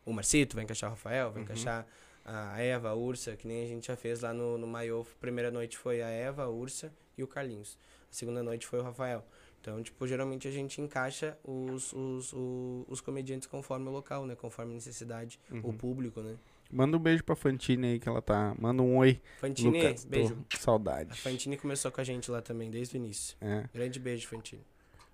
o 0.05 0.11
Marcito, 0.11 0.55
vai 0.55 0.65
encaixar 0.65 0.89
o 0.89 0.93
Rafael, 0.93 1.31
vai 1.31 1.43
encaixar 1.43 1.87
a 2.25 2.59
Eva, 2.61 2.89
a 2.89 2.95
Ursa, 2.95 3.35
que 3.35 3.47
nem 3.47 3.63
a 3.63 3.67
gente 3.67 3.87
já 3.87 3.95
fez 3.95 4.21
lá 4.21 4.33
no, 4.33 4.57
no 4.57 4.65
Maiô. 4.67 5.05
Primeira 5.21 5.51
noite 5.51 5.77
foi 5.77 6.01
a 6.01 6.09
Eva, 6.09 6.43
a 6.43 6.49
Ursa 6.49 6.91
e 7.17 7.23
o 7.23 7.27
Carlinhos. 7.27 7.77
A 8.11 8.13
segunda 8.13 8.41
noite 8.41 8.65
foi 8.65 8.79
o 8.79 8.83
Rafael. 8.83 9.23
Então, 9.61 9.81
tipo, 9.81 10.05
geralmente 10.07 10.47
a 10.47 10.51
gente 10.51 10.79
encaixa 10.81 11.37
os, 11.43 11.91
os, 11.93 12.33
o- 12.33 12.85
os 12.87 13.01
comediantes 13.01 13.47
conforme 13.47 13.87
o 13.87 13.91
local, 13.91 14.25
né? 14.25 14.35
Conforme 14.35 14.71
a 14.73 14.75
necessidade, 14.75 15.39
o 15.63 15.73
público, 15.73 16.21
né? 16.21 16.35
Manda 16.71 16.97
um 16.97 16.99
beijo 16.99 17.23
pra 17.23 17.35
Fantine 17.35 17.87
aí 17.87 17.99
que 17.99 18.07
ela 18.09 18.21
tá. 18.21 18.55
Manda 18.59 18.81
um 18.83 18.97
oi. 18.97 19.21
Fantine, 19.39 19.81
Lucas, 19.81 20.03
tô 20.03 20.09
beijo. 20.09 20.35
com 20.35 20.57
Saudade. 20.57 21.11
A 21.11 21.15
Fantine 21.15 21.57
começou 21.57 21.91
com 21.91 22.01
a 22.01 22.03
gente 22.03 22.29
lá 22.31 22.41
também, 22.41 22.69
desde 22.71 22.95
o 22.95 22.97
início. 22.97 23.35
É. 23.41 23.65
Grande 23.73 23.99
beijo, 23.99 24.27
Fantine. 24.27 24.61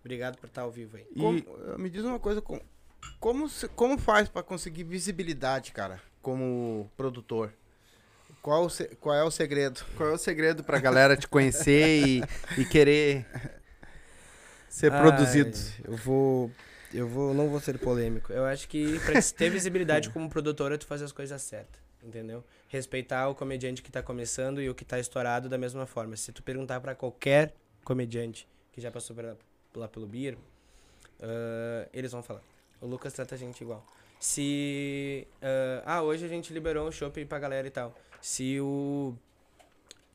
Obrigado 0.02 0.38
por 0.38 0.48
estar 0.48 0.64
ao 0.64 0.72
vivo 0.72 0.98
aí. 0.98 1.06
E 1.16 1.20
Como- 1.20 1.78
me 1.78 1.90
diz 1.90 2.04
uma 2.04 2.20
coisa, 2.20 2.42
com- 2.42 2.60
como, 3.20 3.48
se- 3.50 3.68
como 3.70 3.98
faz 3.98 4.28
pra 4.30 4.42
conseguir 4.44 4.84
visibilidade, 4.84 5.72
cara, 5.72 6.02
como 6.22 6.90
produtor? 6.96 7.54
Qual, 8.42 8.68
qual 9.00 9.16
é 9.16 9.24
o 9.24 9.30
segredo? 9.32 9.86
qual 9.96 10.10
é 10.10 10.14
o 10.14 10.18
segredo 10.18 10.64
pra 10.64 10.80
galera 10.80 11.16
te 11.16 11.28
conhecer 11.28 12.04
e, 12.08 12.24
e 12.58 12.66
querer 12.66 13.26
ser 14.70 14.92
Ai, 14.92 15.02
produzido? 15.02 15.58
Eu 15.84 15.96
vou. 15.98 16.52
Eu 16.94 17.08
vou. 17.08 17.34
Não 17.34 17.50
vou 17.50 17.60
ser 17.60 17.78
polêmico. 17.78 18.34
Eu 18.34 18.46
acho 18.46 18.68
que 18.68 19.00
pra 19.00 19.22
ter 19.22 19.50
visibilidade 19.50 20.10
como 20.10 20.30
produtor 20.30 20.72
é 20.72 20.78
tu 20.78 20.86
fazer 20.88 21.06
as 21.06 21.12
coisas 21.12 21.42
certas. 21.42 21.80
Entendeu? 22.04 22.44
Respeitar 22.68 23.30
o 23.30 23.36
comediante 23.36 23.82
que 23.84 23.92
tá 23.92 24.02
começando 24.02 24.60
e 24.60 24.68
o 24.68 24.74
que 24.74 24.84
tá 24.84 24.98
estourado 25.00 25.48
da 25.48 25.58
mesma 25.58 25.86
forma. 25.86 26.16
Se 26.18 26.32
tu 26.32 26.42
perguntar 26.42 26.82
pra 26.82 26.96
qualquer 26.96 27.54
comediante 27.84 28.48
que 28.72 28.82
já 28.82 28.90
passou 28.90 29.16
por- 29.16 29.38
lá 29.76 29.88
pelo 29.88 30.08
Beer, 30.08 30.36
ah, 31.22 31.88
eles 31.94 32.12
vão 32.12 32.24
falar. 32.24 32.42
O 32.80 32.88
Lucas 32.88 33.14
trata 33.14 33.36
a 33.36 33.38
gente 33.38 33.62
igual. 33.62 33.86
Se. 34.22 35.28
ah, 35.42 35.98
ah, 35.98 36.02
hoje 36.04 36.24
a 36.24 36.28
gente 36.28 36.54
liberou 36.54 36.88
um 36.88 36.92
shopping 36.92 37.26
pra 37.26 37.40
galera 37.40 37.68
e 37.68 37.72
tal. 37.72 37.94
Se 38.22 38.60
o. 38.62 39.16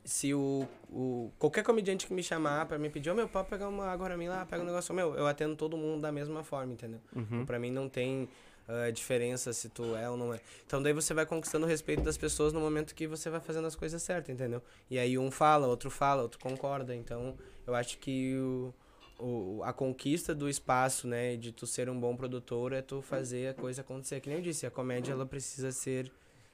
Se 0.05 0.33
o, 0.33 0.65
o. 0.89 1.29
Qualquer 1.37 1.63
comediante 1.63 2.07
que 2.07 2.13
me 2.13 2.23
chamar 2.23 2.65
pra 2.67 2.79
me 2.79 2.89
pedir, 2.89 3.09
ô 3.09 3.13
meu, 3.13 3.27
pode 3.27 3.49
pegar 3.49 3.67
uma 3.67 3.85
água 3.85 4.07
pra 4.07 4.17
mim 4.17 4.29
lá, 4.29 4.45
pega 4.45 4.63
um 4.63 4.65
negócio 4.65 4.95
meu, 4.95 5.13
eu 5.15 5.27
atendo 5.27 5.57
todo 5.57 5.75
mundo 5.75 6.01
da 6.01 6.11
mesma 6.11 6.41
forma, 6.41 6.71
entendeu? 6.71 7.01
Uhum. 7.13 7.45
Pra 7.45 7.59
mim 7.59 7.69
não 7.69 7.89
tem 7.89 8.29
ah, 8.67 8.91
diferença 8.91 9.51
se 9.51 9.69
tu 9.69 9.95
é 9.95 10.09
ou 10.09 10.17
não 10.17 10.33
é. 10.33 10.39
Então 10.65 10.81
daí 10.83 10.91
você 10.91 11.13
vai 11.13 11.25
conquistando 11.25 11.65
o 11.65 11.69
respeito 11.69 12.03
das 12.03 12.17
pessoas 12.17 12.51
no 12.51 12.59
momento 12.59 12.93
que 12.93 13.07
você 13.07 13.29
vai 13.29 13.39
fazendo 13.39 13.65
as 13.65 13.75
coisas 13.75 14.01
certas, 14.01 14.33
entendeu? 14.33 14.61
E 14.89 14.99
aí 14.99 15.17
um 15.17 15.31
fala, 15.31 15.67
outro 15.67 15.89
fala, 15.89 16.21
outro 16.21 16.39
concorda. 16.39 16.93
Então 16.93 17.37
eu 17.65 17.73
acho 17.73 17.97
que 17.97 18.37
o, 18.37 18.73
o, 19.19 19.61
a 19.63 19.73
conquista 19.73 20.33
do 20.35 20.47
espaço, 20.49 21.07
né, 21.07 21.35
de 21.35 21.51
tu 21.51 21.65
ser 21.65 21.89
um 21.89 21.99
bom 21.99 22.15
produtor 22.15 22.73
é 22.73 22.81
tu 22.81 23.01
fazer 23.01 23.49
a 23.49 23.53
coisa 23.53 23.81
acontecer. 23.81 24.19
Que 24.19 24.29
nem 24.29 24.37
eu 24.39 24.43
disse, 24.43 24.65
a 24.65 24.71
comédia 24.71 25.11
ela 25.13 25.25
precisa 25.25 25.71
ser 25.71 26.11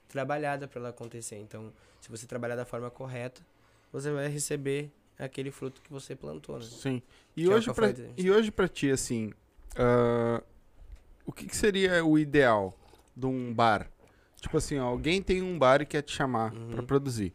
trabalhada 0.08 0.68
para 0.68 0.80
ela 0.80 0.90
acontecer. 0.90 1.38
Então, 1.38 1.72
se 2.00 2.10
você 2.10 2.26
trabalhar 2.26 2.56
da 2.56 2.66
forma 2.66 2.90
correta, 2.90 3.42
você 3.92 4.12
vai 4.12 4.28
receber 4.28 4.92
aquele 5.18 5.52
fruto 5.52 5.82
que 5.82 5.92
você 5.92 6.16
plantou, 6.16 6.58
né? 6.58 6.66
Sim. 6.66 7.02
E 7.36 7.44
Que 7.46 7.52
é 7.52 7.56
hoje, 7.56 7.68
eu 7.70 7.74
pra, 7.74 7.94
e 8.18 8.32
hoje 8.32 8.52
pra 8.52 8.68
ti, 8.68 8.90
assim, 8.92 9.32
ah, 9.76 10.42
o 11.26 11.32
que, 11.32 11.46
que 11.48 11.56
seria 11.56 12.04
o 12.06 12.18
ideal 12.18 12.78
de 13.16 13.26
um 13.26 13.54
bar? 13.54 13.90
Tipo 14.42 14.58
assim, 14.58 14.78
ó, 14.78 14.86
alguém 14.86 15.22
tem 15.22 15.42
um 15.42 15.58
bar 15.58 15.82
e 15.82 15.86
quer 15.86 16.02
te 16.02 16.12
chamar 16.14 16.54
Uhum. 16.54 16.72
pra 16.72 16.84
produzir. 16.84 17.34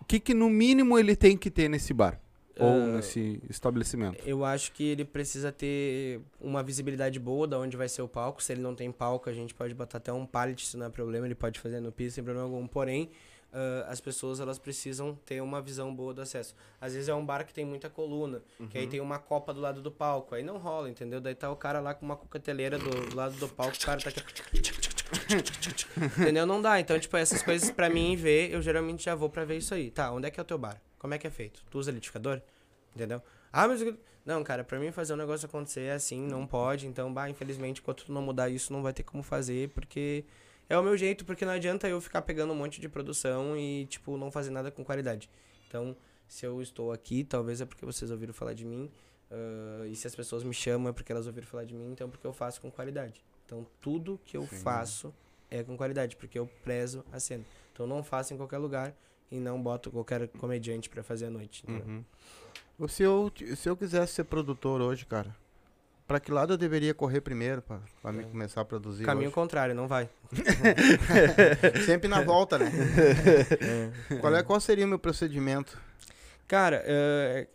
O 0.00 0.04
que, 0.04 0.20
que 0.20 0.34
no 0.34 0.48
mínimo 0.50 0.98
ele 0.98 1.16
tem 1.16 1.36
que 1.36 1.50
ter 1.50 1.68
nesse 1.68 1.92
bar? 1.94 2.20
Ou 2.58 2.68
Ah, 2.68 2.86
nesse 2.96 3.40
estabelecimento? 3.50 4.22
Eu 4.26 4.44
acho 4.44 4.72
que 4.72 4.84
ele 4.84 5.04
precisa 5.04 5.52
ter 5.52 6.20
uma 6.40 6.62
visibilidade 6.62 7.18
boa 7.20 7.46
da 7.46 7.58
onde 7.58 7.76
vai 7.76 7.88
ser 7.88 8.02
o 8.02 8.08
palco. 8.08 8.42
Se 8.42 8.52
ele 8.52 8.62
não 8.62 8.74
tem 8.74 8.90
palco, 8.90 9.28
a 9.28 9.32
gente 9.32 9.52
pode 9.54 9.74
botar 9.74 9.98
até 9.98 10.12
um 10.12 10.24
pallet, 10.24 10.66
se 10.66 10.76
não 10.76 10.86
é 10.86 10.88
problema, 10.88 11.26
ele 11.26 11.34
pode 11.34 11.60
fazer 11.60 11.80
no 11.80 11.92
piso 11.92 12.14
sem 12.14 12.24
problema 12.24 12.46
algum. 12.48 12.66
Porém, 12.66 13.10
ah, 13.52 13.86
as 13.88 14.00
pessoas 14.00 14.40
elas 14.40 14.58
precisam 14.58 15.14
ter 15.24 15.40
uma 15.40 15.60
visão 15.60 15.94
boa 15.94 16.12
do 16.14 16.20
acesso. 16.22 16.54
Às 16.80 16.94
vezes 16.94 17.08
é 17.08 17.14
um 17.14 17.24
bar 17.24 17.44
que 17.46 17.52
tem 17.54 17.64
muita 17.64 17.88
coluna, 17.90 18.42
que 18.70 18.78
aí 18.78 18.86
tem 18.86 19.00
uma 19.00 19.18
copa 19.18 19.52
do 19.52 19.60
lado 19.60 19.80
do 19.82 19.90
palco, 19.90 20.34
aí 20.34 20.42
não 20.42 20.56
rola, 20.58 20.88
entendeu? 20.90 21.20
Daí 21.20 21.34
tá 21.34 21.50
o 21.50 21.56
cara 21.56 21.80
lá 21.80 21.94
com 21.94 22.04
uma 22.06 22.16
coqueteleira 22.16 22.78
do, 22.78 22.90
do 23.10 23.16
lado 23.16 23.34
do 23.36 23.48
palco, 23.48 23.76
o 23.76 23.80
cara 23.86 24.00
tá 24.00 24.08
aqui. 24.10 24.22
entendeu? 26.20 26.46
Não 26.46 26.60
dá. 26.60 26.80
Então, 26.80 26.98
tipo, 26.98 27.16
essas 27.16 27.42
coisas 27.42 27.70
pra 27.70 27.88
mim 27.88 28.16
ver, 28.16 28.50
eu 28.52 28.60
geralmente 28.62 29.04
já 29.04 29.14
vou 29.14 29.28
pra 29.30 29.44
ver 29.44 29.58
isso 29.58 29.74
aí. 29.74 29.90
Tá, 29.90 30.10
onde 30.12 30.26
é 30.26 30.30
que 30.30 30.40
é 30.40 30.42
o 30.42 30.46
teu 30.46 30.58
bar? 30.58 30.80
Como 31.06 31.14
é 31.14 31.18
que 31.18 31.26
é 31.28 31.30
feito? 31.30 31.62
Tu 31.70 31.78
usa 31.78 31.92
liquidificador? 31.92 32.42
Entendeu? 32.92 33.22
Ah, 33.52 33.68
mas. 33.68 33.80
Não, 34.24 34.42
cara, 34.42 34.64
pra 34.64 34.76
mim 34.76 34.90
fazer 34.90 35.14
um 35.14 35.16
negócio 35.16 35.46
acontecer 35.46 35.82
é 35.82 35.92
assim, 35.92 36.20
não 36.26 36.44
pode. 36.44 36.88
Então, 36.88 37.14
bah, 37.14 37.30
infelizmente, 37.30 37.80
enquanto 37.80 38.06
tu 38.06 38.12
não 38.12 38.20
mudar 38.20 38.50
isso, 38.50 38.72
não 38.72 38.82
vai 38.82 38.92
ter 38.92 39.04
como 39.04 39.22
fazer, 39.22 39.68
porque 39.68 40.24
é 40.68 40.76
o 40.76 40.82
meu 40.82 40.96
jeito, 40.96 41.24
porque 41.24 41.44
não 41.44 41.52
adianta 41.52 41.88
eu 41.88 42.00
ficar 42.00 42.22
pegando 42.22 42.52
um 42.52 42.56
monte 42.56 42.80
de 42.80 42.88
produção 42.88 43.56
e, 43.56 43.86
tipo, 43.86 44.16
não 44.16 44.32
fazer 44.32 44.50
nada 44.50 44.68
com 44.72 44.84
qualidade. 44.84 45.30
Então, 45.68 45.96
se 46.26 46.44
eu 46.44 46.60
estou 46.60 46.90
aqui, 46.90 47.22
talvez 47.22 47.60
é 47.60 47.64
porque 47.64 47.86
vocês 47.86 48.10
ouviram 48.10 48.34
falar 48.34 48.52
de 48.52 48.64
mim. 48.64 48.90
ah, 49.30 49.86
e 49.86 49.94
se 49.94 50.08
as 50.08 50.14
pessoas 50.16 50.42
me 50.42 50.52
chamam 50.52 50.88
é 50.90 50.92
porque 50.92 51.12
elas 51.12 51.28
ouviram 51.28 51.46
falar 51.46 51.62
de 51.62 51.74
mim, 51.74 51.92
então 51.92 52.10
porque 52.10 52.26
eu 52.26 52.32
faço 52.32 52.60
com 52.60 52.68
qualidade. 52.68 53.24
Então, 53.46 53.64
tudo 53.80 54.20
que 54.24 54.36
eu 54.36 54.42
Sim. 54.42 54.56
faço 54.56 55.14
é 55.48 55.62
com 55.62 55.76
qualidade, 55.76 56.16
porque 56.16 56.36
eu 56.36 56.48
prezo 56.64 57.04
a 57.12 57.20
cena. 57.20 57.44
Então, 57.72 57.86
não 57.86 58.02
faço 58.02 58.34
em 58.34 58.36
qualquer 58.36 58.58
lugar 58.58 58.92
e 59.30 59.38
não 59.40 59.60
boto 59.62 59.90
qualquer 59.90 60.28
comediante 60.28 60.88
pra 60.88 61.02
fazer 61.02 61.26
à 61.26 61.30
noite. 61.30 61.64
Uhum. 61.68 62.04
Se 62.88 63.02
eu, 63.02 63.32
se 63.56 63.68
eu 63.68 63.76
quisesse 63.76 64.12
ser 64.14 64.24
produtor 64.24 64.80
hoje, 64.80 65.06
cara, 65.06 65.34
pra 66.06 66.20
que 66.20 66.30
lado 66.30 66.52
eu 66.54 66.58
deveria 66.58 66.92
correr 66.94 67.20
primeiro 67.20 67.62
pra, 67.62 67.80
pra 68.02 68.12
me 68.12 68.22
É. 68.22 68.26
começar 68.26 68.60
a 68.60 68.64
produzir 68.64 69.04
Caminho 69.04 69.26
hoje? 69.28 69.34
contrário, 69.34 69.74
não 69.74 69.88
vai. 69.88 70.08
Sempre 71.84 72.08
na 72.08 72.20
volta, 72.20 72.58
né? 72.58 72.70
Qual, 74.20 74.34
é, 74.34 74.42
qual 74.42 74.60
seria 74.60 74.84
o 74.84 74.88
meu 74.88 74.98
procedimento? 74.98 75.80
Cara, 76.46 76.82
eh, 76.86 77.48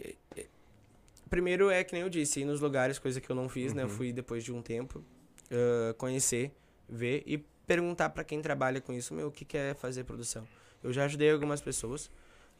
primeiro 1.29 1.69
é 1.69 1.83
que 1.83 1.93
nem 1.93 2.01
eu 2.01 2.09
disse, 2.09 2.41
ir 2.41 2.45
nos 2.45 2.59
lugares, 2.59 2.99
coisa 2.99 3.21
que 3.21 3.29
eu 3.29 3.35
não 3.35 3.47
fiz, 3.47 3.73
né? 3.73 3.83
Eu 3.83 3.87
Uhum. 3.87 3.93
fui 3.93 4.11
depois 4.11 4.43
de 4.43 4.51
um 4.51 4.61
tempo 4.61 5.03
eh, 5.49 5.93
conhecer, 5.97 6.51
ver 6.89 7.23
e 7.25 7.37
perguntar 7.67 8.09
pra 8.09 8.23
quem 8.23 8.41
trabalha 8.41 8.81
com 8.81 8.91
isso, 8.91 9.13
meu, 9.13 9.27
o 9.27 9.31
que 9.31 9.45
que 9.45 9.57
é 9.57 9.73
fazer 9.73 10.03
produção. 10.03 10.45
Eu 10.83 10.91
já 10.93 11.05
ajudei 11.05 11.31
algumas 11.31 11.61
pessoas 11.61 12.09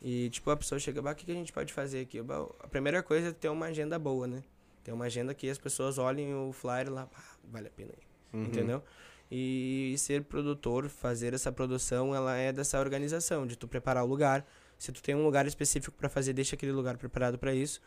e, 0.02 0.30
tipo, 0.30 0.50
a 0.50 0.58
pessoa 0.58 0.80
chega, 0.80 1.02
bah, 1.02 1.12
o 1.12 1.16
que, 1.16 1.26
que 1.26 1.32
a 1.32 1.36
gente 1.36 1.52
pode 1.54 1.72
fazer 1.74 2.02
aqui? 2.02 2.22
"Bah, 2.22 2.46
A 2.60 2.68
primeira 2.68 3.02
coisa 3.04 3.30
é 3.30 3.32
ter 3.32 3.50
uma 3.50 3.68
agenda 3.68 3.98
boa, 4.00 4.28
né? 4.28 4.44
Ter 4.84 4.92
uma 4.92 5.06
agenda 5.06 5.34
que 5.34 5.50
as 5.50 5.58
pessoas 5.58 5.98
olhem 5.98 6.34
o 6.34 6.52
flyer 6.52 6.92
lá, 6.92 7.08
"Ah, 7.16 7.36
vale 7.52 7.68
a 7.68 7.72
pena 7.72 7.92
ir 7.92 8.36
Uhum. 8.38 8.46
entendeu? 8.46 8.84
E 9.30 9.96
ser 9.98 10.24
produtor, 10.24 10.90
fazer 10.90 11.34
essa 11.34 11.52
produção, 11.52 12.14
ela 12.16 12.36
é 12.36 12.52
dessa 12.52 12.80
organização, 12.80 13.46
de 13.48 13.56
tu 13.58 13.68
preparar 13.68 14.04
o 14.04 14.08
lugar. 14.08 14.46
Se 14.78 14.92
tu 14.92 15.02
tem 15.02 15.16
um 15.16 15.24
lugar 15.24 15.46
específico 15.48 15.96
pra 15.98 16.10
fazer, 16.10 16.34
deixa 16.34 16.56
aquele 16.56 16.72
lugar 16.74 16.98
preparado 16.98 17.38
pra 17.38 17.54
isso. 17.54 17.82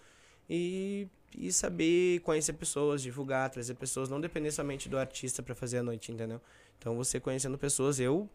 E, 0.48 1.08
e 1.36 1.52
saber 1.52 2.20
conhecer 2.20 2.52
pessoas, 2.54 3.02
divulgar, 3.02 3.50
trazer 3.50 3.74
pessoas, 3.74 4.08
não 4.08 4.20
depender 4.20 4.50
somente 4.52 4.88
do 4.88 4.96
artista 4.98 5.42
pra 5.42 5.54
fazer 5.54 5.78
a 5.78 5.82
noite, 5.82 6.12
entendeu? 6.12 6.40
Então 6.78 6.94
você 6.96 7.18
conhecendo 7.18 7.58
pessoas, 7.58 7.98
eu 7.98 8.28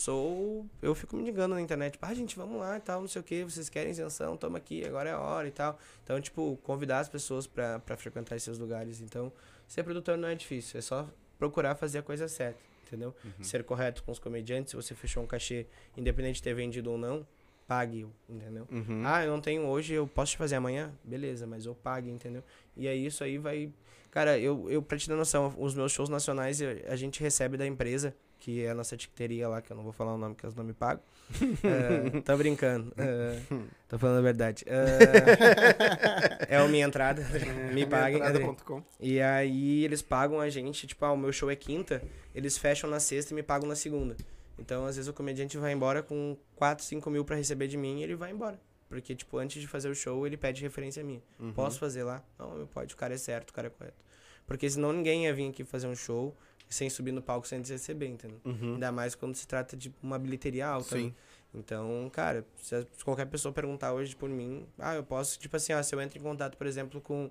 sou. 0.00 0.66
Eu 0.80 0.94
fico 0.94 1.16
me 1.16 1.22
ligando 1.22 1.54
na 1.54 1.60
internet, 1.60 1.92
tipo, 1.92 2.06
ah, 2.06 2.14
gente, 2.14 2.36
vamos 2.36 2.58
lá 2.58 2.76
e 2.76 2.80
tal, 2.80 3.00
não 3.00 3.08
sei 3.08 3.20
o 3.20 3.22
que, 3.24 3.44
vocês 3.44 3.68
querem 3.68 3.90
isenção, 3.90 4.36
toma 4.36 4.58
aqui, 4.58 4.84
agora 4.84 5.10
é 5.10 5.12
a 5.12 5.20
hora 5.20 5.46
e 5.46 5.50
tal. 5.50 5.78
Então, 6.02 6.20
tipo, 6.20 6.58
convidar 6.62 7.00
as 7.00 7.08
pessoas 7.08 7.46
pra, 7.46 7.78
pra 7.78 7.96
frequentar 7.96 8.36
esses 8.36 8.58
lugares. 8.58 9.00
Então, 9.00 9.32
ser 9.68 9.82
produtor 9.82 10.16
não 10.16 10.28
é 10.28 10.34
difícil, 10.34 10.78
é 10.78 10.82
só 10.82 11.08
procurar 11.38 11.74
fazer 11.74 11.98
a 11.98 12.02
coisa 12.02 12.28
certa, 12.28 12.58
entendeu? 12.86 13.14
Ser 13.40 13.62
correto 13.64 14.02
com 14.02 14.12
os 14.12 14.18
comediantes, 14.18 14.70
se 14.70 14.76
você 14.76 14.94
fechou 14.94 15.22
um 15.22 15.26
cachê, 15.26 15.66
independente 15.96 16.36
de 16.36 16.42
ter 16.42 16.54
vendido 16.54 16.90
ou 16.90 16.98
não, 16.98 17.26
pague-o, 17.66 18.12
entendeu? 18.28 18.66
Uhum. 18.70 19.02
Ah, 19.04 19.24
eu 19.24 19.30
não 19.30 19.40
tenho 19.40 19.62
hoje, 19.62 19.94
eu 19.94 20.06
posso 20.06 20.32
te 20.32 20.38
fazer 20.38 20.56
amanhã? 20.56 20.92
Beleza, 21.04 21.46
mas 21.46 21.66
eu 21.66 21.74
pague, 21.74 22.10
entendeu? 22.10 22.42
E 22.76 22.88
aí 22.88 23.06
isso 23.06 23.22
aí 23.22 23.38
vai. 23.38 23.72
Cara, 24.10 24.38
eu, 24.38 24.68
eu 24.68 24.82
pra 24.82 24.98
te 24.98 25.08
dar 25.08 25.14
noção, 25.14 25.54
os 25.56 25.74
meus 25.74 25.92
shows 25.92 26.08
nacionais 26.08 26.60
a 26.88 26.96
gente 26.96 27.20
recebe 27.20 27.56
da 27.56 27.64
empresa, 27.64 28.14
que 28.40 28.64
é 28.64 28.70
a 28.70 28.74
nossa 28.74 28.96
tiqueteria 28.96 29.46
lá, 29.46 29.60
que 29.60 29.70
eu 29.70 29.76
não 29.76 29.84
vou 29.84 29.92
falar 29.92 30.14
o 30.14 30.18
nome, 30.18 30.34
que 30.34 30.44
elas 30.44 30.56
não 30.56 30.64
me 30.64 30.72
pagam. 30.72 31.02
É, 31.62 32.20
tô 32.22 32.36
brincando. 32.36 32.92
é, 32.96 33.38
tô 33.88 33.98
falando 33.98 34.18
a 34.18 34.22
verdade. 34.22 34.64
É, 34.66 36.56
é 36.56 36.62
o 36.62 36.68
Minha 36.68 36.86
Entrada. 36.86 37.24
me 37.72 37.86
paguem. 37.86 38.18
Entrada.com. 38.18 38.82
E 38.98 39.20
aí 39.20 39.84
eles 39.84 40.02
pagam 40.02 40.40
a 40.40 40.48
gente, 40.48 40.86
tipo, 40.88 41.04
ah, 41.04 41.12
o 41.12 41.16
meu 41.16 41.32
show 41.32 41.48
é 41.50 41.54
quinta, 41.54 42.02
eles 42.34 42.58
fecham 42.58 42.90
na 42.90 42.98
sexta 42.98 43.32
e 43.32 43.36
me 43.36 43.42
pagam 43.42 43.68
na 43.68 43.76
segunda. 43.76 44.16
Então, 44.58 44.84
às 44.84 44.96
vezes, 44.96 45.08
o 45.08 45.12
comediante 45.12 45.56
vai 45.56 45.72
embora 45.72 46.02
com 46.02 46.36
4, 46.56 46.84
5 46.84 47.10
mil 47.10 47.24
pra 47.24 47.36
receber 47.36 47.68
de 47.68 47.76
mim 47.76 48.00
e 48.00 48.02
ele 48.02 48.16
vai 48.16 48.30
embora. 48.30 48.60
Porque, 48.88 49.14
tipo, 49.14 49.38
antes 49.38 49.60
de 49.60 49.68
fazer 49.68 49.88
o 49.88 49.94
show, 49.94 50.26
ele 50.26 50.36
pede 50.36 50.62
referência 50.62 51.02
minha. 51.04 51.22
Uhum. 51.38 51.52
Posso 51.52 51.78
fazer 51.78 52.02
lá? 52.02 52.22
Não, 52.38 52.66
pode, 52.66 52.92
o 52.92 52.96
cara 52.96 53.14
é 53.14 53.18
certo, 53.18 53.50
o 53.50 53.52
cara 53.52 53.68
é 53.68 53.70
correto. 53.70 54.04
Porque 54.46 54.68
senão 54.68 54.92
ninguém 54.92 55.26
ia 55.26 55.32
vir 55.32 55.48
aqui 55.48 55.64
fazer 55.64 55.86
um 55.86 55.94
show 55.94 56.36
sem 56.70 56.88
subir 56.88 57.12
no 57.12 57.20
palco 57.20 57.46
sem 57.46 57.60
receber, 57.60 58.06
entendeu? 58.06 58.40
Uhum. 58.44 58.74
Ainda 58.74 58.92
mais 58.92 59.14
quando 59.16 59.34
se 59.34 59.46
trata 59.46 59.76
de 59.76 59.92
uma 60.00 60.18
bilheteria 60.18 60.68
alta. 60.68 60.96
Sim. 60.96 61.06
né? 61.06 61.14
Então, 61.52 62.08
cara, 62.12 62.46
se 62.56 62.86
qualquer 63.04 63.26
pessoa 63.26 63.52
perguntar 63.52 63.92
hoje 63.92 64.14
por 64.14 64.28
mim, 64.28 64.66
ah, 64.78 64.94
eu 64.94 65.02
posso, 65.02 65.36
tipo 65.38 65.56
assim, 65.56 65.72
ah, 65.72 65.82
se 65.82 65.92
eu 65.92 66.00
entro 66.00 66.16
em 66.16 66.22
contato, 66.22 66.56
por 66.56 66.66
exemplo, 66.66 67.00
com, 67.00 67.28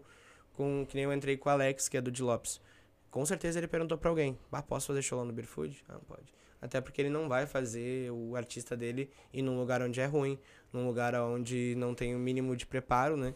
com 0.54 0.86
que 0.86 0.96
nem 0.96 1.06
eu 1.06 1.14
entrei 1.14 1.38
com 1.38 1.48
o 1.48 1.52
Alex, 1.52 1.88
que 1.88 1.96
é 1.96 2.02
do 2.02 2.12
de 2.12 2.22
Lopes. 2.22 2.60
Com 3.10 3.26
certeza 3.26 3.58
ele 3.60 3.68
perguntou 3.68 3.98
pra 3.98 4.10
alguém, 4.10 4.38
ah, 4.52 4.62
posso 4.62 4.88
fazer 4.88 5.02
show 5.02 5.18
lá 5.18 5.26
no 5.26 5.32
Beerfood? 5.32 5.84
Ah, 5.88 5.94
não 5.94 6.02
pode. 6.02 6.34
Até 6.62 6.82
porque 6.82 7.02
ele 7.02 7.10
não 7.10 7.30
vai 7.30 7.48
fazer 7.48 8.12
o 8.12 8.36
artista 8.36 8.76
dele 8.76 9.10
ir 9.32 9.42
num 9.42 9.58
lugar 9.58 9.82
onde 9.82 10.02
é 10.02 10.06
ruim, 10.06 10.38
num 10.74 10.86
lugar 10.86 11.16
onde 11.16 11.74
não 11.78 11.96
tem 11.96 12.14
o 12.14 12.20
mínimo 12.20 12.58
de 12.58 12.66
preparo, 12.66 13.16
né? 13.16 13.34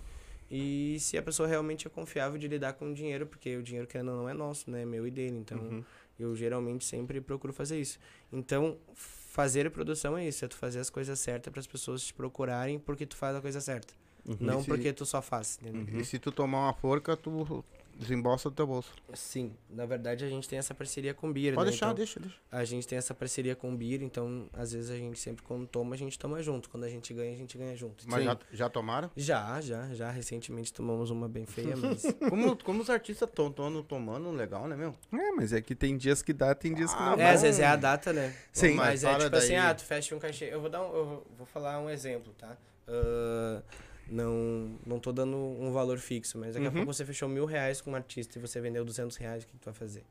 E 0.56 1.00
se 1.00 1.18
a 1.18 1.22
pessoa 1.24 1.48
realmente 1.50 1.88
é 1.88 1.90
confiável 1.90 2.38
de 2.38 2.48
lidar 2.48 2.74
com 2.74 2.92
o 2.92 2.94
dinheiro, 2.94 3.26
porque 3.26 3.56
o 3.58 3.64
dinheiro 3.64 3.88
que 3.88 4.02
não 4.04 4.30
é 4.30 4.34
nosso, 4.34 4.70
né? 4.70 4.84
É 4.84 4.86
meu 4.86 5.08
e 5.08 5.12
dele. 5.12 5.38
Então, 5.38 5.58
Uhum. 5.60 5.84
Eu 6.20 6.36
geralmente 6.36 6.86
sempre 6.86 7.20
procuro 7.20 7.52
fazer 7.52 7.82
isso. 7.82 7.98
Então, 8.32 8.78
fazer 8.94 9.70
produção 9.72 10.16
é 10.16 10.28
isso, 10.28 10.46
é 10.46 10.48
tu 10.48 10.56
fazer 10.56 10.80
as 10.80 10.90
coisas 10.92 11.20
certas 11.20 11.52
para 11.52 11.60
as 11.60 11.66
pessoas 11.66 12.04
te 12.06 12.14
procurarem 12.14 12.78
porque 12.78 13.04
tu 13.04 13.16
faz 13.18 13.36
a 13.36 13.42
coisa 13.42 13.60
certa. 13.60 13.92
Não 14.40 14.60
E 14.60 14.62
se- 14.62 14.68
porque 14.68 14.94
tu 14.94 15.08
só 15.08 15.24
faz, 15.24 15.58
entendeu? 15.60 16.00
E 16.00 16.06
se 16.06 16.20
tu 16.20 16.32
tomar 16.32 16.66
uma 16.68 16.74
forca, 16.74 17.18
tu 17.18 17.66
desembolsa 17.98 18.50
do 18.50 18.56
teu 18.56 18.66
bolso. 18.68 18.94
Sim, 19.14 19.54
na 19.70 19.86
verdade 19.86 20.26
a 20.26 20.30
gente 20.30 20.48
tem 20.50 20.58
essa 20.60 20.74
parceria 20.74 21.14
com 21.14 21.30
o 21.30 21.34
Beer, 21.34 21.54
Pode 21.54 21.66
né? 21.66 21.72
deixar, 21.72 21.86
Então, 21.88 21.96
deixa, 21.96 22.20
deixa. 22.20 22.36
A 22.52 22.64
gente 22.66 22.88
tem 22.88 22.98
essa 22.98 23.14
parceria 23.14 23.56
com 23.56 23.72
o 23.74 23.76
Beer, 23.76 24.02
então 24.04 24.50
às 24.54 24.72
vezes 24.74 24.90
a 24.90 24.96
gente 24.96 25.20
sempre 25.20 25.44
quando 25.44 25.68
toma, 25.68 25.96
a 25.96 25.98
gente 25.98 26.18
toma 26.18 26.42
junto. 26.42 26.70
Quando 26.70 26.84
a 26.84 26.90
gente 26.90 27.14
ganha, 27.14 27.32
a 27.34 27.36
gente 27.38 27.58
ganha 27.58 27.76
junto. 27.76 28.04
Mas 28.08 28.20
Sim. 28.20 28.26
já, 28.26 28.38
já 28.52 28.70
tomaram? 28.70 29.12
Já, 29.16 29.62
já, 29.62 29.94
já. 29.94 30.10
Recentemente 30.12 30.74
tomamos 30.74 31.10
uma 31.10 31.28
bem 31.30 31.46
feia, 31.46 31.76
mas. 31.78 32.04
Como, 32.30 32.58
como 32.58 32.82
os 32.82 32.90
artistas 32.90 33.30
estão 33.30 33.52
tomando, 33.52 34.32
legal, 34.32 34.68
né, 34.68 34.76
meu? 34.76 34.96
É, 35.12 35.32
mas 35.32 35.54
é 35.54 35.62
que 35.62 35.76
tem 35.76 35.98
dias 35.98 36.22
que 36.22 36.34
dá, 36.34 36.54
tem 36.56 36.74
dias 36.74 36.94
que 36.94 37.00
não 37.00 37.14
Ah, 37.14 37.16
dá. 37.16 37.24
É, 37.24 37.30
às 37.34 37.42
vezes 37.42 37.60
é 37.60 37.66
a 37.66 37.76
data, 37.76 38.12
né? 38.14 38.36
Sim. 38.52 38.74
Mas, 38.76 39.04
Mas 39.04 39.04
é 39.04 39.24
tipo 39.26 39.36
assim, 39.36 39.48
daí- 39.50 39.58
ah, 39.58 39.74
tu 39.76 39.84
fecha 39.84 40.16
um 40.16 40.20
cachê. 40.20 40.46
Eu 40.52 40.62
vou 40.62 40.70
dar 40.70 40.82
um. 40.82 40.96
Eu 40.96 41.06
vou- 41.38 41.46
falar 41.46 41.80
um 41.80 41.90
exemplo, 41.90 42.34
tá? 42.38 42.58
Ah, 42.88 43.62
não, 44.08 44.78
não 44.86 45.00
tô 45.00 45.12
dando 45.12 45.38
um 45.38 45.72
valor 45.72 45.98
fixo, 45.98 46.38
mas 46.38 46.54
daqui 46.54 46.66
a 46.66 46.70
Uhum. 46.70 46.76
pouco 46.78 46.94
você 46.94 47.06
fechou 47.06 47.28
mil 47.30 47.46
reais 47.46 47.82
com 47.82 47.92
um 47.92 47.96
artista 47.96 48.38
e 48.38 48.42
você 48.42 48.60
vendeu 48.62 48.84
200 48.86 49.16
reais, 49.18 49.44
o 49.44 49.48
que, 49.48 49.54
que 49.54 49.60
tu 49.60 49.66
vai 49.66 49.74
fazer? 49.74 50.04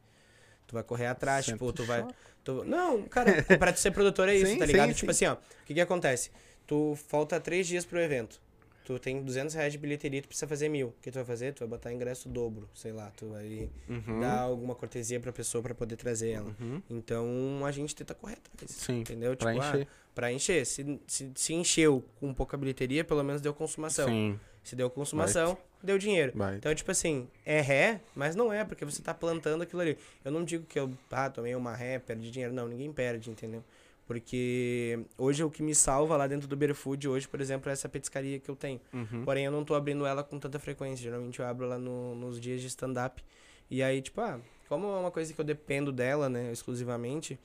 Tu 0.67 0.75
vai 0.75 0.83
correr 0.83 1.07
atrás, 1.07 1.45
Senta 1.45 1.55
tipo, 1.55 1.73
tu 1.73 1.85
vai. 1.85 2.07
tu- 2.43 2.65
não, 2.65 3.03
cara, 3.03 3.43
pra 3.59 3.73
tu 3.73 3.79
ser 3.81 3.91
produtor 3.93 4.29
é 4.29 4.35
isso, 4.37 4.47
Sim, 4.53 4.59
tá 4.59 4.67
sim, 4.67 4.73
ligado? 4.73 4.89
sim. 4.89 4.95
Tipo 4.95 5.11
assim, 5.11 5.27
ó, 5.27 5.35
o 5.35 5.39
que 5.67 5.75
que 5.75 5.81
acontece? 5.81 6.31
Tu 6.67 6.97
falta 7.09 7.39
três 7.41 7.67
dias 7.67 7.85
pro 7.85 8.01
evento. 8.01 8.41
Tu 8.85 8.99
tem 8.99 9.23
200 9.23 9.55
reais 9.55 9.73
de 9.73 9.79
bilheteria, 9.79 10.21
tu 10.21 10.27
precisa 10.29 10.47
fazer 10.49 10.69
mil. 10.69 10.89
O 10.89 10.95
que 11.01 11.11
tu 11.11 11.15
vai 11.15 11.25
fazer? 11.25 11.53
Tu 11.55 11.61
vai 11.61 11.69
botar 11.69 11.93
ingresso 11.93 12.29
dobro, 12.29 12.69
sei 12.75 12.91
lá. 12.93 13.13
Tu 13.17 13.27
vai 13.27 13.71
Uhum. 13.89 14.21
dar 14.21 14.41
alguma 14.41 14.75
cortesia 14.75 15.21
pra 15.21 15.33
pessoa 15.33 15.63
pra 15.63 15.75
poder 15.75 15.97
trazer 15.97 16.31
ela. 16.31 16.55
Uhum. 16.61 16.83
Então 16.91 17.63
a 17.65 17.71
gente 17.71 17.95
tenta 17.95 18.15
correr 18.15 18.35
atrás. 18.35 18.71
Sim, 18.71 19.01
Entendeu? 19.01 19.37
pra 19.37 19.53
tipo, 19.53 19.65
ah, 19.65 19.69
encher. 19.69 19.89
pra 20.15 20.33
encher. 20.33 20.67
Se, 20.67 21.01
se, 21.07 21.31
se 21.35 21.55
encheu 21.55 22.03
com 22.19 22.35
pouca 22.35 22.57
bilheteria, 22.57 23.05
pelo 23.05 23.23
menos 23.23 23.41
deu 23.41 23.55
consumação. 23.55 24.09
Sim, 24.09 24.39
Se 24.65 24.75
deu 24.77 24.89
consumação, 24.91 25.57
deu 25.83 25.99
dinheiro. 25.99 26.33
Então, 26.57 26.73
tipo 26.75 26.91
assim, 26.91 27.29
é 27.45 27.61
ré, 27.61 28.01
mas 28.15 28.35
não 28.37 28.53
é, 28.53 28.65
porque 28.65 28.85
você 28.85 29.03
tá 29.03 29.13
plantando 29.13 29.63
aquilo 29.63 29.81
ali. 29.83 29.99
Eu 30.25 30.31
não 30.31 30.45
digo 30.45 30.65
que 30.67 30.79
eu, 30.79 30.91
ah, 31.11 31.29
tomei 31.31 31.55
uma 31.55 31.75
ré, 31.75 31.99
perdi 31.99 32.31
dinheiro. 32.31 32.55
Não, 32.55 32.69
ninguém 32.69 32.93
perde, 32.93 33.29
entendeu? 33.31 33.63
Porque 34.07 34.99
hoje 35.17 35.43
o 35.45 35.51
que 35.51 35.63
me 35.63 35.75
salva 35.75 36.17
lá 36.17 36.27
dentro 36.27 36.47
do 36.49 36.57
Beer 36.57 36.75
Food, 36.75 37.09
hoje, 37.09 37.29
por 37.29 37.41
exemplo, 37.41 37.71
é 37.71 37.73
essa 37.73 37.89
petiscaria 37.89 38.39
que 38.39 38.51
eu 38.51 38.57
tenho. 38.57 38.81
Uhum. 38.93 39.25
Porém, 39.25 39.45
eu 39.45 39.53
não 39.53 39.65
tô 39.65 39.75
abrindo 39.75 40.05
ela 40.05 40.23
com 40.25 40.39
tanta 40.39 40.59
frequência. 40.59 41.03
Geralmente 41.03 41.39
eu 41.41 41.47
abro 41.47 41.67
ela 41.67 41.79
no- 41.79 42.15
nos 42.15 42.41
dias 42.41 42.61
de 42.61 42.67
stand-up. 42.67 43.23
E 43.71 43.83
aí, 43.83 44.03
tipo, 44.03 44.21
ah, 44.21 44.41
como 44.69 44.87
é 44.87 44.99
uma 44.99 45.11
coisa 45.11 45.33
que 45.33 45.41
eu 45.41 45.45
dependo 45.45 45.91
dela, 45.93 46.29
né, 46.29 46.51
exclusivamente, 46.53 47.39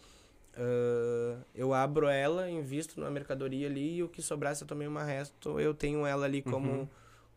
ah, 0.55 1.37
eu 1.55 1.73
abro 1.73 2.07
ela, 2.07 2.49
invisto 2.49 2.99
na 2.99 3.09
mercadoria 3.09 3.67
ali 3.67 3.97
e 3.97 4.03
o 4.03 4.09
que 4.09 4.21
sobrar, 4.21 4.55
se 4.55 4.63
eu 4.63 4.67
tomei 4.67 4.87
uma 4.87 5.03
resto, 5.03 5.59
eu 5.59 5.73
tenho 5.73 6.05
ela 6.05 6.25
ali 6.25 6.41
como, 6.41 6.69
Uhum. 6.71 6.87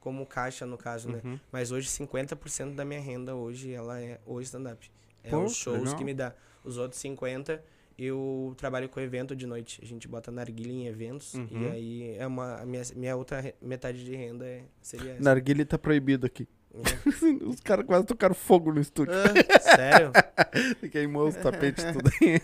como 0.01 0.27
caixa, 0.27 0.65
no 0.67 0.79
caso, 0.79 1.09
né? 1.11 1.21
Uhum. 1.25 1.39
Mas 1.53 1.71
hoje 1.71 1.89
50% 1.89 2.75
da 2.75 2.85
minha 2.85 3.01
renda 3.01 3.35
hoje 3.35 3.73
ela 3.73 4.01
é 4.01 4.19
o 4.27 4.41
stand-up. 4.41 4.91
É 5.23 5.31
Pô, 5.31 5.45
os 5.45 5.55
shows 5.55 5.81
legal. 5.81 5.97
que 5.97 6.05
me 6.05 6.15
dá. 6.15 6.35
Os 6.65 6.79
outros 6.79 7.01
50 7.01 7.63
eu 8.07 8.55
trabalho 8.57 8.89
com 8.89 9.01
evento 9.01 9.37
de 9.37 9.47
noite. 9.47 9.81
A 9.83 9.87
gente 9.87 10.09
bota 10.09 10.31
narguilha 10.31 10.73
em 10.73 10.87
eventos 10.87 11.35
Uhum. 11.35 11.49
e 11.51 11.67
aí 11.69 12.17
é 12.19 12.27
uma 12.27 12.57
a 12.61 12.67
minha, 12.67 12.83
minha 12.97 13.17
outra 13.17 13.55
metade 13.61 14.05
de 14.05 14.15
renda 14.17 14.47
é, 14.47 14.63
seria 14.81 15.13
essa. 15.13 15.23
Narguile 15.23 15.65
tá 15.65 15.79
proibido 15.79 16.27
aqui. 16.27 16.49
É. 16.73 16.79
Os 17.45 17.59
caras 17.61 17.85
quase 17.85 18.07
tocaram 18.07 18.33
fogo 18.35 18.73
no 18.73 18.81
estúdio. 18.81 19.13
Sério? 19.61 20.13
Queimou 20.93 21.27
os 21.27 21.35
tapetes 21.35 21.85
tudo 21.93 22.09
aí. 22.23 22.41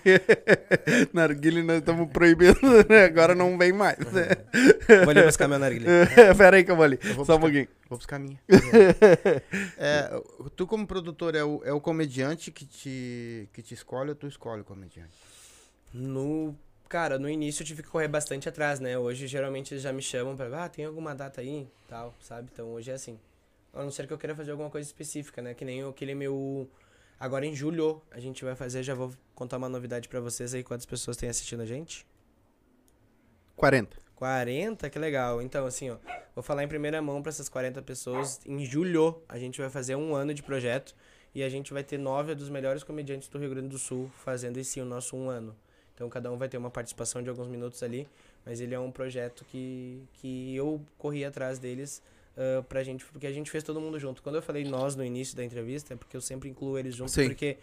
Narguile 1.14 1.62
nós 1.62 1.78
estamos 1.78 2.10
proibindo, 2.10 2.58
né? 2.88 3.04
Agora 3.04 3.36
não 3.36 3.56
vem 3.56 3.72
mais. 3.72 3.98
Né? 3.98 4.26
Vou 5.04 5.10
ali 5.10 5.22
buscar 5.22 5.46
meu 5.46 5.60
narguilha. 5.60 5.86
Pera 6.36 6.56
aí 6.56 6.64
que 6.64 6.70
eu 6.72 6.74
vou 6.76 6.84
ali. 6.84 6.98
Eu 7.04 7.14
vou 7.14 7.24
Só 7.24 7.36
um 7.36 7.38
buscar. 7.38 7.40
pouquinho. 7.40 7.68
Vou 7.88 7.98
buscar 7.98 8.16
a 8.16 8.18
minha. 8.18 8.40
É, 9.78 10.10
tu 10.56 10.66
como 10.66 10.86
produtor 10.88 11.34
é 11.36 11.44
o, 11.44 11.62
é 11.64 11.72
o 11.72 11.80
comediante 11.80 12.50
que 12.50 12.64
te, 12.66 13.48
que 13.52 13.62
te 13.62 13.74
escolhe 13.74 14.10
ou 14.10 14.16
tu 14.16 14.26
escolhe 14.26 14.62
o 14.62 14.64
comediante? 14.64 15.16
No. 15.96 16.54
Cara, 16.88 17.18
no 17.18 17.28
início 17.28 17.62
eu 17.62 17.66
tive 17.66 17.82
que 17.82 17.88
correr 17.88 18.06
bastante 18.06 18.48
atrás, 18.48 18.78
né? 18.78 18.98
Hoje 18.98 19.26
geralmente 19.26 19.72
eles 19.72 19.82
já 19.82 19.92
me 19.92 20.02
chamam 20.02 20.36
pra. 20.36 20.64
Ah, 20.64 20.68
tem 20.68 20.84
alguma 20.84 21.14
data 21.14 21.40
aí? 21.40 21.66
Tal, 21.88 22.14
sabe? 22.20 22.50
Então 22.52 22.68
hoje 22.68 22.90
é 22.90 22.94
assim. 22.94 23.18
A 23.72 23.82
não 23.82 23.90
ser 23.90 24.06
que 24.06 24.12
eu 24.12 24.18
queira 24.18 24.34
fazer 24.34 24.50
alguma 24.50 24.70
coisa 24.70 24.86
específica, 24.86 25.40
né? 25.40 25.54
Que 25.54 25.64
nem 25.64 25.82
aquele 25.82 26.14
meu. 26.14 26.68
Agora 27.18 27.46
em 27.46 27.54
julho 27.54 28.02
a 28.10 28.20
gente 28.20 28.44
vai 28.44 28.54
fazer, 28.54 28.82
já 28.82 28.94
vou 28.94 29.10
contar 29.34 29.56
uma 29.56 29.70
novidade 29.70 30.06
pra 30.08 30.20
vocês 30.20 30.52
aí, 30.52 30.62
quantas 30.62 30.84
pessoas 30.84 31.16
têm 31.16 31.30
assistindo 31.30 31.62
a 31.62 31.66
gente? 31.66 32.06
40. 33.56 33.96
40, 34.14 34.90
que 34.90 34.98
legal. 34.98 35.40
Então, 35.40 35.64
assim, 35.64 35.90
ó, 35.90 35.96
vou 36.34 36.42
falar 36.42 36.62
em 36.62 36.68
primeira 36.68 37.00
mão 37.00 37.22
para 37.22 37.30
essas 37.30 37.48
40 37.48 37.80
pessoas. 37.80 38.40
Em 38.46 38.64
julho, 38.66 39.22
a 39.28 39.38
gente 39.38 39.60
vai 39.60 39.70
fazer 39.70 39.96
um 39.96 40.14
ano 40.14 40.34
de 40.34 40.42
projeto 40.42 40.94
e 41.34 41.42
a 41.42 41.48
gente 41.48 41.72
vai 41.72 41.82
ter 41.82 41.98
nove 41.98 42.34
dos 42.34 42.50
melhores 42.50 42.82
comediantes 42.82 43.28
do 43.28 43.38
Rio 43.38 43.50
Grande 43.50 43.68
do 43.68 43.78
Sul 43.78 44.10
fazendo 44.24 44.58
esse 44.58 44.78
o 44.78 44.84
nosso 44.84 45.16
um 45.16 45.30
ano. 45.30 45.56
Então, 45.96 46.08
cada 46.08 46.30
um 46.30 46.36
vai 46.36 46.48
ter 46.48 46.58
uma 46.58 46.70
participação 46.70 47.22
de 47.22 47.28
alguns 47.28 47.48
minutos 47.48 47.82
ali, 47.82 48.06
mas 48.44 48.60
ele 48.60 48.74
é 48.74 48.78
um 48.78 48.92
projeto 48.92 49.44
que, 49.46 50.00
que 50.20 50.54
eu 50.54 50.80
corri 50.98 51.24
atrás 51.24 51.58
deles 51.58 52.00
ah, 52.36 52.62
pra 52.68 52.84
gente, 52.84 53.04
porque 53.06 53.26
a 53.26 53.32
gente 53.32 53.50
fez 53.50 53.64
todo 53.64 53.80
mundo 53.80 53.98
junto. 53.98 54.22
Quando 54.22 54.36
eu 54.36 54.42
falei 54.42 54.62
nós 54.62 54.94
no 54.94 55.02
início 55.04 55.34
da 55.34 55.42
entrevista, 55.42 55.94
é 55.94 55.96
porque 55.96 56.16
eu 56.16 56.20
sempre 56.20 56.48
incluo 56.48 56.78
eles 56.78 56.94
juntos, 56.94 57.14
Sim. 57.14 57.28
porque 57.28 57.56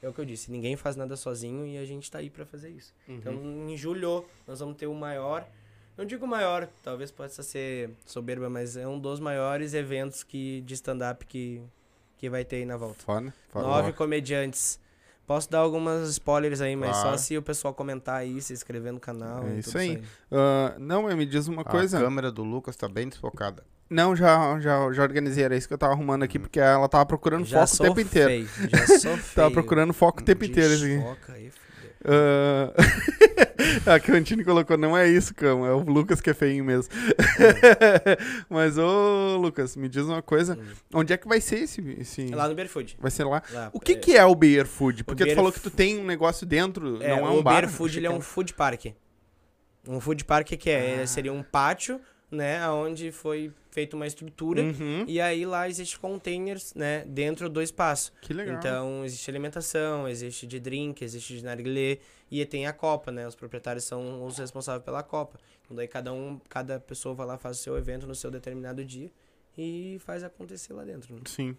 é 0.00 0.08
o 0.08 0.12
que 0.14 0.20
eu 0.20 0.24
disse, 0.24 0.50
ninguém 0.50 0.76
faz 0.76 0.96
nada 0.96 1.16
sozinho 1.16 1.66
e 1.66 1.76
a 1.76 1.84
gente 1.84 2.10
tá 2.10 2.18
aí 2.18 2.30
para 2.30 2.46
fazer 2.46 2.70
isso. 2.70 2.94
Então, 3.06 3.34
Uhum. 3.34 3.68
em 3.68 3.76
julho, 3.76 4.24
nós 4.46 4.60
vamos 4.60 4.76
ter 4.76 4.86
o 4.86 4.94
maior 4.94 5.46
não 6.00 6.06
digo 6.06 6.26
maior, 6.26 6.66
talvez 6.82 7.10
possa 7.10 7.42
ser 7.42 7.90
soberba, 8.06 8.48
mas 8.48 8.74
é 8.74 8.88
um 8.88 8.98
dos 8.98 9.20
maiores 9.20 9.74
eventos 9.74 10.22
que, 10.22 10.62
de 10.62 10.72
stand-up 10.72 11.26
que, 11.26 11.60
que 12.16 12.30
vai 12.30 12.42
ter 12.42 12.56
aí 12.56 12.64
na 12.64 12.78
volta. 12.78 13.02
Foda. 13.02 13.34
foda. 13.50 13.66
Nove 13.66 13.92
comediantes. 13.92 14.80
Posso 15.30 15.48
dar 15.48 15.58
algumas 15.60 16.08
spoilers 16.10 16.60
aí, 16.60 16.74
mas 16.74 16.96
só 16.96 17.02
Claro. 17.02 17.18
se 17.18 17.38
o 17.38 17.42
pessoal 17.42 17.72
comentar 17.72 18.16
aí, 18.16 18.42
se 18.42 18.52
inscrever 18.52 18.92
no 18.92 18.98
canal. 18.98 19.46
É 19.46 19.54
e 19.54 19.58
isso 19.60 19.70
tudo 19.70 19.80
aí. 19.80 20.02
Ah, 20.28 20.74
não, 20.76 21.04
me 21.16 21.24
diz 21.24 21.46
uma 21.46 21.62
coisa. 21.62 21.98
A 21.98 22.00
câmera 22.00 22.32
do 22.32 22.42
Lucas 22.42 22.74
tá 22.74 22.88
bem 22.88 23.08
desfocada. 23.08 23.62
Não, 23.88 24.16
já, 24.16 24.58
já, 24.58 24.92
já 24.92 25.02
organizei. 25.04 25.44
Era 25.44 25.56
isso 25.56 25.68
que 25.68 25.74
eu 25.74 25.78
tava 25.78 25.92
arrumando 25.92 26.24
aqui, 26.24 26.36
porque 26.36 26.58
ela 26.58 26.88
tava 26.88 27.06
procurando 27.06 27.44
Já 27.44 27.64
foco 27.64 27.80
o 27.80 27.86
tempo 27.86 28.00
inteiro. 28.00 28.28
feio, 28.28 28.48
já 28.70 28.86
sou 28.98 29.16
feio. 29.18 29.34
Tava 29.36 29.50
procurando 29.52 29.92
foco 29.92 30.20
o 30.20 30.24
tempo 30.24 30.44
inteiro. 30.44 30.74
Assim. 30.74 31.32
Aí, 31.32 31.52
Ah, 32.04 32.72
a 33.94 34.00
Cantine 34.00 34.44
colocou, 34.44 34.76
não 34.78 34.96
é 34.96 35.08
isso, 35.08 35.34
Cão, 35.34 35.66
é 35.66 35.72
o 35.72 35.80
Lucas 35.80 36.20
que 36.20 36.30
é 36.30 36.34
feinho 36.34 36.64
mesmo. 36.64 36.92
Mas, 38.48 38.78
ô 38.78 39.36
Lucas, 39.36 39.76
me 39.76 39.88
diz 39.88 40.04
uma 40.04 40.22
coisa, 40.22 40.58
onde 40.94 41.12
é 41.12 41.16
que 41.16 41.28
vai 41.28 41.40
ser 41.40 41.60
esse... 41.60 41.80
esse... 41.98 42.26
Lá 42.28 42.48
no 42.48 42.54
Beerfood. 42.54 42.96
Vai 43.00 43.10
ser 43.10 43.24
lá? 43.24 43.42
Lá, 43.52 43.70
O 43.72 43.80
que 43.80 43.92
é, 43.92 43.96
que 43.96 44.16
é 44.16 44.24
o 44.24 44.34
Beer 44.34 44.66
Food? 44.66 45.04
Porque 45.04 45.24
tu 45.24 45.26
Beer 45.26 45.36
falou 45.36 45.52
que 45.52 45.60
tu 45.60 45.70
tem 45.70 45.98
um 45.98 46.04
negócio 46.04 46.46
dentro, 46.46 47.02
É, 47.02 47.08
não 47.10 47.26
é 47.26 47.30
um 47.30 47.38
o 47.38 47.42
bar? 47.42 47.60
Beer 47.60 47.68
Food 47.70 47.98
ele 47.98 48.06
é 48.06 48.10
um 48.10 48.18
que 48.18 48.24
food 48.24 48.54
park. 48.54 48.86
Um 49.88 50.00
food 50.00 50.24
park 50.24 50.48
que 50.48 50.70
é, 50.70 51.00
Ah. 51.02 51.06
seria 51.06 51.32
um 51.32 51.42
pátio, 51.42 52.00
né, 52.30 52.68
onde 52.70 53.10
foi 53.10 53.52
feita 53.70 53.96
uma 53.96 54.06
estrutura 54.06 54.62
Uhum, 54.62 55.04
e 55.06 55.20
aí 55.20 55.44
lá 55.44 55.68
existe 55.68 55.98
containers, 55.98 56.74
né, 56.74 57.04
dentro 57.06 57.48
do 57.48 57.60
espaço. 57.60 58.12
Que 58.20 58.32
legal. 58.32 58.56
Então 58.56 59.04
existe 59.04 59.30
alimentação, 59.30 60.08
existe 60.08 60.46
de 60.46 60.60
drink, 60.60 61.02
existe 61.04 61.36
de 61.36 61.44
narguilé 61.44 61.98
e 62.30 62.44
tem 62.46 62.66
a 62.66 62.72
copa, 62.72 63.10
né? 63.10 63.26
Os 63.26 63.34
proprietários 63.34 63.84
são 63.84 64.24
os 64.24 64.38
responsáveis 64.38 64.84
pela 64.84 65.02
copa. 65.02 65.38
Então 65.64 65.76
daí 65.76 65.88
cada 65.88 66.12
um, 66.12 66.40
cada 66.48 66.78
pessoa 66.78 67.14
vai 67.14 67.26
lá 67.26 67.36
faz 67.38 67.58
o 67.58 67.62
seu 67.62 67.76
evento 67.76 68.06
no 68.06 68.14
seu 68.14 68.30
determinado 68.30 68.84
dia 68.84 69.10
e 69.58 69.98
faz 70.04 70.22
acontecer 70.22 70.72
lá 70.72 70.84
dentro. 70.84 71.14
né? 71.14 71.20
Sim. 71.26 71.56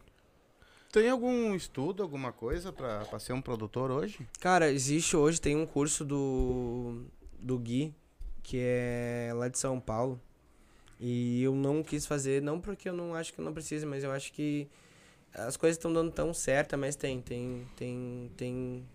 Tem 0.91 1.09
algum 1.09 1.55
estudo, 1.55 2.03
alguma 2.03 2.34
coisa 2.34 2.74
pra 2.74 3.17
ser 3.19 3.32
um 3.34 3.41
produtor 3.41 3.91
hoje? 3.91 4.28
Cara, 4.41 4.69
existe 4.72 5.15
hoje, 5.15 5.39
tem 5.39 5.55
um 5.55 5.65
curso 5.65 6.03
do, 6.03 7.05
do 7.39 7.57
Gui, 7.57 7.95
que 8.43 8.57
é 8.59 9.32
lá 9.34 9.47
de 9.47 9.57
São 9.57 9.80
Paulo. 9.80 10.19
E 11.04 11.41
eu 11.41 11.56
não 11.56 11.82
quis 11.82 12.06
fazer, 12.06 12.43
não 12.43 12.62
porque 12.62 12.88
eu 12.88 12.93
não 12.93 13.16
acho 13.16 13.34
que 13.34 13.39
eu 13.39 13.43
não 13.43 13.52
precise, 13.52 13.88
mas 13.88 14.04
eu 14.04 14.12
acho 14.12 14.32
que 14.32 14.70
as 15.34 15.58
coisas 15.58 15.76
estão 15.76 15.91
dando 15.91 16.12
tão 16.12 16.32
certa, 16.32 16.78
mas 16.78 16.95
tem, 16.95 17.20
tem, 17.20 17.68
tem, 17.76 18.32
tem, 18.38 18.88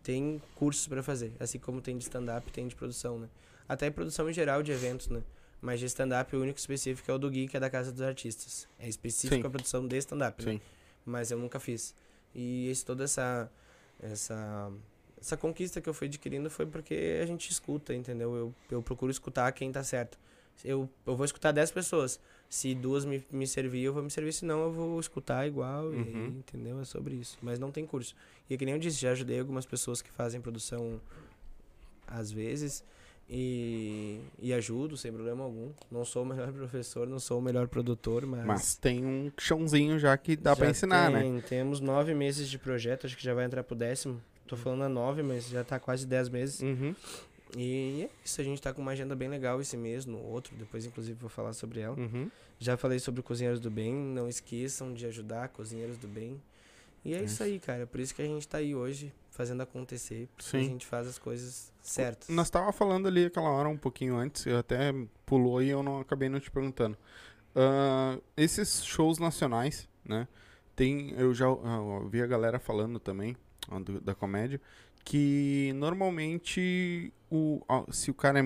tem 0.00 0.42
cursos 0.54 0.86
pra 0.86 1.02
fazer. 1.02 1.32
Assim 1.40 1.58
como 1.58 1.80
tem 1.80 1.98
de 1.98 2.04
stand-up, 2.04 2.48
tem 2.52 2.68
de 2.68 2.76
produção, 2.76 3.18
né? 3.18 3.28
Até 3.68 3.90
produção 3.90 4.30
em 4.30 4.32
geral 4.32 4.62
de 4.62 4.70
eventos, 4.70 5.08
né? 5.08 5.24
Mas 5.60 5.80
de 5.80 5.86
stand-up, 5.86 6.36
o 6.36 6.40
único 6.40 6.58
específico 6.58 7.10
é 7.10 7.14
o 7.14 7.18
do 7.18 7.28
Gui, 7.28 7.48
que 7.48 7.56
é 7.56 7.60
da 7.60 7.68
Casa 7.68 7.90
dos 7.90 8.02
Artistas. 8.02 8.68
É 8.78 8.88
específico 8.88 9.42
Sim. 9.42 9.48
a 9.48 9.50
produção 9.50 9.88
de 9.88 9.96
stand-up, 9.96 10.44
né? 10.44 10.60
Mas 11.04 11.32
eu 11.32 11.38
nunca 11.38 11.58
fiz. 11.58 11.96
E 12.32 12.68
esse, 12.68 12.84
toda 12.84 13.02
essa, 13.02 13.50
essa, 14.00 14.70
essa 15.20 15.36
conquista 15.36 15.80
que 15.80 15.88
eu 15.88 15.94
fui 15.94 16.06
adquirindo 16.06 16.48
foi 16.48 16.66
porque 16.66 17.18
a 17.20 17.26
gente 17.26 17.50
escuta, 17.50 17.92
entendeu? 17.92 18.36
Eu, 18.36 18.54
eu 18.70 18.82
procuro 18.82 19.10
escutar 19.10 19.50
quem 19.50 19.72
tá 19.72 19.82
certo. 19.82 20.16
Eu, 20.62 20.88
eu 21.06 21.16
vou 21.16 21.24
escutar 21.24 21.52
10 21.52 21.70
pessoas. 21.70 22.20
Se 22.48 22.74
duas 22.74 23.04
me, 23.04 23.24
me 23.32 23.46
servir, 23.46 23.82
eu 23.84 23.92
vou 23.92 24.02
me 24.02 24.10
servir. 24.10 24.32
Se 24.32 24.44
não, 24.44 24.62
eu 24.64 24.72
vou 24.72 25.00
escutar 25.00 25.46
igual. 25.46 25.92
E, 25.92 25.96
Uhum. 25.96 26.26
entendeu? 26.38 26.78
É 26.80 26.84
sobre 26.84 27.14
isso. 27.14 27.38
Mas 27.42 27.58
não 27.58 27.70
tem 27.70 27.84
curso. 27.86 28.14
E 28.48 28.56
que 28.56 28.64
nem 28.64 28.74
eu 28.74 28.80
disse, 28.80 29.00
já 29.00 29.10
ajudei 29.12 29.40
algumas 29.40 29.66
pessoas 29.66 30.00
que 30.02 30.10
fazem 30.10 30.40
produção 30.40 31.00
às 32.06 32.30
vezes. 32.30 32.84
E, 33.28 34.20
e 34.38 34.52
ajudo 34.52 34.96
sem 34.98 35.10
problema 35.10 35.42
algum. 35.44 35.70
Não 35.90 36.04
sou 36.04 36.22
o 36.22 36.26
melhor 36.26 36.52
professor, 36.52 37.06
não 37.08 37.18
sou 37.18 37.38
o 37.38 37.42
melhor 37.42 37.66
produtor, 37.68 38.26
mas. 38.26 38.44
Mas 38.44 38.74
tem 38.76 39.04
um 39.04 39.32
chãozinho 39.40 39.98
já 39.98 40.16
que 40.16 40.36
dá 40.36 40.54
já 40.54 40.68
ensinar, 40.68 41.10
né? 41.10 41.22
tem- 41.22 41.40
Temos 41.40 41.80
nove 41.80 42.12
meses 42.14 42.48
de 42.50 42.58
projeto, 42.58 43.06
acho 43.06 43.16
que 43.16 43.24
já 43.24 43.32
vai 43.34 43.46
entrar 43.46 43.64
pro 43.64 43.74
décimo. 43.74 44.20
Tô 44.46 44.56
falando 44.58 44.82
a 44.82 44.88
nove, 44.90 45.22
mas 45.22 45.48
já 45.48 45.64
tá 45.64 45.80
quase 45.80 46.06
dez 46.06 46.28
meses. 46.28 46.60
Uhum. 46.60 46.94
E 47.56 48.02
é 48.02 48.10
isso, 48.24 48.40
a 48.40 48.44
gente 48.44 48.60
tá 48.60 48.72
com 48.72 48.82
uma 48.82 48.92
agenda 48.92 49.14
bem 49.14 49.28
legal 49.28 49.60
esse 49.60 49.76
mês, 49.76 50.06
no 50.06 50.18
outro, 50.18 50.56
depois 50.56 50.84
inclusive 50.84 51.18
vou 51.20 51.30
falar 51.30 51.52
sobre 51.52 51.80
ela. 51.80 51.96
Uhum. 51.96 52.30
Já 52.58 52.76
falei 52.76 52.98
sobre 52.98 53.22
Cozinheiros 53.22 53.60
do 53.60 53.70
Bem, 53.70 53.94
não 53.94 54.28
esqueçam 54.28 54.92
de 54.92 55.06
ajudar 55.06 55.48
Cozinheiros 55.48 55.96
do 55.98 56.08
Bem. 56.08 56.40
E 57.04 57.14
é 57.14 57.22
isso 57.22 57.42
aí, 57.42 57.60
cara, 57.60 57.86
por 57.86 58.00
isso 58.00 58.14
que 58.14 58.22
a 58.22 58.26
gente 58.26 58.48
tá 58.48 58.58
aí 58.58 58.74
hoje, 58.74 59.12
fazendo 59.30 59.62
acontecer, 59.62 60.26
porque 60.34 60.50
Sim. 60.50 60.58
a 60.58 60.62
gente 60.62 60.86
faz 60.86 61.06
as 61.06 61.18
coisas 61.18 61.70
certas. 61.82 62.28
Nós 62.30 62.48
tava 62.48 62.72
falando 62.72 63.06
ali 63.06 63.26
aquela 63.26 63.50
hora 63.50 63.68
um 63.68 63.76
pouquinho 63.76 64.16
antes, 64.16 64.46
eu 64.46 64.56
até 64.56 64.92
pulou 65.26 65.62
e 65.62 65.68
eu 65.68 65.82
não 65.82 66.00
acabei 66.00 66.30
não 66.30 66.40
te 66.40 66.50
perguntando. 66.50 66.96
Ah, 67.54 68.18
esses 68.36 68.82
shows 68.84 69.18
nacionais, 69.18 69.86
né? 70.04 70.26
Tem, 70.74 71.10
eu 71.12 71.34
já 71.34 71.46
ah, 71.46 71.80
ouvi 71.80 72.22
a 72.22 72.26
galera 72.26 72.58
falando 72.58 72.98
também 72.98 73.36
do- 73.84 74.00
da 74.00 74.14
comédia 74.14 74.60
que 75.04 75.72
normalmente 75.74 77.12
o, 77.34 77.92
se 77.92 78.10
o 78.10 78.14
cara 78.14 78.38
é, 78.38 78.42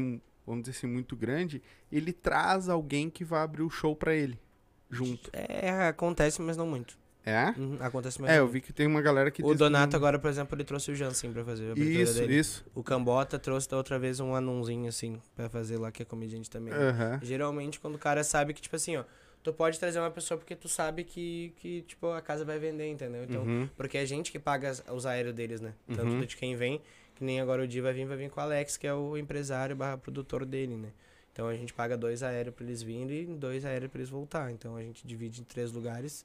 vamos 0.46 0.62
dizer 0.62 0.76
assim, 0.78 0.86
muito 0.86 1.14
grande, 1.16 1.62
ele 1.92 2.12
traz 2.12 2.68
alguém 2.68 3.10
que 3.10 3.24
vai 3.24 3.42
abrir 3.42 3.62
o 3.62 3.70
show 3.70 3.94
pra 3.94 4.14
ele 4.14 4.38
junto. 4.90 5.30
É, 5.32 5.88
acontece, 5.88 6.40
mas 6.40 6.56
não 6.56 6.66
muito. 6.66 6.96
É? 7.26 7.50
Uhum, 7.58 7.76
acontece, 7.80 8.18
mas 8.22 8.30
É, 8.30 8.38
eu 8.38 8.48
vi 8.48 8.60
que 8.62 8.72
tem 8.72 8.86
uma 8.86 9.02
galera 9.02 9.30
que 9.30 9.42
O 9.44 9.48
que 9.50 9.54
Donato 9.54 9.92
não- 9.92 9.98
agora, 9.98 10.18
por 10.18 10.30
exemplo, 10.30 10.56
ele 10.56 10.64
trouxe 10.64 10.90
o 10.90 10.94
Jansen 10.94 11.30
pra 11.30 11.44
fazer 11.44 11.68
a 11.68 11.72
abertura 11.72 12.02
Isso, 12.02 12.14
dele. 12.14 12.38
isso. 12.38 12.64
O 12.74 12.82
Cambota 12.82 13.38
trouxe 13.38 13.68
da 13.68 13.76
outra 13.76 13.98
vez 13.98 14.18
um 14.18 14.34
anãozinho, 14.34 14.88
assim, 14.88 15.20
pra 15.36 15.46
fazer 15.50 15.76
lá, 15.76 15.92
que 15.92 16.00
é 16.00 16.06
comediante 16.06 16.48
também. 16.48 16.72
Aham. 16.72 17.20
Geralmente, 17.22 17.78
quando 17.80 17.96
o 17.96 17.98
cara 17.98 18.24
sabe 18.24 18.54
que, 18.54 18.62
tipo 18.62 18.74
assim, 18.76 18.96
ó, 18.96 19.04
tu 19.42 19.52
pode 19.52 19.78
trazer 19.78 19.98
uma 20.00 20.10
pessoa 20.10 20.38
porque 20.38 20.56
tu 20.56 20.68
sabe 20.70 21.04
que, 21.04 21.52
que 21.56 21.82
tipo, 21.82 22.06
a 22.12 22.22
casa 22.22 22.46
vai 22.46 22.58
vender, 22.58 22.88
entendeu? 22.90 23.24
Então, 23.24 23.42
Uhum. 23.42 23.68
porque 23.76 23.98
é 23.98 24.00
a 24.00 24.06
gente 24.06 24.32
que 24.32 24.38
paga 24.38 24.72
os 24.90 25.04
aéreos 25.04 25.34
deles, 25.34 25.60
né? 25.60 25.74
Tanto 25.94 26.14
Uhum. 26.14 26.20
de 26.24 26.34
quem 26.34 26.56
vem, 26.56 26.80
que 27.18 27.24
nem 27.24 27.40
agora 27.40 27.64
o 27.64 27.66
Di 27.66 27.80
vai 27.80 27.92
vir, 27.92 28.06
vai 28.06 28.16
vir 28.16 28.30
com 28.30 28.38
o 28.40 28.42
Alex, 28.42 28.76
que 28.76 28.86
é 28.86 28.94
o 28.94 29.16
empresário 29.16 29.74
barra 29.74 29.98
produtor 29.98 30.44
dele, 30.46 30.76
né? 30.76 30.92
Então 31.32 31.48
a 31.48 31.54
gente 31.56 31.74
paga 31.74 31.96
dois 31.96 32.22
aéreos 32.22 32.54
pra 32.54 32.64
eles 32.64 32.80
virem 32.82 33.22
e 33.22 33.36
dois 33.36 33.64
aéreos 33.64 33.90
pra 33.90 33.98
eles 34.00 34.08
voltar. 34.08 34.50
Então 34.52 34.76
a 34.76 34.82
gente 34.82 35.06
divide 35.06 35.40
em 35.40 35.44
três 35.44 35.72
lugares. 35.72 36.24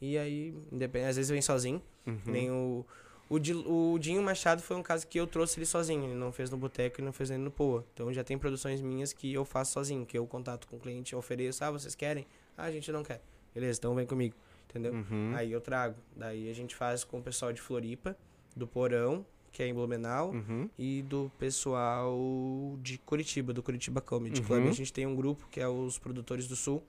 E 0.00 0.16
aí, 0.18 0.54
independe, 0.70 1.06
às 1.06 1.16
vezes 1.16 1.30
vem 1.30 1.40
sozinho. 1.42 1.82
Uhum. 2.06 2.20
Nem 2.26 2.50
o. 2.50 2.84
O, 3.30 3.38
Di- 3.38 3.52
o 3.52 3.98
Dinho 3.98 4.22
Machado 4.22 4.62
foi 4.62 4.74
um 4.76 4.82
caso 4.82 5.06
que 5.06 5.20
eu 5.20 5.26
trouxe 5.26 5.58
ele 5.58 5.66
sozinho. 5.66 6.04
Ele 6.04 6.14
não 6.14 6.32
fez 6.32 6.48
no 6.50 6.56
boteco 6.56 7.00
e 7.00 7.04
não 7.04 7.12
fez 7.12 7.28
nem 7.28 7.38
no 7.38 7.50
Poa. 7.50 7.84
Então 7.92 8.10
já 8.10 8.24
tem 8.24 8.38
produções 8.38 8.80
minhas 8.80 9.12
que 9.12 9.32
eu 9.34 9.44
faço 9.44 9.72
sozinho, 9.72 10.06
que 10.06 10.16
eu 10.16 10.26
contato 10.26 10.66
com 10.66 10.76
o 10.76 10.78
cliente, 10.80 11.14
ofereço. 11.14 11.62
Ah, 11.62 11.70
vocês 11.70 11.94
querem? 11.94 12.26
Ah, 12.56 12.64
a 12.64 12.70
gente 12.70 12.90
não 12.90 13.02
quer. 13.02 13.20
Beleza, 13.54 13.78
então 13.80 13.94
vem 13.94 14.06
comigo. 14.06 14.34
Entendeu? 14.70 14.92
Uhum. 14.94 15.32
Aí 15.34 15.52
eu 15.52 15.60
trago. 15.60 15.96
Daí 16.16 16.48
a 16.50 16.54
gente 16.54 16.74
faz 16.74 17.04
com 17.04 17.18
o 17.18 17.22
pessoal 17.22 17.52
de 17.52 17.60
Floripa, 17.60 18.16
do 18.56 18.66
Porão, 18.66 19.26
que 19.58 19.62
é 19.64 19.66
em 19.66 19.74
Blumenau, 19.74 20.30
Uhum. 20.30 20.70
e 20.78 21.02
do 21.02 21.32
pessoal 21.36 22.78
de 22.80 22.96
Curitiba, 22.98 23.52
do 23.52 23.60
Curitiba 23.60 24.00
Comedy 24.00 24.40
Club. 24.40 24.62
Uhum. 24.62 24.68
A 24.70 24.72
gente 24.72 24.92
tem 24.92 25.04
um 25.04 25.16
grupo 25.16 25.48
que 25.50 25.58
é 25.58 25.66
os 25.66 25.98
produtores 25.98 26.46
do 26.46 26.54
Sul. 26.54 26.80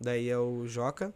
Daí 0.00 0.30
é 0.30 0.38
o 0.38 0.66
Joca, 0.66 1.12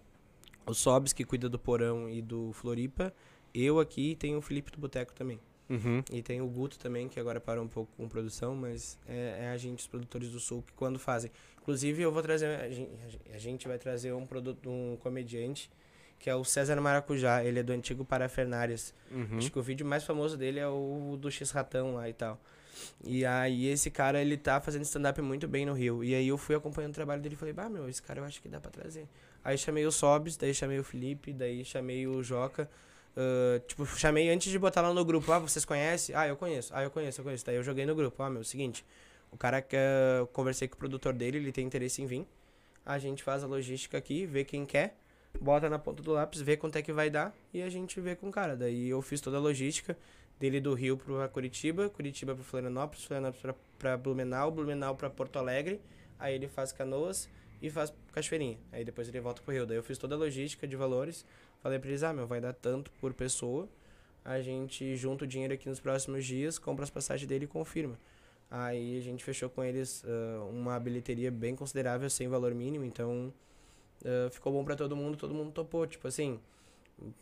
o 0.67 0.75
Sobs, 0.75 1.15
que 1.15 1.25
cuida 1.25 1.49
do 1.49 1.59
Porão 1.59 2.07
e 2.07 2.21
do 2.21 2.53
Floripa. 2.53 3.15
Eu 3.55 3.81
aqui 3.81 4.11
e 4.11 4.15
tem 4.15 4.37
o 4.37 4.43
Felipe 4.43 4.71
do 4.71 4.79
Boteco 4.79 5.15
também. 5.15 5.41
Uhum. 5.71 6.03
E 6.13 6.21
tem 6.21 6.43
o 6.43 6.47
Guto 6.47 6.79
também, 6.79 7.09
que 7.09 7.19
agora 7.19 7.41
parou 7.41 7.65
um 7.65 7.69
pouco 7.69 7.91
com 7.97 8.07
produção, 8.07 8.55
mas 8.55 8.99
é, 9.09 9.45
é 9.45 9.49
a 9.49 9.57
gente, 9.57 9.79
os 9.79 9.87
produtores 9.87 10.29
do 10.31 10.39
Sul, 10.39 10.63
que 10.67 10.75
quando 10.75 10.99
fazem. 10.99 11.31
Inclusive, 11.63 12.03
eu 12.03 12.13
vou 12.13 12.23
trazer. 12.23 12.61
A 12.61 12.69
gente, 12.69 12.91
a 13.33 13.39
gente 13.39 13.67
vai 13.67 13.79
trazer 13.79 14.13
um 14.13 14.27
produto, 14.27 14.69
um 14.69 14.99
comediante, 15.01 15.71
que 16.21 16.31
é 16.31 16.35
o 16.35 16.45
César 16.45 16.81
Maracujá. 16.81 17.43
Ele 17.43 17.59
é 17.59 17.63
do 17.63 17.73
antigo 17.73 18.05
Parafernárias. 18.05 18.95
Uhum. 19.11 19.39
Acho 19.39 19.51
que 19.51 19.59
o 19.59 19.63
vídeo 19.63 19.85
mais 19.85 20.05
famoso 20.05 20.37
dele 20.37 20.61
é 20.61 20.69
o 20.69 21.19
do 21.21 21.31
X-Ratão 21.31 21.95
lá 21.95 22.09
e 22.09 22.13
tal. 22.13 22.39
E 23.03 23.25
aí 23.27 23.67
esse 23.67 23.91
cara, 23.91 24.21
ele 24.21 24.37
tá 24.37 24.61
fazendo 24.61 24.83
stand-up 24.83 25.21
muito 25.21 25.49
bem 25.49 25.67
no 25.67 25.73
Rio. 25.73 26.05
E 26.05 26.15
aí 26.15 26.29
eu 26.29 26.39
fui 26.39 26.55
acompanhando 26.55 26.93
o 26.93 26.95
trabalho 26.95 27.21
dele 27.21 27.35
e 27.35 27.39
falei, 27.39 27.55
bah, 27.55 27.69
meu, 27.69 27.89
esse 27.89 28.03
cara 28.03 28.21
eu 28.21 28.25
acho 28.25 28.41
que 28.41 28.49
dá 28.49 28.61
pra 28.61 28.71
trazer. 28.71 29.09
Aí 29.43 29.57
chamei 29.57 29.87
o 29.87 29.91
Sobs, 29.91 30.37
daí 30.37 30.55
chamei 30.55 30.79
o 30.79 30.85
Felipe, 30.85 31.33
daí 31.33 31.65
chamei 31.65 32.07
o 32.07 32.23
Joca. 32.23 32.69
ah, 33.17 33.61
tipo, 33.67 33.87
chamei 33.87 34.31
antes 34.31 34.53
de 34.53 34.59
botar 34.59 34.83
lá 34.83 34.93
no 34.93 35.05
grupo. 35.05 35.33
Ah, 35.33 35.39
vocês 35.39 35.65
conhecem? 35.65 36.15
Ah, 36.15 36.29
eu 36.29 36.37
conheço. 36.37 36.73
Ah, 36.75 36.83
eu 36.83 36.91
conheço, 36.91 37.21
eu 37.21 37.25
conheço. 37.25 37.47
Daí 37.47 37.57
eu 37.57 37.63
joguei 37.63 37.87
no 37.87 37.95
grupo. 37.95 38.23
Ah, 38.23 38.31
meu, 38.31 38.45
seguinte. 38.45 38.85
O 39.33 39.37
cara 39.37 39.63
que 39.63 39.77
eu 39.77 40.27
conversei 40.29 40.69
com 40.69 40.75
o 40.75 40.79
produtor 40.79 41.13
dele, 41.13 41.39
ele 41.39 41.53
tem 41.53 41.67
interesse 41.67 42.03
em 42.03 42.07
vir. 42.07 42.27
A 42.85 42.99
gente 42.99 43.23
faz 43.23 43.45
a 43.45 43.47
logística 43.47 43.97
aqui, 43.97 44.27
vê 44.27 44.43
quem 44.43 44.67
quer, 44.67 44.97
bota 45.39 45.69
na 45.69 45.79
ponta 45.79 46.03
do 46.03 46.13
lápis, 46.13 46.41
vê 46.41 46.57
quanto 46.57 46.77
é 46.77 46.83
que 46.83 46.93
vai 46.93 47.11
dar 47.11 47.35
e 47.53 47.63
a 47.63 47.69
gente 47.69 48.01
vê 48.01 48.17
com 48.17 48.29
o 48.29 48.33
cara. 48.33 48.57
Daí 48.57 48.89
eu 48.89 49.03
fiz 49.03 49.21
toda 49.21 49.37
a 49.37 49.41
logística 49.41 49.97
dele 50.39 50.61
do 50.61 50.73
Rio 50.75 50.97
pra 50.97 51.29
Curitiba, 51.29 51.91
Curitiba 51.91 52.35
pra 52.35 52.43
Florianópolis, 52.43 53.05
Florianópolis 53.05 53.43
pra, 53.43 53.55
pra 53.79 53.97
Blumenau, 53.97 54.51
Blumenau 54.51 54.97
pra 54.97 55.11
Porto 55.11 55.39
Alegre. 55.39 55.81
Aí 56.19 56.35
ele 56.35 56.49
faz 56.49 56.73
Canoas 56.73 57.29
e 57.63 57.71
faz 57.71 57.93
Cachoeirinha. 58.13 58.59
Aí 58.73 58.85
depois 58.85 59.09
ele 59.09 59.21
volta 59.21 59.43
pro 59.43 59.53
Rio. 59.53 59.67
Daí 59.67 59.77
eu 59.77 59.83
fiz 59.83 59.99
toda 59.99 60.15
a 60.15 60.19
logística 60.19 60.67
de 60.67 60.77
valores. 60.77 61.25
Falei 61.63 61.79
pra 61.79 61.91
eles, 61.91 62.03
ah, 62.03 62.13
meu, 62.13 62.27
vai 62.27 62.41
dar 62.41 62.55
tanto 62.55 62.91
por 62.93 63.13
pessoa. 63.13 63.69
A 64.25 64.41
gente 64.41 64.97
junta 64.97 65.25
o 65.25 65.27
dinheiro 65.27 65.55
aqui 65.55 65.69
nos 65.69 65.81
próximos 65.81 66.25
dias, 66.25 66.59
compra 66.59 66.85
as 66.85 66.91
passagens 66.91 67.27
dele 67.27 67.45
e 67.45 67.49
confirma. 67.49 67.99
Aí 68.51 68.99
a 68.99 69.01
gente 69.01 69.25
fechou 69.25 69.49
com 69.49 69.63
eles 69.63 70.05
ah, 70.07 70.45
uma 70.51 70.79
bilheteria 70.79 71.31
bem 71.31 71.55
considerável, 71.55 72.09
sem 72.11 72.29
valor 72.29 72.55
mínimo, 72.55 72.85
então 72.85 73.33
ah, 74.05 74.31
ficou 74.31 74.53
bom 74.53 74.65
pra 74.65 74.77
todo 74.77 74.95
mundo, 74.97 75.17
todo 75.17 75.35
mundo 75.35 75.51
topou. 75.53 75.87
Tipo 75.87 76.09
assim, 76.09 76.39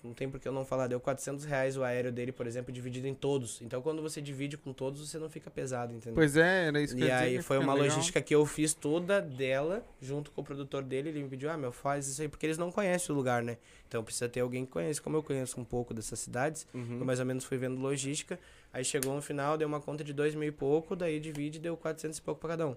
não 0.02 0.12
tem 0.12 0.28
por 0.28 0.40
que 0.40 0.48
eu 0.48 0.52
não 0.52 0.64
falar, 0.64 0.88
deu 0.88 0.98
400 0.98 1.44
reais 1.44 1.76
o 1.76 1.84
aéreo 1.84 2.10
dele, 2.10 2.32
por 2.32 2.48
exemplo, 2.48 2.72
dividido 2.72 3.06
em 3.06 3.14
todos. 3.14 3.62
Então 3.62 3.80
quando 3.80 4.02
você 4.02 4.20
divide 4.20 4.56
com 4.56 4.72
todos, 4.72 5.08
você 5.08 5.18
não 5.20 5.30
fica 5.30 5.48
pesado, 5.50 5.92
entendeu? 5.92 6.14
Pois 6.14 6.36
é, 6.36 6.66
era 6.66 6.80
isso 6.82 6.96
que 6.96 7.02
eu 7.02 7.06
E 7.06 7.10
dizer, 7.10 7.22
aí 7.22 7.36
que 7.36 7.42
foi 7.42 7.58
uma 7.58 7.74
legal. 7.74 7.88
logística 7.88 8.20
que 8.20 8.34
eu 8.34 8.44
fiz 8.44 8.74
toda 8.74 9.20
dela, 9.20 9.84
junto 10.02 10.32
com 10.32 10.40
o 10.40 10.44
produtor 10.44 10.82
dele. 10.82 11.10
Ele 11.10 11.22
me 11.22 11.28
pediu, 11.28 11.48
ah, 11.48 11.56
meu, 11.56 11.70
faz 11.70 12.08
isso 12.08 12.20
aí, 12.20 12.28
porque 12.28 12.44
eles 12.44 12.58
não 12.58 12.72
conhecem 12.72 13.14
o 13.14 13.16
lugar, 13.16 13.40
né? 13.40 13.56
Então 13.86 14.02
precisa 14.02 14.28
ter 14.28 14.40
alguém 14.40 14.66
que 14.66 14.72
conhece. 14.72 15.00
Como 15.00 15.16
eu 15.16 15.22
conheço 15.22 15.60
um 15.60 15.64
pouco 15.64 15.94
dessas 15.94 16.18
cidades, 16.18 16.66
Uhum. 16.74 16.98
eu 16.98 17.04
mais 17.06 17.20
ou 17.20 17.26
menos 17.26 17.44
fui 17.44 17.56
vendo 17.56 17.80
logística. 17.80 18.36
Aí 18.72 18.84
chegou 18.84 19.14
no 19.14 19.22
final, 19.22 19.56
deu 19.56 19.68
uma 19.68 19.80
conta 19.80 20.02
de 20.02 20.12
dois 20.12 20.34
mil 20.34 20.48
e 20.48 20.52
pouco, 20.52 20.96
daí 20.96 21.20
divide, 21.20 21.58
deu 21.60 21.76
400 21.76 22.18
e 22.18 22.22
pouco 22.22 22.40
pra 22.40 22.50
cada 22.50 22.66
um. 22.66 22.74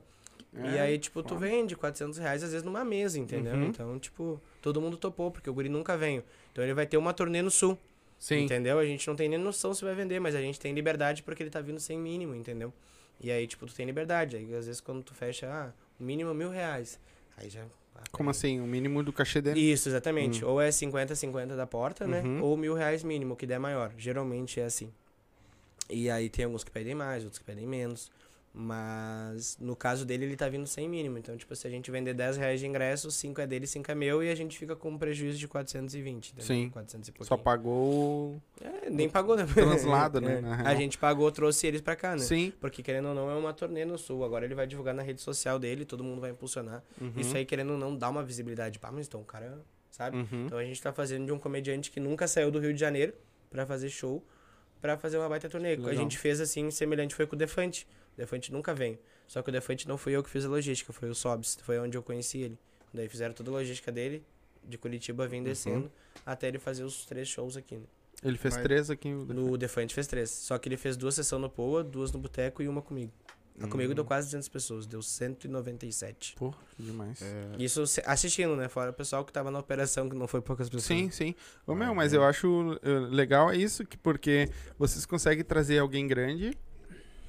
E 0.54 0.78
É, 0.78 0.82
aí, 0.82 0.98
tipo, 1.00 1.22
tu 1.24 1.36
vende 1.36 1.76
400 1.76 2.18
reais 2.18 2.44
às 2.44 2.52
vezes 2.52 2.64
numa 2.66 2.84
mesa, 2.84 3.20
entendeu? 3.20 3.54
Uhum. 3.56 3.66
Então, 3.66 4.00
tipo, 4.00 4.42
todo 4.62 4.80
mundo 4.82 4.98
topou, 4.98 5.32
porque 5.32 5.50
o 5.50 5.54
guri 5.54 5.70
nunca 5.70 5.98
veio. 5.98 6.24
Então 6.52 6.64
ele 6.64 6.74
vai 6.74 6.86
ter 6.86 6.98
uma 6.98 7.14
turnê 7.14 7.42
no 7.42 7.52
sul. 7.52 7.78
Sim. 8.20 8.44
Entendeu? 8.44 8.78
A 8.78 8.86
gente 8.86 9.08
não 9.08 9.16
tem 9.16 9.28
nem 9.28 9.40
noção 9.40 9.74
se 9.74 9.84
vai 9.84 9.96
vender, 9.96 10.20
mas 10.20 10.36
a 10.36 10.42
gente 10.42 10.60
tem 10.60 10.74
liberdade 10.74 11.24
porque 11.24 11.42
ele 11.42 11.50
tá 11.50 11.60
vindo 11.60 11.80
sem 11.80 11.98
mínimo, 11.98 12.36
entendeu? 12.36 12.72
E 13.20 13.32
aí, 13.32 13.48
tipo, 13.48 13.66
tu 13.66 13.74
tem 13.74 13.86
liberdade. 13.86 14.36
Aí, 14.36 14.44
às 14.56 14.66
vezes, 14.68 14.80
quando 14.82 15.02
tu 15.04 15.14
fecha, 15.14 15.48
ah, 15.48 15.72
o 16.00 16.04
mínimo 16.04 16.34
mil 16.34 16.50
reais. 16.50 17.00
Aí 17.38 17.50
já. 17.50 17.64
ah, 17.96 18.04
Como 18.12 18.30
assim? 18.30 18.60
O 18.60 18.68
mínimo 18.68 19.02
do 19.04 19.12
cachê 19.12 19.42
dele? 19.42 19.60
Isso, 19.60 19.90
exatamente. 19.90 20.46
Ou 20.46 20.62
é 20.62 20.70
50-50 20.70 21.56
da 21.56 21.66
porta, 21.66 22.06
né? 22.06 22.22
Uhum. 22.22 22.44
Ou 22.44 22.56
mil 22.58 22.74
reais 22.76 23.04
mínimo, 23.04 23.36
que 23.36 23.48
der 23.48 23.60
maior. 23.60 23.92
Geralmente 23.98 24.60
é 24.60 24.66
assim. 24.66 24.92
E 25.90 26.10
aí 26.10 26.30
tem 26.30 26.46
alguns 26.46 26.64
que 26.64 26.72
pedem 26.72 26.96
mais, 26.96 27.24
outros 27.24 27.40
que 27.40 27.46
pedem 27.46 27.68
menos. 27.68 28.12
Mas 28.54 29.58
no 29.60 29.76
caso 29.76 30.06
dele, 30.06 30.26
ele 30.26 30.36
tá 30.36 30.48
vindo 30.50 30.68
sem 30.68 30.88
mínimo. 30.88 31.18
Então, 31.18 31.38
tipo, 31.38 31.56
se 31.56 31.66
a 31.66 31.70
gente 31.70 31.90
vender 31.90 32.14
10 32.14 32.38
reais 32.38 32.60
de 32.60 32.68
ingresso, 32.68 33.10
5 33.10 33.40
é 33.42 33.48
dele, 33.48 33.66
5 33.66 33.90
é 33.92 33.96
meu, 33.96 34.22
e 34.22 34.30
a 34.30 34.36
gente 34.36 34.58
fica 34.58 34.76
com 34.76 34.90
um 34.92 34.98
prejuízo 34.98 35.38
de 35.38 35.48
420. 35.48 36.30
entendeu? 36.32 36.46
Sim. 36.46 36.70
400 36.70 37.08
e 37.10 37.12
Só 37.12 37.18
pouquinho. 37.38 37.44
pagou. 37.44 38.42
É, 38.62 38.90
nem 38.90 39.10
pagou, 39.10 39.36
né? 39.36 39.46
translado, 39.46 40.20
né, 40.22 40.38
É. 40.38 40.42
na 40.42 40.68
A 40.70 40.76
gente 40.76 40.98
pagou, 40.98 41.32
trouxe 41.32 41.66
eles 41.68 41.82
pra 41.82 41.96
cá, 41.96 42.12
né? 42.12 42.20
Sim. 42.24 42.52
Porque 42.60 42.84
querendo 42.84 43.08
ou 43.10 43.16
não, 43.16 43.30
é 43.30 43.36
uma 43.36 43.54
turnê 43.54 43.86
no 43.86 43.98
sul. 43.98 44.24
Agora 44.26 44.44
ele 44.46 44.56
vai 44.56 44.68
divulgar 44.68 44.94
na 44.94 45.02
rede 45.02 45.22
social 45.22 45.58
dele, 45.58 45.86
todo 45.86 46.04
mundo 46.04 46.20
vai 46.20 46.32
impulsionar. 46.32 46.84
Uhum. 47.00 47.14
Isso 47.18 47.36
aí, 47.38 47.46
querendo 47.46 47.72
ou 47.72 47.78
não, 47.78 47.96
dá 47.96 48.10
uma 48.10 48.24
visibilidade. 48.24 48.80
Pá, 48.80 48.92
mas 48.92 49.08
então 49.08 49.22
o 49.22 49.26
cara, 49.26 49.60
sabe? 49.90 50.18
Uhum. 50.18 50.46
Então 50.46 50.58
a 50.58 50.64
gente 50.66 50.82
tá 50.82 50.92
fazendo 50.92 51.26
de 51.26 51.32
um 51.32 51.40
comediante 51.40 51.90
que 51.90 52.00
nunca 52.00 52.28
saiu 52.28 52.52
do 52.52 52.60
Rio 52.60 52.74
de 52.74 52.80
Janeiro 52.80 53.14
pra 53.50 53.66
fazer 53.66 53.90
show, 53.90 54.24
pra 54.82 54.98
fazer 54.98 55.18
uma 55.18 55.30
baita 55.30 55.48
turnê. 55.50 55.70
A 55.74 55.78
Legal. 55.78 55.94
gente 55.96 56.18
fez 56.18 56.42
assim, 56.42 56.70
semelhante 56.70 57.16
foi 57.16 57.26
com 57.26 57.36
o 57.36 57.40
Defante. 57.40 57.88
O 58.14 58.18
Defante 58.18 58.52
nunca 58.52 58.74
veio. 58.74 59.00
Só 59.28 59.42
que 59.42 59.50
o 59.50 59.52
Defante 59.52 59.88
não 59.88 59.98
fui 59.98 60.14
eu 60.14 60.24
que 60.24 60.30
fiz 60.30 60.46
a 60.46 60.50
logística, 60.50 60.92
foi 60.92 61.10
o 61.10 61.16
Sobs. 61.16 61.58
Foi 61.64 61.80
onde 61.80 61.98
eu 61.98 62.04
conheci 62.04 62.40
ele. 62.40 62.58
Daí 62.94 63.08
fizeram 63.08 63.34
toda 63.34 63.50
a 63.50 63.54
logística 63.54 63.92
dele, 63.92 64.24
de 64.68 64.78
Curitiba 64.78 65.28
vem 65.28 65.42
descendo, 65.42 65.90
até 66.26 66.48
ele 66.48 66.60
fazer 66.60 66.84
os 66.84 67.06
três 67.06 67.28
shows 67.28 67.56
aqui, 67.56 67.76
né? 67.78 67.86
Ele 68.24 68.38
fez 68.38 68.54
Mas- 68.54 68.64
três 68.64 68.90
aqui. 68.90 69.10
No 69.10 69.58
Defante 69.58 69.94
fez 69.96 70.06
três. 70.06 70.30
Só 70.30 70.58
que 70.58 70.70
ele 70.70 70.78
fez 70.78 70.96
duas 70.96 71.16
sessões 71.16 71.42
no 71.42 71.50
Poa, 71.50 71.84
duas 71.84 72.12
no 72.12 72.20
Boteco 72.20 72.62
e 72.62 72.68
uma 72.68 72.82
comigo. 72.82 73.12
Lá 73.60 73.68
comigo 73.68 73.94
deu 73.94 74.04
quase 74.04 74.28
200 74.28 74.48
pessoas, 74.50 74.86
deu 74.88 75.02
197. 75.02 76.36
Pô, 76.36 76.54
demais. 76.80 77.22
É, 77.22 77.46
Isso 77.60 77.84
assistindo, 78.06 78.56
né? 78.56 78.68
Fora 78.68 78.90
o 78.90 78.94
pessoal 78.94 79.24
que 79.24 79.32
tava 79.32 79.52
na 79.52 79.60
operação, 79.60 80.10
que 80.10 80.16
não 80.16 80.28
foi 80.28 80.42
poucas 80.42 80.68
pessoas. 80.68 80.84
Sim, 80.86 81.12
sim. 81.12 81.36
Ô, 81.68 81.76
meu, 81.76 81.94
mas 81.94 82.14
é. 82.14 82.18
eu 82.18 82.24
acho 82.24 82.80
eh, 82.82 82.90
legal 83.10 83.52
é 83.52 83.58
isso, 83.58 83.86
que 83.86 83.98
porque 83.98 84.50
vocês 84.80 85.06
conseguem 85.06 85.44
trazer 85.44 85.78
alguém 85.80 86.08
grande 86.08 86.58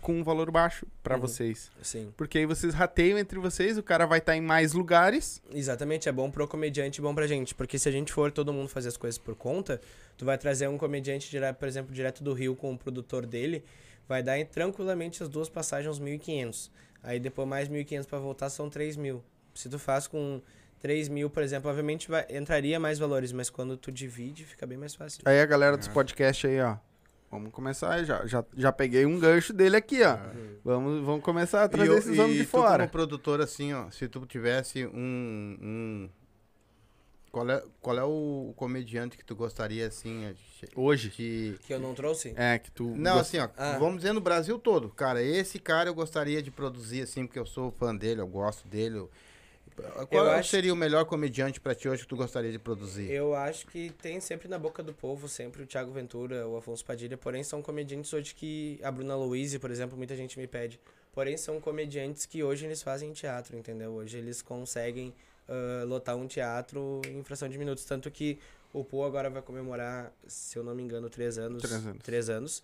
com 0.02 0.12
um 0.20 0.22
valor 0.22 0.50
baixo 0.50 0.86
pra 1.02 1.14
Uhum. 1.14 1.20
vocês. 1.22 1.70
Sim. 1.80 2.12
Porque 2.16 2.36
aí 2.36 2.44
vocês 2.44 2.74
rateiam 2.74 3.16
entre 3.18 3.38
vocês, 3.38 3.78
o 3.78 3.82
cara 3.82 4.04
vai 4.04 4.18
estar 4.18 4.36
em 4.36 4.40
mais 4.42 4.74
lugares. 4.74 5.40
Exatamente, 5.50 6.08
é 6.08 6.12
bom 6.12 6.30
pro 6.30 6.46
comediante 6.46 7.00
e 7.00 7.02
bom 7.02 7.14
pra 7.14 7.26
gente. 7.26 7.54
Porque 7.54 7.78
se 7.78 7.88
a 7.88 7.92
gente 7.92 8.12
for 8.12 8.30
todo 8.30 8.52
mundo 8.52 8.68
fazer 8.68 8.88
as 8.88 8.96
coisas 8.98 9.16
por 9.16 9.34
conta, 9.34 9.80
tu 10.18 10.24
vai 10.26 10.36
trazer 10.36 10.68
um 10.68 10.76
comediante, 10.76 11.30
direto, 11.30 11.56
por 11.56 11.66
exemplo, 11.68 11.94
direto 11.94 12.22
do 12.22 12.34
Rio 12.34 12.54
com 12.54 12.74
o 12.74 12.76
produtor 12.78 13.24
dele, 13.24 13.64
vai 14.06 14.22
dar 14.22 14.44
tranquilamente 14.44 15.22
as 15.22 15.28
duas 15.30 15.48
passagens 15.48 15.96
uns 15.98 16.00
1.500. 16.04 16.70
Aí 17.02 17.18
depois 17.18 17.48
mais 17.48 17.68
1.500 17.68 18.06
pra 18.06 18.18
voltar 18.18 18.50
são 18.50 18.68
3.000. 18.68 19.22
Se 19.54 19.68
tu 19.68 19.78
faz 19.78 20.06
com 20.06 20.42
3 20.80 21.08
mil, 21.08 21.30
por 21.30 21.44
exemplo, 21.44 21.70
obviamente 21.70 22.08
vai, 22.10 22.26
entraria 22.30 22.80
mais 22.80 22.98
valores, 22.98 23.30
mas 23.30 23.48
quando 23.48 23.76
tu 23.76 23.92
divide, 23.92 24.44
fica 24.44 24.66
bem 24.66 24.76
mais 24.76 24.94
fácil. 24.96 25.22
Aí 25.24 25.40
a 25.40 25.46
galera 25.46 25.76
dos 25.76 25.86
É. 25.86 25.92
podcasts 25.92 26.50
aí, 26.50 26.60
ó. 26.60 26.76
Vamos 27.32 27.50
começar 27.50 27.94
aí, 27.94 28.04
já, 28.04 28.26
já, 28.26 28.44
já 28.54 28.70
peguei 28.70 29.06
um 29.06 29.18
gancho 29.18 29.52
dele 29.54 29.74
aqui, 29.76 30.02
ó. 30.02 30.16
Vamos, 30.62 31.02
vamos 31.04 31.24
começar 31.24 31.64
a 31.64 31.68
trazer 31.68 31.90
É. 31.90 31.94
E, 31.94 31.98
esses 31.98 32.18
homens 32.18 32.36
de 32.36 32.44
tu 32.44 32.50
fora. 32.50 32.80
como 32.84 32.90
produtor, 32.92 33.40
assim, 33.40 33.72
ó, 33.72 33.90
se 33.90 34.06
tu 34.06 34.24
tivesse 34.26 34.84
um... 34.86 35.58
um- 35.62 36.08
qual, 37.30 37.48
é, 37.50 37.64
qual 37.80 37.98
é 37.98 38.04
o 38.04 38.52
comediante 38.56 39.16
que 39.16 39.24
tu 39.24 39.34
gostaria, 39.34 39.86
assim, 39.86 40.26
é, 40.26 40.32
de- 40.34 40.68
Hoje. 40.76 41.08
de... 41.08 41.58
Que 41.66 41.72
eu 41.72 41.80
não 41.80 41.94
trouxe? 41.94 42.34
É, 42.36 42.58
que 42.58 42.70
tu. 42.70 42.84
Não, 42.94 43.14
gost- 43.14 43.34
assim, 43.34 43.38
ó, 43.38 43.48
Ah. 43.56 43.78
vamos 43.78 43.96
dizer 44.02 44.12
no 44.12 44.20
Brasil 44.20 44.58
todo. 44.58 44.90
Cara, 44.90 45.22
esse 45.22 45.58
cara 45.58 45.88
eu 45.88 45.94
gostaria 45.94 46.42
de 46.42 46.50
produzir, 46.50 47.00
assim, 47.00 47.26
porque 47.26 47.38
eu 47.38 47.46
sou 47.46 47.70
fã 47.72 47.96
dele, 47.96 48.20
eu 48.20 48.26
gosto 48.26 48.68
dele. 48.68 48.98
eu- 48.98 49.10
Qual 50.08 50.26
acho- 50.28 50.50
seria 50.50 50.72
o 50.72 50.76
melhor 50.76 51.04
comediante 51.04 51.60
pra 51.60 51.74
ti 51.74 51.88
hoje 51.88 52.02
que 52.02 52.08
tu 52.08 52.16
gostaria 52.16 52.50
de 52.52 52.58
produzir? 52.58 53.10
Eu 53.10 53.34
acho 53.34 53.66
que 53.66 53.90
tem 54.02 54.20
sempre 54.20 54.48
na 54.48 54.58
boca 54.58 54.82
do 54.82 54.92
povo, 54.92 55.28
sempre 55.28 55.62
o 55.62 55.66
Thiago 55.66 55.90
Ventura, 55.92 56.46
o 56.46 56.56
Afonso 56.56 56.84
Padilha, 56.84 57.16
porém 57.16 57.42
são 57.42 57.62
comediantes 57.62 58.12
hoje 58.12 58.34
que. 58.34 58.78
A 58.82 58.90
Bruna 58.90 59.16
Louise, 59.16 59.58
por 59.58 59.70
exemplo, 59.70 59.96
muita 59.96 60.14
gente 60.16 60.38
me 60.38 60.46
pede. 60.46 60.78
Porém, 61.12 61.36
são 61.36 61.60
comediantes 61.60 62.24
que 62.26 62.42
hoje 62.42 62.64
eles 62.64 62.82
fazem 62.82 63.12
teatro, 63.12 63.56
entendeu? 63.56 63.92
Hoje 63.92 64.16
eles 64.18 64.40
conseguem 64.42 65.12
ah, 65.48 65.84
lotar 65.86 66.16
um 66.16 66.26
teatro 66.26 67.00
em 67.06 67.22
fração 67.22 67.48
de 67.48 67.58
minutos. 67.58 67.84
Tanto 67.84 68.10
que 68.10 68.38
o 68.72 68.82
Pô 68.82 69.04
agora 69.04 69.28
vai 69.28 69.42
comemorar, 69.42 70.10
se 70.26 70.58
eu 70.58 70.64
não 70.64 70.74
me 70.74 70.82
engano, 70.82 71.10
três 71.10 71.36
anos. 71.36 71.62
Três 71.62 71.86
anos. 71.86 72.02
três 72.02 72.30
anos. 72.30 72.62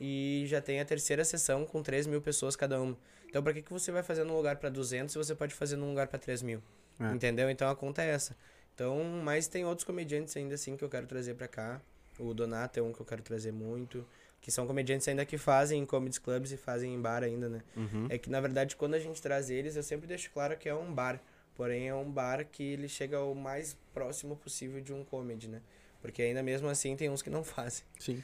E 0.00 0.44
já 0.46 0.60
tem 0.60 0.78
a 0.80 0.84
terceira 0.84 1.24
sessão 1.24 1.64
com 1.66 1.82
3 1.82 2.06
mil 2.06 2.20
pessoas 2.20 2.54
cada 2.54 2.80
uma. 2.80 2.96
Então, 3.28 3.42
pra 3.42 3.52
que, 3.52 3.62
que 3.62 3.72
você 3.72 3.92
vai 3.92 4.02
fazer 4.02 4.24
num 4.24 4.36
lugar 4.36 4.56
pra 4.56 4.68
200 4.68 5.12
se 5.12 5.18
você 5.18 5.34
pode 5.34 5.54
fazer 5.54 5.76
num 5.76 5.88
lugar 5.88 6.08
pra 6.08 6.18
3 6.18 6.42
mil? 6.42 6.62
É. 6.98 7.12
Entendeu? 7.12 7.48
Então 7.50 7.68
a 7.70 7.76
conta 7.76 8.02
é 8.02 8.08
essa. 8.08 8.36
Então, 8.74 9.02
mas 9.24 9.46
tem 9.48 9.64
outros 9.64 9.84
comediantes 9.84 10.36
ainda 10.36 10.54
assim 10.54 10.76
que 10.76 10.84
eu 10.84 10.88
quero 10.88 11.06
trazer 11.06 11.34
pra 11.34 11.48
cá. 11.48 11.80
O 12.18 12.32
Donato 12.32 12.78
é 12.78 12.82
um 12.82 12.92
que 12.92 13.00
eu 13.00 13.06
quero 13.06 13.22
trazer 13.22 13.52
muito. 13.52 14.06
Que 14.40 14.50
são 14.50 14.66
comediantes 14.66 15.06
ainda 15.08 15.24
que 15.24 15.36
fazem 15.36 15.80
em 15.82 15.86
comedy 15.86 16.20
clubs 16.20 16.52
e 16.52 16.56
fazem 16.56 16.94
em 16.94 17.00
bar 17.00 17.22
ainda, 17.24 17.48
né? 17.48 17.62
Uhum. 17.76 18.06
É 18.08 18.18
que 18.18 18.30
na 18.30 18.40
verdade 18.40 18.76
quando 18.76 18.94
a 18.94 18.98
gente 18.98 19.20
traz 19.20 19.50
eles, 19.50 19.76
eu 19.76 19.82
sempre 19.82 20.06
deixo 20.06 20.30
claro 20.30 20.56
que 20.56 20.68
é 20.68 20.74
um 20.74 20.92
bar. 20.92 21.20
Porém, 21.56 21.88
é 21.88 21.94
um 21.94 22.08
bar 22.08 22.44
que 22.46 22.62
ele 22.62 22.88
chega 22.88 23.20
o 23.20 23.34
mais 23.34 23.76
próximo 23.92 24.36
possível 24.36 24.80
de 24.80 24.92
um 24.92 25.04
comedy, 25.04 25.48
né? 25.48 25.60
Porque 26.00 26.22
ainda 26.22 26.40
mesmo 26.40 26.68
assim 26.68 26.94
tem 26.94 27.10
uns 27.10 27.20
que 27.20 27.28
não 27.28 27.42
fazem. 27.44 27.84
Sim. 27.98 28.22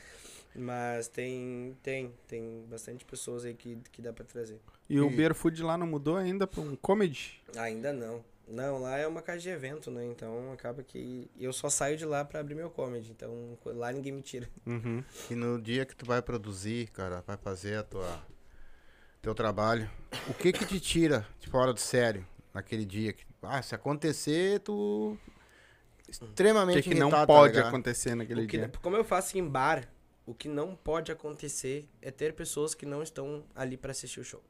Mas 0.56 1.08
tem, 1.08 1.76
tem, 1.82 2.12
tem 2.28 2.64
bastante 2.68 3.04
pessoas 3.04 3.44
aí 3.44 3.54
que, 3.54 3.76
que 3.90 4.00
dá 4.00 4.12
pra 4.12 4.24
trazer. 4.24 4.60
E 4.88 5.00
o 5.00 5.10
Beer 5.10 5.34
Food 5.34 5.62
lá 5.62 5.76
não 5.76 5.86
mudou 5.86 6.16
ainda 6.16 6.46
pra 6.46 6.60
um 6.60 6.76
comedy? 6.76 7.40
Ainda 7.56 7.92
não. 7.92 8.24
Não, 8.46 8.78
lá 8.78 8.98
é 8.98 9.06
uma 9.06 9.22
casa 9.22 9.38
de 9.40 9.48
evento, 9.48 9.90
né? 9.90 10.04
Então 10.04 10.52
acaba 10.52 10.82
que 10.82 11.30
eu 11.40 11.52
só 11.52 11.68
saio 11.70 11.96
de 11.96 12.04
lá 12.04 12.24
pra 12.24 12.40
abrir 12.40 12.54
meu 12.54 12.68
comedy. 12.70 13.10
Então 13.10 13.58
lá 13.64 13.90
ninguém 13.90 14.12
me 14.12 14.20
tira. 14.22 14.48
Uhum. 14.66 15.02
E 15.30 15.34
no 15.34 15.60
dia 15.60 15.84
que 15.86 15.96
tu 15.96 16.04
vai 16.04 16.20
produzir, 16.20 16.88
cara, 16.90 17.22
vai 17.26 17.36
fazer 17.38 17.76
a 17.78 17.82
tua 17.82 18.22
teu 19.22 19.34
trabalho, 19.34 19.90
o 20.28 20.34
que 20.34 20.52
que 20.52 20.66
te 20.66 20.78
tira 20.78 21.26
de 21.40 21.48
fora 21.48 21.72
do 21.72 21.80
sério 21.80 22.26
naquele 22.52 22.84
dia? 22.84 23.14
Que, 23.14 23.24
ah, 23.42 23.62
se 23.62 23.74
acontecer, 23.74 24.60
tu 24.60 25.16
extremamente 26.06 26.82
que, 26.82 26.90
que 26.90 26.94
não 26.94 27.08
irritado, 27.08 27.26
tá 27.26 27.32
pode 27.32 27.54
ligado? 27.54 27.68
acontecer 27.68 28.14
naquele 28.14 28.46
que- 28.46 28.58
dia? 28.58 28.70
como 28.82 28.96
eu 28.96 29.02
faço 29.04 29.38
em 29.38 29.48
bar, 29.48 29.88
o 30.26 30.34
que 30.34 30.48
não 30.48 30.74
pode 30.74 31.12
acontecer 31.12 31.88
é 32.00 32.10
ter 32.10 32.32
pessoas 32.34 32.74
que 32.74 32.86
não 32.86 33.02
estão 33.02 33.44
ali 33.54 33.76
pra 33.76 33.90
assistir 33.90 34.20
o 34.20 34.24
show. 34.24 34.42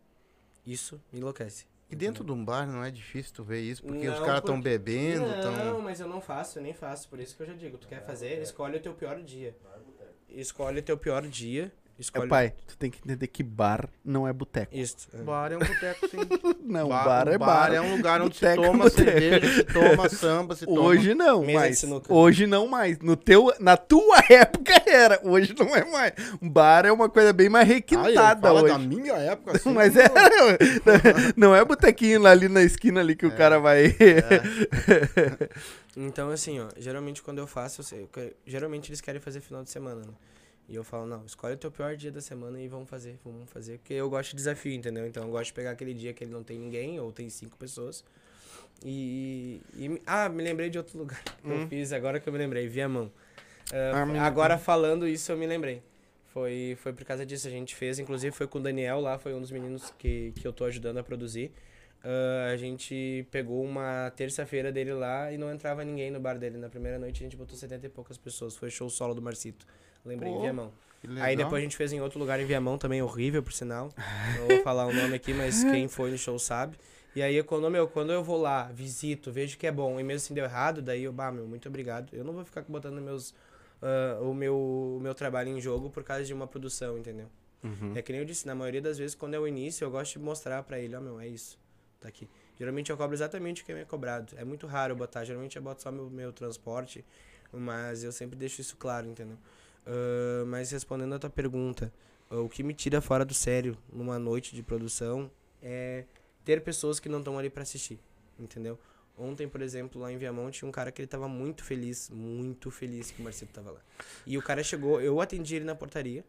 Isso 0.66 1.00
me 1.12 1.18
enlouquece. 1.20 1.66
E 1.90 1.96
dentro 1.96 2.24
de 2.24 2.32
um 2.32 2.42
bar 2.44 2.66
não 2.66 2.82
é 2.82 2.90
difícil 2.90 3.32
tu 3.34 3.44
ver 3.44 3.60
isso, 3.60 3.82
porque 3.82 4.08
os 4.08 4.18
Não, 4.18 4.24
caras 4.24 4.40
estão 4.40 4.54
porque- 4.56 4.70
bebendo, 4.78 5.26
Não, 5.26 5.36
estão... 5.36 5.80
mas 5.82 6.00
eu 6.00 6.08
não 6.08 6.20
faço, 6.20 6.58
eu 6.58 6.62
nem 6.62 6.72
faço. 6.72 7.08
Por 7.08 7.20
isso 7.20 7.36
que 7.36 7.42
eu 7.42 7.46
já 7.46 7.52
digo, 7.54 7.76
tu 7.76 7.86
quer 7.86 8.04
fazer, 8.04 8.40
escolhe 8.40 8.78
o 8.78 8.80
teu 8.80 8.94
pior 8.94 9.20
dia. 9.22 9.54
Escolhe 10.28 10.80
o 10.80 10.82
teu 10.82 10.96
pior 10.96 11.22
dia. 11.26 11.72
Escolhe... 11.98 12.26
É, 12.26 12.28
pai, 12.28 12.54
tu 12.66 12.76
tem 12.76 12.90
que 12.90 12.98
entender 12.98 13.26
que 13.28 13.42
bar 13.42 13.88
não 14.04 14.26
é 14.26 14.32
boteco. 14.32 14.74
Isso. 14.74 14.96
é. 15.14 15.18
Bar 15.18 15.52
é 15.52 15.56
um 15.56 15.60
boteco, 15.60 16.08
sim. 16.08 16.16
Não, 16.64 16.88
bar, 16.88 17.28
é 17.28 17.38
bar 17.38 17.46
bar. 17.70 17.72
é 17.74 17.80
um 17.80 17.96
lugar 17.96 18.20
onde 18.20 18.36
se 18.36 18.40
Boteco 18.44 18.64
é 18.64 18.66
toma 18.66 18.84
boteco. 18.84 19.10
cerveja, 19.10 19.54
se 19.54 19.64
toma 19.64 20.08
samba, 20.08 20.56
se 20.56 20.66
toma... 20.66 20.80
Hoje 20.80 21.14
não, 21.14 21.42
Mesa 21.42 21.86
mas 21.86 22.08
hoje 22.08 22.46
não 22.46 22.66
mais. 22.66 22.98
No 22.98 23.14
teu, 23.16 23.52
na 23.60 23.76
tua 23.76 24.18
época 24.28 24.72
era, 24.86 25.20
hoje 25.22 25.54
não 25.56 25.74
é 25.76 25.84
mais. 25.84 26.12
Um 26.42 26.48
bar 26.50 26.84
é 26.84 26.90
uma 26.90 27.08
coisa 27.08 27.32
bem 27.32 27.48
mais 27.48 27.68
Ah, 27.70 27.72
requintada 27.74 28.40
fala 28.40 28.62
hoje. 28.62 28.72
da 28.72 28.78
minha 28.78 29.12
época, 29.14 29.52
assim, 29.56 29.72
Mas 29.72 29.96
é, 29.96 30.08
não 31.36 31.54
é 31.54 31.64
botequinho 31.64 32.20
lá 32.20 32.30
ali 32.30 32.48
na 32.48 32.62
esquina 32.62 33.00
ali 33.00 33.14
que 33.14 33.26
o 33.26 33.30
cara 33.36 33.60
vai. 33.60 33.94
Então, 35.96 36.30
assim, 36.30 36.58
ó, 36.60 36.68
geralmente 36.76 37.22
quando 37.22 37.38
eu 37.38 37.46
faço, 37.46 37.80
eu 37.80 37.84
sei, 37.84 38.08
geralmente 38.44 38.90
eles 38.90 39.00
querem 39.00 39.20
fazer 39.20 39.40
final 39.40 39.62
de 39.62 39.70
semana, 39.70 40.00
né? 40.00 40.12
E 40.68 40.74
eu 40.74 40.82
falo, 40.82 41.06
não, 41.06 41.24
escolhe 41.26 41.54
o 41.54 41.58
teu 41.58 41.70
pior 41.70 41.94
dia 41.94 42.10
da 42.10 42.20
semana 42.22 42.60
e 42.60 42.66
vamos 42.68 42.88
fazer, 42.88 43.18
vamos 43.24 43.50
fazer. 43.50 43.78
Porque 43.78 43.92
eu 43.94 44.08
gosto 44.08 44.30
de 44.30 44.36
desafio, 44.36 44.72
entendeu? 44.72 45.06
Então 45.06 45.24
eu 45.24 45.30
gosto 45.30 45.46
de 45.46 45.52
pegar 45.52 45.72
aquele 45.72 45.92
dia 45.92 46.12
que 46.14 46.24
ele 46.24 46.32
não 46.32 46.42
tem 46.42 46.58
ninguém, 46.58 46.98
ou 46.98 47.12
tem 47.12 47.28
cinco 47.28 47.56
pessoas. 47.58 48.02
E. 48.84 49.60
e- 49.76 50.00
ah, 50.06 50.28
me 50.28 50.42
lembrei 50.42 50.70
de 50.70 50.78
outro 50.78 50.98
lugar 50.98 51.22
que 51.42 51.48
eu 51.50 51.68
fiz, 51.68 51.92
agora 51.92 52.18
que 52.18 52.28
eu 52.28 52.32
me 52.32 52.38
lembrei, 52.38 52.66
Viamão. 52.66 53.10
Ah, 53.72 54.02
Ah, 54.02 54.06
me- 54.06 54.18
agora 54.18 54.58
falando 54.58 55.06
isso, 55.06 55.30
eu 55.32 55.36
me 55.36 55.46
lembrei. 55.46 55.82
Foi, 56.32 56.76
foi 56.80 56.92
por 56.92 57.04
causa 57.04 57.24
disso, 57.24 57.46
a 57.46 57.50
gente 57.50 57.74
fez, 57.76 57.98
inclusive 57.98 58.34
foi 58.34 58.46
com 58.48 58.58
o 58.58 58.62
Daniel 58.62 59.00
lá, 59.00 59.18
foi 59.18 59.32
um 59.34 59.40
dos 59.40 59.52
meninos 59.52 59.92
que, 59.96 60.32
que 60.34 60.46
eu 60.46 60.52
tô 60.52 60.64
ajudando 60.64 60.98
a 60.98 61.02
produzir. 61.04 61.52
Ah, 62.02 62.50
a 62.52 62.56
gente 62.56 63.26
pegou 63.30 63.62
uma 63.64 64.10
terça-feira 64.16 64.72
dele 64.72 64.92
lá 64.92 65.30
e 65.32 65.38
não 65.38 65.52
entrava 65.52 65.84
ninguém 65.84 66.10
no 66.10 66.18
bar 66.20 66.38
dele. 66.38 66.58
Na 66.58 66.68
primeira 66.68 66.98
noite 66.98 67.22
a 67.22 67.24
gente 67.24 67.36
botou 67.36 67.56
70 67.56 67.86
e 67.86 67.88
poucas 67.88 68.18
pessoas. 68.18 68.56
Foi 68.56 68.70
show 68.70 68.88
solo 68.90 69.14
do 69.14 69.22
Marcito. 69.22 69.66
Lembrei, 70.04 70.32
Pô, 70.32 70.38
em 70.38 70.42
Viamão. 70.42 70.72
Aí 71.20 71.36
depois 71.36 71.60
a 71.60 71.62
gente 71.62 71.76
fez 71.76 71.92
em 71.92 72.00
outro 72.00 72.18
lugar 72.18 72.40
em 72.40 72.46
Viamão 72.46 72.78
também, 72.78 73.02
horrível 73.02 73.42
por 73.42 73.52
sinal. 73.52 73.90
Não 74.38 74.48
vou 74.48 74.62
falar 74.62 74.86
o 74.86 74.92
nome 74.92 75.14
aqui, 75.14 75.34
mas 75.34 75.62
quem 75.64 75.86
foi 75.88 76.10
no 76.10 76.18
show 76.18 76.38
sabe. 76.38 76.76
E 77.14 77.22
aí, 77.22 77.40
quando, 77.44 77.70
meu, 77.70 77.86
quando 77.86 78.12
eu 78.12 78.24
vou 78.24 78.40
lá, 78.40 78.64
visito, 78.72 79.30
vejo 79.30 79.56
que 79.56 79.66
é 79.66 79.72
bom, 79.72 80.00
e 80.00 80.02
mesmo 80.02 80.24
assim 80.24 80.34
deu 80.34 80.44
errado, 80.44 80.82
daí 80.82 81.04
eu, 81.04 81.12
bah, 81.12 81.30
meu, 81.30 81.46
muito 81.46 81.68
obrigado. 81.68 82.12
Eu 82.12 82.24
não 82.24 82.32
vou 82.32 82.44
ficar 82.44 82.62
botando 82.62 83.00
meus, 83.00 83.32
ah, 83.80 84.18
o, 84.20 84.34
meu, 84.34 84.56
o 84.56 84.98
meu 85.00 85.14
trabalho 85.14 85.48
em 85.50 85.60
jogo 85.60 85.90
por 85.90 86.02
causa 86.02 86.24
de 86.24 86.34
uma 86.34 86.46
produção, 86.46 86.98
entendeu? 86.98 87.28
Uhum. 87.62 87.92
É 87.94 88.02
que 88.02 88.12
nem 88.12 88.20
eu 88.20 88.26
disse, 88.26 88.46
na 88.46 88.54
maioria 88.54 88.82
das 88.82 88.98
vezes, 88.98 89.14
quando 89.14 89.34
é 89.34 89.38
o 89.38 89.46
início, 89.46 89.84
eu 89.84 89.90
gosto 89.90 90.14
de 90.14 90.18
mostrar 90.18 90.62
pra 90.64 90.78
ele, 90.78 90.96
ó, 90.96 91.00
meu, 91.00 91.20
é 91.20 91.28
isso. 91.28 91.58
Tá 92.00 92.08
aqui. 92.08 92.28
Geralmente 92.58 92.90
eu 92.90 92.96
cobro 92.96 93.14
exatamente 93.14 93.62
o 93.62 93.64
que 93.64 93.72
me 93.72 93.80
é 93.80 93.84
cobrado. 93.84 94.34
É 94.36 94.44
muito 94.44 94.66
raro 94.66 94.92
eu 94.92 94.96
botar, 94.96 95.24
geralmente 95.24 95.56
eu 95.56 95.62
boto 95.62 95.82
só 95.82 95.92
meu, 95.92 96.10
meu 96.10 96.32
transporte, 96.32 97.04
mas 97.52 98.02
eu 98.02 98.12
sempre 98.12 98.36
deixo 98.36 98.60
isso 98.60 98.76
claro, 98.76 99.06
entendeu? 99.06 99.38
Ah, 99.86 100.44
mas 100.46 100.70
respondendo 100.70 101.14
a 101.14 101.18
tua 101.18 101.30
pergunta, 101.30 101.92
ah, 102.30 102.36
o 102.36 102.48
que 102.48 102.62
me 102.62 102.74
tira 102.74 103.00
fora 103.00 103.24
do 103.24 103.34
sério 103.34 103.76
numa 103.92 104.18
noite 104.18 104.54
de 104.54 104.62
produção 104.62 105.30
é 105.62 106.04
ter 106.44 106.62
pessoas 106.62 107.00
que 107.00 107.08
não 107.08 107.18
estão 107.18 107.38
ali 107.38 107.50
pra 107.50 107.62
assistir, 107.62 107.98
entendeu? 108.38 108.78
Ontem, 109.16 109.48
por 109.48 109.62
exemplo, 109.62 110.00
lá 110.00 110.12
em 110.12 110.18
Viamão, 110.18 110.50
tinha 110.50 110.68
um 110.68 110.72
cara 110.72 110.90
que 110.90 111.00
ele 111.00 111.06
tava 111.06 111.28
muito 111.28 111.62
feliz, 111.62 112.10
muito 112.10 112.70
feliz 112.70 113.12
que 113.12 113.20
o 113.20 113.24
Marcelo 113.24 113.50
tava 113.52 113.70
lá. 113.70 113.80
E 114.26 114.36
o 114.36 114.42
cara 114.42 114.62
chegou, 114.64 115.00
eu 115.00 115.20
atendi 115.20 115.54
ele 115.54 115.64
na 115.64 115.74
portaria, 115.74 116.24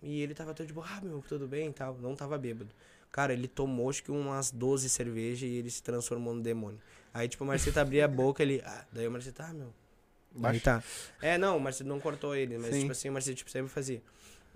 e 0.00 0.20
ele 0.20 0.34
tava 0.34 0.54
todo 0.54 0.66
de 0.66 0.72
boa, 0.72 0.86
ah, 0.88 1.00
meu, 1.00 1.22
tudo 1.28 1.48
bem 1.48 1.68
e 1.68 1.72
tal. 1.72 1.96
Não 1.98 2.14
tava 2.14 2.38
bêbado. 2.38 2.70
Cara, 3.10 3.32
ele 3.32 3.48
tomou 3.48 3.90
acho 3.90 4.02
que 4.02 4.10
umas 4.10 4.50
12 4.50 4.88
cervejas 4.88 5.42
e 5.42 5.54
ele 5.54 5.70
se 5.70 5.82
transformou 5.82 6.34
no 6.34 6.42
demônio. 6.42 6.80
Aí, 7.12 7.28
tipo, 7.28 7.44
o 7.44 7.46
Marcelo 7.46 7.78
abria 7.78 8.04
a 8.04 8.08
boca, 8.08 8.42
ele. 8.42 8.62
Ah, 8.64 8.86
daí 8.92 9.06
o 9.06 9.10
Marcelo, 9.10 9.34
tá, 9.34 9.52
meu. 9.52 9.72
Aí 10.34 10.40
Baixa. 10.40 10.60
tá. 10.60 10.82
É, 11.20 11.36
não, 11.38 11.56
o 11.56 11.60
Marcelo 11.60 11.88
não 11.88 12.00
cortou 12.00 12.34
ele, 12.34 12.56
mas 12.58 12.74
Sim. 12.74 12.80
tipo 12.80 12.92
assim, 12.92 13.08
o 13.08 13.12
Marcelo 13.12 13.36
tipo, 13.36 13.50
sempre 13.50 13.70
fazia. 13.70 14.02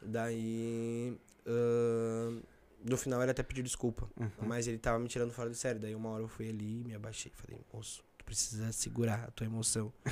Daí. 0.02 1.16
ahn, 1.46 2.40
no 2.84 2.96
final 2.96 3.20
ele 3.22 3.30
até 3.30 3.42
pediu 3.42 3.64
desculpa. 3.64 4.08
Uhum. 4.18 4.30
Mas 4.42 4.68
ele 4.68 4.78
tava 4.78 4.98
me 4.98 5.08
tirando 5.08 5.32
fora 5.32 5.48
do 5.48 5.54
sério. 5.56 5.80
Daí 5.80 5.94
uma 5.94 6.10
hora 6.10 6.22
eu 6.22 6.28
fui 6.28 6.48
ali, 6.48 6.84
me 6.84 6.94
abaixei 6.94 7.32
falei, 7.34 7.60
moço, 7.72 8.04
tu 8.16 8.24
precisa 8.24 8.70
segurar 8.72 9.24
a 9.24 9.30
tua 9.32 9.46
emoção. 9.46 9.92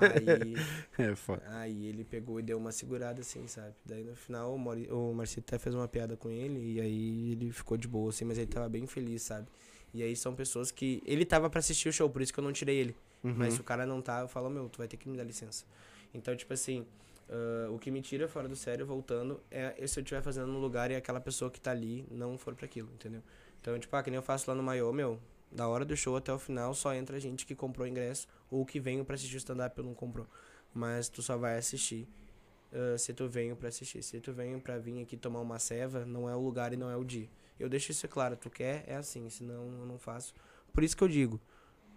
aí, 0.00 0.54
É 0.98 1.14
foda. 1.14 1.42
aí 1.58 1.86
ele 1.86 2.04
pegou 2.04 2.40
e 2.40 2.42
deu 2.42 2.56
uma 2.58 2.72
segurada 2.72 3.20
assim, 3.20 3.46
sabe? 3.46 3.74
Daí 3.84 4.02
no 4.04 4.16
final 4.16 4.54
o, 4.54 4.58
Mori, 4.58 4.88
o 4.90 5.12
Marcito 5.12 5.40
até 5.46 5.58
fez 5.58 5.74
uma 5.74 5.86
piada 5.88 6.16
com 6.16 6.30
ele 6.30 6.74
e 6.74 6.80
aí 6.80 7.32
ele 7.32 7.52
ficou 7.52 7.76
de 7.76 7.86
boa, 7.88 8.10
assim, 8.10 8.24
mas 8.24 8.38
ele 8.38 8.46
tava 8.46 8.68
bem 8.68 8.86
feliz, 8.86 9.22
sabe? 9.22 9.46
E 9.92 10.02
aí 10.02 10.14
são 10.16 10.34
pessoas 10.34 10.70
que. 10.70 11.02
Ele 11.06 11.24
tava 11.24 11.48
pra 11.50 11.58
assistir 11.58 11.88
o 11.88 11.92
show, 11.92 12.08
por 12.10 12.20
isso 12.22 12.32
que 12.32 12.38
eu 12.40 12.44
não 12.44 12.52
tirei 12.52 12.76
ele. 12.76 12.96
Uhum. 13.26 13.34
Mas 13.36 13.54
se 13.54 13.60
o 13.60 13.64
cara 13.64 13.84
não 13.84 14.00
tá, 14.00 14.20
eu 14.20 14.28
falo, 14.28 14.48
meu, 14.48 14.68
tu 14.68 14.78
vai 14.78 14.88
ter 14.88 14.96
que 14.96 15.08
me 15.08 15.16
dar 15.16 15.24
licença. 15.24 15.64
Então, 16.14 16.34
tipo 16.36 16.52
assim, 16.52 16.86
ah, 17.28 17.68
o 17.70 17.78
que 17.78 17.90
me 17.90 18.00
tira 18.00 18.28
fora 18.28 18.48
do 18.48 18.56
sério, 18.56 18.86
voltando, 18.86 19.40
é 19.50 19.86
se 19.86 19.98
eu 19.98 20.02
estiver 20.02 20.22
fazendo 20.22 20.46
num 20.46 20.60
lugar 20.60 20.90
e 20.90 20.96
aquela 20.96 21.20
pessoa 21.20 21.50
que 21.50 21.60
tá 21.60 21.70
ali 21.70 22.06
não 22.10 22.38
for 22.38 22.54
pra 22.54 22.66
aquilo, 22.66 22.88
entendeu? 22.94 23.22
Então, 23.60 23.78
tipo, 23.78 23.94
ah, 23.96 24.02
que 24.02 24.10
nem 24.10 24.16
eu 24.16 24.22
faço 24.22 24.48
lá 24.48 24.54
no 24.54 24.62
Maiô, 24.62 24.92
meu, 24.92 25.18
da 25.50 25.66
hora 25.66 25.84
do 25.84 25.96
show 25.96 26.16
até 26.16 26.32
o 26.32 26.38
final 26.38 26.72
só 26.74 26.94
entra 26.94 27.18
gente 27.18 27.44
que 27.44 27.54
comprou 27.54 27.86
ingresso 27.86 28.28
ou 28.50 28.64
que 28.64 28.78
veio 28.78 29.04
pra 29.04 29.14
assistir 29.14 29.36
o 29.36 29.38
stand-up 29.38 29.80
e 29.80 29.84
não 29.84 29.94
comprou. 29.94 30.26
Mas 30.72 31.08
tu 31.08 31.22
só 31.22 31.36
vai 31.36 31.56
assistir 31.56 32.06
ah, 32.72 32.96
se 32.98 33.12
tu 33.12 33.28
veio 33.28 33.56
pra 33.56 33.68
assistir. 33.68 34.02
Se 34.02 34.20
tu 34.20 34.32
veio 34.32 34.60
pra 34.60 34.78
vir 34.78 35.02
aqui 35.02 35.16
tomar 35.16 35.40
uma 35.40 35.58
ceva, 35.58 36.04
não 36.04 36.28
é 36.28 36.36
o 36.36 36.40
lugar 36.40 36.72
e 36.72 36.76
não 36.76 36.90
é 36.90 36.96
o 36.96 37.04
dia. 37.04 37.28
Eu 37.58 37.68
deixo 37.68 37.90
isso 37.90 38.06
claro, 38.06 38.36
tu 38.36 38.50
quer, 38.50 38.84
é 38.86 38.96
assim, 38.96 39.28
senão 39.30 39.62
eu 39.80 39.86
não 39.86 39.98
faço. 39.98 40.34
Por 40.72 40.84
isso 40.84 40.96
que 40.96 41.02
eu 41.02 41.08
digo, 41.08 41.40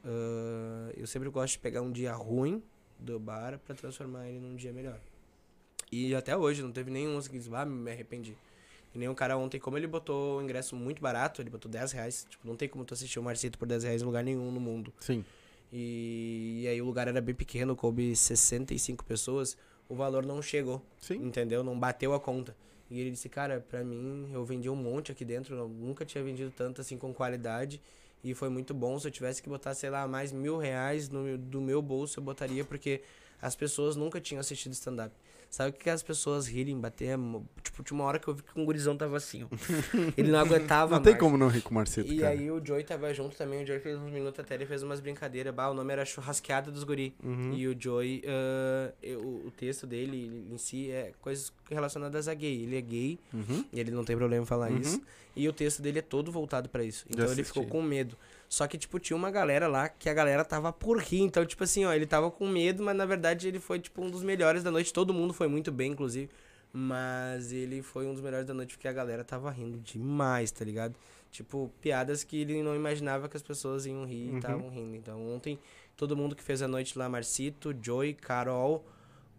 ah, 0.03 0.91
eu 0.95 1.07
sempre 1.07 1.29
gosto 1.29 1.53
de 1.53 1.59
pegar 1.59 1.81
um 1.81 1.91
dia 1.91 2.13
ruim 2.13 2.63
do 2.97 3.19
bar 3.19 3.59
pra 3.59 3.75
transformar 3.75 4.27
ele 4.27 4.39
num 4.39 4.55
dia 4.55 4.73
melhor. 4.73 4.99
E 5.91 6.13
até 6.13 6.35
hoje, 6.35 6.61
não 6.61 6.71
teve 6.71 6.91
nenhum 6.91 7.19
que 7.21 7.37
disse, 7.37 7.49
ah, 7.53 7.65
me 7.65 7.91
arrependi. 7.91 8.35
E 8.93 8.97
nem 8.97 9.07
um 9.07 9.15
cara 9.15 9.37
ontem, 9.37 9.59
como 9.59 9.77
ele 9.77 9.87
botou 9.87 10.39
o 10.39 10.41
ingresso 10.41 10.75
muito 10.75 11.01
barato, 11.01 11.41
ele 11.41 11.49
botou 11.49 11.69
10 11.69 11.91
reais. 11.91 12.25
Tipo, 12.29 12.47
não 12.47 12.55
tem 12.55 12.67
como 12.67 12.83
tu 12.83 12.93
assistir 12.93 13.19
o 13.19 13.23
Marcito 13.23 13.57
por 13.57 13.67
10 13.67 13.83
reais 13.83 14.01
em 14.01 14.05
lugar 14.05 14.23
nenhum 14.23 14.51
no 14.51 14.59
mundo. 14.59 14.93
Sim. 14.99 15.23
E, 15.71 16.61
e 16.63 16.67
aí 16.67 16.81
o 16.81 16.85
lugar 16.85 17.07
era 17.07 17.21
bem 17.21 17.35
pequeno, 17.35 17.75
coube 17.75 18.15
65 18.15 19.05
pessoas, 19.05 19.55
o 19.87 19.95
valor 19.95 20.25
não 20.25 20.41
chegou, 20.41 20.83
Sim. 20.97 21.15
entendeu? 21.25 21.63
Não 21.63 21.79
bateu 21.79 22.13
a 22.13 22.19
conta. 22.19 22.55
E 22.89 22.99
ele 22.99 23.11
disse, 23.11 23.29
cara, 23.29 23.63
pra 23.69 23.83
mim, 23.83 24.29
eu 24.33 24.43
vendi 24.43 24.67
um 24.67 24.75
monte 24.75 25.11
aqui 25.11 25.23
dentro, 25.23 25.55
eu 25.55 25.67
nunca 25.67 26.03
tinha 26.03 26.23
vendido 26.23 26.51
tanto 26.55 26.81
assim 26.81 26.97
com 26.97 27.13
qualidade. 27.13 27.79
E 28.23 28.33
foi 28.33 28.49
muito 28.49 28.73
bom. 28.73 28.99
Se 28.99 29.07
eu 29.07 29.11
tivesse 29.11 29.41
que 29.41 29.49
botar, 29.49 29.73
sei 29.73 29.89
lá, 29.89 30.07
mais 30.07 30.31
mil 30.31 30.57
reais 30.57 31.09
no, 31.09 31.37
do 31.37 31.61
meu 31.61 31.81
bolso, 31.81 32.19
eu 32.19 32.23
botaria, 32.23 32.65
porque 32.65 33.01
as 33.41 33.55
pessoas 33.55 33.95
nunca 33.95 34.19
tinham 34.19 34.39
assistido 34.39 34.73
stand-up. 34.73 35.13
Sabe 35.49 35.71
o 35.71 35.73
que 35.73 35.89
as 35.89 36.03
pessoas 36.03 36.47
rirem, 36.47 36.79
bater? 36.79 37.17
Tipo, 37.63 37.81
tinha 37.83 37.95
uma 37.99 38.03
hora 38.05 38.19
que 38.19 38.27
eu 38.27 38.35
vi 38.35 38.43
que 38.43 38.59
um 38.59 38.63
gurizão 38.63 38.95
tava 38.95 39.17
assim, 39.17 39.43
ó. 39.45 39.47
Ele 40.15 40.31
não 40.31 40.37
aguentava 40.39 40.95
Não 40.97 41.01
tem 41.01 41.13
mais. 41.13 41.19
como 41.23 41.37
não 41.37 41.47
rir 41.47 41.61
com 41.61 41.71
o 41.71 41.73
Marcito, 41.73 42.13
E 42.13 42.19
cara. 42.19 42.33
aí 42.33 42.51
o 42.51 42.63
Joey 42.63 42.83
tava 42.83 43.11
junto 43.15 43.35
também, 43.35 43.63
o 43.63 43.65
Joey 43.65 43.79
fez 43.79 43.97
uns 43.97 44.11
minutos 44.11 44.39
até, 44.39 44.53
ele 44.53 44.67
fez 44.67 44.83
umas 44.83 44.99
brincadeiras. 44.99 45.51
Bah, 45.53 45.69
o 45.69 45.73
nome 45.73 45.91
era 45.91 46.05
Churrasqueada 46.05 46.69
dos 46.71 46.83
Guri. 46.83 47.15
Uhum. 47.23 47.53
E 47.55 47.67
o 47.67 47.75
Joey, 47.79 48.21
ah, 48.27 48.93
eu- 49.01 49.21
o 49.47 49.51
texto 49.57 49.87
dele 49.87 50.45
em 50.51 50.57
si 50.59 50.91
é 50.91 51.13
coisas 51.19 51.51
relacionadas 51.69 52.27
a 52.27 52.33
gay. 52.35 52.61
Ele 52.63 52.77
é 52.77 52.81
gay 52.81 53.19
Uhum. 53.33 53.65
e 53.73 53.79
ele 53.79 53.89
não 53.89 54.05
tem 54.05 54.15
problema 54.15 54.43
em 54.43 54.45
falar 54.45 54.69
Uhum. 54.69 54.77
isso. 54.77 55.01
E 55.35 55.47
o 55.49 55.53
texto 55.53 55.81
dele 55.81 55.97
é 55.99 56.03
todo 56.03 56.31
voltado 56.31 56.69
pra 56.69 56.83
isso. 56.83 57.05
Então 57.09 57.25
ele 57.31 57.43
ficou 57.43 57.65
com 57.65 57.81
medo. 57.81 58.15
Só 58.49 58.67
que, 58.67 58.77
tipo, 58.79 58.97
tinha 58.99 59.15
uma 59.15 59.29
galera 59.29 59.67
lá 59.67 59.87
que 59.87 60.09
a 60.09 60.13
galera 60.13 60.43
tava 60.43 60.73
por 60.73 60.97
rir. 60.97 61.21
Então, 61.21 61.45
tipo 61.45 61.63
assim, 61.63 61.85
ó, 61.85 61.93
ele 61.93 62.07
tava 62.07 62.31
com 62.31 62.47
medo, 62.47 62.81
mas 62.83 62.97
na 62.97 63.05
verdade 63.05 63.47
ele 63.47 63.59
foi, 63.59 63.79
tipo, 63.79 64.01
um 64.03 64.09
dos 64.09 64.23
melhores 64.23 64.63
da 64.63 64.71
noite. 64.71 64.91
Todo 64.91 65.13
mundo 65.13 65.33
foi 65.35 65.47
muito 65.47 65.71
bem, 65.71 65.91
inclusive. 65.91 66.29
Mas 66.73 67.51
ele 67.51 67.81
foi 67.81 68.05
um 68.07 68.13
dos 68.13 68.21
melhores 68.21 68.45
da 68.45 68.53
noite 68.53 68.75
porque 68.75 68.87
a 68.87 68.93
galera 68.93 69.23
tava 69.23 69.49
rindo 69.51 69.77
demais, 69.79 70.49
tá 70.51 70.63
ligado? 70.65 70.95
Tipo, 71.31 71.71
piadas 71.81 72.23
que 72.23 72.41
ele 72.41 72.61
não 72.63 72.75
imaginava 72.75 73.29
que 73.29 73.37
as 73.37 73.43
pessoas 73.43 73.85
iam 73.85 74.03
rir 74.05 74.29
Uhum. 74.29 74.33
e 74.33 74.37
estavam 74.37 74.69
rindo. 74.69 74.95
Então, 74.95 75.33
ontem, 75.35 75.59
todo 75.95 76.15
mundo 76.17 76.35
que 76.35 76.41
fez 76.43 76.61
a 76.61 76.67
noite 76.67 76.97
lá, 76.97 77.07
Marcito, 77.09 77.75
Joey, 77.81 78.13
Carol, 78.15 78.83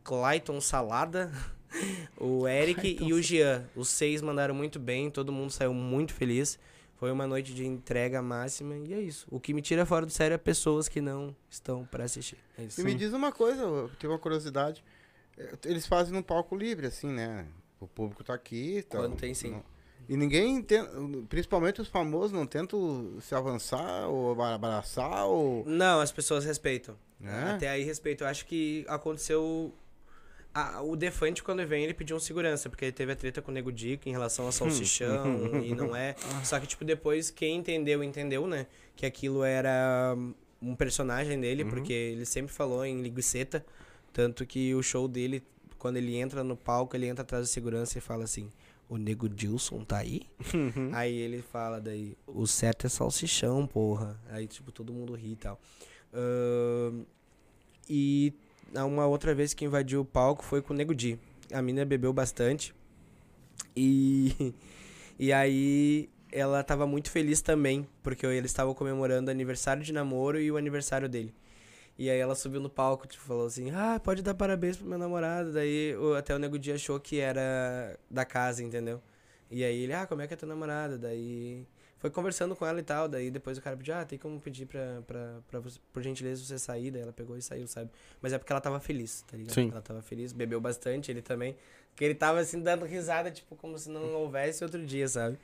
Clayton 0.05 0.61
Salada, 0.61 1.33
o 2.17 2.47
Eric 2.47 2.81
Clayton 2.81 3.05
e 3.05 3.13
o 3.13 3.23
Jean. 3.23 3.65
Os 3.75 3.89
seis 3.89 4.23
mandaram 4.23 4.55
muito 4.55 4.79
bem, 4.79 5.11
todo 5.11 5.33
mundo 5.33 5.51
saiu 5.51 5.73
muito 5.75 6.13
feliz. 6.15 6.59
Foi 7.01 7.11
uma 7.11 7.27
noite 7.27 7.55
de 7.55 7.67
entrega 7.67 8.21
máxima 8.21 8.77
e 8.77 8.93
é 8.93 9.01
isso. 9.01 9.27
O 9.31 9.41
que 9.41 9.55
me 9.55 9.63
tira 9.63 9.87
fora 9.87 10.05
do 10.05 10.13
sério 10.13 10.35
é 10.35 10.39
pessoas 10.39 10.87
que 10.87 11.01
não 11.01 11.35
estão 11.51 11.85
pra 11.87 12.05
assistir. 12.05 12.37
É 12.59 12.65
isso. 12.65 12.79
E 12.81 12.85
me 12.85 12.95
diz 12.95 13.13
uma 13.15 13.33
coisa, 13.33 13.63
eu 13.63 13.91
tenho 13.99 14.13
uma 14.13 14.19
curiosidade. 14.19 14.85
É, 15.39 15.55
Eles 15.65 15.87
fazem 15.87 16.13
no 16.13 16.23
palco 16.23 16.55
livre, 16.55 16.87
assim, 16.87 17.09
né? 17.09 17.47
O 17.81 17.87
público 17.89 18.23
tá 18.23 18.35
aqui. 18.35 18.85
Tá, 18.89 18.99
Quando 18.99 19.17
tem, 19.17 19.33
sim. 19.33 19.53
não- 19.53 19.65
E 20.09 20.15
ninguém, 20.17 20.61
tem, 20.63 20.85
principalmente 21.29 21.81
os 21.81 21.89
famosos, 21.89 22.33
não 22.33 22.47
tentam 22.47 23.17
se 23.23 23.35
avançar 23.35 24.07
ou 24.09 24.33
abra- 24.33 24.55
abraçar 24.55 25.25
ou... 25.27 25.65
Não, 25.67 26.01
as 26.01 26.13
pessoas 26.13 26.45
respeitam. 26.45 26.95
né? 27.19 27.53
Até 27.55 27.69
aí 27.71 27.83
respeito. 27.83 28.25
Eu 28.25 28.29
acho 28.29 28.45
que 28.45 28.85
aconteceu. 28.89 29.73
A- 30.55 30.83
o 30.83 30.97
Defante, 30.97 31.43
quando 31.43 31.65
vem, 31.67 31.85
ele 31.85 31.95
pediu 31.95 32.17
um 32.17 32.21
segurança, 32.21 32.69
porque 32.69 32.87
ele 32.87 32.93
teve 32.93 33.13
a 33.13 33.17
treta 33.17 33.41
com 33.43 33.51
o 33.51 33.55
Nego 33.55 33.71
Dico 33.73 34.09
em 34.09 34.13
relação 34.13 34.47
ao 34.47 34.53
salsichão, 34.53 35.63
e 35.63 35.75
não 35.75 35.95
é. 35.95 36.15
Só 36.45 36.59
que, 36.59 36.67
tipo, 36.67 36.85
depois 36.85 37.31
quem 37.31 37.57
entendeu, 37.59 38.03
entendeu, 38.03 38.47
né? 38.47 38.67
Que 38.97 39.07
aquilo 39.07 39.43
era 39.45 40.17
um 40.61 40.75
personagem 40.75 41.41
dele, 41.41 41.65
porque 41.65 41.93
ele 41.93 42.25
sempre 42.27 42.53
falou 42.53 42.85
em 42.85 43.01
linguiceta. 43.01 43.65
Tanto 44.13 44.45
que 44.45 44.75
o 44.75 44.83
show 44.83 45.07
dele, 45.07 45.43
quando 45.79 45.97
ele 45.97 46.17
entra 46.17 46.43
no 46.43 46.57
palco, 46.57 46.97
ele 46.97 47.07
entra 47.07 47.23
atrás 47.23 47.47
da 47.47 47.53
segurança 47.53 47.97
e 47.99 48.01
fala 48.01 48.25
assim. 48.25 48.51
O 48.89 48.97
Nego 48.97 49.29
Dilson 49.29 49.85
tá 49.85 49.99
aí? 49.99 50.23
Uhum. 50.53 50.91
Aí 50.93 51.15
ele 51.17 51.43
fala 51.43 51.81
daí, 51.81 52.17
o 52.27 52.45
certo 52.45 52.87
é 52.87 52.91
salsichão, 52.91 53.65
porra. 53.65 54.19
Aí, 54.31 54.49
tipo, 54.49 54.73
todo 54.73 54.93
mundo 54.93 55.15
ri 55.15 55.31
e 55.31 55.37
tal. 55.37 55.61
Ahn, 56.13 57.05
e 57.89 58.33
uma 58.75 59.07
outra 59.07 59.35
vez 59.35 59.55
que 59.55 59.65
invadiu 59.65 60.01
o 60.01 60.05
palco 60.05 60.45
foi 60.45 60.63
com 60.63 60.73
o 60.73 60.77
Nego 60.77 60.95
Di. 60.95 61.19
A 61.53 61.61
mina 61.61 61.85
bebeu 61.85 62.13
bastante. 62.13 62.75
E, 63.77 64.55
e 65.19 65.33
aí 65.33 66.09
ela 66.33 66.63
tava 66.63 66.87
muito 66.87 67.11
feliz 67.11 67.41
também, 67.41 67.87
porque 68.03 68.25
eles 68.27 68.51
estavam 68.51 68.75
comemorando 68.75 69.29
o 69.29 69.31
aniversário 69.31 69.83
de 69.83 69.93
namoro 69.93 70.41
e 70.41 70.51
o 70.51 70.57
aniversário 70.57 71.09
dele. 71.09 71.35
E 71.99 72.09
aí 72.09 72.19
ela 72.19 72.35
subiu 72.35 72.61
no 72.61 72.71
palco, 72.71 73.07
tipo, 73.07 73.23
falou 73.25 73.47
assim, 73.47 73.71
ah, 73.73 74.01
pode 74.03 74.23
dar 74.23 74.35
parabéns 74.35 74.77
pro 74.77 74.87
meu 74.87 74.99
namorado. 74.99 75.53
Daí 75.53 75.95
até 76.17 76.35
o 76.35 76.39
Nego 76.39 76.59
Di 76.59 76.73
achou 76.73 76.99
que 76.99 77.19
era 77.19 77.99
da 78.11 78.25
casa, 78.25 78.63
entendeu? 78.63 79.03
E 79.51 79.65
aí 79.65 79.83
ele, 79.83 79.93
ah, 79.93 80.07
como 80.07 80.23
é 80.23 80.27
que 80.27 80.35
é 80.35 80.37
tua 80.37 80.49
namorada? 80.49 80.97
Daí 80.97 81.67
foi 82.01 82.11
conversando 82.11 82.57
com 82.57 82.67
ela 82.67 82.81
e 82.81 82.83
tal. 82.83 83.07
Daí 83.07 83.31
depois 83.31 83.57
o 83.59 83.63
cara 83.63 83.77
pediu, 83.77 83.95
ah, 83.95 84.05
tem 84.05 84.19
como 84.19 84.41
pedir 84.41 84.67
pra, 84.67 85.03
pra, 85.07 85.39
pra 85.49 85.61
você, 85.61 85.79
por 85.93 86.03
gentileza 86.03 86.43
você 86.45 86.59
sair. 86.59 86.91
Daí 86.91 87.03
ela 87.03 87.13
pegou 87.13 87.37
e 87.37 87.43
saiu, 87.43 87.69
sabe? 87.69 87.89
Mas 88.21 88.33
é 88.33 88.39
porque 88.39 88.53
ela 88.53 88.61
tava 88.61 88.81
feliz, 88.81 89.23
tá 89.31 89.37
ligado? 89.37 89.55
Sim. 89.55 89.69
Ela 89.71 89.81
tava 89.81 90.03
feliz, 90.03 90.33
bebeu 90.33 90.61
bastante, 90.61 91.13
ele 91.13 91.23
também. 91.23 91.57
Porque 91.93 92.05
ele 92.05 92.15
tava 92.17 92.41
assim 92.41 92.61
dando 92.61 92.85
risada, 92.85 93.31
tipo, 93.31 93.55
como 93.55 93.79
se 93.79 93.89
não 93.89 94.15
houvesse 94.15 94.65
outro 94.65 94.85
dia, 94.85 95.07
sabe? 95.07 95.39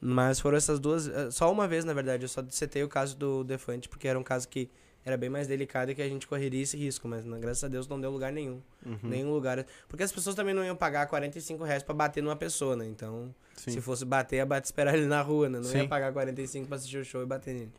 Mas 0.00 0.40
foram 0.40 0.56
essas 0.56 0.80
duas. 0.80 1.06
eh, 1.08 1.30
Só 1.30 1.52
uma 1.52 1.68
vez, 1.68 1.84
na 1.84 1.92
verdade, 1.92 2.24
eu 2.24 2.28
só 2.28 2.42
citei 2.48 2.82
o 2.82 2.88
caso 2.88 3.16
do 3.16 3.44
Defante, 3.44 3.88
porque 3.88 4.08
era 4.08 4.18
um 4.18 4.22
caso 4.22 4.48
que 4.48 4.70
era 5.04 5.16
bem 5.16 5.30
mais 5.30 5.46
delicado 5.46 5.90
e 5.90 5.94
que 5.94 6.02
a 6.02 6.08
gente 6.08 6.26
correria 6.26 6.62
esse 6.62 6.76
risco, 6.76 7.08
mas 7.08 7.24
graças 7.24 7.64
a 7.64 7.68
Deus 7.68 7.88
não 7.88 8.00
deu 8.00 8.10
lugar 8.10 8.30
nenhum. 8.32 8.60
Uhum. 8.84 8.98
Nenhum 9.02 9.32
lugar. 9.32 9.64
Porque 9.88 10.02
as 10.02 10.12
pessoas 10.12 10.36
também 10.36 10.52
não 10.52 10.64
iam 10.64 10.76
pagar 10.76 11.06
45 11.06 11.64
reais 11.64 11.82
pra 11.82 11.94
bater 11.94 12.22
numa 12.22 12.36
pessoa, 12.36 12.76
né? 12.76 12.86
Então, 12.86 13.34
Sim. 13.54 13.70
se 13.70 13.80
fosse 13.80 14.04
bater, 14.04 14.36
ia 14.36 14.46
bater 14.46 14.66
esperar 14.66 14.94
ele 14.94 15.06
na 15.06 15.22
rua, 15.22 15.48
né? 15.48 15.58
Não 15.58 15.64
Sim. 15.64 15.78
ia 15.78 15.88
pagar 15.88 16.12
45 16.12 16.66
pra 16.66 16.76
assistir 16.76 16.98
o 16.98 17.04
show 17.04 17.22
e 17.22 17.26
bater 17.26 17.54
nele. 17.54 17.72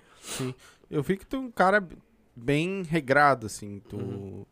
Eu 0.89 1.03
vi 1.03 1.15
que 1.15 1.25
tu 1.25 1.35
é 1.35 1.39
um 1.39 1.51
cara 1.51 1.87
bem 2.35 2.83
regrado, 2.83 3.45
assim. 3.45 3.81
Tu. 3.87 3.97
Uhum. 3.97 4.45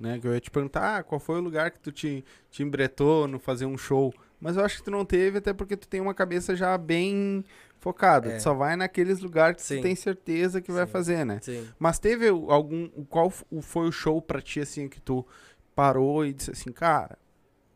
Né, 0.00 0.16
que 0.20 0.28
eu 0.28 0.32
ia 0.32 0.40
te 0.40 0.48
perguntar 0.48 0.98
ah, 0.98 1.02
qual 1.02 1.18
foi 1.18 1.40
o 1.40 1.42
lugar 1.42 1.72
que 1.72 1.80
tu 1.80 1.90
te, 1.90 2.24
te 2.52 2.62
embretou 2.62 3.26
no 3.26 3.38
fazer 3.40 3.66
um 3.66 3.76
show. 3.76 4.14
Mas 4.40 4.56
eu 4.56 4.64
acho 4.64 4.76
que 4.76 4.84
tu 4.84 4.92
não 4.92 5.04
teve, 5.04 5.38
até 5.38 5.52
porque 5.52 5.76
tu 5.76 5.88
tem 5.88 6.00
uma 6.00 6.14
cabeça 6.14 6.54
já 6.54 6.78
bem 6.78 7.44
focada. 7.80 8.32
É. 8.32 8.38
Só 8.40 8.54
vai 8.54 8.76
naqueles 8.76 9.20
lugares 9.20 9.56
que 9.56 9.62
Sim. 9.62 9.76
tu 9.78 9.82
tem 9.82 9.94
certeza 9.94 10.60
que 10.60 10.70
vai 10.72 10.86
Sim. 10.86 10.92
fazer, 10.92 11.24
né? 11.24 11.38
Sim. 11.42 11.68
Mas 11.78 11.98
teve 11.98 12.28
algum. 12.28 12.88
Qual 13.08 13.30
foi 13.30 13.88
o 13.88 13.92
show 13.92 14.20
pra 14.20 14.40
ti, 14.40 14.60
assim, 14.60 14.88
que 14.88 15.00
tu 15.00 15.26
parou 15.74 16.24
e 16.26 16.32
disse 16.32 16.50
assim, 16.50 16.72
cara, 16.72 17.16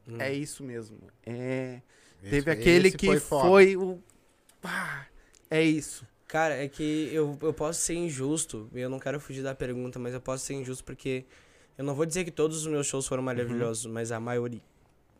Hum. 0.08 0.16
é 0.18 0.32
isso 0.32 0.62
mesmo. 0.64 0.98
É. 1.24 1.80
Esse- 2.22 2.30
teve 2.30 2.50
aquele 2.50 2.90
que 2.90 3.06
foi 3.06 3.20
foi, 3.20 3.76
o. 3.76 3.98
Ah, 4.62 5.06
é 5.50 5.62
isso. 5.62 6.06
Cara, 6.28 6.54
é 6.56 6.66
que 6.66 7.10
eu, 7.12 7.36
eu 7.42 7.52
posso 7.52 7.80
ser 7.80 7.94
injusto, 7.94 8.68
e 8.72 8.80
eu 8.80 8.88
não 8.88 8.98
quero 8.98 9.20
fugir 9.20 9.42
da 9.42 9.54
pergunta, 9.54 9.98
mas 9.98 10.14
eu 10.14 10.20
posso 10.20 10.44
ser 10.46 10.54
injusto 10.54 10.82
porque 10.82 11.26
eu 11.76 11.84
não 11.84 11.94
vou 11.94 12.06
dizer 12.06 12.24
que 12.24 12.30
todos 12.30 12.56
os 12.58 12.66
meus 12.66 12.86
shows 12.86 13.06
foram 13.06 13.22
maravilhosos, 13.22 13.84
mas 13.86 14.10
a 14.10 14.18
maioria. 14.18 14.62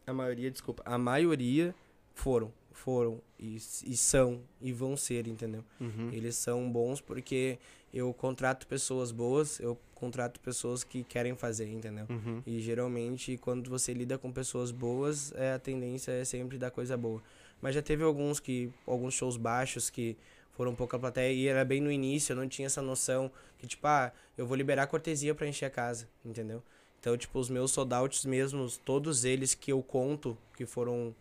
A 0.07 0.13
maioria, 0.13 0.51
desculpa. 0.51 0.83
A 0.87 0.97
maioria 0.97 1.75
foram. 2.15 2.51
Foram. 2.73 3.21
E, 3.43 3.56
e 3.56 3.97
são. 3.97 4.40
E 4.60 4.73
vão 4.73 4.97
ser, 4.97 5.27
entendeu? 5.27 5.64
Uhum. 5.81 6.10
Eles 6.12 6.36
são 6.36 6.70
bons 6.70 7.01
porque 7.01 7.59
eu 7.93 8.14
contrato 8.14 8.69
pessoas 8.69 9.10
boas, 9.10 9.59
eu 9.59 9.77
contrato 9.97 10.39
pessoas 10.39 10.85
que 10.85 11.02
querem 11.02 11.35
fazer, 11.35 11.69
entendeu? 11.69 12.06
Uhum. 12.09 12.40
E 12.47 12.60
geralmente, 12.60 13.36
quando 13.39 13.69
você 13.69 13.93
lida 13.93 14.16
com 14.16 14.31
pessoas 14.31 14.70
boas, 14.70 15.32
é, 15.35 15.55
a 15.55 15.59
tendência 15.59 16.12
é 16.12 16.24
sempre 16.24 16.56
dar 16.56 16.70
coisa 16.70 16.97
boa. 16.97 17.20
Mas 17.60 17.74
já 17.74 17.82
teve 17.82 18.05
alguns 18.05 18.39
que 18.39 18.73
alguns 18.86 19.14
shows 19.14 19.36
baixos 19.36 19.90
que 19.90 20.16
foram 20.52 20.74
pouca 20.74 20.98
plateia 20.98 21.32
e 21.32 21.48
era 21.48 21.64
bem 21.64 21.81
no 21.81 21.90
início, 21.90 22.32
eu 22.32 22.36
não 22.36 22.48
tinha 22.48 22.66
essa 22.66 22.82
noção 22.82 23.31
que, 23.59 23.66
tipo, 23.66 23.86
ah, 23.86 24.12
eu 24.39 24.47
vou 24.47 24.56
liberar 24.56 24.86
cortesia 24.86 25.35
pra 25.35 25.48
encher 25.48 25.66
a 25.66 25.70
casa, 25.70 26.09
entendeu? 26.24 26.62
Então, 27.01 27.16
tipo, 27.16 27.39
os 27.39 27.48
meus 27.48 27.73
sold 27.73 27.93
outs 27.94 28.24
mesmos, 28.24 28.77
todos 28.77 29.24
eles 29.24 29.55
que 29.55 29.73
eu 29.73 29.82
conto, 29.82 30.39
que 30.56 30.64
foram 30.64 31.12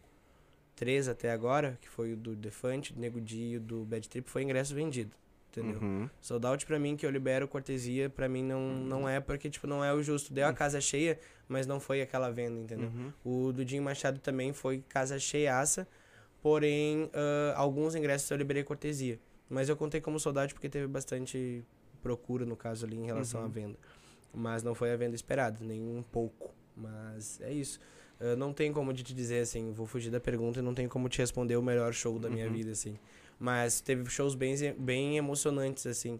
três 0.81 1.07
até 1.07 1.31
agora, 1.31 1.77
que 1.79 1.87
foi 1.87 2.13
o 2.13 2.17
do 2.17 2.35
Defante, 2.35 2.91
do 2.91 2.99
Nego 2.99 3.21
Di 3.21 3.51
e 3.51 3.57
o 3.57 3.61
do 3.61 3.85
Bad 3.85 4.09
Trip, 4.09 4.27
foi 4.27 4.41
ingresso 4.41 4.73
vendido, 4.73 5.15
entendeu? 5.51 5.79
Uhum. 5.79 6.09
Sold 6.19 6.43
out 6.47 6.65
pra 6.65 6.79
mim, 6.79 6.97
que 6.97 7.05
eu 7.05 7.11
libero 7.11 7.47
cortesia, 7.47 8.09
pra 8.09 8.27
mim 8.27 8.41
não, 8.41 8.59
não 8.59 9.07
é, 9.07 9.19
porque, 9.19 9.47
tipo, 9.47 9.67
não 9.67 9.85
é 9.85 9.93
o 9.93 10.01
justo. 10.01 10.33
Deu 10.33 10.47
a 10.47 10.53
casa 10.53 10.81
cheia, 10.81 11.19
mas 11.47 11.67
não 11.67 11.79
foi 11.79 12.01
aquela 12.01 12.31
venda, 12.31 12.59
entendeu? 12.59 12.89
Uhum. 12.89 13.13
O 13.23 13.53
do 13.53 13.63
Dinho 13.63 13.83
Machado 13.83 14.17
também 14.17 14.53
foi 14.53 14.83
casa 14.89 15.19
cheiaça, 15.19 15.87
porém, 16.41 17.11
ah, 17.13 17.53
alguns 17.57 17.93
ingressos 17.93 18.31
eu 18.31 18.37
liberei 18.37 18.63
cortesia. 18.63 19.19
Mas 19.47 19.69
eu 19.69 19.77
contei 19.77 20.01
como 20.01 20.19
soldado 20.19 20.51
porque 20.51 20.67
teve 20.67 20.87
bastante 20.87 21.63
procura, 22.01 22.43
no 22.43 22.55
caso, 22.55 22.87
ali, 22.87 22.97
em 22.97 23.05
relação 23.05 23.45
à 23.45 23.47
venda. 23.47 23.77
Mas 24.33 24.63
não 24.63 24.73
foi 24.73 24.91
a 24.91 24.95
venda 24.95 25.13
esperada, 25.13 25.59
nem 25.61 25.79
um 25.79 26.01
pouco. 26.01 26.55
Mas 26.75 27.39
é 27.39 27.53
isso. 27.53 27.79
Ah, 28.21 28.35
não 28.35 28.53
tem 28.53 28.71
como 28.71 28.93
te 28.93 29.13
dizer, 29.13 29.41
assim, 29.41 29.71
vou 29.73 29.87
fugir 29.87 30.11
da 30.11 30.19
pergunta 30.19 30.59
e 30.59 30.61
não 30.61 30.73
tem 30.75 30.87
como 30.87 31.09
te 31.09 31.17
responder 31.19 31.55
o 31.57 31.61
melhor 31.61 31.91
show 31.93 32.19
da 32.19 32.29
minha 32.29 32.47
vida, 32.49 32.71
assim. 32.71 32.97
Mas 33.39 33.81
teve 33.81 34.07
shows 34.09 34.35
bem, 34.35 34.55
bem 34.77 35.17
emocionantes, 35.17 35.87
assim. 35.87 36.19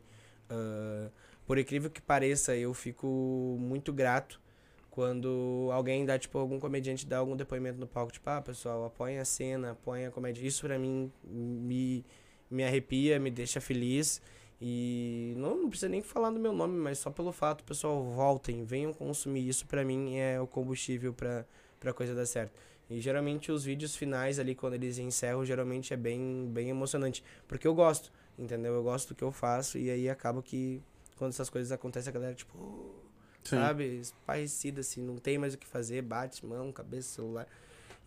Ah, 0.50 1.10
por 1.46 1.58
incrível 1.58 1.90
que 1.90 2.02
pareça, 2.02 2.56
eu 2.56 2.74
fico 2.74 3.58
muito 3.60 3.94
grato 3.94 4.42
quando 4.90 5.70
alguém 5.72 6.06
dá, 6.06 6.18
tipo, 6.20 6.38
algum 6.38 6.60
comediante 6.60 7.06
dá 7.06 7.20
algum 7.20 7.36
depoimento 7.36 7.80
no 7.80 7.88
palco, 7.88 8.12
tipo, 8.12 8.30
ah, 8.30 8.42
pessoal, 8.42 8.86
apoiem 8.86 9.20
a 9.20 9.26
cena, 9.26 9.72
apoiem 9.72 10.08
a 10.08 10.12
comédia. 10.12 10.46
Isso 10.46 10.66
pra 10.66 10.78
mim 10.80 11.12
me, 11.24 12.04
me 12.50 12.64
arrepia, 12.64 13.20
me 13.20 13.30
deixa 13.32 13.62
feliz. 13.62 14.22
E 14.60 15.34
não, 15.38 15.56
não 15.56 15.70
precisa 15.70 15.90
nem 15.90 16.02
falar 16.02 16.30
do 16.32 16.40
meu 16.40 16.54
nome, 16.54 16.78
mas 16.78 17.00
só 17.00 17.10
pelo 17.10 17.32
fato, 17.32 17.64
pessoal, 17.64 18.04
voltem, 18.04 18.64
venham 18.64 18.94
consumir. 18.94 19.48
Isso 19.48 19.66
pra 19.66 19.84
mim 19.84 20.18
é 20.18 20.40
o 20.40 20.46
combustível 20.46 21.14
pra, 21.14 21.46
pra 21.82 21.92
coisa 21.92 22.16
dar 22.16 22.26
certo. 22.26 22.54
E 22.90 23.00
geralmente 23.02 23.52
os 23.52 23.66
vídeos 23.66 23.96
finais 23.96 24.40
ali, 24.40 24.56
quando 24.56 24.76
eles 24.76 24.98
encerram, 24.98 25.44
geralmente 25.46 25.94
é 25.94 25.98
bem, 25.98 26.50
bem 26.54 26.70
emocionante. 26.70 27.22
Porque 27.48 27.68
eu 27.68 27.74
gosto, 27.76 28.12
entendeu? 28.40 28.74
Eu 28.74 28.84
gosto 28.84 29.10
do 29.10 29.16
que 29.16 29.24
eu 29.24 29.32
faço 29.34 29.78
e 29.78 29.90
aí 29.90 30.10
acaba 30.10 30.42
que 30.42 30.82
quando 31.18 31.32
essas 31.32 31.50
coisas 31.50 31.72
acontecem, 31.72 32.10
a 32.10 32.14
galera, 32.14 32.34
tipo, 32.36 32.96
Sim. 33.44 33.56
sabe? 33.58 33.84
Esparrecida, 34.00 34.82
assim, 34.82 35.02
não 35.02 35.18
tem 35.18 35.38
mais 35.38 35.54
o 35.54 35.58
que 35.58 35.66
fazer, 35.68 36.02
bate 36.02 36.46
mão, 36.46 36.72
cabeça, 36.72 37.10
celular. 37.16 37.48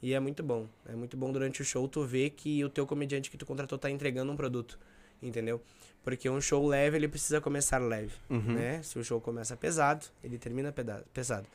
E 0.02 0.12
é 0.12 0.20
muito 0.20 0.42
bom. 0.42 0.68
É 0.86 0.94
muito 0.94 1.16
bom 1.16 1.32
durante 1.32 1.62
o 1.62 1.64
show 1.64 1.88
tu 1.88 2.04
ver 2.04 2.30
que 2.30 2.62
o 2.64 2.68
teu 2.68 2.86
comediante 2.86 3.30
que 3.30 3.36
tu 3.38 3.46
contratou 3.46 3.78
tá 3.78 3.90
entregando 3.90 4.30
um 4.32 4.36
produto. 4.36 4.78
Entendeu? 5.22 5.62
Porque 6.02 6.28
um 6.28 6.38
show 6.42 6.66
leve, 6.66 6.96
ele 6.98 7.08
precisa 7.08 7.40
começar 7.40 7.78
leve, 7.78 8.12
Uhum. 8.28 8.52
né? 8.52 8.82
Se 8.82 8.98
o 8.98 9.04
show 9.04 9.18
começa 9.18 9.56
pesado, 9.56 10.04
ele 10.22 10.36
termina 10.36 10.70
pesado. 11.14 11.46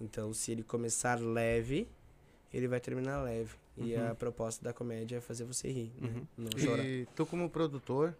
Então, 0.00 0.32
se 0.32 0.52
ele 0.52 0.62
começar 0.62 1.18
leve, 1.20 1.88
ele 2.52 2.68
vai 2.68 2.80
terminar 2.80 3.22
leve. 3.22 3.54
E 3.78 3.94
Uhum. 3.94 4.10
a 4.10 4.14
proposta 4.14 4.64
da 4.64 4.72
comédia 4.72 5.16
é 5.16 5.20
fazer 5.20 5.44
você 5.44 5.68
rir, 5.70 5.92
né? 6.00 6.22
Não 6.36 6.50
chorar. 6.58 6.84
E 6.84 7.06
tu 7.14 7.26
como 7.26 7.48
produtor, 7.50 8.14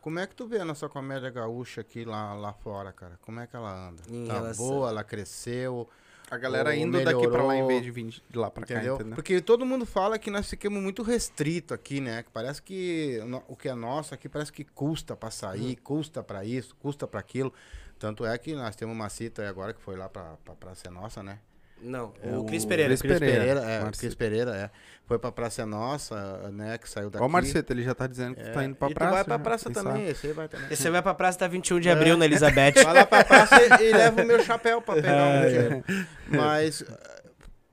como 0.00 0.18
é 0.20 0.26
que 0.26 0.34
tu 0.34 0.46
vê 0.46 0.58
a 0.60 0.64
nossa 0.64 0.88
comédia 0.88 1.30
gaúcha 1.30 1.80
aqui 1.80 2.04
lá, 2.04 2.32
lá 2.34 2.52
fora, 2.52 2.92
cara? 2.92 3.18
Como 3.22 3.40
é 3.40 3.46
que 3.46 3.56
ela 3.56 3.88
anda? 3.88 4.02
Em 4.08 4.26
tá 4.26 4.34
relação- 4.34 4.66
boa, 4.68 4.88
ela 4.88 5.02
cresceu, 5.04 5.88
A 6.30 6.38
galera 6.38 6.76
indo 6.76 7.02
daqui 7.02 7.26
pra 7.28 7.42
lá 7.42 7.56
em 7.56 7.62
melhorou, 7.62 7.66
vez 7.68 7.82
de 7.82 7.90
vir 7.90 8.06
de 8.30 8.38
lá 8.38 8.48
pra 8.48 8.62
entendeu? 8.62 8.94
cá, 8.96 9.00
entendeu? 9.02 9.16
Porque 9.16 9.40
todo 9.40 9.66
mundo 9.66 9.84
fala 9.84 10.16
que 10.16 10.30
nós 10.30 10.48
ficamos 10.48 10.80
muito 10.80 11.02
restrito 11.02 11.74
aqui, 11.74 12.00
né? 12.00 12.22
Que 12.22 12.30
parece 12.30 12.62
que 12.62 13.20
no- 13.26 13.42
o 13.48 13.56
que 13.56 13.68
é 13.68 13.74
nosso 13.74 14.14
aqui 14.14 14.28
parece 14.28 14.52
que 14.52 14.62
custa 14.62 15.16
pra 15.16 15.28
sair, 15.32 15.74
custa 15.76 16.22
pra 16.22 16.44
isso, 16.44 16.76
custa 16.76 17.04
pra 17.08 17.18
aquilo. 17.18 17.52
Tanto 18.00 18.24
é 18.26 18.36
que 18.36 18.54
nós 18.54 18.74
temos 18.74 18.94
uma 18.96 19.08
cita 19.08 19.42
aí 19.42 19.48
agora 19.48 19.72
que 19.72 19.80
foi 19.80 19.94
lá 19.94 20.08
pra, 20.08 20.34
pra 20.44 20.54
Praça 20.54 20.90
Nossa, 20.90 21.22
né? 21.22 21.38
Não, 21.82 22.12
É 22.22 22.28
o 22.30 22.40
o 22.40 22.44
Cris 22.44 22.64
Pereira. 22.64 22.88
Cris 22.90 23.00
Cris 23.02 23.18
Pereira, 23.18 23.38
Pereira, 23.40 23.60
é, 23.60 23.80
Marcito. 23.80 24.00
Cris 24.00 24.14
Pereira, 24.14 24.56
é. 24.56 24.70
Foi 25.06 25.18
pra 25.18 25.30
Praça 25.32 25.64
Nossa, 25.64 26.50
né? 26.50 26.76
Que 26.78 26.88
saiu 26.88 27.08
daqui. 27.10 27.22
Ó 27.22 27.26
o 27.26 27.30
Marceta, 27.30 27.72
ele 27.72 27.82
já 27.82 27.94
tá 27.94 28.06
dizendo 28.06 28.34
que 28.36 28.42
tu 28.42 28.48
É, 28.48 28.52
tá 28.52 28.64
indo 28.64 28.74
pra 28.74 28.90
e 28.90 28.94
praça. 28.94 29.12
vai 29.14 29.24
pra 29.24 29.34
já, 29.34 29.38
praça 29.38 29.70
também, 29.70 30.06
esse 30.08 30.26
aí 30.26 30.32
vai 30.32 30.48
também. 30.48 30.68
Você 30.74 30.88
vai 30.90 31.02
pra 31.02 31.14
praça 31.14 31.38
da 31.38 31.48
21 31.48 31.78
de 31.80 31.88
É. 31.88 31.92
abril 31.92 32.16
na 32.16 32.24
Elizabeth. 32.24 32.72
Vai 32.82 32.94
lá 32.94 33.06
pra 33.06 33.24
praça 33.24 33.56
e, 33.82 33.84
e 33.88 33.92
leva 33.92 34.22
o 34.22 34.26
meu 34.26 34.42
chapéu 34.44 34.80
pra 34.82 34.94
pegar 34.96 35.08
É. 35.16 35.38
um 35.38 35.46
dinheiro. 35.48 35.84
Mas. 36.28 36.82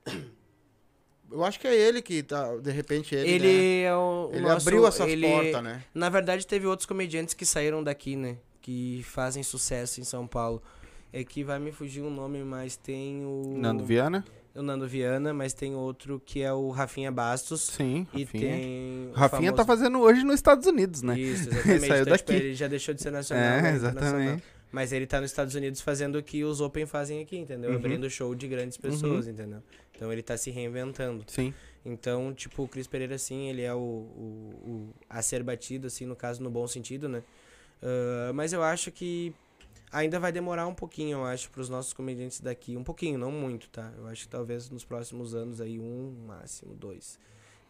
eh, 0.06 0.12
Eu 1.30 1.44
acho 1.44 1.60
que 1.60 1.66
é 1.68 1.74
ele 1.74 2.00
que 2.00 2.22
tá. 2.22 2.56
De 2.56 2.70
repente 2.70 3.14
ele. 3.14 3.30
Ele 3.30 3.82
né? 3.82 3.82
é 3.88 3.94
o. 3.94 4.30
o 4.32 4.34
Ele 4.34 4.40
nosso- 4.40 4.66
abriu 4.68 4.86
essas 4.86 5.08
ele- 5.08 5.28
portas, 5.28 5.62
né? 5.62 5.82
Na 5.94 6.08
verdade, 6.08 6.46
teve 6.46 6.66
outros 6.66 6.86
comediantes 6.86 7.34
que 7.34 7.44
saíram 7.44 7.84
daqui, 7.84 8.16
né? 8.16 8.36
Que 8.68 9.02
fazem 9.02 9.42
sucesso 9.42 9.98
em 9.98 10.04
São 10.04 10.26
Paulo. 10.26 10.62
É 11.10 11.24
que 11.24 11.42
vai 11.42 11.58
me 11.58 11.72
fugir 11.72 12.02
o 12.02 12.10
nome, 12.10 12.44
mas 12.44 12.76
tem 12.76 13.24
o. 13.24 13.54
Nando 13.56 13.82
Viana? 13.82 14.22
O 14.54 14.60
Nando 14.60 14.86
Viana, 14.86 15.32
mas 15.32 15.54
tem 15.54 15.74
outro 15.74 16.20
que 16.22 16.42
é 16.42 16.52
o 16.52 16.68
Rafinha 16.68 17.10
Bastos. 17.10 17.62
Sim, 17.62 18.06
E 18.12 18.24
Rafinha. 18.24 18.42
tem. 18.46 19.08
o 19.08 19.12
Rafinha 19.14 19.52
tá 19.52 19.64
famoso- 19.64 19.66
fazendo 19.84 20.00
hoje 20.00 20.22
nos 20.22 20.34
Estados 20.34 20.66
Unidos, 20.66 21.00
né? 21.00 21.18
Isso, 21.18 21.48
exatamente. 21.48 21.86
Saiu 21.86 22.02
então, 22.02 22.16
tipo, 22.18 22.30
daqui. 22.30 22.44
ele 22.44 22.54
já 22.54 22.68
deixou 22.68 22.92
de 22.94 23.00
ser 23.00 23.10
nacional. 23.10 23.42
É, 23.42 23.62
né? 23.62 23.72
exatamente. 23.74 24.06
Internacional. 24.06 24.42
Mas 24.70 24.92
ele 24.92 25.06
tá 25.06 25.18
nos 25.18 25.30
Estados 25.30 25.54
Unidos 25.54 25.80
fazendo 25.80 26.18
o 26.18 26.22
que 26.22 26.44
os 26.44 26.60
Open 26.60 26.84
fazem 26.84 27.22
aqui, 27.22 27.38
entendeu? 27.38 27.70
Uhum. 27.70 27.76
Abrindo 27.76 28.10
show 28.10 28.34
de 28.34 28.46
grandes 28.46 28.76
pessoas, 28.76 29.26
entendeu? 29.26 29.62
Então 29.96 30.12
ele 30.12 30.22
tá 30.22 30.36
se 30.36 30.50
reinventando. 30.50 31.24
Sim. 31.26 31.54
Então, 31.86 32.34
tipo, 32.34 32.64
o 32.64 32.68
Cris 32.68 32.86
Pereira, 32.86 33.14
assim, 33.14 33.48
ele 33.48 33.62
é 33.62 33.72
o, 33.72 33.78
o, 33.78 34.52
o 34.66 34.88
a 35.08 35.22
ser 35.22 35.42
batido, 35.42 35.86
assim, 35.86 36.04
no 36.04 36.14
caso, 36.14 36.42
no 36.42 36.50
bom 36.50 36.66
sentido, 36.66 37.08
né? 37.08 37.22
Ah, 37.82 38.32
mas 38.34 38.52
eu 38.52 38.62
acho 38.62 38.90
que 38.90 39.34
ainda 39.90 40.18
vai 40.20 40.32
demorar 40.32 40.66
um 40.66 40.74
pouquinho, 40.74 41.18
eu 41.18 41.24
acho, 41.24 41.50
pros 41.50 41.68
nossos 41.68 41.92
comediantes 41.92 42.40
daqui. 42.40 42.76
Um 42.76 42.84
pouquinho, 42.84 43.18
não 43.18 43.30
muito, 43.30 43.68
tá? 43.70 43.92
Eu 43.96 44.06
acho 44.06 44.24
que 44.24 44.28
talvez 44.28 44.68
nos 44.70 44.84
próximos 44.84 45.34
anos 45.34 45.60
aí, 45.60 45.78
um, 45.78 46.14
máximo 46.26 46.74
dois. 46.74 47.18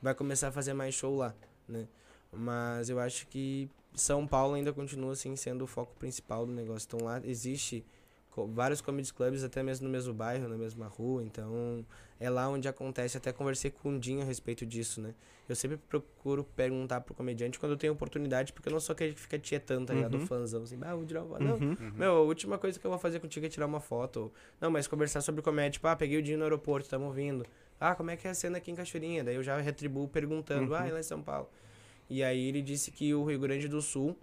Vai 0.02 0.14
começar 0.14 0.48
a 0.48 0.52
fazer 0.52 0.74
mais 0.74 0.94
show 0.94 1.16
lá, 1.16 1.34
né? 1.66 1.86
Mas 2.32 2.90
eu 2.90 3.00
acho 3.00 3.26
que 3.26 3.70
São 3.94 4.26
Paulo 4.26 4.54
ainda 4.54 4.72
continua, 4.72 5.12
assim, 5.12 5.34
sendo 5.36 5.64
o 5.64 5.66
foco 5.66 5.94
principal 5.98 6.46
do 6.46 6.52
negócio. 6.52 6.86
Então 6.86 7.06
lá 7.06 7.20
existe 7.24 7.84
vários 8.46 8.80
comedy 8.80 9.12
clubs, 9.12 9.42
até 9.42 9.62
mesmo 9.62 9.86
no 9.86 9.92
mesmo 9.92 10.12
bairro, 10.14 10.48
na 10.48 10.56
mesma 10.56 10.86
rua, 10.86 11.22
então 11.24 11.84
é 12.20 12.28
lá 12.30 12.48
onde 12.48 12.68
acontece. 12.68 13.16
Até 13.16 13.32
conversei 13.32 13.70
com 13.70 13.96
o 13.96 13.98
Dinho 13.98 14.20
a 14.22 14.24
respeito 14.24 14.64
disso, 14.64 15.00
né? 15.00 15.14
Eu 15.48 15.56
sempre 15.56 15.78
procuro 15.78 16.44
perguntar 16.44 17.00
pro 17.00 17.14
comediante 17.14 17.58
quando 17.58 17.72
eu 17.72 17.78
tenho 17.78 17.92
oportunidade, 17.94 18.52
porque 18.52 18.68
eu 18.68 18.72
não 18.72 18.80
sou 18.80 18.92
aquele 18.92 19.14
que 19.14 19.20
fica 19.20 19.38
tietando, 19.38 19.86
tá 19.86 19.94
ligado? 19.94 20.14
Uhum. 20.18 20.26
Fãzão, 20.26 20.62
assim, 20.62 20.78
ah, 20.82 20.94
vou 20.94 21.06
tirar 21.06 21.22
uma 21.22 21.38
foto. 21.38 21.42
Não, 21.44 21.54
Uhum. 21.56 21.92
meu, 21.96 22.12
a 22.16 22.20
última 22.20 22.58
coisa 22.58 22.78
que 22.78 22.86
eu 22.86 22.90
vou 22.90 22.98
fazer 22.98 23.18
contigo 23.18 23.46
é 23.46 23.48
tirar 23.48 23.64
uma 23.66 23.80
foto. 23.80 24.30
Não, 24.60 24.70
mas 24.70 24.86
conversar 24.86 25.20
sobre 25.22 25.40
comédia, 25.40 25.70
tipo, 25.72 25.86
ah, 25.88 25.96
peguei 25.96 26.18
o 26.18 26.22
Dinho 26.22 26.36
no 26.38 26.44
aeroporto, 26.44 26.88
tamo 26.88 27.06
ouvindo. 27.06 27.46
Ah, 27.80 27.94
como 27.94 28.10
é 28.10 28.16
que 28.16 28.26
é 28.26 28.30
a 28.30 28.34
cena 28.34 28.58
aqui 28.58 28.70
em 28.70 28.74
Cachoeirinha? 28.74 29.24
Daí 29.24 29.36
eu 29.36 29.42
já 29.42 29.58
retribuo 29.58 30.06
perguntando, 30.06 30.72
Uhum. 30.72 30.78
ah, 30.78 30.86
e 30.88 30.92
lá 30.92 31.00
em 31.00 31.02
São 31.02 31.22
Paulo. 31.22 31.48
E 32.10 32.22
aí 32.22 32.48
ele 32.48 32.60
disse 32.60 32.90
que 32.90 33.14
o 33.14 33.24
Rio 33.24 33.38
Grande 33.38 33.68
do 33.68 33.80
Sul, 33.80 34.16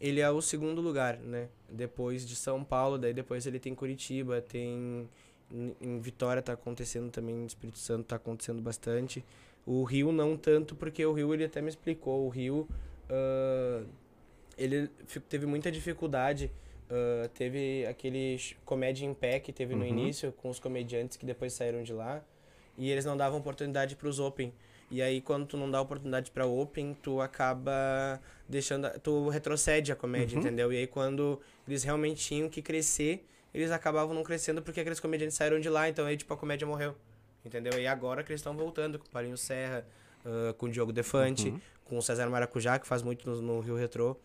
ele 0.00 0.20
é 0.20 0.30
o 0.30 0.40
segundo 0.42 0.80
lugar, 0.80 1.18
né? 1.18 1.48
Depois 1.68 2.26
de 2.26 2.36
São 2.36 2.62
Paulo, 2.64 2.98
daí 2.98 3.12
depois 3.14 3.46
ele 3.46 3.58
tem 3.58 3.74
Curitiba, 3.74 4.40
tem 4.40 5.08
em- 5.50 5.76
em 5.80 6.00
Vitória 6.00 6.42
tá 6.42 6.52
acontecendo 6.52 7.10
também, 7.10 7.34
no 7.34 7.46
Espírito 7.46 7.78
Santo 7.78 8.04
tá 8.04 8.16
acontecendo 8.16 8.60
bastante. 8.60 9.24
O 9.64 9.82
Rio 9.84 10.12
não 10.12 10.36
tanto, 10.36 10.74
porque 10.74 11.04
o 11.06 11.12
Rio 11.12 11.32
ele 11.34 11.44
até 11.44 11.60
me 11.60 11.68
explicou, 11.68 12.26
o 12.26 12.28
Rio 12.28 12.68
ah, 13.08 13.82
ele 14.58 14.88
teve 15.28 15.46
muita 15.46 15.70
dificuldade. 15.70 16.50
ah, 16.90 17.28
teve 17.34 17.84
aquele 17.86 18.38
comédia 18.64 19.04
em 19.06 19.12
pé 19.14 19.40
que 19.40 19.52
teve 19.52 19.74
no 19.74 19.80
Uhum. 19.82 19.88
início 19.88 20.30
com 20.32 20.48
os 20.50 20.58
comediantes 20.60 21.16
que 21.16 21.26
depois 21.26 21.52
saíram 21.52 21.82
de 21.82 21.92
lá 21.92 22.22
e 22.78 22.88
eles 22.90 23.04
não 23.04 23.16
davam 23.16 23.38
oportunidade 23.40 23.96
para 23.96 24.08
os 24.08 24.20
open. 24.20 24.52
E 24.90 25.02
aí 25.02 25.20
quando 25.20 25.46
tu 25.46 25.56
não 25.56 25.70
dá 25.70 25.80
oportunidade 25.80 26.30
para 26.30 26.46
open, 26.46 26.96
tu 27.02 27.20
acaba 27.20 28.20
deixando, 28.48 28.88
tu 29.00 29.28
retrocede 29.28 29.90
a 29.92 29.96
comédia, 29.96 30.36
Uhum. 30.36 30.42
entendeu? 30.44 30.72
E 30.72 30.76
aí 30.76 30.86
quando 30.86 31.40
eles 31.66 31.82
realmente 31.82 32.20
tinham 32.24 32.48
que 32.48 32.62
crescer, 32.62 33.26
eles 33.52 33.70
acabavam 33.72 34.14
não 34.14 34.22
crescendo 34.22 34.62
porque 34.62 34.80
aqueles 34.80 35.00
comediantes 35.00 35.36
saíram 35.36 35.58
de 35.58 35.68
lá, 35.68 35.88
então 35.88 36.06
aí 36.06 36.16
tipo 36.16 36.32
a 36.32 36.36
comédia 36.36 36.66
morreu. 36.66 36.94
Entendeu? 37.44 37.78
E 37.80 37.86
agora 37.86 38.22
que 38.22 38.30
eles 38.32 38.40
estão 38.40 38.56
voltando 38.56 38.98
com 38.98 39.06
o 39.06 39.10
Parinho 39.10 39.36
Serra, 39.36 39.86
ah, 40.24 40.54
com 40.58 40.66
o 40.66 40.68
Diogo 40.68 40.92
Defante, 40.92 41.48
Uhum. 41.48 41.60
com 41.84 41.98
o 41.98 42.02
César 42.02 42.28
Maracujá, 42.28 42.78
que 42.78 42.86
faz 42.86 43.02
muito 43.02 43.28
no, 43.28 43.40
no 43.42 43.60
Rio 43.60 43.76
Retrô. 43.76 44.16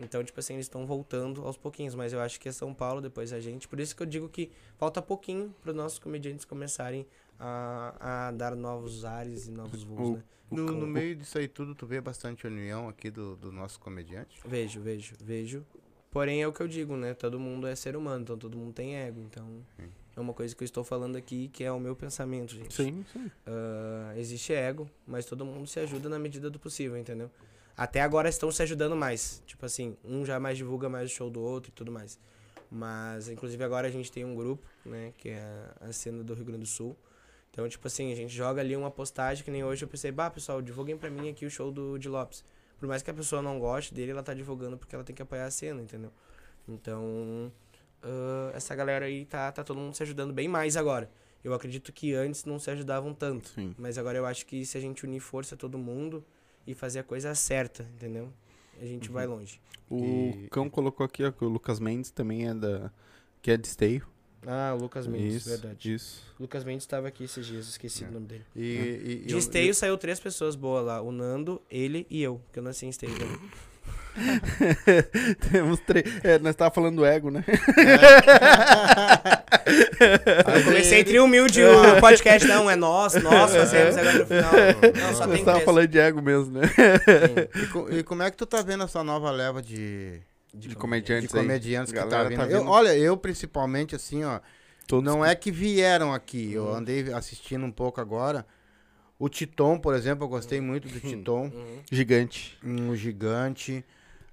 Então, 0.00 0.24
tipo 0.24 0.40
assim, 0.40 0.54
eles 0.54 0.66
estão 0.66 0.84
voltando 0.86 1.42
aos 1.42 1.56
pouquinhos, 1.56 1.94
mas 1.94 2.12
eu 2.12 2.20
acho 2.20 2.40
que 2.40 2.48
é 2.48 2.52
São 2.52 2.74
Paulo, 2.74 3.00
depois 3.00 3.32
a 3.32 3.38
gente. 3.40 3.68
Por 3.68 3.78
isso 3.78 3.94
que 3.94 4.02
eu 4.02 4.06
digo 4.06 4.28
que 4.28 4.50
falta 4.76 5.00
pouquinho 5.00 5.54
para 5.60 5.70
os 5.70 5.76
nossos 5.76 5.98
comediantes 6.00 6.44
começarem 6.44 7.06
a, 7.38 8.28
a 8.28 8.30
dar 8.32 8.56
novos 8.56 9.04
ares 9.04 9.46
e 9.46 9.50
novos 9.52 9.82
voos, 9.84 10.00
O- 10.10 10.12
né? 10.14 10.24
No, 10.50 10.66
no 10.72 10.84
o- 10.84 10.88
meio 10.88 11.16
disso 11.16 11.38
aí 11.38 11.48
tudo, 11.48 11.74
tu 11.74 11.86
vê 11.86 12.00
bastante 12.00 12.46
união 12.46 12.88
aqui 12.88 13.10
do, 13.10 13.34
do 13.36 13.50
nosso 13.52 13.78
comediante? 13.80 14.40
Vejo, 14.44 14.80
vejo, 14.80 15.14
vejo. 15.20 15.66
Porém, 16.10 16.42
é 16.42 16.46
o 16.46 16.52
que 16.52 16.60
eu 16.60 16.68
digo, 16.68 16.96
né? 16.96 17.14
Todo 17.14 17.40
mundo 17.40 17.66
é 17.66 17.74
ser 17.74 17.96
humano, 17.96 18.22
então 18.22 18.36
todo 18.38 18.56
mundo 18.56 18.72
tem 18.72 18.94
ego. 18.96 19.20
Então, 19.20 19.64
é 20.16 20.20
uma 20.20 20.32
coisa 20.32 20.54
que 20.54 20.62
eu 20.62 20.66
estou 20.66 20.84
falando 20.84 21.16
aqui 21.16 21.48
que 21.48 21.64
é 21.64 21.72
o 21.72 21.80
meu 21.80 21.96
pensamento, 21.96 22.54
gente. 22.54 22.72
Sim, 22.74 23.04
sim. 23.12 23.30
Ah, 23.46 24.12
existe 24.16 24.52
ego, 24.52 24.88
mas 25.06 25.24
todo 25.24 25.44
mundo 25.44 25.66
se 25.66 25.80
ajuda 25.80 26.08
na 26.08 26.18
medida 26.18 26.48
do 26.50 26.58
possível, 26.58 26.96
entendeu? 26.96 27.30
Até 27.76 28.00
agora 28.00 28.28
estão 28.28 28.50
se 28.52 28.62
ajudando 28.62 28.94
mais. 28.94 29.42
Tipo 29.46 29.66
assim, 29.66 29.96
um 30.04 30.24
já 30.24 30.38
mais 30.38 30.56
divulga 30.56 30.88
mais 30.88 31.10
o 31.10 31.14
show 31.14 31.28
do 31.28 31.40
outro 31.40 31.70
e 31.70 31.72
tudo 31.72 31.90
mais. 31.90 32.18
Mas, 32.70 33.28
inclusive, 33.28 33.62
agora 33.62 33.88
a 33.88 33.90
gente 33.90 34.10
tem 34.10 34.24
um 34.24 34.34
grupo, 34.34 34.66
né? 34.84 35.12
Que 35.18 35.30
é 35.30 35.70
a 35.80 35.92
cena 35.92 36.22
do 36.22 36.34
Rio 36.34 36.44
Grande 36.44 36.62
do 36.62 36.66
Sul. 36.68 36.96
Então, 37.50 37.68
tipo 37.68 37.86
assim, 37.86 38.12
a 38.12 38.16
gente 38.16 38.34
joga 38.34 38.60
ali 38.60 38.74
uma 38.74 38.90
postagem 38.90 39.44
que 39.44 39.50
nem 39.50 39.62
hoje 39.62 39.84
eu 39.84 39.88
pensei, 39.88 40.10
bah, 40.10 40.28
pessoal, 40.28 40.60
divulguem 40.60 40.96
pra 40.96 41.08
mim 41.08 41.28
aqui 41.28 41.46
o 41.46 41.50
show 41.50 41.70
do 41.70 41.98
de 41.98 42.08
Lopes. 42.08 42.44
Por 42.78 42.88
mais 42.88 43.02
que 43.02 43.10
a 43.10 43.14
pessoa 43.14 43.40
não 43.40 43.60
goste 43.60 43.94
dele, 43.94 44.10
ela 44.10 44.22
tá 44.22 44.34
divulgando 44.34 44.76
porque 44.76 44.94
ela 44.94 45.04
tem 45.04 45.14
que 45.14 45.22
apoiar 45.22 45.46
a 45.46 45.50
cena, 45.50 45.80
entendeu? 45.80 46.12
Então, 46.68 47.52
uh, 48.02 48.50
essa 48.54 48.74
galera 48.74 49.06
aí 49.06 49.24
tá, 49.24 49.52
tá 49.52 49.62
todo 49.62 49.78
mundo 49.78 49.94
se 49.94 50.02
ajudando 50.02 50.32
bem 50.32 50.48
mais 50.48 50.76
agora. 50.76 51.08
Eu 51.44 51.54
acredito 51.54 51.92
que 51.92 52.14
antes 52.14 52.44
não 52.44 52.58
se 52.58 52.70
ajudavam 52.70 53.14
tanto. 53.14 53.50
Sim. 53.50 53.74
Mas 53.78 53.98
agora 53.98 54.18
eu 54.18 54.26
acho 54.26 54.46
que 54.46 54.64
se 54.64 54.76
a 54.76 54.80
gente 54.80 55.04
unir 55.04 55.20
força 55.20 55.56
todo 55.56 55.78
mundo 55.78 56.24
e 56.66 56.74
fazer 56.74 57.00
a 57.00 57.02
coisa 57.04 57.34
certa, 57.34 57.82
entendeu? 57.94 58.32
A 58.80 58.84
gente 58.84 59.10
vai 59.10 59.26
longe. 59.26 59.60
O 59.88 59.98
E- 60.04 60.48
Cão 60.50 60.68
colocou 60.68 61.04
aqui, 61.06 61.22
ó, 61.24 61.30
que 61.30 61.44
o 61.44 61.48
Lucas 61.48 61.78
Mendes 61.78 62.10
também 62.10 62.48
é 62.48 62.54
da. 62.54 62.90
Que 63.42 63.50
é 63.52 63.56
de 63.56 63.66
Esteio. 63.68 64.06
Ah, 64.46 64.74
o 64.76 64.80
Lucas 64.82 65.06
Mendes, 65.06 65.34
Isso, 65.36 65.48
verdade. 65.48 65.94
Isso. 65.94 66.22
Lucas 66.38 66.64
Mendes 66.64 66.82
estava 66.84 67.08
aqui 67.08 67.24
esses 67.24 67.46
dias, 67.46 67.66
esqueci 67.68 68.04
É. 68.04 68.08
o 68.08 68.12
nome 68.12 68.26
dele. 68.26 68.44
E, 68.54 68.60
e- 68.62 69.12
e 69.22 69.26
De 69.26 69.32
eu- 69.34 69.38
esteio 69.38 69.74
saiu 69.74 69.96
três 69.96 70.18
pessoas 70.20 70.54
boas 70.56 70.84
lá. 70.84 71.00
O 71.00 71.10
Nando, 71.12 71.62
ele 71.70 72.06
e 72.10 72.22
eu. 72.22 72.40
Que 72.52 72.58
eu 72.58 72.62
nasci 72.62 72.84
em 72.86 72.90
esteio 72.90 73.16
também. 73.18 73.38
Temos 75.50 75.80
três. 75.80 76.04
É, 76.22 76.38
nós 76.38 76.54
tava 76.54 76.72
falando 76.74 76.96
do 76.96 77.04
ego, 77.04 77.30
né? 77.30 77.44
Eu 79.66 80.64
comecei 80.64 81.00
entre 81.00 81.18
humilde 81.18 81.62
o 81.62 82.00
podcast. 82.00 82.46
Não, 82.46 82.70
é 82.70 82.76
nós, 82.76 83.14
nós 83.22 83.54
fazemos 83.54 83.96
agora 83.96 84.18
no 84.18 84.26
final. 84.26 84.52
Não, 85.00 85.14
só 85.14 85.26
nós 85.26 85.42
tava 85.42 85.60
falando 85.60 85.88
de 85.88 85.98
ego 85.98 86.20
mesmo, 86.22 86.58
né? 86.60 86.70
E, 87.62 87.66
co- 87.66 87.88
e 87.90 88.02
como 88.02 88.22
é 88.22 88.30
que 88.30 88.36
tu 88.36 88.46
tá 88.46 88.62
vendo 88.62 88.84
essa 88.84 89.02
nova 89.02 89.30
leva 89.30 89.62
de, 89.62 90.20
De 90.52 90.74
comediantes 90.76 91.30
de 91.30 91.36
aí. 91.36 91.42
comediantes 91.42 91.92
que 91.92 91.98
tá 91.98 92.04
Galera 92.06 92.28
vindo? 92.28 92.38
tá 92.38 92.46
Eu- 92.46 92.60
vindo. 92.60 92.70
olha, 92.70 92.96
eu 92.96 93.16
principalmente, 93.16 93.94
assim, 93.96 94.24
ó, 94.24 94.40
Todos 94.86 95.04
não 95.04 95.24
é 95.24 95.34
que 95.34 95.50
vieram 95.50 96.12
aqui. 96.12 96.52
Eu 96.52 96.64
Uhum. 96.66 96.74
andei 96.74 97.12
assistindo 97.12 97.64
um 97.64 97.72
pouco 97.72 98.00
agora. 98.00 98.44
O 99.18 99.28
Titon, 99.30 99.78
por 99.78 99.94
exemplo, 99.94 100.24
eu 100.24 100.28
gostei 100.28 100.60
muito 100.60 100.88
do 100.88 101.00
Titon. 101.00 101.44
Uhum. 101.54 101.78
gigante. 101.90 102.58
Um 102.62 102.90
o 102.90 102.96
gigante. 102.96 103.82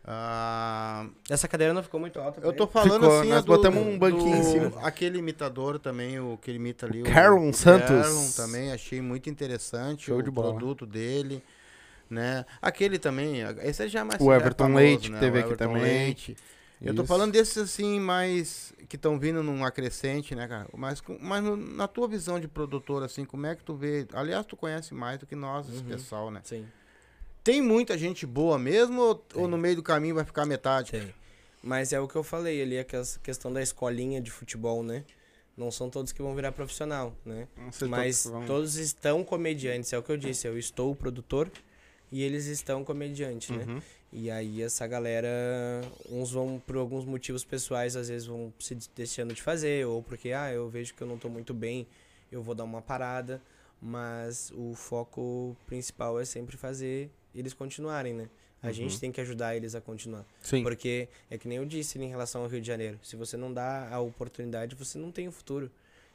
Ah, 0.03 1.05
Essa 1.29 1.47
cadeira 1.47 1.73
não 1.73 1.83
ficou 1.83 1.99
muito 1.99 2.19
alta. 2.19 2.41
eu 2.41 2.51
tô 2.53 2.65
falando 2.67 3.01
Ficou, 3.03 3.19
assim, 3.19 3.29
nós 3.29 3.45
do- 3.45 3.47
botamos 3.55 3.85
um 3.85 3.97
banquinho 3.99 4.35
em 4.35 4.43
cima. 4.43 4.71
Aquele 4.81 5.19
imitador 5.19 5.77
também, 5.79 6.19
o 6.19 6.37
que 6.37 6.49
ele 6.49 6.57
imita 6.57 6.85
ali. 6.87 7.03
Carlon 7.03 7.49
o 7.49 7.53
Santos. 7.53 7.87
Carlon 7.89 8.31
também, 8.31 8.71
achei 8.71 8.99
muito 8.99 9.29
interessante 9.29 10.05
Show 10.05 10.17
o 10.17 10.23
de 10.23 10.31
bola. 10.31 10.49
produto 10.55 10.85
dele. 10.85 11.43
Né? 12.09 12.45
Aquele 12.61 12.99
também, 12.99 13.41
esse 13.63 13.87
já 13.87 14.01
é 14.01 14.03
mais 14.03 14.19
O 14.19 14.33
é 14.33 14.35
Everton 14.35 14.65
famoso, 14.65 14.83
Leite, 14.83 15.03
que 15.03 15.09
né? 15.13 15.19
teve 15.19 15.37
O 15.37 15.39
aqui 15.41 15.53
Everton 15.53 15.65
também. 15.73 15.83
Leite. 15.83 16.35
Eu 16.81 16.95
tô 16.95 17.03
Isso. 17.03 17.07
falando 17.07 17.31
desses 17.31 17.57
assim, 17.59 17.99
mais. 17.99 18.73
que 18.89 18.95
estão 18.97 19.17
vindo 19.17 19.41
num 19.41 19.63
acrescente, 19.63 20.35
né, 20.35 20.45
cara? 20.47 20.67
Mas, 20.75 20.99
com- 20.99 21.17
mas 21.21 21.41
no- 21.41 21.55
na 21.55 21.87
tua 21.87 22.07
visão 22.09 22.37
de 22.39 22.47
produtor, 22.49 23.03
assim, 23.03 23.23
como 23.23 23.45
é 23.45 23.55
que 23.55 23.63
tu 23.63 23.73
vê? 23.75 24.05
Aliás, 24.13 24.45
tu 24.45 24.57
conhece 24.57 24.93
mais 24.93 25.17
do 25.19 25.25
que 25.25 25.35
nós, 25.35 25.69
esse 25.69 25.77
Uhum. 25.77 25.85
pessoal, 25.85 26.29
né? 26.31 26.41
Sim, 26.43 26.65
Tem 27.43 27.61
muita 27.61 27.97
gente 27.97 28.25
boa 28.25 28.57
mesmo 28.59 29.01
ou, 29.01 29.25
ou 29.35 29.47
no 29.47 29.57
meio 29.57 29.75
do 29.75 29.83
caminho 29.83 30.15
vai 30.15 30.23
ficar 30.25 30.45
metade? 30.45 30.91
tem. 30.91 31.13
Mas 31.63 31.93
é 31.93 31.99
o 31.99 32.07
que 32.07 32.15
eu 32.15 32.23
falei 32.23 32.59
ali, 32.61 32.79
a 32.79 32.83
ques- 32.83 33.17
questão 33.21 33.53
da 33.53 33.61
escolinha 33.61 34.19
de 34.19 34.31
futebol, 34.31 34.81
né? 34.83 35.03
Não 35.55 35.69
são 35.69 35.89
todos 35.91 36.11
que 36.11 36.21
vão 36.21 36.33
virar 36.33 36.51
profissional, 36.53 37.15
né? 37.23 37.47
Não 37.55 37.71
sei 37.71 37.87
Mas 37.87 38.23
todos 38.23 38.31
vão- 38.39 38.45
todos 38.47 38.75
estão 38.77 39.23
comediantes, 39.23 39.93
é 39.93 39.97
o 39.97 40.01
que 40.01 40.11
eu 40.11 40.17
disse. 40.17 40.47
Eu 40.47 40.57
estou 40.57 40.91
o 40.91 40.95
produtor 40.95 41.51
e 42.11 42.23
eles 42.23 42.45
estão 42.47 42.83
comediante, 42.83 43.51
né? 43.53 43.65
Uhum. 43.67 43.81
E 44.13 44.31
aí 44.31 44.61
essa 44.61 44.87
galera, 44.87 45.29
uns 46.09 46.31
vão 46.31 46.59
por 46.65 46.77
alguns 46.77 47.05
motivos 47.05 47.43
pessoais, 47.45 47.95
às 47.95 48.09
vezes 48.09 48.27
vão 48.27 48.51
se 48.59 48.75
deixando 48.95 49.33
de 49.33 49.41
fazer, 49.41 49.85
ou 49.85 50.01
porque, 50.01 50.31
ah, 50.31 50.51
eu 50.51 50.67
vejo 50.67 50.93
que 50.95 51.01
eu 51.03 51.07
não 51.07 51.17
tô 51.17 51.29
muito 51.29 51.53
bem, 51.53 51.87
eu 52.31 52.41
vou 52.41 52.55
dar 52.55 52.63
uma 52.63 52.81
parada. 52.81 53.41
Mas 53.79 54.51
o 54.55 54.73
foco 54.75 55.55
principal 55.67 56.19
é 56.19 56.25
sempre 56.25 56.55
fazer 56.57 57.09
eles 57.33 57.53
continuarem, 57.53 58.13
né? 58.13 58.29
A 58.63 58.67
Uhum. 58.67 58.73
gente 58.73 58.99
tem 58.99 59.11
que 59.11 59.19
ajudar 59.21 59.55
eles 59.55 59.73
a 59.73 59.81
continuar. 59.81 60.23
Sim. 60.39 60.61
Porque 60.61 61.07
é 61.31 61.37
que 61.37 61.47
nem 61.47 61.57
eu 61.57 61.65
disse 61.65 61.97
em 61.97 62.07
relação 62.07 62.43
ao 62.43 62.47
Rio 62.47 62.61
de 62.61 62.67
Janeiro. 62.67 62.99
Se 63.01 63.15
você 63.15 63.35
não 63.35 63.51
dá 63.51 63.89
a 63.91 63.99
oportunidade, 63.99 64.75
você 64.75 64.99
não 64.99 65.11
tem 65.11 65.27
o 65.27 65.31
futuro. 65.31 65.71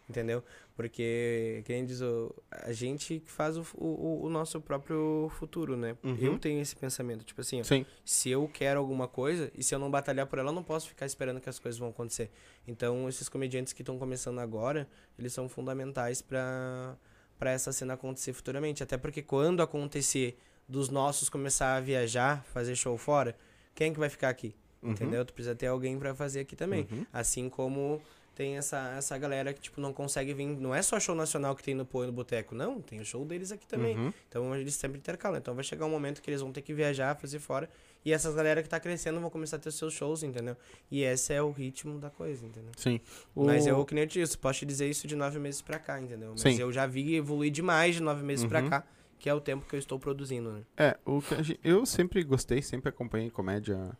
Entendeu? 0.08 0.44
Porque, 0.76 1.62
quem 1.64 1.84
diz, 1.84 2.00
o- 2.00 2.32
a 2.52 2.70
gente 2.72 3.18
que 3.18 3.28
faz 3.32 3.56
o, 3.56 3.66
o, 3.74 4.20
o 4.26 4.30
nosso 4.30 4.60
próprio 4.60 5.28
futuro, 5.36 5.76
né? 5.76 5.96
Uhum. 6.04 6.16
Eu 6.20 6.38
tenho 6.38 6.60
esse 6.62 6.76
pensamento. 6.76 7.24
Tipo 7.24 7.40
assim, 7.40 7.60
ó, 7.60 7.64
se 8.04 8.30
eu 8.30 8.48
quero 8.52 8.78
alguma 8.78 9.08
coisa 9.08 9.50
e 9.56 9.64
se 9.64 9.74
eu 9.74 9.80
não 9.80 9.90
batalhar 9.90 10.26
por 10.28 10.38
ela, 10.38 10.50
eu 10.50 10.54
não 10.54 10.62
posso 10.62 10.86
ficar 10.88 11.06
esperando 11.06 11.40
que 11.40 11.48
as 11.48 11.58
coisas 11.58 11.76
vão 11.76 11.88
acontecer. 11.88 12.30
Então, 12.68 13.08
esses 13.08 13.28
comediantes 13.28 13.72
que 13.72 13.82
estão 13.82 13.98
começando 13.98 14.38
agora, 14.38 14.86
eles 15.18 15.32
são 15.32 15.48
fundamentais 15.48 16.22
para 16.22 16.96
essa 17.40 17.72
cena 17.72 17.94
acontecer 17.94 18.32
futuramente. 18.32 18.84
Até 18.84 18.96
porque 18.96 19.22
quando 19.22 19.60
acontecer 19.60 20.38
dos 20.68 20.88
nossos 20.88 21.28
começar 21.28 21.76
a 21.76 21.80
viajar, 21.80 22.44
fazer 22.52 22.74
show 22.76 22.96
fora, 22.98 23.36
quem 23.74 23.90
é 23.90 23.92
que 23.92 23.98
vai 23.98 24.08
ficar 24.08 24.28
aqui? 24.28 24.54
Uhum. 24.82 24.90
Entendeu? 24.92 25.24
Tu 25.24 25.32
precisa 25.32 25.54
ter 25.54 25.66
alguém 25.66 25.98
pra 25.98 26.14
fazer 26.14 26.40
aqui 26.40 26.54
também. 26.56 26.86
Uhum. 26.90 27.06
Assim 27.12 27.48
como 27.48 28.00
tem 28.34 28.56
essa, 28.58 28.94
essa 28.98 29.16
galera 29.16 29.52
que, 29.54 29.60
tipo, 29.60 29.80
não 29.80 29.92
consegue 29.92 30.34
vir. 30.34 30.46
Não 30.46 30.74
é 30.74 30.82
só 30.82 31.00
show 31.00 31.14
nacional 31.14 31.56
que 31.56 31.62
tem 31.62 31.74
no 31.74 31.86
Pô 31.86 32.04
e 32.04 32.06
no 32.06 32.12
Boteco, 32.12 32.54
não. 32.54 32.80
Tem 32.82 33.00
o 33.00 33.04
show 33.04 33.24
deles 33.24 33.50
aqui 33.50 33.66
também. 33.66 33.96
Uhum. 33.96 34.12
Então 34.28 34.54
eles 34.54 34.74
sempre 34.74 34.98
intercalam. 34.98 35.38
Então 35.38 35.54
vai 35.54 35.64
chegar 35.64 35.86
um 35.86 35.90
momento 35.90 36.20
que 36.20 36.28
eles 36.30 36.40
vão 36.42 36.52
ter 36.52 36.60
que 36.62 36.74
viajar, 36.74 37.16
fazer 37.16 37.38
fora. 37.38 37.68
E 38.04 38.12
essas 38.12 38.34
galera 38.34 38.62
que 38.62 38.68
tá 38.68 38.78
crescendo 38.78 39.18
vão 39.20 39.30
começar 39.30 39.56
a 39.56 39.58
ter 39.58 39.70
os 39.70 39.74
seus 39.76 39.94
shows, 39.94 40.22
entendeu? 40.22 40.56
E 40.90 41.02
esse 41.02 41.32
é 41.32 41.42
o 41.42 41.50
ritmo 41.50 41.98
da 41.98 42.10
coisa, 42.10 42.44
entendeu? 42.46 42.70
Sim. 42.76 43.00
Mas 43.34 43.64
O- 43.66 43.70
eu, 43.70 43.84
que 43.84 43.94
nem 43.94 44.04
eu 44.04 44.08
disse, 44.08 44.36
posso 44.38 44.60
te 44.60 44.66
dizer 44.66 44.88
isso 44.88 45.08
de 45.08 45.16
nove 45.16 45.38
meses 45.40 45.62
pra 45.62 45.78
cá, 45.78 45.98
entendeu? 46.00 46.30
Mas 46.32 46.42
Sim. 46.42 46.60
eu 46.60 46.70
já 46.70 46.86
vi 46.86 47.16
evoluir 47.16 47.50
demais 47.50 47.94
de 47.96 48.02
nove 48.02 48.22
meses 48.22 48.44
pra 48.44 48.60
Uhum. 48.62 48.68
cá, 48.70 48.84
que 49.18 49.28
é 49.28 49.34
o 49.34 49.40
tempo 49.40 49.66
que 49.66 49.74
eu 49.74 49.78
estou 49.78 49.98
produzindo, 49.98 50.52
né? 50.52 50.62
É, 50.76 50.98
o 51.04 51.20
que 51.22 51.34
a 51.34 51.42
gen- 51.42 51.58
eu 51.64 51.84
sempre 51.86 52.22
gostei, 52.22 52.60
sempre 52.62 52.88
acompanhei 52.88 53.30
comédia, 53.30 53.96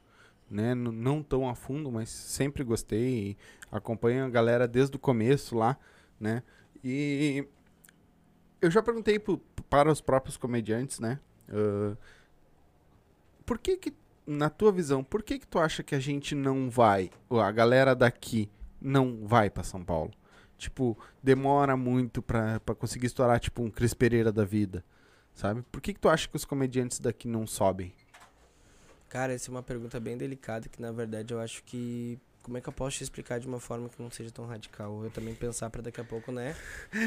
né? 0.51 0.72
n- 0.74 0.90
Não 0.93 1.22
tão 1.22 1.48
a 1.48 1.55
fundo, 1.55 1.90
mas 1.90 2.09
sempre 2.10 2.62
gostei. 2.64 3.36
Acompanho 3.72 4.24
a 4.24 4.28
galera 4.28 4.68
desde 4.68 4.97
o 4.97 4.98
começo 4.98 5.56
lá, 5.56 5.76
né? 6.20 6.43
E 6.84 7.47
eu 8.60 8.70
já 8.70 8.82
perguntei 8.82 9.18
pro- 9.18 9.38
para 9.68 9.90
os 9.90 10.01
próprios 10.01 10.36
comediantes, 10.36 11.01
né? 11.01 11.18
ah, 11.48 11.97
por 13.44 13.59
que 13.59 13.76
que, 13.76 13.94
na 14.26 14.51
tua 14.51 14.72
visão, 14.72 15.05
por 15.05 15.22
que 15.22 15.38
que 15.38 15.47
tu 15.47 15.59
acha 15.59 15.82
que 15.82 15.94
a 15.94 16.01
gente 16.01 16.34
não 16.34 16.68
vai, 16.68 17.10
a 17.30 17.51
galera 17.52 17.94
daqui 17.94 18.51
não 18.80 19.24
vai 19.26 19.48
pra 19.48 19.62
São 19.62 19.84
Paulo? 19.84 20.10
Tipo, 20.59 20.98
demora 21.22 21.76
muito 21.76 22.22
pra 22.22 22.59
conseguir 22.78 23.06
estourar, 23.06 23.38
tipo, 23.38 23.62
um 23.62 23.70
Cris 23.70 23.94
Pereira 23.94 24.32
da 24.32 24.44
vida, 24.44 24.84
sabe? 25.36 25.62
Por 25.70 25.80
que 25.80 25.94
que 25.94 26.00
tu 26.00 26.08
acha 26.08 26.26
que 26.26 26.34
os 26.34 26.44
comediantes 26.44 26.98
daqui 26.98 27.28
não 27.28 27.46
sobem? 27.46 27.94
Cara, 29.08 29.32
essa 29.32 29.50
é 29.50 29.52
uma 29.52 29.62
pergunta 29.62 30.00
bem 30.00 30.16
delicada, 30.16 30.68
que 30.68 30.82
na 30.82 30.90
verdade 30.90 31.32
eu 31.32 31.38
acho 31.38 31.62
que. 31.62 32.18
Como 32.42 32.56
é 32.56 32.60
que 32.60 32.68
eu 32.68 32.72
posso 32.72 32.98
te 32.98 33.02
explicar 33.02 33.40
de 33.40 33.46
uma 33.48 33.58
forma 33.58 33.88
que 33.88 34.00
não 34.00 34.08
seja 34.08 34.30
tão 34.30 34.46
radical? 34.46 35.02
Eu 35.02 35.10
também 35.10 35.34
pensar 35.34 35.68
pra 35.68 35.82
daqui 35.82 36.00
a 36.00 36.04
pouco, 36.04 36.30
né? 36.30 36.54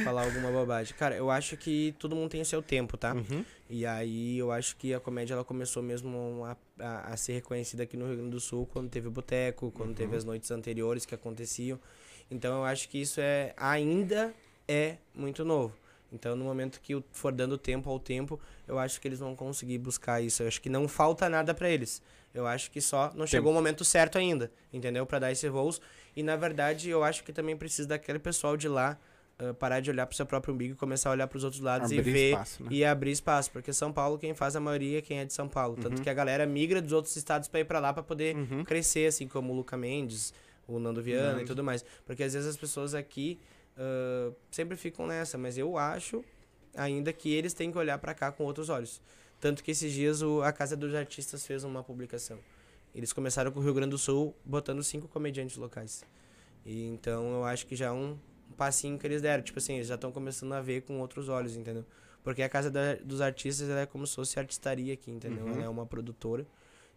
Falar 0.03 0.25
alguma 0.25 0.51
bobagem. 0.51 0.93
Cara, 0.97 1.15
eu 1.15 1.31
acho 1.31 1.55
que 1.55 1.95
todo 1.97 2.13
mundo 2.13 2.29
tem 2.29 2.43
seu 2.43 2.61
tempo, 2.61 2.97
tá? 2.97 3.13
Uhum. 3.13 3.45
E 3.69 3.85
aí 3.85 4.37
eu 4.37 4.51
acho 4.51 4.75
que 4.75 4.93
a 4.93 4.99
comédia 4.99 5.35
ela 5.35 5.45
começou 5.45 5.81
mesmo 5.81 6.43
a, 6.43 6.57
a, 6.77 7.13
a 7.13 7.17
ser 7.17 7.33
reconhecida 7.33 7.83
aqui 7.83 7.95
no 7.95 8.05
Rio 8.05 8.17
Grande 8.17 8.31
do 8.31 8.39
Sul 8.41 8.65
quando 8.65 8.89
teve 8.89 9.07
o 9.07 9.11
boteco, 9.11 9.71
quando 9.71 9.95
teve 9.95 10.13
as 10.13 10.25
noites 10.25 10.51
anteriores 10.51 11.05
que 11.05 11.15
aconteciam. 11.15 11.79
Então 12.29 12.57
eu 12.57 12.65
acho 12.65 12.89
que 12.89 12.97
isso 12.97 13.21
é 13.21 13.53
ainda 13.55 14.33
é 14.67 14.97
muito 15.15 15.45
novo. 15.45 15.73
Então 16.11 16.35
no 16.35 16.43
momento 16.45 16.79
que 16.81 17.01
for 17.11 17.31
dando 17.31 17.57
tempo 17.57 17.89
ao 17.89 17.99
tempo, 17.99 18.39
eu 18.67 18.79
acho 18.79 18.99
que 18.99 19.07
eles 19.07 19.19
vão 19.19 19.35
conseguir 19.35 19.77
buscar 19.77 20.21
isso. 20.21 20.41
Eu 20.43 20.47
acho 20.47 20.61
que 20.61 20.69
não 20.69 20.87
falta 20.87 21.29
nada 21.29 21.53
pra 21.53 21.69
eles. 21.69 22.01
Eu 22.33 22.45
acho 22.47 22.69
que 22.71 22.79
só 22.81 23.11
não 23.15 23.25
chegou 23.25 23.51
o 23.51 23.53
momento 23.55 23.83
certo 23.83 24.17
ainda, 24.17 24.51
entendeu? 24.71 25.05
Pra 25.05 25.19
dar 25.19 25.31
esse 25.31 25.47
voos. 25.49 25.81
E 26.15 26.21
na 26.23 26.35
verdade 26.35 26.89
eu 26.89 27.03
acho 27.03 27.23
que 27.23 27.31
também 27.33 27.55
precisa 27.57 27.87
daquele 27.89 28.19
pessoal 28.19 28.55
de 28.57 28.67
lá 28.67 28.97
ah, 29.39 29.53
parar 29.53 29.79
de 29.79 29.89
olhar 29.89 30.05
pro 30.05 30.15
seu 30.15 30.25
próprio 30.25 30.53
umbigo 30.53 30.73
e 30.73 30.75
começar 30.77 31.09
a 31.09 31.13
olhar 31.13 31.27
pros 31.27 31.43
outros 31.43 31.61
lados 31.61 31.91
e 31.91 31.97
Abrir 31.99 32.11
ver 32.11 32.29
espaço, 32.31 32.63
né? 32.63 32.69
e 32.71 32.83
abrir 32.85 33.11
espaço, 33.11 33.51
porque 33.51 33.71
São 33.71 33.91
Paulo 33.93 34.17
quem 34.17 34.33
faz 34.35 34.55
a 34.55 34.59
maioria 34.59 34.97
é 34.99 35.01
quem 35.01 35.19
é 35.19 35.25
de 35.25 35.33
São 35.33 35.47
Paulo, 35.47 35.77
tanto 35.77 35.97
Uhum. 35.97 36.03
que 36.03 36.09
a 36.09 36.13
galera 36.13 36.45
migra 36.45 36.81
dos 36.81 36.91
outros 36.91 37.15
estados 37.15 37.47
pra 37.47 37.59
ir 37.61 37.65
pra 37.65 37.79
lá 37.79 37.93
pra 37.93 38.03
poder 38.03 38.35
Uhum. 38.35 38.63
crescer, 38.65 39.07
assim 39.07 39.27
como 39.27 39.53
o 39.53 39.55
Luca 39.55 39.77
Mendes, 39.77 40.33
o 40.67 40.77
Nando 40.77 41.01
Viana 41.01 41.29
Nando. 41.31 41.41
e 41.43 41.45
tudo 41.45 41.63
mais, 41.63 41.85
porque 42.05 42.21
às 42.21 42.33
vezes 42.33 42.49
as 42.49 42.57
pessoas 42.57 42.93
aqui 42.93 43.39
ah, 43.79 44.31
sempre 44.51 44.75
ficam 44.77 45.07
nessa, 45.07 45.37
mas 45.37 45.57
eu 45.57 45.77
acho 45.77 46.23
ainda 46.75 47.11
que 47.13 47.33
eles 47.33 47.53
têm 47.53 47.71
que 47.71 47.77
olhar 47.77 47.97
pra 47.97 48.13
cá 48.13 48.31
com 48.31 48.43
outros 48.43 48.69
olhos, 48.69 49.01
tanto 49.39 49.63
que 49.63 49.71
esses 49.71 49.91
dias 49.91 50.21
o, 50.21 50.41
a 50.43 50.51
Casa 50.51 50.75
dos 50.77 50.93
Artistas 50.93 51.45
fez 51.47 51.63
uma 51.63 51.83
publicação, 51.83 52.37
eles 52.93 53.11
começaram 53.13 53.51
com 53.51 53.59
o 53.59 53.63
Rio 53.63 53.73
Grande 53.73 53.91
do 53.91 53.97
Sul 53.97 54.35
botando 54.45 54.83
cinco 54.83 55.07
comediantes 55.07 55.55
locais, 55.57 56.03
e 56.65 56.85
então 56.87 57.31
eu 57.33 57.43
acho 57.45 57.65
que 57.65 57.75
já 57.75 57.87
é 57.87 57.91
um 57.91 58.17
passinho 58.57 58.97
que 58.99 59.07
eles 59.07 59.21
deram, 59.21 59.41
tipo 59.43 59.57
assim, 59.59 59.75
eles 59.75 59.87
já 59.87 59.95
estão 59.95 60.11
começando 60.11 60.53
a 60.53 60.61
ver 60.61 60.81
com 60.81 60.99
outros 60.99 61.29
olhos, 61.29 61.55
entendeu? 61.55 61.85
Porque 62.23 62.43
a 62.43 62.49
Casa 62.49 62.69
da- 62.69 62.95
dos 62.95 63.21
Artistas 63.21 63.69
é 63.69 63.85
como 63.85 64.05
se 64.05 64.13
fosse 64.15 64.37
artistaria 64.37 64.93
aqui, 64.93 65.09
entendeu? 65.09 65.45
Uhum. 65.45 65.53
Ela 65.53 65.63
é 65.63 65.69
uma 65.69 65.85
produtora. 65.85 66.45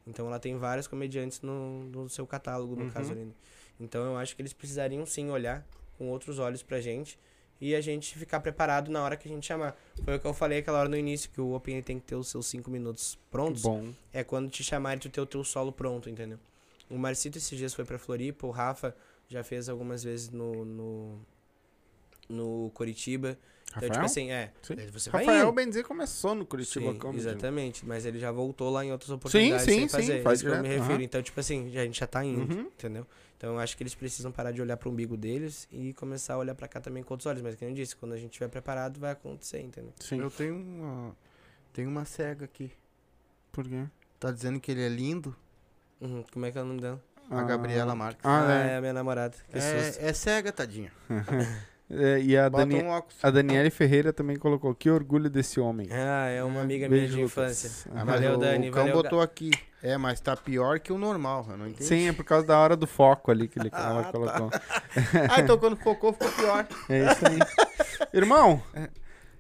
Então 0.04 0.26
ela 0.26 0.40
tem 0.40 0.56
vários 0.56 0.88
comediantes 0.88 1.40
no, 1.42 1.84
no 1.84 2.08
seu 2.08 2.26
catálogo, 2.26 2.74
no 2.74 2.82
Uhum. 2.82 2.90
caso 2.90 3.12
ali. 3.12 3.24
né? 3.26 3.32
Então 3.78 4.04
eu 4.04 4.16
acho 4.16 4.34
que 4.34 4.42
eles 4.42 4.52
precisariam 4.52 5.06
sim 5.06 5.30
olhar 5.30 5.64
com 6.02 6.10
outros 6.10 6.40
olhos 6.40 6.64
pra 6.64 6.80
gente 6.80 7.16
e 7.60 7.76
a 7.76 7.80
gente 7.80 8.18
ficar 8.18 8.40
preparado 8.40 8.90
na 8.90 9.00
hora 9.04 9.16
que 9.16 9.28
a 9.28 9.30
gente 9.30 9.46
chamar. 9.46 9.76
Foi 10.04 10.16
o 10.16 10.18
que 10.18 10.26
eu 10.26 10.34
falei 10.34 10.58
aquela 10.58 10.80
hora 10.80 10.88
no 10.88 10.96
início, 10.96 11.30
que 11.30 11.40
o 11.40 11.54
Open 11.54 11.80
tem 11.80 12.00
que 12.00 12.06
ter 12.06 12.16
os 12.16 12.26
seus 12.26 12.46
cinco 12.46 12.68
minutos 12.72 13.16
prontos. 13.30 13.62
Bom. 13.62 13.92
É 14.12 14.24
quando 14.24 14.50
te 14.50 14.64
chamarem 14.64 14.98
tu 14.98 15.08
ter 15.08 15.20
o 15.20 15.26
teu 15.26 15.44
solo 15.44 15.70
pronto, 15.70 16.10
entendeu? 16.10 16.40
O 16.90 16.98
Marcito 16.98 17.38
esses 17.38 17.56
dias 17.56 17.72
foi 17.72 17.84
pra 17.84 18.00
Floripa, 18.00 18.48
o 18.48 18.50
Rafa 18.50 18.96
já 19.28 19.44
fez 19.44 19.68
algumas 19.68 20.02
vezes 20.02 20.28
no, 20.28 20.64
no, 20.64 21.18
no 22.28 22.70
Curitiba. 22.74 23.38
Então, 23.76 23.88
Rafael? 23.88 23.92
tipo 23.92 24.04
assim, 24.04 24.30
é. 24.30 24.52
Sim. 24.62 24.76
Você 24.92 25.10
vai 25.10 25.24
Rafael 25.24 25.54
indo. 25.60 25.84
começou 25.84 26.34
no 26.34 26.44
Curitiba 26.46 26.92
Sim, 26.92 26.98
Comedy. 26.98 27.26
exatamente. 27.28 27.86
Mas 27.86 28.04
ele 28.06 28.18
já 28.18 28.30
voltou 28.30 28.70
lá 28.70 28.84
em 28.84 28.92
outras 28.92 29.10
oportunidades 29.10 29.64
sim, 29.64 29.70
sem 29.72 29.80
sim, 29.82 29.88
fazer. 29.88 30.22
faz 30.22 30.40
isso 30.40 30.48
que 30.50 30.54
eu 30.56 30.62
me 30.62 30.68
refiro. 30.68 30.92
aham. 30.94 31.02
Então, 31.02 31.22
tipo 31.22 31.38
assim, 31.40 31.66
a 31.76 31.84
gente 31.84 31.98
já 31.98 32.06
tá 32.06 32.24
indo, 32.24 32.40
Uhum. 32.52 32.60
entendeu? 32.62 33.06
Então 33.36 33.54
eu 33.54 33.58
acho 33.58 33.76
que 33.76 33.82
eles 33.82 33.94
precisam 33.94 34.30
parar 34.30 34.52
de 34.52 34.62
olhar 34.62 34.76
pro 34.76 34.88
umbigo 34.90 35.16
deles 35.16 35.66
e 35.70 35.92
começar 35.94 36.34
a 36.34 36.38
olhar 36.38 36.54
pra 36.54 36.68
cá 36.68 36.80
também 36.80 37.02
com 37.02 37.12
outros 37.14 37.26
olhos. 37.26 37.42
Mas, 37.42 37.56
como 37.56 37.70
eu 37.70 37.74
disse, 37.74 37.96
quando 37.96 38.12
a 38.12 38.16
gente 38.16 38.30
estiver 38.30 38.48
preparado, 38.48 39.00
vai 39.00 39.10
acontecer, 39.12 39.60
entendeu? 39.60 39.92
Sim. 39.98 40.20
Eu 40.20 40.30
tenho 40.30 40.54
uma. 40.54 41.16
Tenho 41.72 41.88
uma 41.88 42.04
cega 42.04 42.44
aqui. 42.44 42.70
Por 43.50 43.66
quê? 43.66 43.84
Tá 44.20 44.30
dizendo 44.30 44.60
que 44.60 44.70
ele 44.70 44.82
é 44.82 44.88
lindo? 44.88 45.34
Uhum. 46.00 46.22
Como 46.32 46.46
é 46.46 46.52
que 46.52 46.58
é 46.58 46.62
o 46.62 46.64
nome 46.64 46.80
dela? 46.80 47.02
A 47.30 47.42
Gabriela 47.42 47.94
Marques. 47.94 48.24
Ah, 48.24 48.46
Ah, 48.46 48.52
é. 48.52 48.68
é 48.72 48.76
a 48.76 48.80
minha 48.80 48.92
namorada. 48.92 49.34
Que 49.50 49.60
susto. 49.60 50.00
É, 50.00 50.08
é 50.08 50.12
cega, 50.12 50.52
tadinha. 50.52 50.92
É, 51.94 52.20
e 52.22 52.36
a, 52.38 52.48
Dani... 52.48 52.82
um 52.82 53.02
a 53.22 53.30
Daniele 53.30 53.68
Ferreira 53.70 54.12
também 54.14 54.36
colocou 54.36 54.74
que 54.74 54.88
orgulho 54.88 55.28
desse 55.28 55.60
homem. 55.60 55.88
Ah, 55.90 56.26
é 56.28 56.42
uma 56.42 56.62
amiga 56.62 56.88
minha 56.88 57.00
Beijo, 57.02 57.16
de 57.16 57.22
infância. 57.22 57.90
Ah, 57.94 58.02
valeu, 58.02 58.34
o, 58.34 58.36
Dani, 58.38 58.70
O 58.70 58.72
cão 58.72 58.84
valeu, 58.86 59.02
botou 59.02 59.20
aqui. 59.20 59.50
É, 59.82 59.98
mas 59.98 60.18
tá 60.20 60.34
pior 60.36 60.80
que 60.80 60.90
o 60.92 60.96
normal. 60.96 61.46
Eu 61.50 61.56
não 61.58 61.66
entendi. 61.66 61.84
Sim, 61.84 62.08
é 62.08 62.12
por 62.12 62.24
causa 62.24 62.46
da 62.46 62.56
hora 62.58 62.76
do 62.76 62.86
foco 62.86 63.30
ali 63.30 63.46
que 63.46 63.58
ele, 63.58 63.68
ela 63.74 64.00
Ah, 64.00 64.04
tá. 64.04 64.12
colocou. 64.12 64.50
ah, 65.30 65.40
então 65.40 65.58
quando 65.58 65.76
focou, 65.76 66.12
ficou 66.12 66.30
pior. 66.32 66.66
É 66.88 67.12
isso 67.12 67.26
aí. 67.26 67.38
Irmão, 68.14 68.62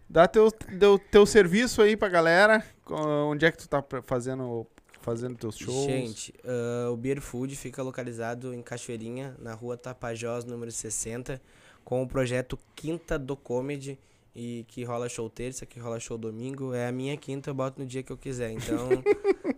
dá 0.08 0.26
teu, 0.28 0.50
teu, 0.50 0.98
teu 0.98 1.24
serviço 1.24 1.80
aí 1.80 1.96
pra 1.96 2.08
galera. 2.08 2.62
Onde 2.90 3.46
é 3.46 3.50
que 3.50 3.56
tu 3.58 3.68
tá 3.68 3.82
fazendo, 4.02 4.66
fazendo 5.00 5.36
teus 5.36 5.56
shows? 5.56 5.84
Gente, 5.86 6.34
ah, 6.44 6.90
o 6.90 6.96
Beer 6.96 7.20
Food 7.22 7.56
fica 7.56 7.82
localizado 7.82 8.52
em 8.52 8.60
Cachoeirinha, 8.62 9.34
na 9.38 9.54
rua 9.54 9.76
Tapajós, 9.78 10.44
número 10.44 10.70
60, 10.70 11.40
com 11.84 12.02
o 12.02 12.06
projeto 12.06 12.58
Quinta 12.74 13.18
do 13.18 13.36
Comedy, 13.36 13.98
e 14.34 14.64
que 14.68 14.82
rola 14.84 15.08
show 15.08 15.28
terça, 15.28 15.66
que 15.66 15.78
rola 15.78 16.00
show 16.00 16.16
domingo. 16.16 16.72
É 16.72 16.88
a 16.88 16.92
minha 16.92 17.16
quinta, 17.16 17.50
eu 17.50 17.54
boto 17.54 17.80
no 17.80 17.86
dia 17.86 18.02
que 18.02 18.10
eu 18.10 18.16
quiser. 18.16 18.50
Então, 18.50 18.88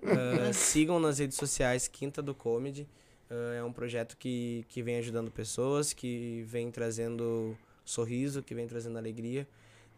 ah, 0.02 0.52
sigam 0.52 0.98
nas 0.98 1.18
redes 1.18 1.36
sociais 1.36 1.86
Quinta 1.86 2.20
do 2.20 2.34
Comedy. 2.34 2.86
Ah, 3.30 3.54
é 3.54 3.62
um 3.62 3.72
projeto 3.72 4.16
que, 4.16 4.64
que 4.68 4.82
vem 4.82 4.96
ajudando 4.96 5.30
pessoas, 5.30 5.92
que 5.92 6.42
vem 6.46 6.70
trazendo 6.70 7.56
sorriso, 7.84 8.42
que 8.42 8.54
vem 8.54 8.66
trazendo 8.66 8.98
alegria. 8.98 9.46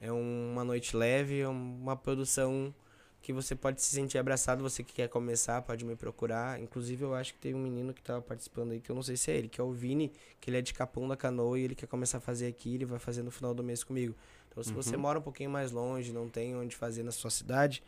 É 0.00 0.12
uma 0.12 0.62
noite 0.62 0.94
leve, 0.94 1.40
é 1.40 1.48
uma 1.48 1.96
produção 1.96 2.74
que 3.22 3.32
você 3.32 3.56
pode 3.56 3.82
se 3.82 3.90
sentir 3.90 4.18
abraçado, 4.18 4.62
você 4.62 4.84
que 4.84 4.92
quer 4.92 5.08
começar, 5.08 5.60
pode 5.62 5.84
me 5.84 5.96
procurar. 5.96 6.60
Inclusive, 6.60 7.02
eu 7.04 7.14
acho 7.14 7.34
que 7.34 7.40
tem 7.40 7.54
um 7.54 7.58
menino 7.58 7.92
que 7.92 8.00
tava 8.00 8.22
participando 8.22 8.70
aí, 8.70 8.80
que 8.80 8.88
eu 8.88 8.94
não 8.94 9.02
sei 9.02 9.16
se 9.16 9.30
é 9.32 9.36
ele, 9.36 9.48
que 9.48 9.60
é 9.60 9.64
o 9.64 9.72
Vini, 9.72 10.12
que 10.40 10.48
ele 10.48 10.58
é 10.58 10.62
de 10.62 10.72
Capão 10.72 11.08
da 11.08 11.16
Canoa 11.16 11.58
e 11.58 11.62
ele 11.62 11.74
quer 11.74 11.86
começar 11.88 12.18
a 12.18 12.20
fazer 12.20 12.46
aqui, 12.46 12.74
ele 12.76 12.84
vai 12.84 13.00
fazer 13.00 13.22
no 13.24 13.30
final 13.32 13.52
do 13.52 13.64
mês 13.64 13.82
comigo. 13.82 14.14
Então, 14.48 14.62
se 14.62 14.72
você 14.72 14.94
Uhum. 14.94 15.02
mora 15.02 15.18
um 15.18 15.22
pouquinho 15.22 15.50
mais 15.50 15.72
longe, 15.72 16.12
não 16.12 16.28
tem 16.28 16.54
onde 16.56 16.76
fazer 16.76 17.02
na 17.02 17.10
sua 17.10 17.30
cidade, 17.30 17.82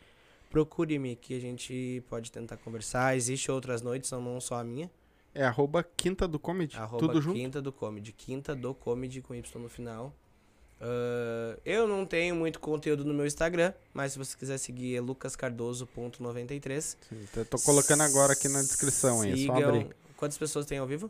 procure-me 0.49 1.15
que 1.15 1.33
a 1.35 1.39
gente 1.39 2.03
pode 2.09 2.31
tentar 2.31 2.57
conversar. 2.57 3.15
Existem 3.15 3.53
outras 3.53 3.81
noites, 3.81 4.11
não 4.11 4.39
só 4.41 4.55
a 4.55 4.63
minha. 4.63 4.91
É 5.33 5.43
arroba 5.45 5.83
Quinta 5.83 6.27
do 6.27 6.37
Comedy. 6.39 6.75
Arroba 6.75 7.07
Tudo 7.07 7.21
junto? 7.21 7.35
Quinta 7.35 7.61
do 7.61 7.71
Comedy. 7.71 8.11
Quinta 8.11 8.55
do 8.55 8.73
Comedy 8.73 9.21
com 9.21 9.33
Y 9.35 9.61
no 9.61 9.69
final. 9.69 10.13
Ah, 10.81 11.57
eu 11.65 11.87
não 11.87 12.05
tenho 12.05 12.35
muito 12.35 12.59
conteúdo 12.59 13.03
no 13.03 13.13
meu 13.13 13.25
Instagram, 13.25 13.73
mas 13.93 14.13
se 14.13 14.17
você 14.17 14.37
quiser 14.37 14.57
seguir 14.57 14.95
é 14.95 15.01
lucascardoso.93. 15.01 16.97
Sim, 17.09 17.27
tô- 17.49 17.59
colocando 17.59 18.01
agora 18.03 18.33
aqui 18.33 18.47
na 18.47 18.61
descrição 18.61 19.21
aí, 19.21 19.29
é 19.31 19.47
só 19.47 19.55
Sigam- 19.55 19.69
abrir. 19.69 19.87
Quantas 20.17 20.37
pessoas 20.37 20.65
tem 20.65 20.77
ao 20.77 20.87
vivo? 20.87 21.09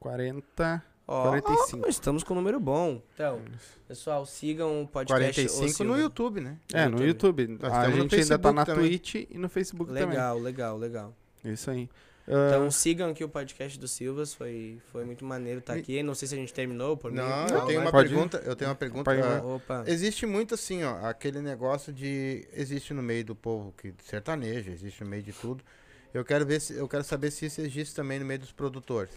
40, 0.00 0.82
Ó, 1.06 1.28
45. 1.28 1.88
estamos 1.88 2.22
com 2.22 2.34
um 2.34 2.36
número 2.36 2.58
bom. 2.60 3.00
Então, 3.14 3.40
pessoal, 3.86 4.24
sigam 4.26 4.82
o 4.82 4.86
podcast. 4.88 5.40
Ô 5.40 5.44
45 5.44 5.68
Silva. 5.76 5.92
no 5.94 6.00
YouTube, 6.00 6.40
né? 6.40 6.58
É, 6.72 6.86
no 6.88 7.04
YouTube. 7.04 7.46
Nós 7.48 7.72
A 7.72 7.76
estamos 7.78 7.96
no 7.96 8.02
gente 8.02 8.14
ainda 8.16 8.38
tá 8.38 8.52
na 8.52 8.64
também. 8.66 8.88
Twitch 8.88 9.14
e 9.30 9.38
no 9.38 9.48
Facebook 9.48 9.90
Legal, 9.92 10.38
legal, 10.38 10.76
legal. 10.76 11.14
também. 11.42 11.54
Isso 11.54 11.70
aí. 11.70 11.88
Então 12.30 12.66
Ah, 12.66 12.70
sigam 12.70 13.08
aqui 13.10 13.24
o 13.24 13.28
podcast 13.28 13.78
do 13.78 13.88
Silvas, 13.88 14.34
foi, 14.34 14.78
foi 14.92 15.02
muito 15.06 15.24
maneiro 15.24 15.60
estar 15.60 15.74
Me- 15.74 15.80
aqui. 15.80 16.02
Não 16.02 16.14
sei 16.14 16.28
se 16.28 16.34
a 16.34 16.36
gente 16.36 16.52
terminou 16.52 16.94
por 16.94 17.10
mim. 17.10 17.16
Não, 17.16 17.26
Não, 17.46 17.46
eu 17.60 17.66
tenho 17.66 17.80
uma 17.80 17.90
Pode 17.90 18.08
ir. 18.08 18.10
pergunta. 18.10 18.42
Eu 18.44 18.54
tenho 18.54 18.68
uma 18.68 18.76
pergunta. 18.76 19.10
Opa. 19.44 19.84
Existe 19.86 20.26
muito 20.26 20.54
assim, 20.54 20.84
ó, 20.84 21.06
aquele 21.06 21.40
negócio 21.40 21.90
de 21.92 22.46
existe 22.52 22.92
no 22.92 23.02
meio 23.02 23.24
do 23.24 23.34
povo 23.34 23.72
que 23.78 23.94
sertanejo, 24.04 24.70
existe 24.70 25.02
no 25.02 25.08
meio 25.08 25.22
de 25.22 25.32
tudo. 25.32 25.64
Eu 26.12 26.22
quero 26.24 26.44
ver 26.44 26.60
se 26.60 26.74
eu 26.74 26.86
quero 26.86 27.02
saber 27.04 27.30
se 27.30 27.46
isso 27.46 27.60
existe 27.62 27.94
também 27.94 28.18
no 28.18 28.26
meio 28.26 28.40
dos 28.40 28.52
produtores. 28.52 29.12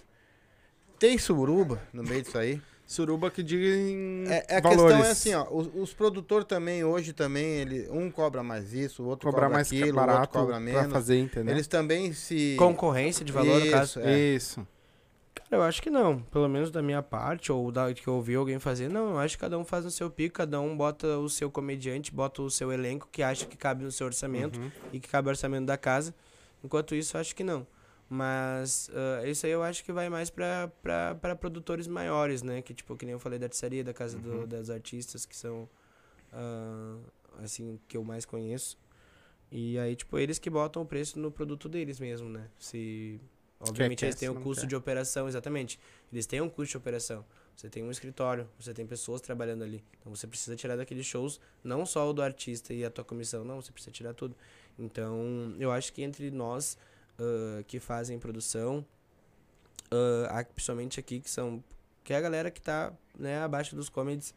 Tem 0.97 1.17
suruba 1.17 1.81
no 1.91 2.03
meio 2.03 2.21
disso 2.21 2.37
aí? 2.37 2.61
Suruba 2.91 3.31
que 3.31 3.41
diga 3.41 3.65
em 3.65 4.25
É, 4.27 4.45
é 4.49 4.57
a 4.57 4.61
valores. 4.61 4.83
questão 4.97 5.05
é 5.05 5.11
assim, 5.11 5.33
ó, 5.33 5.47
os, 5.49 5.69
os 5.73 5.93
produtores 5.93 6.45
também 6.45 6.83
hoje 6.83 7.13
também, 7.13 7.45
ele 7.59 7.87
um 7.89 8.11
cobra 8.11 8.43
mais 8.43 8.73
isso, 8.73 9.01
o 9.03 9.07
outro 9.07 9.27
Cobrar 9.29 9.43
cobra 9.43 9.55
mais 9.57 9.67
aquilo, 9.67 9.83
o 9.83 9.87
outro 9.87 10.05
barato 10.07 10.33
cobra 10.33 10.51
pra 10.55 10.59
menos. 10.59 10.91
fazer, 10.91 11.17
entendeu? 11.19 11.53
Eles 11.55 11.67
também 11.67 12.11
se 12.13 12.55
Concorrência 12.59 13.23
de 13.23 13.31
valor, 13.31 13.59
no 13.59 13.65
Isso, 13.65 13.71
caso. 13.71 13.99
é. 14.01 14.17
Isso. 14.19 14.67
Cara, 15.33 15.47
eu 15.51 15.61
acho 15.63 15.81
que 15.81 15.89
não. 15.89 16.19
Pelo 16.23 16.49
menos 16.49 16.69
da 16.69 16.81
minha 16.81 17.01
parte, 17.01 17.51
ou 17.51 17.71
da 17.71 17.93
que 17.93 18.05
eu 18.07 18.15
ouvi 18.15 18.35
alguém 18.35 18.59
fazer. 18.59 18.89
Não, 18.89 19.11
eu 19.11 19.19
acho 19.19 19.37
que 19.37 19.41
cada 19.41 19.57
um 19.57 19.63
faz 19.63 19.85
no 19.85 19.91
seu 19.91 20.09
pico, 20.09 20.35
cada 20.35 20.59
um 20.59 20.75
bota 20.75 21.07
o 21.17 21.29
seu 21.29 21.49
comediante, 21.49 22.11
bota 22.13 22.41
o 22.41 22.49
seu 22.49 22.71
elenco 22.73 23.07
que 23.09 23.23
acha 23.23 23.45
que 23.45 23.55
cabe 23.55 23.83
no 23.85 23.91
seu 23.91 24.05
orçamento 24.07 24.59
Uhum. 24.59 24.69
e 24.91 24.99
que 24.99 25.07
cabe 25.07 25.27
o 25.27 25.29
orçamento 25.29 25.65
da 25.65 25.77
casa. 25.77 26.13
Enquanto 26.61 26.93
isso, 26.93 27.15
eu 27.15 27.21
acho 27.21 27.33
que 27.33 27.43
não. 27.43 27.65
Mas 28.13 28.89
ah, 28.93 29.25
isso 29.25 29.45
aí 29.45 29.53
eu 29.53 29.63
acho 29.63 29.85
que 29.85 29.91
vai 29.93 30.09
mais 30.09 30.29
pra 30.29 30.69
produtores 31.39 31.87
maiores, 31.87 32.41
né? 32.43 32.61
Que 32.61 32.73
tipo, 32.73 32.97
que 32.97 33.05
nem 33.05 33.13
eu 33.13 33.19
falei 33.19 33.39
da 33.39 33.45
artistaria, 33.45 33.85
da 33.85 33.93
casa 33.93 34.19
do- 34.19 34.39
Uhum. 34.41 34.47
das 34.47 34.69
artistas, 34.69 35.25
que 35.25 35.33
são 35.33 35.69
ah, 36.33 36.97
assim, 37.41 37.79
que 37.87 37.95
eu 37.95 38.03
mais 38.03 38.25
conheço. 38.25 38.77
E 39.49 39.79
aí, 39.79 39.95
tipo, 39.95 40.17
eles 40.19 40.37
que 40.39 40.49
botam 40.49 40.81
o 40.81 40.85
preço 40.85 41.17
no 41.19 41.31
produto 41.31 41.69
deles 41.69 42.01
mesmo, 42.01 42.27
né? 42.27 42.49
Se. 42.59 43.17
Obviamente 43.61 43.99
quer, 43.99 44.07
eles 44.07 44.15
têm 44.15 44.27
não 44.29 44.41
custo 44.41 44.61
quer. 44.63 44.67
de 44.67 44.75
operação, 44.75 45.27
exatamente. 45.29 45.79
Eles 46.11 46.25
têm 46.25 46.41
um 46.41 46.49
custo 46.49 46.71
de 46.71 46.77
operação. 46.77 47.23
Você 47.55 47.69
tem 47.69 47.81
um 47.83 47.91
escritório, 47.91 48.49
você 48.59 48.73
tem 48.73 48.85
pessoas 48.85 49.21
trabalhando 49.21 49.63
ali. 49.63 49.83
Então 49.99 50.13
você 50.13 50.27
precisa 50.27 50.55
tirar 50.57 50.75
daqueles 50.75 51.05
shows, 51.05 51.39
não 51.63 51.85
só 51.85 52.09
o 52.09 52.11
do 52.13 52.21
artista 52.21 52.73
e 52.73 52.83
a 52.83 52.89
tua 52.89 53.05
comissão, 53.05 53.43
não, 53.45 53.61
você 53.61 53.71
precisa 53.71 53.91
tirar 53.91 54.13
tudo. 54.15 54.35
Então, 54.79 55.55
eu 55.59 55.71
acho 55.71 55.93
que 55.93 56.01
entre 56.01 56.29
nós 56.31 56.75
ah, 57.21 57.63
que 57.67 57.79
fazem 57.79 58.17
produção, 58.19 58.83
há- 60.29 60.43
principalmente 60.43 60.99
aqui 60.99 61.19
que 61.19 61.29
são 61.29 61.63
que 62.03 62.13
é 62.13 62.17
a 62.17 62.21
galera 62.21 62.49
que 62.49 62.59
tá 62.59 62.91
né, 63.17 63.43
abaixo 63.43 63.75
dos 63.75 63.87
comedies 63.89 64.33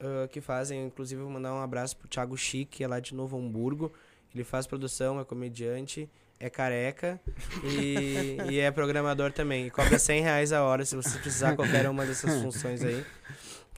ah, 0.00 0.26
que 0.28 0.40
fazem, 0.40 0.84
inclusive 0.86 1.22
vou 1.22 1.30
mandar 1.30 1.54
um 1.54 1.60
abraço 1.62 1.96
pro 1.96 2.08
Thiago 2.08 2.36
Chique, 2.36 2.82
é 2.82 2.88
lá 2.88 2.98
de 3.00 3.14
Novo 3.14 3.38
Hamburgo. 3.38 3.92
Ele 4.34 4.42
faz 4.42 4.66
produção, 4.66 5.20
é 5.20 5.24
comediante, 5.24 6.10
é 6.40 6.50
careca 6.50 7.20
e, 7.62 8.36
e 8.50 8.58
é 8.58 8.68
programador 8.72 9.30
também. 9.32 9.66
E 9.68 9.70
cobra 9.70 9.96
100 9.96 10.22
reais 10.22 10.52
a 10.52 10.62
hora 10.64 10.84
se 10.84 10.96
você 10.96 11.16
precisar 11.20 11.54
qualquer 11.54 11.88
uma 11.88 12.04
dessas 12.04 12.34
funções 12.42 12.82
aí. 12.82 13.04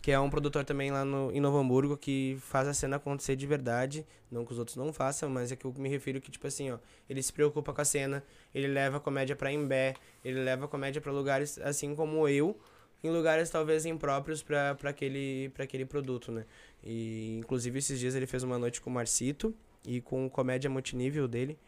Que 0.01 0.13
é 0.13 0.21
um 0.21 0.31
produtor 0.31 0.65
também 0.65 0.91
lá 0.91 1.05
no, 1.05 1.33
em 1.33 1.41
Novo 1.41 1.59
Hamburgo 1.59 1.97
que 1.97 2.37
faz 2.41 2.69
a 2.69 2.75
cena 2.75 2.97
acontecer 2.97 3.35
de 3.35 3.47
verdade. 3.47 4.07
Não 4.31 4.45
que 4.45 4.53
os 4.53 4.59
outros 4.59 4.77
não 4.77 4.93
façam, 4.93 5.29
mas 5.29 5.51
é 5.51 5.57
que 5.57 5.65
eu 5.65 5.75
me 5.77 5.89
refiro 5.89 6.21
que, 6.21 6.31
tipo 6.31 6.47
assim, 6.47 6.71
ó, 6.71 6.79
ele 7.09 7.23
se 7.23 7.33
preocupa 7.33 7.73
com 7.73 7.81
a 7.81 7.85
cena, 7.85 8.23
ele 8.55 8.69
leva 8.69 8.99
a 8.99 9.01
comédia 9.01 9.35
pra 9.35 9.53
Imbé, 9.53 9.95
ele 10.25 10.43
leva 10.43 10.67
a 10.67 10.69
comédia 10.69 11.01
pra 11.01 11.11
lugares 11.13 11.59
assim 11.59 11.95
como 11.95 12.29
eu, 12.29 12.57
em 13.03 13.11
lugares 13.11 13.51
talvez 13.51 13.85
impróprios 13.87 14.43
pra 14.43 14.77
aquele, 14.85 15.51
pra 15.55 15.65
aquele 15.65 15.85
produto, 15.85 16.33
né? 16.33 16.45
E 16.83 17.39
inclusive 17.39 17.79
esses 17.79 17.99
dias 17.99 18.15
ele 18.15 18.27
fez 18.27 18.43
uma 18.43 18.59
noite 18.59 18.81
com 18.81 18.91
o 18.91 18.93
Marcito 18.93 19.55
e 19.85 20.01
com 20.01 20.29
comédia 20.29 20.69
multinível 20.69 21.29
dele. 21.29 21.59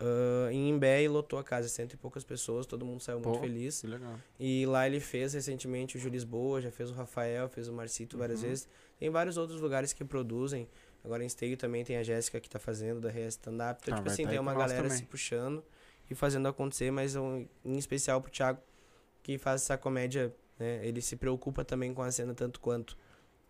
Ah, 0.00 0.48
em 0.52 0.68
Imbé 0.70 1.02
e 1.02 1.08
lotou 1.08 1.38
a 1.38 1.44
casa, 1.44 1.68
cento 1.68 1.94
e 1.94 1.96
poucas 1.96 2.24
pessoas, 2.24 2.66
todo 2.66 2.84
mundo 2.84 3.00
saiu 3.00 3.18
muito 3.20 3.34
Pô. 3.36 3.40
feliz. 3.40 3.80
Que 3.80 3.86
legal. 3.86 4.14
E 4.38 4.66
lá 4.66 4.86
ele 4.86 5.00
fez 5.00 5.32
recentemente 5.34 5.96
o 5.96 6.00
Júlio 6.00 6.12
Lisboa, 6.14 6.60
já 6.60 6.70
fez 6.70 6.90
o 6.90 6.94
Rafael, 6.94 7.48
fez 7.48 7.68
o 7.68 7.72
Marcito 7.72 8.16
várias 8.18 8.42
Uhum. 8.42 8.48
vezes. 8.48 8.68
Tem 8.98 9.10
vários 9.10 9.36
outros 9.36 9.60
lugares 9.60 9.92
que 9.92 10.04
produzem. 10.04 10.68
Agora 11.04 11.22
em 11.22 11.26
Esteio 11.26 11.56
também 11.56 11.84
tem 11.84 11.96
a 11.96 12.02
Jéssica 12.02 12.40
que 12.40 12.48
tá 12.50 12.58
fazendo, 12.58 13.00
da 13.00 13.10
Rea 13.10 13.28
Stand 13.28 13.52
Up. 13.70 13.80
Então, 13.82 13.94
Ah, 13.94 13.96
tipo 13.98 14.08
assim, 14.10 14.24
tá 14.24 14.30
tem 14.30 14.38
uma 14.38 14.54
galera 14.54 14.82
também. 14.82 14.96
se 14.98 15.04
puxando 15.04 15.62
e 16.10 16.14
fazendo 16.14 16.48
acontecer, 16.48 16.90
mas 16.90 17.14
um, 17.16 17.46
em 17.64 17.76
especial 17.78 18.20
pro 18.20 18.30
Thiago, 18.30 18.60
que 19.22 19.38
faz 19.38 19.62
essa 19.62 19.76
comédia, 19.78 20.34
né? 20.58 20.84
Ele 20.86 21.00
se 21.00 21.14
preocupa 21.16 21.64
também 21.64 21.92
com 21.94 22.02
a 22.02 22.10
cena 22.10 22.34
tanto 22.34 22.58
quanto. 22.60 22.96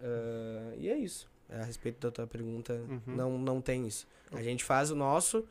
Ah, 0.00 0.74
e 0.76 0.88
é 0.88 0.96
isso. 0.96 1.28
A 1.48 1.62
respeito 1.64 2.00
da 2.00 2.10
tua 2.10 2.26
pergunta, 2.26 2.74
Uhum. 2.74 3.00
não, 3.06 3.38
não 3.38 3.60
tem 3.60 3.86
isso. 3.86 4.06
A 4.32 4.42
gente 4.42 4.64
faz 4.64 4.90
o 4.90 4.96
nosso 4.96 5.46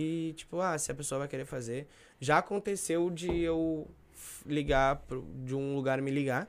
e, 0.00 0.32
tipo, 0.34 0.60
ah, 0.60 0.78
se 0.78 0.92
a 0.92 0.94
pessoa 0.94 1.18
vai 1.18 1.26
querer 1.26 1.44
fazer. 1.44 1.88
Já 2.20 2.38
aconteceu 2.38 3.10
de 3.10 3.40
eu 3.40 3.90
ligar 4.46 4.94
pro, 4.94 5.26
de 5.44 5.56
um 5.56 5.74
lugar 5.74 6.00
me 6.00 6.08
ligar. 6.08 6.48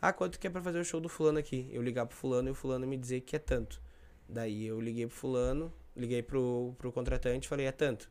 Ah, 0.00 0.12
quanto 0.12 0.38
que 0.38 0.46
é 0.46 0.50
pra 0.50 0.62
fazer 0.62 0.78
o 0.78 0.84
show 0.84 1.00
do 1.00 1.08
fulano 1.08 1.40
aqui? 1.40 1.68
Eu 1.72 1.82
ligar 1.82 2.06
pro 2.06 2.16
fulano 2.16 2.48
e 2.48 2.52
o 2.52 2.54
fulano 2.54 2.86
me 2.86 2.96
dizer 2.96 3.22
que 3.22 3.34
é 3.34 3.40
tanto. 3.40 3.82
Daí 4.28 4.66
eu 4.66 4.80
liguei 4.80 5.04
pro 5.08 5.16
fulano, 5.16 5.72
liguei 5.96 6.22
pro, 6.22 6.72
pro 6.78 6.92
contratante 6.92 7.46
e 7.46 7.48
falei, 7.48 7.66
é 7.66 7.72
tanto. 7.72 8.08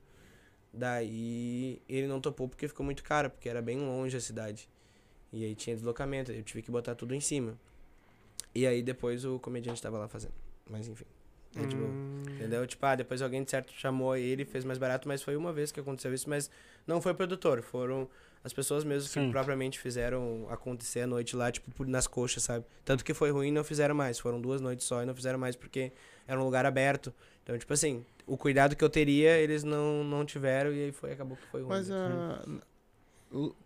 Daí 0.74 1.82
ele 1.88 2.08
não 2.08 2.20
topou 2.20 2.50
porque 2.50 2.68
ficou 2.68 2.86
muito 2.86 3.02
caro, 3.02 3.30
porque 3.30 3.48
era 3.48 3.62
bem 3.62 3.80
longe 3.80 4.18
a 4.18 4.20
cidade. 4.20 4.68
E 5.32 5.46
aí 5.46 5.56
tinha 5.56 5.74
deslocamento, 5.74 6.34
eu 6.34 6.44
tive 6.44 6.62
que 6.62 6.70
botar 6.70 6.96
tudo 6.96 7.16
em 7.16 7.22
cima. 7.22 7.58
E 8.54 8.68
aí 8.68 8.84
depois 8.84 9.24
o 9.24 9.40
comediante 9.40 9.82
tava 9.82 9.98
lá 9.98 10.10
fazendo. 10.10 10.34
Mas 10.70 10.90
enfim. 10.90 11.06
É. 11.56 11.62
Hum, 11.62 12.09
Entendeu? 12.40 12.66
Tipo, 12.66 12.86
ah, 12.86 12.96
depois 12.96 13.22
alguém 13.22 13.44
de 13.44 13.52
certo 13.52 13.72
chamou 13.74 14.16
ele, 14.16 14.46
fez 14.46 14.64
mais 14.64 14.78
barato, 14.78 15.08
mas 15.08 15.22
foi 15.22 15.36
uma 15.36 15.52
vez 15.52 15.72
que 15.72 15.80
aconteceu 15.80 16.14
isso, 16.14 16.30
mas 16.30 16.50
não 16.88 17.02
foi 17.02 17.12
o 17.12 17.16
produtor, 17.16 17.62
foram 17.62 18.08
as 18.44 18.54
pessoas 18.54 18.84
mesmo 18.86 19.10
Sim. 19.10 19.26
que 19.26 19.32
propriamente 19.32 19.78
fizeram 19.78 20.48
acontecer 20.50 21.02
a 21.02 21.08
noite 21.08 21.36
lá, 21.36 21.52
tipo, 21.52 21.84
nas 21.84 22.08
coxas, 22.08 22.44
sabe? 22.44 22.66
Tanto 22.86 23.04
que 23.04 23.14
foi 23.14 23.32
ruim 23.32 23.50
e 23.50 23.52
não 23.52 23.64
fizeram 23.64 23.94
mais, 23.94 24.18
foram 24.18 24.40
duas 24.40 24.62
noites 24.62 24.86
só 24.88 25.04
e 25.04 25.06
não 25.06 25.14
fizeram 25.14 25.38
mais 25.38 25.56
porque 25.58 25.92
era 26.26 26.40
um 26.40 26.46
lugar 26.46 26.66
aberto. 26.66 27.14
Então, 27.44 27.58
tipo 27.58 27.74
assim, 27.74 28.06
o 28.26 28.38
cuidado 28.38 28.76
que 28.76 28.84
eu 28.84 28.90
teria, 28.90 29.38
eles 29.38 29.64
não, 29.64 30.04
não 30.04 30.24
tiveram 30.26 30.72
e 30.72 30.84
aí 30.86 30.92
foi, 30.94 31.12
acabou 31.12 31.36
que 31.36 31.46
foi 31.48 31.62
ruim. 31.62 31.70
Mas 31.70 31.92
ah, 31.92 32.42
o- 32.48 32.62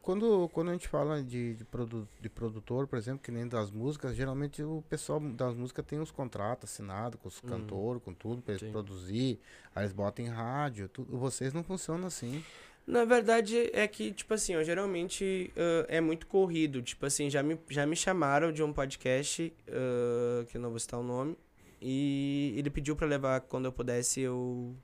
quando, 0.02 0.49
quando 0.49 0.69
a 0.69 0.73
gente 0.73 0.88
fala 0.88 1.23
de, 1.23 1.56
de, 1.56 1.64
produ, 1.64 2.07
de 2.19 2.30
produtor, 2.30 2.85
por 2.88 2.98
exemplo, 2.98 3.22
que 3.23 3.31
nem 3.31 3.48
das 3.48 3.72
músicas, 3.72 4.15
geralmente 4.15 4.61
o 4.61 4.84
pessoal 4.90 5.19
das 5.19 5.56
músicas 5.56 5.85
tem 5.85 5.99
os 5.99 6.11
contratos 6.11 6.69
assinados 6.69 7.19
com 7.22 7.27
os 7.27 7.41
Uhum. 7.41 7.49
cantores, 7.49 8.03
com 8.03 8.14
tudo, 8.14 8.41
pra 8.41 8.53
eles 8.53 8.61
Sim. 8.61 8.72
produzir, 8.72 9.40
aí 9.73 9.84
eles 9.84 9.94
botam 9.94 10.26
em 10.26 10.27
rádio, 10.30 10.90
tudo. 10.90 11.18
Vocês 11.18 11.53
não 11.53 11.64
funcionam 11.64 12.07
assim. 12.07 12.44
Na 12.85 13.06
verdade, 13.06 13.69
é 13.72 13.88
que, 13.88 14.11
tipo 14.11 14.34
assim, 14.34 14.56
ó, 14.57 14.64
geralmente 14.64 15.49
ãh, 15.56 15.85
é 15.88 16.02
muito 16.02 16.27
corrido. 16.27 16.81
Tipo 16.81 17.06
assim, 17.06 17.30
já 17.30 17.41
me, 17.41 17.57
já 17.69 17.85
me 17.85 17.95
chamaram 17.95 18.52
de 18.52 18.61
um 18.61 18.73
podcast, 18.73 19.53
ãh, 19.69 20.45
que 20.45 20.57
eu 20.57 20.61
não 20.61 20.69
vou 20.69 20.80
citar 20.80 20.99
o 20.99 21.03
nome, 21.03 21.38
e 21.81 22.53
ele 22.57 22.69
pediu 22.69 22.95
pra 22.95 23.07
levar, 23.07 23.40
quando 23.41 23.65
eu 23.65 23.72
pudesse, 23.72 24.19
eu, 24.19 24.76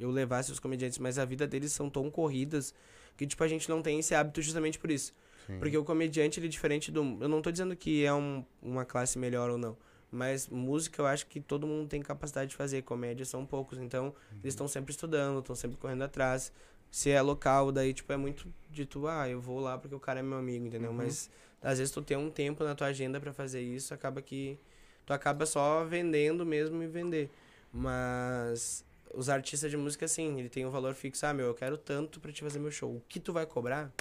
eu 0.00 0.10
levasse 0.10 0.50
os 0.50 0.58
comediantes, 0.58 0.98
mas 0.98 1.18
a 1.18 1.24
vida 1.26 1.46
deles 1.46 1.72
são 1.72 1.90
tão 1.90 2.10
corridas 2.10 2.74
que, 3.16 3.26
tipo, 3.26 3.42
a 3.42 3.48
gente 3.48 3.68
não 3.68 3.82
tem 3.82 3.98
esse 3.98 4.14
hábito 4.14 4.40
justamente 4.42 4.78
por 4.78 4.90
isso. 4.90 5.14
Sim. 5.46 5.58
Porque 5.58 5.76
o 5.76 5.84
comediante, 5.84 6.38
ele 6.38 6.46
é 6.46 6.50
diferente 6.50 6.90
do. 6.90 7.18
Eu 7.20 7.28
não 7.28 7.42
tô 7.42 7.50
dizendo 7.50 7.74
que 7.74 8.04
é 8.04 8.12
um, 8.12 8.44
uma 8.62 8.84
classe 8.84 9.18
melhor 9.18 9.50
ou 9.50 9.58
não. 9.58 9.76
Mas 10.10 10.48
música 10.48 11.00
eu 11.00 11.06
acho 11.06 11.26
que 11.26 11.40
todo 11.40 11.66
mundo 11.66 11.88
tem 11.88 12.02
capacidade 12.02 12.50
de 12.50 12.56
fazer. 12.56 12.82
Comédia 12.82 13.24
são 13.24 13.46
poucos. 13.46 13.78
Então, 13.78 14.14
eles 14.42 14.52
estão 14.52 14.68
sempre 14.68 14.92
estudando, 14.92 15.38
estão 15.38 15.56
sempre 15.56 15.78
correndo 15.78 16.02
atrás. 16.02 16.52
Se 16.90 17.10
é 17.10 17.22
local, 17.22 17.72
daí, 17.72 17.94
tipo, 17.94 18.12
é 18.12 18.16
muito 18.16 18.52
de 18.70 18.84
tu, 18.84 19.06
ah, 19.06 19.26
eu 19.26 19.40
vou 19.40 19.58
lá 19.58 19.78
porque 19.78 19.94
o 19.94 20.00
cara 20.00 20.20
é 20.20 20.22
meu 20.22 20.36
amigo, 20.36 20.66
entendeu? 20.66 20.90
Uhum. 20.90 20.96
Mas 20.98 21.30
às 21.62 21.78
vezes 21.78 21.92
tu 21.92 22.02
tem 22.02 22.16
um 22.16 22.30
tempo 22.30 22.62
na 22.62 22.74
tua 22.74 22.88
agenda 22.88 23.18
pra 23.18 23.32
fazer 23.32 23.62
isso, 23.62 23.94
acaba 23.94 24.20
que 24.20 24.58
tu 25.06 25.14
acaba 25.14 25.46
só 25.46 25.84
vendendo 25.84 26.44
mesmo 26.44 26.82
e 26.82 26.86
vender. 26.86 27.30
Mas 27.72 28.84
os 29.14 29.28
artistas 29.28 29.70
de 29.70 29.76
música, 29.76 30.04
assim, 30.04 30.38
ele 30.38 30.48
tem 30.48 30.64
um 30.66 30.70
valor 30.70 30.94
fixo. 30.94 31.24
Ah, 31.26 31.32
meu, 31.32 31.46
eu 31.46 31.54
quero 31.54 31.76
tanto 31.76 32.20
pra 32.20 32.32
te 32.32 32.42
fazer 32.42 32.58
meu 32.58 32.70
show. 32.70 32.96
O 32.96 33.02
que 33.08 33.20
tu 33.20 33.32
vai 33.32 33.46
cobrar, 33.46 33.92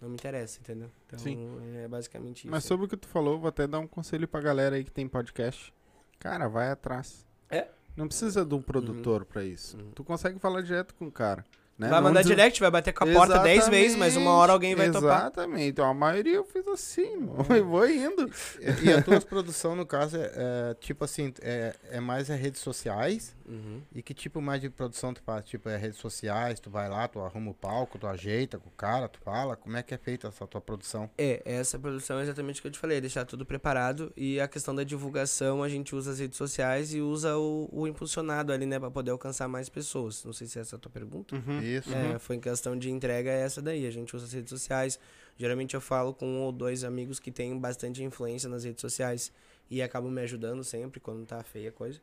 não 0.00 0.08
me 0.08 0.14
interessa, 0.14 0.60
entendeu? 0.60 0.90
Então, 1.06 1.18
Sim. 1.18 1.48
é 1.76 1.88
basicamente 1.88 2.40
isso. 2.40 2.50
Mas 2.50 2.64
sobre 2.64 2.86
o 2.86 2.88
que 2.88 2.96
tu 2.96 3.08
falou, 3.08 3.38
vou 3.38 3.48
até 3.48 3.66
dar 3.66 3.78
um 3.78 3.86
conselho 3.86 4.26
pra 4.26 4.40
galera 4.40 4.76
aí 4.76 4.84
que 4.84 4.90
tem 4.90 5.08
podcast. 5.08 5.72
Cara, 6.18 6.48
vai 6.48 6.70
atrás. 6.70 7.26
É? 7.50 7.68
Não 7.96 8.06
precisa 8.08 8.44
de 8.44 8.54
um 8.54 8.62
produtor 8.62 9.24
pra 9.24 9.44
isso. 9.44 9.76
Uhum. 9.76 9.90
Tu 9.90 10.04
consegue 10.04 10.38
falar 10.38 10.62
direto 10.62 10.94
com 10.94 11.06
o 11.06 11.12
cara. 11.12 11.44
Né? 11.82 11.88
Vai 11.88 12.00
mandar 12.00 12.20
diz- 12.22 12.30
direct, 12.30 12.60
vai 12.60 12.70
bater 12.70 12.92
com 12.92 13.04
a 13.04 13.12
porta 13.12 13.38
10 13.38 13.68
vezes, 13.68 13.96
mas 13.96 14.16
uma 14.16 14.30
hora 14.32 14.52
alguém 14.52 14.74
vai 14.74 14.90
topar. 14.90 15.20
Exatamente. 15.22 15.62
Então, 15.64 15.84
a 15.84 15.94
maioria 15.94 16.34
eu 16.36 16.44
fiz 16.44 16.66
assim, 16.68 17.16
mano. 17.20 17.46
e 17.56 17.60
vou 17.60 17.88
indo. 17.88 18.30
E, 18.60 18.88
e 18.88 18.92
a 18.92 19.02
tua 19.02 19.20
produção, 19.20 19.74
no 19.76 19.84
caso, 19.86 20.16
é, 20.16 20.30
é, 20.34 20.74
tipo 20.80 21.04
assim, 21.04 21.32
é, 21.40 21.74
é 21.90 22.00
mais 22.00 22.30
as 22.30 22.38
redes 22.38 22.60
sociais. 22.60 23.34
Uhum. 23.46 23.82
E 23.94 24.02
que 24.02 24.14
tipo 24.14 24.40
mais 24.40 24.60
de 24.60 24.70
produção 24.70 25.12
tu 25.12 25.20
faz? 25.22 25.44
Tipo, 25.44 25.68
é 25.68 25.76
redes 25.76 25.98
sociais, 25.98 26.58
tu 26.60 26.70
vai 26.70 26.88
lá, 26.88 27.06
tu 27.08 27.20
arruma 27.20 27.50
o 27.50 27.54
palco, 27.54 27.98
tu 27.98 28.06
ajeita 28.06 28.58
com 28.58 28.68
o 28.68 28.72
cara, 28.72 29.08
tu 29.08 29.18
fala. 29.22 29.56
Como 29.56 29.76
é 29.76 29.82
que 29.82 29.92
é 29.92 29.98
feita 29.98 30.28
essa 30.28 30.46
tua 30.46 30.60
produção? 30.60 31.10
É, 31.18 31.42
essa 31.44 31.78
produção 31.78 32.18
é 32.18 32.22
exatamente 32.22 32.60
o 32.60 32.62
que 32.62 32.68
eu 32.68 32.72
te 32.72 32.78
falei, 32.78 33.00
deixar 33.00 33.24
tudo 33.26 33.44
preparado. 33.44 34.12
E 34.16 34.40
a 34.40 34.48
questão 34.48 34.74
da 34.74 34.84
divulgação, 34.84 35.62
a 35.62 35.68
gente 35.68 35.94
usa 35.94 36.12
as 36.12 36.18
redes 36.18 36.38
sociais 36.38 36.94
e 36.94 37.00
usa 37.00 37.36
o, 37.36 37.68
o 37.72 37.86
impulsionado 37.86 38.52
ali, 38.52 38.64
né, 38.64 38.78
pra 38.78 38.90
poder 38.90 39.10
alcançar 39.10 39.48
mais 39.48 39.68
pessoas. 39.68 40.24
Não 40.24 40.32
sei 40.32 40.46
se 40.46 40.58
essa 40.58 40.76
é 40.76 40.78
a 40.78 40.80
tua 40.80 40.90
pergunta. 40.90 41.34
Uhum. 41.34 41.60
Isso. 41.78 41.94
É, 41.94 42.18
foi 42.18 42.36
em 42.36 42.40
questão 42.40 42.76
de 42.78 42.90
entrega 42.90 43.30
essa 43.30 43.60
daí. 43.62 43.86
A 43.86 43.90
gente 43.90 44.14
usa 44.14 44.24
as 44.26 44.32
redes 44.32 44.50
sociais. 44.50 44.98
Geralmente 45.36 45.74
eu 45.74 45.80
falo 45.80 46.12
com 46.14 46.26
um 46.26 46.40
ou 46.42 46.52
dois 46.52 46.84
amigos 46.84 47.18
que 47.18 47.30
têm 47.30 47.58
bastante 47.58 48.02
influência 48.02 48.48
nas 48.48 48.64
redes 48.64 48.80
sociais 48.80 49.32
e 49.70 49.80
acabam 49.82 50.10
me 50.12 50.20
ajudando 50.20 50.62
sempre 50.62 51.00
quando 51.00 51.24
tá 51.26 51.42
feia 51.42 51.70
a 51.70 51.72
coisa. 51.72 52.00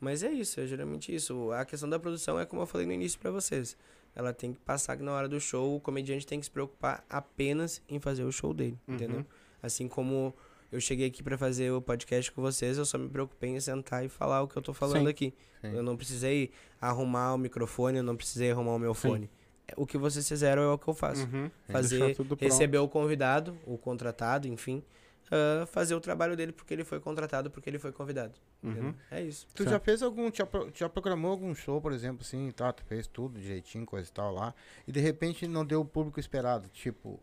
Mas 0.00 0.22
é 0.22 0.30
isso, 0.30 0.60
é 0.60 0.66
geralmente 0.66 1.14
isso. 1.14 1.52
A 1.52 1.64
questão 1.64 1.88
da 1.88 1.98
produção 1.98 2.38
é 2.38 2.44
como 2.44 2.60
eu 2.62 2.66
falei 2.66 2.86
no 2.86 2.92
início 2.92 3.18
pra 3.18 3.30
vocês. 3.30 3.76
Ela 4.14 4.32
tem 4.32 4.52
que 4.52 4.58
passar 4.60 4.96
que 4.96 5.02
na 5.02 5.12
hora 5.12 5.28
do 5.28 5.40
show 5.40 5.76
o 5.76 5.80
comediante 5.80 6.26
tem 6.26 6.38
que 6.38 6.46
se 6.46 6.50
preocupar 6.50 7.04
apenas 7.08 7.80
em 7.88 7.98
fazer 8.00 8.24
o 8.24 8.32
show 8.32 8.52
dele, 8.52 8.78
Uhum. 8.86 8.94
entendeu? 8.94 9.26
Assim 9.62 9.88
como 9.88 10.34
eu 10.74 10.80
cheguei 10.80 11.06
aqui 11.06 11.22
pra 11.22 11.38
fazer 11.38 11.70
o 11.70 11.80
podcast 11.80 12.30
com 12.32 12.42
vocês, 12.42 12.76
eu 12.76 12.84
só 12.84 12.98
me 12.98 13.08
preocupei 13.08 13.50
em 13.50 13.60
sentar 13.60 14.04
e 14.04 14.08
falar 14.08 14.42
o 14.42 14.48
que 14.48 14.56
eu 14.56 14.62
tô 14.62 14.74
falando 14.74 15.04
Sim. 15.04 15.08
aqui. 15.08 15.34
Sim. 15.60 15.74
Eu 15.74 15.82
não 15.82 15.96
precisei 15.96 16.50
arrumar 16.80 17.34
o 17.34 17.38
microfone, 17.38 17.98
eu 17.98 18.02
não 18.02 18.16
precisei 18.16 18.50
arrumar 18.50 18.74
o 18.74 18.78
meu 18.78 18.94
Sim. 18.94 19.08
fone. 19.08 19.30
O 19.76 19.86
que 19.86 19.96
vocês 19.96 20.28
fizeram 20.28 20.62
é 20.62 20.68
o 20.68 20.76
que 20.76 20.88
eu 20.88 20.94
faço. 20.94 21.26
Uhum. 21.26 21.50
Fazer, 21.68 22.16
receber 22.38 22.78
o 22.78 22.88
convidado, 22.88 23.56
o 23.66 23.78
contratado, 23.78 24.46
enfim, 24.46 24.82
ah, 25.30 25.66
fazer 25.66 25.94
o 25.94 26.00
trabalho 26.00 26.36
dele 26.36 26.52
porque 26.52 26.74
ele 26.74 26.84
foi 26.84 27.00
contratado, 27.00 27.50
porque 27.50 27.70
ele 27.70 27.78
foi 27.78 27.92
convidado. 27.92 28.34
entendeu? 28.62 28.90
Uhum. 28.90 28.94
É 29.10 29.22
isso. 29.22 29.46
Tu 29.54 29.64
já 29.64 29.80
fez 29.80 30.02
algum, 30.02 30.30
já, 30.32 30.46
já 30.74 30.88
programou 30.88 31.30
algum 31.30 31.54
show, 31.54 31.80
por 31.80 31.92
exemplo, 31.92 32.22
assim, 32.22 32.50
tá? 32.50 32.72
Tu 32.72 32.84
fez 32.84 33.06
tudo 33.06 33.40
direitinho, 33.40 33.86
coisa 33.86 34.08
e 34.08 34.12
tal 34.12 34.32
lá. 34.32 34.54
E 34.86 34.92
de 34.92 35.00
repente 35.00 35.46
não 35.46 35.64
deu 35.64 35.80
o 35.80 35.84
público 35.84 36.20
esperado. 36.20 36.68
Tipo, 36.68 37.18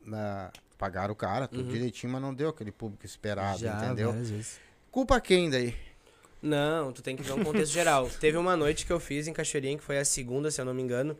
na, 0.00 0.50
pagaram 0.78 1.12
o 1.12 1.16
cara, 1.16 1.46
tudo 1.48 1.64
Uhum. 1.64 1.68
direitinho, 1.68 2.12
mas 2.12 2.22
não 2.22 2.32
deu 2.32 2.48
aquele 2.48 2.70
público 2.72 3.04
esperado, 3.04 3.58
já, 3.58 3.84
entendeu? 3.84 4.14
Culpa 4.90 5.20
quem 5.20 5.50
daí? 5.50 5.74
Não, 6.40 6.92
tu 6.92 7.02
tem 7.02 7.16
que 7.16 7.22
ver 7.22 7.32
um 7.32 7.42
contexto 7.42 7.72
geral. 7.72 8.08
Teve 8.20 8.36
uma 8.38 8.56
noite 8.56 8.86
que 8.86 8.92
eu 8.92 9.00
fiz 9.00 9.26
em 9.26 9.32
Cachoeirinha, 9.32 9.76
que 9.76 9.82
foi 9.82 9.98
a 9.98 10.04
segunda, 10.04 10.50
se 10.50 10.60
eu 10.60 10.64
não 10.64 10.72
me 10.72 10.82
engano. 10.82 11.16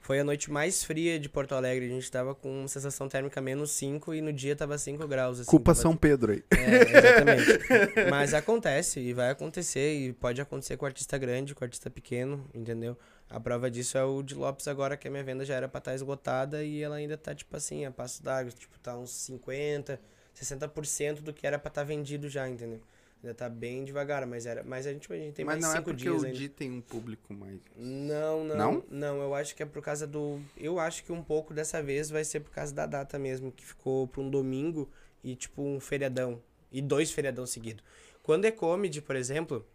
Foi 0.00 0.20
a 0.20 0.24
noite 0.24 0.50
mais 0.50 0.82
fria 0.84 1.18
de 1.18 1.28
Porto 1.28 1.54
Alegre. 1.54 1.86
A 1.86 1.88
gente 1.88 2.10
tava 2.10 2.34
com 2.34 2.66
sensação 2.68 3.08
térmica 3.08 3.40
menos 3.40 3.72
5 3.72 4.14
e 4.14 4.20
no 4.20 4.32
dia 4.32 4.54
tava 4.56 4.78
5 4.78 5.06
graus. 5.06 5.40
Assim, 5.40 5.50
Culpa 5.50 5.72
tava 5.72 5.82
São 5.82 5.96
Pedro 5.96 6.32
aí. 6.32 6.42
É, 6.50 6.98
exatamente. 6.98 7.58
Mas 8.10 8.32
acontece 8.32 9.00
e 9.00 9.12
vai 9.12 9.30
acontecer 9.30 9.94
e 9.94 10.12
pode 10.12 10.40
acontecer 10.40 10.76
com 10.76 10.86
artista 10.86 11.18
grande, 11.18 11.54
com 11.54 11.64
artista 11.64 11.90
pequeno, 11.90 12.44
entendeu? 12.54 12.96
A 13.30 13.38
prova 13.38 13.70
disso 13.70 13.98
é 13.98 14.04
o 14.04 14.22
de 14.22 14.34
Lopes 14.34 14.66
agora, 14.68 14.96
que 14.96 15.06
a 15.06 15.10
minha 15.10 15.22
venda 15.22 15.44
já 15.44 15.54
era 15.54 15.68
pra 15.68 15.78
estar 15.78 15.94
esgotada 15.94 16.64
e 16.64 16.82
ela 16.82 16.96
ainda 16.96 17.16
tá, 17.16 17.34
tipo 17.34 17.54
assim, 17.56 17.84
a 17.84 17.90
passo 17.90 18.22
d'água. 18.22 18.50
Tipo, 18.50 18.78
tá 18.78 18.96
uns 18.96 19.10
50, 19.10 20.00
60% 20.34 21.20
do 21.20 21.32
que 21.32 21.46
era 21.46 21.58
pra 21.58 21.68
estar 21.68 21.84
vendido 21.84 22.28
já, 22.28 22.48
entendeu? 22.48 22.80
Ainda 23.22 23.34
tá 23.34 23.48
bem 23.48 23.84
devagar, 23.84 24.24
mas, 24.26 24.46
era, 24.46 24.62
mas 24.62 24.86
a, 24.86 24.92
gente, 24.92 25.12
a 25.12 25.16
gente 25.16 25.34
tem 25.34 25.44
Mas 25.44 25.56
mais 25.56 25.64
não 25.64 25.70
é 25.70 25.72
cinco 25.74 25.84
porque 25.90 26.02
dias 26.04 26.22
o 26.22 26.24
ainda. 26.24 26.38
Di 26.38 26.48
tem 26.48 26.70
um 26.70 26.80
público 26.80 27.34
mais... 27.34 27.58
Não, 27.76 28.44
não, 28.44 28.56
Não? 28.56 28.84
não. 28.88 29.20
eu 29.22 29.34
acho 29.34 29.54
que 29.56 29.62
é 29.62 29.66
por 29.66 29.82
causa 29.82 30.06
do. 30.06 30.40
Eu 30.56 30.78
acho 30.78 31.02
que 31.04 31.10
um 31.10 31.22
pouco 31.22 31.52
dessa 31.52 31.82
vez 31.82 32.08
vai 32.08 32.24
ser 32.24 32.40
por 32.40 32.52
causa 32.52 32.72
da 32.72 32.86
data 32.86 33.18
mesmo, 33.18 33.50
que 33.50 33.66
ficou 33.66 34.06
pra 34.06 34.20
um 34.20 34.30
domingo 34.30 34.88
e 35.22 35.34
tipo 35.34 35.60
um 35.62 35.80
feriadão. 35.80 36.40
E 36.70 36.80
dois 36.80 37.10
feriadão 37.10 37.44
seguidos. 37.44 37.84
Quando 38.22 38.44
é 38.44 38.52
comedy, 38.52 39.02
por 39.02 39.16
exemplo, 39.16 39.66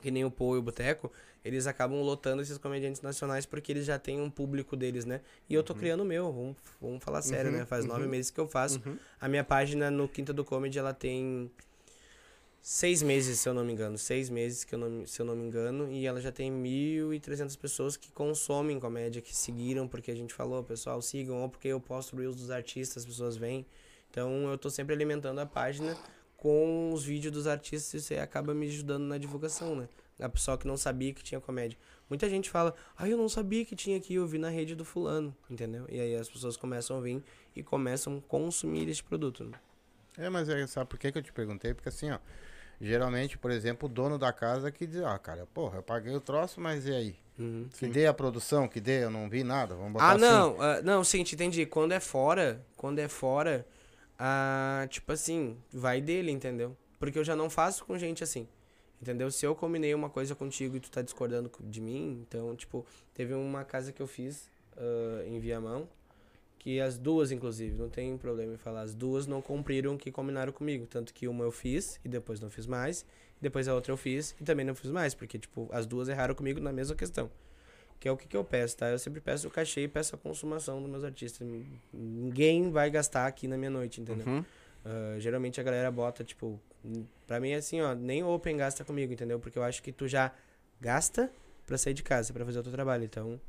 que 0.00 0.10
nem 0.10 0.24
o 0.24 0.30
Paul 0.30 0.56
e 0.56 0.58
o 0.58 0.62
Boteco, 0.62 1.12
eles 1.44 1.66
acabam 1.66 2.00
lotando 2.02 2.42
esses 2.42 2.58
comediantes 2.58 3.00
nacionais 3.00 3.46
porque 3.46 3.72
eles 3.72 3.86
já 3.86 3.98
têm 3.98 4.20
um 4.20 4.30
público 4.30 4.76
deles, 4.76 5.04
né? 5.04 5.20
E 5.48 5.54
eu 5.54 5.62
tô 5.62 5.74
criando 5.74 6.00
o 6.00 6.04
meu, 6.04 6.30
vamos, 6.32 6.56
vamos 6.80 7.02
falar 7.02 7.22
sério, 7.22 7.50
Uhum, 7.50 7.58
né? 7.58 7.66
Faz 7.66 7.84
nove 7.84 8.04
uhum. 8.04 8.10
meses 8.10 8.30
que 8.30 8.38
eu 8.38 8.46
faço. 8.46 8.80
Uhum. 8.84 8.96
A 9.20 9.28
minha 9.28 9.44
página 9.44 9.90
no 9.90 10.08
Quinta 10.08 10.32
do 10.32 10.44
Comedy, 10.44 10.78
ela 10.78 10.92
tem 10.92 11.50
seis 12.60 13.02
meses, 13.02 13.40
se 13.40 13.48
eu 13.48 13.54
não 13.54 13.64
me 13.64 13.72
engano. 13.72 13.96
Seis 13.96 14.28
meses, 14.28 14.64
que 14.64 14.74
eu 14.74 14.78
não, 14.78 15.06
se 15.06 15.20
eu 15.20 15.24
não 15.24 15.34
me 15.34 15.44
engano. 15.44 15.90
E 15.90 16.06
ela 16.06 16.20
já 16.20 16.30
tem 16.30 16.52
1.300 16.52 17.56
pessoas 17.58 17.96
que 17.96 18.12
consomem 18.12 18.78
comédia, 18.78 19.22
que 19.22 19.34
seguiram, 19.34 19.88
porque 19.88 20.10
a 20.10 20.14
gente 20.14 20.34
falou, 20.34 20.62
pessoal, 20.62 21.00
sigam, 21.00 21.42
ou 21.42 21.48
porque 21.48 21.68
eu 21.68 21.80
posto 21.80 22.16
reels 22.16 22.36
dos 22.36 22.50
artistas, 22.50 23.02
as 23.02 23.06
pessoas 23.06 23.36
vêm. 23.36 23.64
Então, 24.10 24.50
eu 24.50 24.58
tô 24.58 24.68
sempre 24.68 24.94
alimentando 24.94 25.40
a 25.40 25.46
página 25.46 25.96
com 26.36 26.92
os 26.92 27.04
vídeos 27.04 27.32
dos 27.32 27.46
artistas 27.46 27.94
e 27.94 27.96
isso 27.98 28.12
aí 28.12 28.18
acaba 28.18 28.52
me 28.54 28.66
ajudando 28.66 29.04
na 29.04 29.18
divulgação, 29.18 29.76
né? 29.76 29.88
A 30.20 30.28
pessoa 30.28 30.58
que 30.58 30.66
não 30.66 30.76
sabia 30.76 31.12
que 31.12 31.22
tinha 31.22 31.40
comédia. 31.40 31.78
Muita 32.08 32.28
gente 32.28 32.50
fala, 32.50 32.74
ah, 32.96 33.08
eu 33.08 33.16
não 33.16 33.28
sabia 33.28 33.64
que 33.64 33.74
tinha 33.76 33.96
aqui, 33.96 34.14
eu 34.14 34.26
vi 34.26 34.38
na 34.38 34.48
rede 34.48 34.74
do 34.74 34.84
fulano, 34.84 35.34
entendeu? 35.48 35.86
E 35.88 36.00
aí 36.00 36.14
as 36.16 36.28
pessoas 36.28 36.56
começam 36.56 36.98
a 36.98 37.00
vir 37.00 37.22
e 37.54 37.62
começam 37.62 38.18
a 38.18 38.20
consumir 38.28 38.88
este 38.88 39.02
produto. 39.04 39.44
Né? 39.44 39.58
É, 40.18 40.28
mas 40.28 40.48
é, 40.48 40.66
sabe 40.66 40.90
por 40.90 40.98
que, 40.98 41.10
que 41.12 41.18
eu 41.18 41.22
te 41.22 41.32
perguntei? 41.32 41.72
Porque 41.72 41.88
assim, 41.88 42.10
ó, 42.10 42.18
Geralmente, 42.80 43.36
por 43.36 43.50
exemplo, 43.50 43.86
o 43.86 43.92
dono 43.92 44.16
da 44.18 44.32
casa 44.32 44.70
que 44.72 44.86
diz, 44.86 45.02
ah, 45.02 45.18
cara, 45.18 45.46
porra, 45.52 45.78
eu 45.78 45.82
paguei 45.82 46.14
o 46.14 46.20
troço, 46.20 46.58
mas 46.62 46.86
e 46.86 46.92
aí? 46.94 47.16
Uhum. 47.38 47.68
Que 47.78 47.86
dê 47.86 48.06
a 48.06 48.14
produção, 48.14 48.66
que 48.66 48.80
dê, 48.80 49.04
eu 49.04 49.10
não 49.10 49.28
vi 49.28 49.44
nada, 49.44 49.74
vamos 49.74 49.92
botar 49.92 50.06
Ah, 50.06 50.12
assim. 50.12 50.20
não, 50.20 50.62
ah, 50.62 50.82
não, 50.82 51.04
sim, 51.04 51.22
te 51.22 51.34
entendi. 51.34 51.66
Quando 51.66 51.92
é 51.92 52.00
fora, 52.00 52.64
quando 52.78 52.98
é 52.98 53.06
fora, 53.06 53.66
ah, 54.18 54.86
tipo 54.88 55.12
assim, 55.12 55.58
vai 55.70 56.00
dele, 56.00 56.30
entendeu? 56.30 56.74
Porque 56.98 57.18
eu 57.18 57.24
já 57.24 57.36
não 57.36 57.50
faço 57.50 57.84
com 57.84 57.98
gente 57.98 58.24
assim. 58.24 58.48
Entendeu? 59.00 59.30
Se 59.30 59.46
eu 59.46 59.54
combinei 59.54 59.94
uma 59.94 60.10
coisa 60.10 60.34
contigo 60.34 60.76
e 60.76 60.80
tu 60.80 60.90
tá 60.90 61.00
discordando 61.00 61.48
co- 61.48 61.62
de 61.62 61.80
mim, 61.80 62.18
então, 62.26 62.54
tipo, 62.54 62.84
teve 63.14 63.32
uma 63.32 63.64
casa 63.64 63.92
que 63.92 64.02
eu 64.02 64.06
fiz 64.06 64.50
ah, 64.76 65.24
em 65.26 65.38
Viamão, 65.40 65.88
que 66.58 66.78
as 66.78 66.98
duas, 66.98 67.32
inclusive, 67.32 67.74
não 67.76 67.88
tem 67.88 68.18
problema 68.18 68.52
em 68.52 68.58
falar, 68.58 68.82
as 68.82 68.94
duas 68.94 69.26
não 69.26 69.40
cumpriram 69.40 69.94
o 69.94 69.98
que 69.98 70.12
combinaram 70.12 70.52
comigo. 70.52 70.86
Tanto 70.86 71.14
que 71.14 71.26
uma 71.26 71.42
eu 71.44 71.50
fiz 71.50 71.98
e 72.04 72.08
depois 72.08 72.38
não 72.40 72.50
fiz 72.50 72.66
mais, 72.66 73.06
depois 73.40 73.66
a 73.68 73.74
outra 73.74 73.90
eu 73.92 73.96
fiz 73.96 74.34
e 74.38 74.44
também 74.44 74.66
não 74.66 74.74
fiz 74.74 74.90
mais, 74.90 75.14
porque, 75.14 75.38
tipo, 75.38 75.66
as 75.72 75.86
duas 75.86 76.08
erraram 76.10 76.34
comigo 76.34 76.60
na 76.60 76.70
mesma 76.70 76.94
questão. 76.94 77.30
Que 77.98 78.06
é 78.08 78.12
o 78.12 78.16
que, 78.18 78.26
que 78.28 78.36
eu 78.36 78.44
peço, 78.44 78.76
tá? 78.76 78.90
Eu 78.90 78.98
sempre 78.98 79.20
peço 79.20 79.48
o 79.48 79.50
cachê 79.50 79.82
e 79.82 79.88
peço 79.88 80.14
a 80.14 80.18
consumação 80.18 80.80
dos 80.82 80.90
meus 80.90 81.04
artistas. 81.04 81.46
Ninguém 81.92 82.70
vai 82.70 82.90
gastar 82.90 83.26
aqui 83.26 83.46
na 83.48 83.56
minha 83.56 83.70
noite, 83.70 84.00
entendeu? 84.00 84.26
Uhum. 84.26 84.44
Ah, 84.84 85.16
geralmente 85.18 85.58
a 85.60 85.62
galera 85.62 85.90
bota, 85.90 86.22
tipo, 86.24 86.58
pra 87.26 87.40
mim 87.40 87.50
é 87.50 87.56
assim, 87.56 87.80
ó, 87.80 87.94
nem 87.94 88.22
o 88.22 88.28
Open 88.28 88.56
gasta 88.56 88.84
comigo, 88.84 89.12
entendeu? 89.12 89.38
Porque 89.38 89.58
eu 89.58 89.62
acho 89.62 89.82
que 89.82 89.92
tu 89.92 90.08
já 90.08 90.32
gasta 90.80 91.32
pra 91.66 91.76
sair 91.78 91.94
de 91.94 92.02
casa, 92.02 92.32
pra 92.32 92.44
fazer 92.44 92.58
o 92.58 92.62
teu 92.62 92.72
trabalho. 92.72 93.04
Então, 93.04 93.40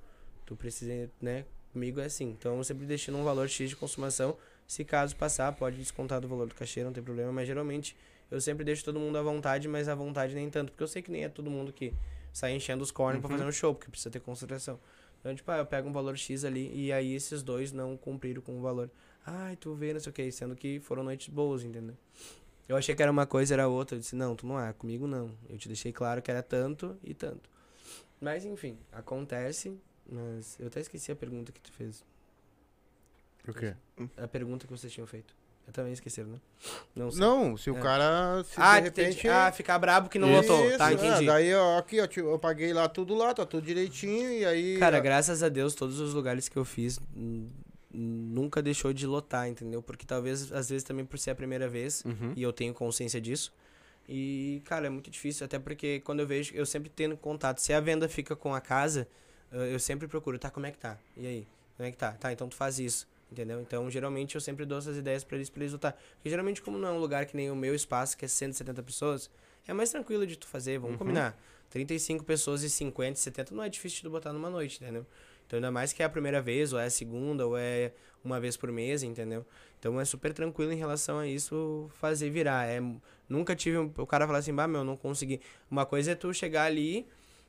tu 0.45 0.56
precisa, 0.56 1.10
né? 1.22 1.45
Comigo 1.74 1.99
é 1.99 2.06
assim. 2.06 2.30
Então, 2.30 2.58
eu 2.58 2.64
sempre 2.64 2.86
deixo 2.86 3.12
um 3.16 3.24
valor 3.24 3.48
X 3.48 3.70
de 3.70 3.76
consumação. 3.76 4.38
Se 4.68 4.84
caso 4.84 5.16
passar, 5.16 5.52
pode 5.53 5.78
descontar 5.78 6.22
do 6.22 6.28
valor 6.28 6.48
do 6.48 6.56
cachê, 6.56 6.84
não 6.84 6.94
tem 6.94 7.03
problema. 7.03 7.32
Mas 7.32 7.48
geralmente 7.48 7.95
eu 8.30 8.40
sempre 8.40 8.64
deixo 8.64 8.84
todo 8.84 8.99
mundo 8.99 9.18
à 9.18 9.22
vontade, 9.22 9.68
mas 9.68 9.90
à 9.90 9.95
vontade 9.95 10.36
nem 10.36 10.49
tanto. 10.49 10.72
Porque 10.72 10.84
eu 10.84 10.88
sei 10.88 11.02
que 11.02 11.12
nem 11.12 11.24
é 11.24 11.30
todo 11.30 11.49
mundo 11.49 11.74
que 11.74 11.94
sai 12.32 12.53
enchendo 12.53 12.84
os 12.84 12.91
cornos 12.91 13.22
pra 13.22 13.30
fazer 13.30 13.45
um 13.45 13.52
show, 13.52 13.74
porque 13.74 13.90
precisa 13.90 14.10
ter 14.10 14.20
concentração. 14.20 14.80
Então, 15.20 15.36
tipo, 15.36 15.49
ah, 15.52 15.58
eu 15.58 15.66
pego 15.66 15.88
um 15.88 15.94
valor 15.94 16.18
X 16.18 16.44
ali 16.44 16.72
e 16.74 16.91
aí 16.91 17.14
esses 17.14 17.44
dois 17.44 17.72
não 17.72 17.95
cumpriram 17.95 18.41
com 18.41 18.58
o 18.58 18.62
valor. 18.62 18.90
Ai, 19.26 19.56
tu 19.56 19.76
vê, 19.76 19.94
não 19.94 19.99
sei 19.99 20.10
o 20.10 20.14
que, 20.14 20.32
sendo 20.32 20.56
que 20.56 20.80
foram 20.80 21.03
noites 21.03 21.28
boas, 21.28 21.64
entendeu? 21.64 21.95
Eu 22.72 22.77
achei 22.77 22.95
que 22.95 23.02
era 23.02 23.11
uma 23.11 23.26
coisa, 23.26 23.53
era 23.53 23.68
outra. 23.68 23.98
Eu 23.98 23.99
disse, 23.99 24.15
não, 24.15 24.34
tu 24.34 24.48
não 24.48 24.57
é, 24.57 24.72
comigo 24.72 25.06
não. 25.06 25.30
Eu 25.49 25.57
te 25.57 25.68
deixei 25.68 25.91
claro 25.91 26.22
que 26.22 26.31
era 26.31 26.41
tanto 26.41 26.98
e 27.03 27.14
tanto. 27.14 27.49
Mas 28.22 28.45
enfim, 28.45 28.77
acontece. 28.93 29.77
Mas 30.10 30.57
eu 30.57 30.68
até 30.68 30.80
esqueci 30.80 31.11
a 31.11 31.15
pergunta 31.15 31.52
que 31.52 31.60
tu 31.60 31.69
fez. 31.73 32.02
O 33.45 33.53
quê? 33.53 33.76
A 34.15 34.26
pergunta 34.26 34.65
que 34.65 34.72
vocês 34.72 34.93
tinham 34.93 35.06
feito. 35.06 35.35
Eu 35.68 35.73
também 35.73 35.91
esqueci, 35.91 36.23
né? 36.23 36.39
Não 36.95 37.11
sei. 37.11 37.19
Não, 37.19 37.57
se 37.57 37.69
o 37.69 37.77
É. 37.77 37.81
cara, 37.81 38.41
se 38.45 38.53
ah, 38.56 38.80
de 38.80 38.85
repente... 38.85 39.27
ah, 39.27 39.52
ficar 39.52 39.77
brabo 39.77 40.07
que 40.07 40.18
não 40.18 40.31
lotou. 40.31 40.77
Tá, 40.77 40.91
é, 40.91 40.93
entendi. 40.93 41.26
daí, 41.26 41.53
ó, 41.53 41.77
aqui, 41.77 41.99
ó, 41.99 42.07
eu 42.15 42.39
paguei 42.39 42.72
lá 42.72 42.88
tudo 42.88 43.14
lá, 43.15 43.34
tá 43.34 43.45
tudo 43.45 43.65
direitinho, 43.65 44.31
e 44.31 44.45
aí... 44.45 44.77
Cara, 44.80 44.98
ó, 44.98 45.02
graças 45.02 45.43
a 45.43 45.49
Deus, 45.49 45.76
todos 45.76 45.99
os 45.99 46.14
lugares 46.14 46.48
que 46.48 46.57
eu 46.57 46.65
fiz 46.65 46.99
hum, 47.15 47.48
nunca 47.93 48.61
deixou 48.61 48.93
de 48.93 49.05
lotar, 49.05 49.47
entendeu? 49.47 49.81
Porque 49.81 50.05
talvez, 50.05 50.51
às 50.51 50.69
vezes, 50.69 50.84
também 50.84 51.05
por 51.05 51.18
ser 51.19 51.31
a 51.31 51.35
primeira 51.35 51.68
vez, 51.68 52.03
Uhum. 52.05 52.34
e 52.35 52.41
eu 52.43 52.53
tenho 52.53 52.73
consciência 52.73 53.19
disso. 53.19 53.53
E, 54.07 54.61
cara, 54.65 54.88
é 54.88 54.89
muito 54.89 55.09
difícil, 55.09 55.45
até 55.45 55.59
porque 55.59 55.99
quando 56.01 56.19
eu 56.22 56.27
vejo, 56.27 56.53
eu 56.55 56.65
sempre 56.65 56.89
tendo 56.89 57.15
contato. 57.18 57.59
Se 57.59 57.72
a 57.73 57.80
venda 57.80 58.09
fica 58.09 58.35
com 58.35 58.53
a 58.53 58.59
casa, 58.61 59.07
eu 59.51 59.80
sempre 59.80 60.07
procuro, 60.07 60.39
tá, 60.39 60.49
como 60.49 60.65
é 60.65 60.72
que 60.72 60.77
tá? 60.77 60.97
E 61.15 61.26
aí? 61.27 61.47
Como 61.77 61.88
é 61.88 61.91
que 61.91 61.97
tá? 61.97 62.11
Tá, 62.13 62.31
então 62.31 62.47
tu 62.49 62.55
faz 62.55 62.80
isso, 62.80 63.07
entendeu? 63.31 63.59
Então, 63.61 63.89
geralmente, 63.89 64.35
eu 64.35 64.41
sempre 64.41 64.65
dou 64.65 64.77
essas 64.77 64.97
ideias 64.97 65.23
pra 65.23 65.35
eles, 65.38 65.49
pra 65.49 65.61
eles 65.61 65.73
lutar. 65.73 65.93
Porque, 66.15 66.30
geralmente, 66.30 66.61
como 66.61 66.77
não 66.77 66.89
é 66.89 66.91
um 66.91 66.99
lugar 66.99 67.26
que 67.26 67.35
nem 67.35 67.49
o 67.51 67.55
meu 67.55 67.73
espaço, 67.76 68.18
que 68.18 68.26
é 68.26 68.27
170 68.27 68.81
pessoas, 68.84 69.30
é 69.68 69.73
mais 69.73 69.89
tranquilo 69.91 70.26
de 70.26 70.35
tu 70.38 70.47
fazer, 70.47 70.77
vamos 70.80 70.93
Uhum. 70.93 70.97
combinar. 70.99 71.38
35 71.69 72.26
pessoas 72.26 72.63
e 72.63 72.69
50, 72.69 73.18
70 73.18 73.55
não 73.55 73.63
é 73.63 73.69
difícil 73.69 73.97
de 73.97 74.03
tu 74.03 74.09
botar 74.09 74.34
numa 74.34 74.49
noite, 74.49 74.84
entendeu? 74.84 75.05
Então, 75.52 75.57
ainda 75.57 75.69
mais 75.69 75.91
que 75.91 76.02
é 76.02 76.06
a 76.06 76.10
primeira 76.10 76.41
vez, 76.41 76.72
ou 76.72 76.80
é 76.80 76.86
a 76.86 76.90
segunda, 76.90 77.45
ou 77.45 77.57
é 77.57 77.91
uma 78.23 78.40
vez 78.40 78.56
por 78.56 78.72
mês, 78.72 79.03
entendeu? 79.03 79.45
Então, 79.78 79.99
é 79.99 80.06
super 80.06 80.32
tranquilo 80.32 80.72
em 80.72 80.78
relação 80.78 81.19
a 81.19 81.28
isso 81.28 81.90
fazer 81.99 82.30
virar. 82.30 82.69
É, 82.69 82.82
nunca 83.28 83.53
tive 83.53 83.78
um, 83.78 83.91
o 83.98 84.07
cara 84.07 84.26
falar 84.26 84.40
assim, 84.40 84.56
bah, 84.56 84.65
meu, 84.65 84.86
não 84.86 84.95
consegui. 84.95 85.41
Uma 85.69 85.86
coisa 85.86 86.11
é 86.11 86.15
tu 86.15 86.34
chegar 86.34 86.64
ali 86.64 87.06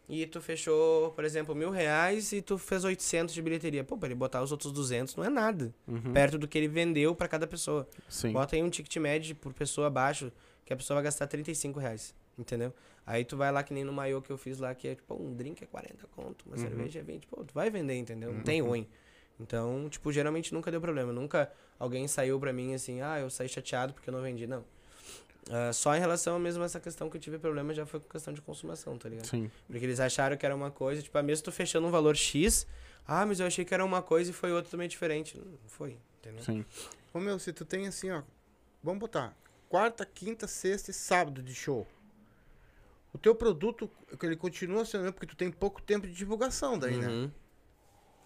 e 0.09 0.27
tu 0.27 0.41
fechou, 0.41 1.13
por 1.13 1.23
exemplo, 1.23 1.55
mil 1.55 1.71
reais 1.71 2.33
e 2.33 2.43
tu 2.43 2.59
fez 2.59 2.83
800 2.83 3.33
de 3.33 3.41
bilheteria. 3.41 3.85
Pô, 3.85 3.97
pra 3.97 4.09
ele 4.09 4.17
botar 4.17 4.43
os 4.43 4.51
outros 4.51 4.73
200 4.73 5.15
não 5.15 5.23
é 5.23 5.31
nada. 5.31 5.73
Uhum. 5.87 6.13
Perto 6.13 6.39
do 6.39 6.49
que 6.49 6.59
ele 6.59 6.67
vendeu 6.67 7.15
pra 7.15 7.29
cada 7.29 7.47
pessoa. 7.47 7.89
Sim. 8.09 8.33
Bota 8.33 8.57
aí 8.57 8.63
um 8.65 8.69
ticket 8.69 8.97
médio 8.97 9.37
por 9.37 9.55
pessoa 9.55 9.87
abaixo, 9.87 10.33
que 10.65 10.73
a 10.73 10.77
pessoa 10.77 10.97
vai 10.97 11.05
gastar 11.05 11.29
35 11.29 11.79
reais, 11.79 12.13
entendeu? 12.39 12.73
Aí 13.07 13.25
tu 13.25 13.37
vai 13.37 13.51
lá 13.51 13.63
que 13.63 13.75
nem 13.75 13.83
no 13.85 13.93
maiô 13.93 14.23
que 14.23 14.31
eu 14.31 14.39
fiz 14.39 14.59
lá, 14.59 14.75
que 14.75 14.89
é 14.89 14.95
tipo, 14.95 15.15
um 15.15 15.35
drink 15.35 15.63
é 15.63 15.67
40 15.67 16.07
conto, 16.09 16.45
uma 16.47 16.57
Uhum. 16.57 16.63
cerveja 16.63 17.01
é 17.01 17.03
20, 17.03 17.27
pô, 17.27 17.45
tu 17.45 17.53
vai 17.53 17.69
vender, 17.71 17.97
entendeu? 17.97 18.33
Não 18.33 18.43
tem 18.43 18.61
ruim. 18.63 18.89
Então, 19.41 19.89
tipo, 19.91 20.13
geralmente 20.13 20.55
nunca 20.55 20.71
deu 20.71 20.81
problema. 20.81 21.13
Nunca 21.13 21.51
alguém 21.79 22.07
saiu 22.07 22.39
pra 22.39 22.53
mim 22.53 22.75
assim, 22.75 23.01
ah, 23.01 23.19
eu 23.19 23.29
saí 23.29 23.49
chateado 23.49 23.93
porque 23.93 24.09
eu 24.09 24.13
não 24.15 24.23
vendi, 24.23 24.47
não. 24.47 24.65
Ah, 25.51 25.73
só 25.73 25.97
em 25.97 25.99
relação 25.99 26.39
mesmo 26.39 26.63
a 26.63 26.67
essa 26.67 26.79
questão 26.79 27.11
que 27.11 27.17
eu 27.17 27.21
tive 27.21 27.39
problema 27.39 27.75
já 27.75 27.85
foi 27.85 27.99
com 27.99 28.09
questão 28.09 28.33
de 28.33 28.41
consumação, 28.41 28.97
tá 28.97 29.09
ligado? 29.09 29.27
Sim. 29.27 29.51
Porque 29.67 29.85
eles 29.85 29.99
acharam 29.99 30.37
que 30.37 30.47
era 30.47 30.55
uma 30.55 30.71
coisa, 30.71 31.03
tipo, 31.03 31.17
ah, 31.19 31.23
mesmo 31.23 31.45
tu 31.45 31.51
fechando 31.51 31.87
um 31.89 31.91
valor 31.91 32.17
X, 32.17 32.67
ah, 33.05 33.27
mas 33.27 33.41
eu 33.41 33.47
achei 33.47 33.65
que 33.65 33.75
era 33.75 33.85
uma 33.85 34.01
coisa 34.01 34.31
e 34.31 34.35
foi 34.35 34.53
outra 34.53 34.71
também 34.71 34.87
diferente. 34.89 35.37
Não 35.37 35.59
foi, 35.67 35.99
entendeu? 36.21 36.45
Sim. 36.45 36.65
Ô, 37.13 37.19
meu, 37.19 37.37
se 37.41 37.53
tu 37.53 37.65
tem 37.65 37.89
assim, 37.89 38.11
ó, 38.13 38.23
vamos 38.81 39.01
botar, 39.01 39.37
quarta, 39.69 40.07
quinta, 40.07 40.47
sexta 40.47 40.93
e 40.93 40.95
sábado 40.95 41.43
de 41.43 41.53
show. 41.55 41.85
O 43.13 43.19
teu 43.19 43.35
produto, 43.35 43.91
ele 44.23 44.37
continua 44.37 44.85
sendo, 44.85 45.03
mesmo, 45.03 45.13
porque 45.15 45.27
tu 45.27 45.37
tem 45.37 45.51
pouco 45.51 45.83
tempo 45.83 46.07
de 46.07 46.13
divulgação 46.15 46.79
daí, 46.79 46.97
né? 46.97 47.09
Uhum. 47.09 47.31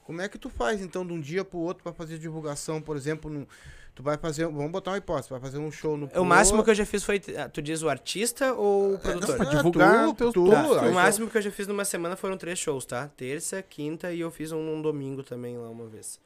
Como 0.05 0.21
é 0.21 0.29
que 0.29 0.39
tu 0.39 0.49
faz, 0.49 0.81
então, 0.81 1.05
de 1.05 1.13
um 1.13 1.21
dia 1.21 1.45
pro 1.45 1.59
outro 1.59 1.83
pra 1.83 1.93
fazer 1.93 2.17
divulgação, 2.19 2.81
por 2.81 2.97
exemplo, 2.97 3.29
no, 3.29 3.49
tu 3.93 4.05
vai 4.05 4.17
fazer, 4.17 4.45
vamos 4.47 4.71
botar 4.71 4.93
uma 4.93 4.99
hipótese, 4.99 5.29
vai 5.31 5.41
fazer 5.41 5.59
um 5.59 5.73
show 5.73 5.97
no 5.97 6.07
O 6.15 6.25
máximo 6.25 6.63
que 6.63 6.71
eu 6.71 6.75
já 6.77 6.87
fiz 6.87 7.03
foi. 7.03 7.21
ah, 7.37 7.49
Tu 7.49 7.61
diz 7.61 7.83
o 7.83 7.89
artista 7.89 8.53
ou 8.55 8.95
o 8.95 8.99
produtor? 9.01 9.37
pra 9.37 9.45
divulgar 9.47 10.15
teus 10.15 10.33
tu, 10.33 10.49
Tá, 10.49 10.63
o 10.71 10.79
tu- 10.79 10.93
máximo 10.93 11.29
que 11.29 11.37
eu 11.37 11.43
já 11.43 11.51
fiz 11.51 11.67
numa 11.67 11.85
semana 11.85 12.15
foram 12.15 12.37
três 12.39 12.57
shows, 12.57 12.85
tá? 12.87 13.09
Terça, 13.17 13.61
quinta 13.63 14.13
e 14.13 14.21
eu 14.21 14.31
fiz 14.31 14.53
um 14.53 14.63
num 14.63 14.81
domingo 14.81 15.25
também 15.25 15.59
lá 15.59 15.69
uma 15.69 15.89
vez. 15.89 16.21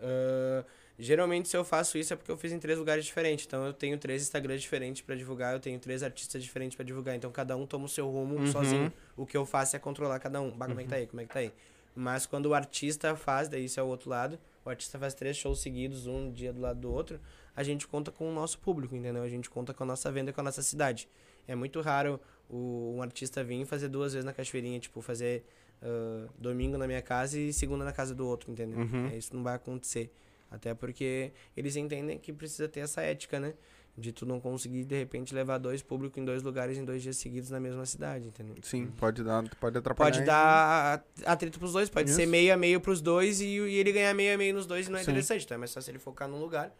Ah, 0.00 0.64
geralmente, 0.98 1.48
se 1.48 1.56
eu 1.56 1.64
faço 1.64 1.98
isso 1.98 2.12
é 2.12 2.16
porque 2.16 2.30
eu 2.30 2.36
fiz 2.36 2.52
em 2.52 2.58
três 2.58 2.78
lugares 2.78 3.04
diferentes. 3.04 3.44
Então, 3.46 3.64
eu 3.66 3.72
tenho 3.72 3.98
três 3.98 4.22
Instagrams 4.22 4.62
diferentes 4.62 5.02
pra 5.02 5.14
divulgar, 5.14 5.52
eu 5.54 5.60
tenho 5.60 5.78
três 5.78 6.02
artistas 6.02 6.42
diferentes 6.42 6.74
pra 6.76 6.84
divulgar. 6.84 7.14
Então, 7.16 7.30
cada 7.30 7.56
um 7.56 7.66
toma 7.66 7.84
o 7.84 7.88
seu 7.88 8.08
rumo 8.10 8.36
Uhum. 8.36 8.46
sozinho. 8.46 8.92
O 9.16 9.26
que 9.26 9.36
eu 9.36 9.44
faço 9.44 9.76
é 9.76 9.78
controlar 9.78 10.18
cada 10.18 10.40
um. 10.40 10.50
Bah, 10.50 10.66
como 10.66 10.80
é 10.80 10.84
que 10.84 10.88
tá 10.90 10.96
aí? 10.96 11.06
Como 11.06 11.20
é 11.20 11.24
que 11.24 11.32
tá 11.32 11.40
aí? 11.40 11.52
Mas 11.94 12.26
quando 12.26 12.46
o 12.46 12.54
artista 12.54 13.16
faz, 13.16 13.48
daí 13.48 13.64
isso 13.64 13.80
é 13.80 13.82
o 13.82 13.86
outro 13.86 14.10
lado, 14.10 14.38
o 14.64 14.68
artista 14.68 14.98
faz 14.98 15.14
três 15.14 15.36
shows 15.36 15.60
seguidos, 15.60 16.06
um 16.06 16.30
dia 16.30 16.52
do 16.52 16.60
lado 16.60 16.78
do 16.80 16.92
outro, 16.92 17.18
a 17.54 17.62
gente 17.62 17.86
conta 17.86 18.12
com 18.12 18.28
o 18.28 18.34
nosso 18.34 18.58
público, 18.58 18.94
entendeu? 18.94 19.22
A 19.22 19.28
gente 19.30 19.48
conta 19.48 19.72
com 19.72 19.82
a 19.82 19.86
nossa 19.86 20.12
venda 20.12 20.30
e 20.30 20.32
com 20.34 20.40
a 20.42 20.44
nossa 20.44 20.62
cidade. 20.62 21.08
É 21.48 21.54
muito 21.54 21.80
raro 21.80 22.20
o, 22.50 22.94
um 22.98 23.02
artista 23.02 23.42
vir 23.42 23.64
fazer 23.64 23.88
duas 23.88 24.12
vezes 24.12 24.26
na 24.26 24.32
cachoeirinha, 24.34 24.78
tipo, 24.78 25.00
fazer 25.00 25.42
ah, 25.80 26.26
domingo 26.38 26.76
na 26.76 26.86
minha 26.86 27.00
casa 27.00 27.38
e 27.38 27.50
segunda 27.50 27.82
na 27.82 27.92
casa 27.92 28.14
do 28.14 28.26
outro, 28.26 28.50
entendeu? 28.52 28.80
Uhum. 28.80 29.06
É, 29.06 29.16
isso 29.16 29.34
não 29.34 29.42
vai 29.42 29.54
acontecer. 29.54 30.10
Até 30.50 30.74
porque 30.74 31.32
eles 31.56 31.76
entendem 31.76 32.18
que 32.18 32.32
precisa 32.32 32.68
ter 32.68 32.80
essa 32.80 33.02
ética, 33.02 33.40
né? 33.40 33.54
De 33.98 34.12
tu 34.12 34.26
não 34.26 34.38
conseguir, 34.38 34.84
de 34.84 34.94
repente, 34.96 35.34
levar 35.34 35.56
dois 35.56 35.82
públicos 35.82 36.20
em 36.20 36.24
dois 36.24 36.42
lugares 36.42 36.76
em 36.76 36.84
dois 36.84 37.02
dias 37.02 37.16
seguidos 37.16 37.50
na 37.50 37.58
mesma 37.58 37.86
cidade, 37.86 38.28
entendeu? 38.28 38.54
Sim, 38.62 38.88
pode 38.98 39.24
dar, 39.24 39.42
pode 39.58 39.78
atrapalhar. 39.78 40.12
Pode 40.12 40.26
dar 40.26 41.02
atrito 41.24 41.58
pros 41.58 41.72
dois, 41.72 41.88
pode 41.88 42.10
ser 42.10 42.22
Isso. 42.22 42.30
meio 42.30 42.52
a 42.52 42.56
meio 42.58 42.78
pros 42.78 43.00
dois 43.00 43.40
e, 43.40 43.46
e 43.46 43.76
ele 43.76 43.92
ganhar 43.92 44.12
meio 44.12 44.34
a 44.34 44.36
meio 44.36 44.54
nos 44.54 44.66
dois 44.66 44.86
e 44.86 44.90
não 44.90 44.98
é 44.98 45.02
Sim. 45.02 45.10
interessante. 45.10 45.44
Então 45.44 45.54
é 45.54 45.58
mais 45.58 45.72
fácil 45.72 45.92
ele 45.92 45.98
focar 45.98 46.28
num 46.28 46.38
lugar 46.38 46.76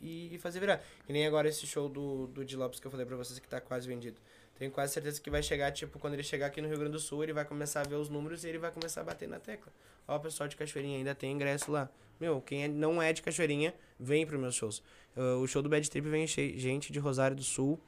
e, 0.00 0.34
e 0.34 0.38
fazer 0.38 0.60
virar. 0.60 0.82
E 1.08 1.12
nem 1.12 1.24
agora 1.24 1.48
esse 1.48 1.66
show 1.66 1.88
do, 1.88 2.26
do 2.26 2.58
Lopes 2.58 2.80
que 2.80 2.86
eu 2.86 2.90
falei 2.90 3.06
pra 3.06 3.16
vocês 3.16 3.38
que 3.38 3.48
tá 3.48 3.60
quase 3.60 3.86
vendido. 3.86 4.20
Tenho 4.58 4.70
quase 4.70 4.94
certeza 4.94 5.20
que 5.20 5.28
vai 5.30 5.42
chegar, 5.42 5.70
tipo, 5.70 5.98
quando 5.98 6.14
ele 6.14 6.22
chegar 6.22 6.46
aqui 6.46 6.60
no 6.62 6.68
Rio 6.68 6.78
Grande 6.78 6.92
do 6.92 6.98
Sul, 6.98 7.22
ele 7.22 7.32
vai 7.32 7.44
começar 7.44 7.82
a 7.82 7.84
ver 7.84 7.96
os 7.96 8.08
números 8.08 8.42
e 8.44 8.48
ele 8.48 8.58
vai 8.58 8.70
começar 8.70 9.02
a 9.02 9.04
bater 9.04 9.28
na 9.28 9.38
tecla. 9.38 9.72
Ó, 10.08 10.18
pessoal 10.18 10.48
de 10.48 10.56
Cachoeirinha, 10.56 10.96
ainda 10.98 11.14
tem 11.14 11.32
ingresso 11.32 11.70
lá. 11.70 11.90
Meu, 12.18 12.40
quem 12.40 12.64
é- 12.64 12.68
não 12.68 13.02
é 13.02 13.12
de 13.12 13.20
Cachoeirinha, 13.20 13.74
vem 14.00 14.26
pros 14.26 14.40
meus 14.40 14.54
shows. 14.54 14.82
Ah, 15.14 15.36
o 15.36 15.46
show 15.46 15.60
do 15.60 15.68
Bad 15.68 15.88
Trip 15.90 16.08
vem 16.08 16.26
gente 16.26 16.92
de 16.92 16.98
Rosário 16.98 17.36
do 17.36 17.42
Sul, 17.42 17.78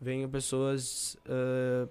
vem 0.00 0.28
pessoas 0.28 1.16
ah, 1.26 1.88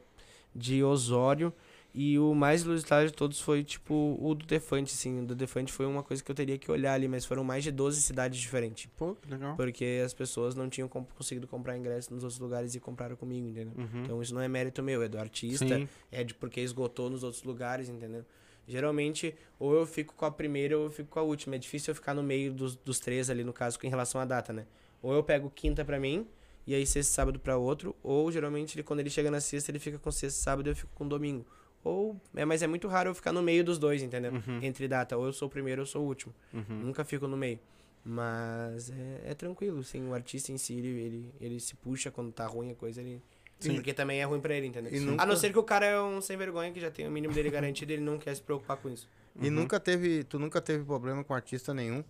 de 0.53 0.83
Osório. 0.83 1.53
E 2.01 2.17
o 2.17 2.33
mais 2.33 2.61
ilusitado 2.61 3.07
de 3.07 3.11
todos 3.11 3.41
foi, 3.41 3.61
tipo, 3.61 4.17
o 4.21 4.33
do 4.33 4.45
Defante, 4.45 4.93
assim. 4.93 5.19
O 5.19 5.25
do 5.25 5.35
Defante 5.35 5.69
foi 5.69 5.85
uma 5.85 6.01
coisa 6.01 6.23
que 6.23 6.31
eu 6.31 6.35
teria 6.35 6.57
que 6.57 6.71
olhar 6.71 6.93
ali, 6.93 7.09
mas 7.09 7.25
foram 7.25 7.43
mais 7.43 7.61
de 7.61 7.71
12 7.73 8.01
cidades 8.01 8.39
diferentes. 8.39 8.89
Pô, 8.95 9.17
legal. 9.29 9.57
Porque 9.57 10.01
as 10.05 10.13
pessoas 10.13 10.55
não 10.55 10.69
tinham 10.69 10.87
conseguido 10.87 11.45
comprar 11.45 11.77
ingresso 11.77 12.13
nos 12.13 12.23
outros 12.23 12.39
lugares 12.39 12.73
e 12.73 12.79
compraram 12.79 13.17
comigo, 13.17 13.49
entendeu? 13.49 13.73
Uhum. 13.77 14.03
Então 14.05 14.21
isso 14.21 14.33
não 14.33 14.39
é 14.39 14.47
mérito 14.47 14.81
meu, 14.81 15.03
é 15.03 15.09
do 15.09 15.19
artista, 15.19 15.67
Sim. 15.67 15.89
é 16.09 16.23
de 16.23 16.33
porque 16.33 16.61
esgotou 16.61 17.09
nos 17.09 17.21
outros 17.21 17.43
lugares, 17.43 17.89
entendeu? 17.89 18.23
Geralmente, 18.65 19.35
ou 19.59 19.73
eu 19.73 19.85
fico 19.85 20.13
com 20.15 20.23
a 20.23 20.31
primeira 20.31 20.77
ou 20.77 20.85
eu 20.85 20.91
fico 20.91 21.09
com 21.09 21.19
a 21.19 21.23
última. 21.23 21.55
É 21.55 21.59
difícil 21.59 21.91
eu 21.91 21.95
ficar 21.95 22.13
no 22.13 22.23
meio 22.23 22.53
dos, 22.53 22.77
dos 22.77 23.01
três 23.01 23.29
ali, 23.29 23.43
no 23.43 23.51
caso, 23.51 23.77
em 23.83 23.89
relação 23.89 24.21
à 24.21 24.25
data, 24.25 24.53
né? 24.53 24.65
Ou 25.01 25.13
eu 25.13 25.21
pego 25.21 25.51
quinta 25.53 25.83
pra 25.83 25.99
mim 25.99 26.25
e 26.65 26.73
aí 26.73 26.85
sexta 26.85 27.11
e 27.11 27.13
sábado 27.13 27.39
pra 27.41 27.57
outro, 27.57 27.93
ou 28.01 28.31
geralmente 28.31 28.77
ele, 28.77 28.83
quando 28.83 29.01
ele 29.01 29.09
chega 29.09 29.29
na 29.29 29.41
sexta, 29.41 29.69
ele 29.69 29.79
fica 29.79 29.99
com 29.99 30.09
sexta 30.09 30.39
e 30.39 30.43
sábado 30.43 30.67
e 30.67 30.71
eu 30.71 30.75
fico 30.77 30.91
com 30.95 31.05
domingo. 31.05 31.45
Ou, 31.83 32.15
é, 32.35 32.43
mas 32.45 32.61
é 32.61 32.67
muito 32.67 32.87
raro 32.87 33.09
eu 33.09 33.15
ficar 33.15 33.31
no 33.31 33.41
meio 33.41 33.63
dos 33.63 33.77
dois, 33.77 34.03
entendeu? 34.03 34.33
Uhum. 34.33 34.59
Entre 34.61 34.87
data, 34.87 35.15
ou 35.17 35.25
eu 35.25 35.33
sou 35.33 35.47
o 35.47 35.51
primeiro 35.51 35.81
ou 35.81 35.83
eu 35.83 35.87
sou 35.87 36.03
o 36.03 36.07
último. 36.07 36.33
Uhum. 36.53 36.63
Nunca 36.85 37.03
fico 37.05 37.27
no 37.27 37.37
meio. 37.37 37.59
Mas 38.03 38.89
é, 38.89 39.31
é 39.31 39.33
tranquilo, 39.33 39.79
assim, 39.79 40.07
o 40.07 40.13
artista 40.13 40.51
em 40.51 40.57
si, 40.57 40.73
ele, 40.73 40.87
ele, 40.87 41.33
ele 41.39 41.59
se 41.59 41.75
puxa 41.75 42.09
quando 42.09 42.31
tá 42.31 42.45
ruim 42.47 42.71
a 42.71 42.75
coisa, 42.75 43.01
ele. 43.01 43.21
Sim. 43.59 43.75
Porque 43.75 43.93
também 43.93 44.21
é 44.21 44.23
ruim 44.23 44.39
pra 44.39 44.55
ele, 44.55 44.67
entendeu? 44.67 44.91
Nunca- 45.01 45.23
A 45.23 45.25
não 45.25 45.35
ser 45.35 45.51
que 45.51 45.59
o 45.59 45.63
cara 45.63 45.85
é 45.85 46.01
um 46.01 46.21
sem 46.21 46.37
vergonha 46.37 46.71
que 46.71 46.79
já 46.79 46.89
tem 46.89 47.05
o 47.07 47.11
mínimo 47.11 47.33
dele 47.33 47.49
garantido, 47.49 47.91
ele 47.91 48.01
não 48.01 48.17
quer 48.17 48.33
se 48.35 48.41
preocupar 48.41 48.77
com 48.77 48.89
isso. 48.89 49.07
E 49.41 49.49
nunca 49.49 49.79
teve, 49.79 50.23
tu 50.23 50.39
nunca 50.39 50.59
teve 50.61 50.83
problema 50.83 51.23
com 51.23 51.33
artista 51.33 51.73
nenhum. 51.73 52.03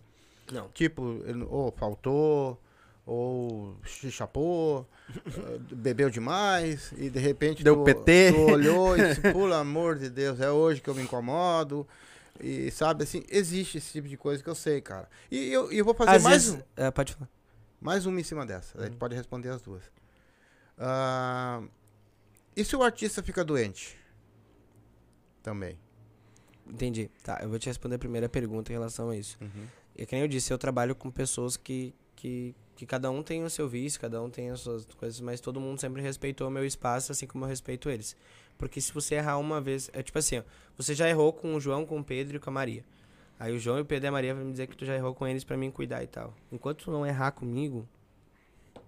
Não. 0.52 0.68
Tipo, 0.70 1.20
ou 1.48 1.70
faltou, 1.72 2.58
ou 3.12 3.76
se 3.84 4.08
chapou, 4.08 4.88
eh, 5.16 5.58
bebeu 5.74 6.08
demais, 6.08 6.92
e 6.96 7.10
de 7.10 7.18
repente 7.18 7.64
Deu 7.64 7.74
tu, 7.74 7.82
PT. 7.82 8.32
tu 8.32 8.52
olhou 8.52 8.96
e 8.96 9.08
disse, 9.08 9.20
pelo 9.20 9.52
amor 9.52 9.98
de 9.98 10.08
Deus, 10.08 10.40
é 10.40 10.48
hoje 10.48 10.80
que 10.80 10.88
eu 10.88 10.94
me 10.94 11.02
incomodo. 11.02 11.84
E 12.38 12.70
sabe, 12.70 13.02
assim, 13.02 13.24
existe 13.28 13.78
esse 13.78 13.90
tipo 13.90 14.06
de 14.06 14.16
coisa 14.16 14.40
que 14.40 14.48
eu 14.48 14.54
sei, 14.54 14.80
cara. 14.80 15.08
E 15.28 15.52
eu, 15.52 15.72
eu 15.72 15.84
vou 15.84 15.92
fazer 15.92 16.12
Às 16.12 16.22
mais, 16.22 16.44
vezes. 16.52 16.64
é, 16.76 16.88
pode 16.92 17.14
falar. 17.14 17.28
mais 17.80 18.06
uma 18.06 18.20
em 18.20 18.22
cima 18.22 18.46
dessa. 18.46 18.80
A 18.80 18.84
gente 18.84 18.96
pode 18.96 19.16
responder 19.16 19.48
as 19.48 19.60
duas. 19.60 19.82
Ah, 20.78 21.62
e 22.54 22.64
se 22.64 22.76
o 22.76 22.82
artista 22.82 23.24
fica 23.24 23.44
doente? 23.44 23.98
Também. 25.42 25.76
Entendi. 26.64 27.10
Tá, 27.24 27.40
eu 27.42 27.48
vou 27.48 27.58
te 27.58 27.66
responder 27.66 27.96
a 27.96 27.98
primeira 27.98 28.28
pergunta 28.28 28.70
em 28.70 28.74
relação 28.76 29.10
a 29.10 29.16
isso. 29.16 29.36
Uhum. 29.40 29.66
E 29.96 30.06
que 30.06 30.14
nem 30.14 30.22
eu 30.22 30.28
disse, 30.28 30.52
eu 30.52 30.58
trabalho 30.58 30.94
com 30.94 31.10
pessoas 31.10 31.56
que, 31.56 31.92
que, 32.14 32.54
que 32.80 32.86
cada 32.86 33.10
um 33.10 33.22
tem 33.22 33.44
o 33.44 33.50
seu 33.50 33.68
vício, 33.68 34.00
cada 34.00 34.22
um 34.22 34.30
tem 34.30 34.48
as 34.48 34.60
suas 34.60 34.86
coisas, 34.86 35.20
mas 35.20 35.38
todo 35.38 35.60
mundo 35.60 35.78
sempre 35.78 36.00
respeitou 36.00 36.48
o 36.48 36.50
meu 36.50 36.64
espaço, 36.64 37.12
assim 37.12 37.26
como 37.26 37.44
eu 37.44 37.48
respeito 37.50 37.90
eles. 37.90 38.16
Porque 38.56 38.80
se 38.80 38.90
você 38.90 39.16
errar 39.16 39.36
uma 39.36 39.60
vez, 39.60 39.90
é 39.92 40.02
tipo 40.02 40.18
assim, 40.18 40.38
ó, 40.38 40.42
você 40.78 40.94
já 40.94 41.06
errou 41.06 41.30
com 41.30 41.54
o 41.54 41.60
João, 41.60 41.84
com 41.84 42.00
o 42.00 42.02
Pedro 42.04 42.38
e 42.38 42.40
com 42.40 42.48
a 42.48 42.52
Maria. 42.54 42.82
Aí 43.38 43.54
o 43.54 43.58
João 43.58 43.76
e 43.76 43.82
o 43.82 43.84
Pedro 43.84 44.06
e 44.06 44.08
a 44.08 44.12
Maria 44.12 44.34
vão 44.34 44.46
me 44.46 44.50
dizer 44.52 44.66
que 44.66 44.74
tu 44.78 44.86
já 44.86 44.94
errou 44.96 45.14
com 45.14 45.26
eles 45.28 45.44
pra 45.44 45.58
mim 45.58 45.70
cuidar 45.70 46.02
e 46.02 46.06
tal. 46.06 46.32
Enquanto 46.50 46.84
tu 46.84 46.90
não 46.90 47.06
errar 47.06 47.32
comigo, 47.32 47.86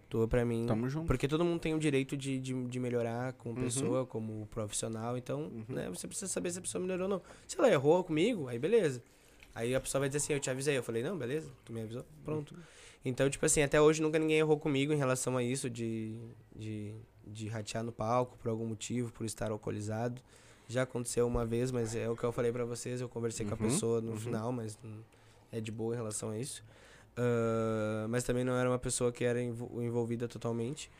tu 0.08 0.26
pra 0.26 0.42
mim. 0.42 0.64
Tamo 0.66 0.88
junto. 0.88 1.06
Porque 1.06 1.28
todo 1.28 1.44
mundo 1.44 1.60
tem 1.60 1.74
o 1.74 1.78
direito 1.78 2.16
de, 2.16 2.38
de, 2.38 2.64
de 2.64 2.80
melhorar 2.80 3.34
como 3.34 3.56
Uhum. 3.58 3.64
pessoa, 3.64 4.06
como 4.06 4.46
profissional. 4.46 5.18
Então, 5.18 5.42
Uhum. 5.42 5.64
né, 5.68 5.90
você 5.90 6.08
precisa 6.08 6.32
saber 6.32 6.50
se 6.50 6.58
a 6.58 6.62
pessoa 6.62 6.80
melhorou 6.80 7.04
ou 7.04 7.10
não. 7.10 7.22
Se 7.46 7.58
ela 7.58 7.70
errou 7.70 8.02
comigo, 8.02 8.48
aí 8.48 8.58
beleza. 8.58 9.02
Aí 9.54 9.74
a 9.74 9.80
pessoa 9.82 10.00
vai 10.00 10.08
dizer 10.08 10.16
assim, 10.16 10.32
eu 10.32 10.40
te 10.40 10.48
avisei. 10.48 10.78
Eu 10.78 10.82
falei, 10.82 11.02
não, 11.02 11.14
beleza, 11.18 11.50
tu 11.62 11.74
me 11.74 11.82
avisou, 11.82 12.06
pronto. 12.24 12.54
Então, 13.04 13.28
tipo 13.28 13.44
assim, 13.44 13.62
até 13.62 13.80
hoje 13.80 14.00
nunca 14.00 14.18
ninguém 14.18 14.38
errou 14.38 14.58
comigo 14.58 14.92
em 14.92 14.96
relação 14.96 15.36
a 15.36 15.42
isso 15.42 15.68
de, 15.68 16.16
de, 16.54 16.94
de 17.26 17.48
ratear 17.48 17.82
no 17.82 17.90
palco 17.92 18.36
por 18.38 18.48
algum 18.48 18.66
motivo, 18.66 19.12
por 19.12 19.24
estar 19.26 19.50
alcoolizado. 19.50 20.20
Já 20.68 20.82
aconteceu 20.82 21.26
uma 21.26 21.44
vez, 21.44 21.70
mas 21.72 21.94
é 21.96 22.08
o 22.08 22.16
que 22.16 22.24
eu 22.24 22.32
falei 22.32 22.52
pra 22.52 22.64
vocês, 22.64 23.00
eu 23.00 23.08
conversei 23.08 23.44
com 23.44 23.54
a 23.54 23.56
Uhum, 23.58 23.64
pessoa 23.64 24.00
no 24.00 24.12
uhum. 24.12 24.16
final, 24.16 24.52
mas 24.52 24.78
é 25.50 25.60
de 25.60 25.72
boa 25.72 25.94
em 25.94 25.96
relação 25.98 26.30
a 26.30 26.38
isso. 26.38 26.64
Ah, 27.16 28.06
mas 28.08 28.22
também 28.24 28.44
não 28.44 28.54
era 28.56 28.68
uma 28.70 28.78
pessoa 28.78 29.10
que 29.12 29.24
era 29.24 29.42
envol- 29.42 29.82
envolvida 29.82 30.28
totalmente. 30.28 30.90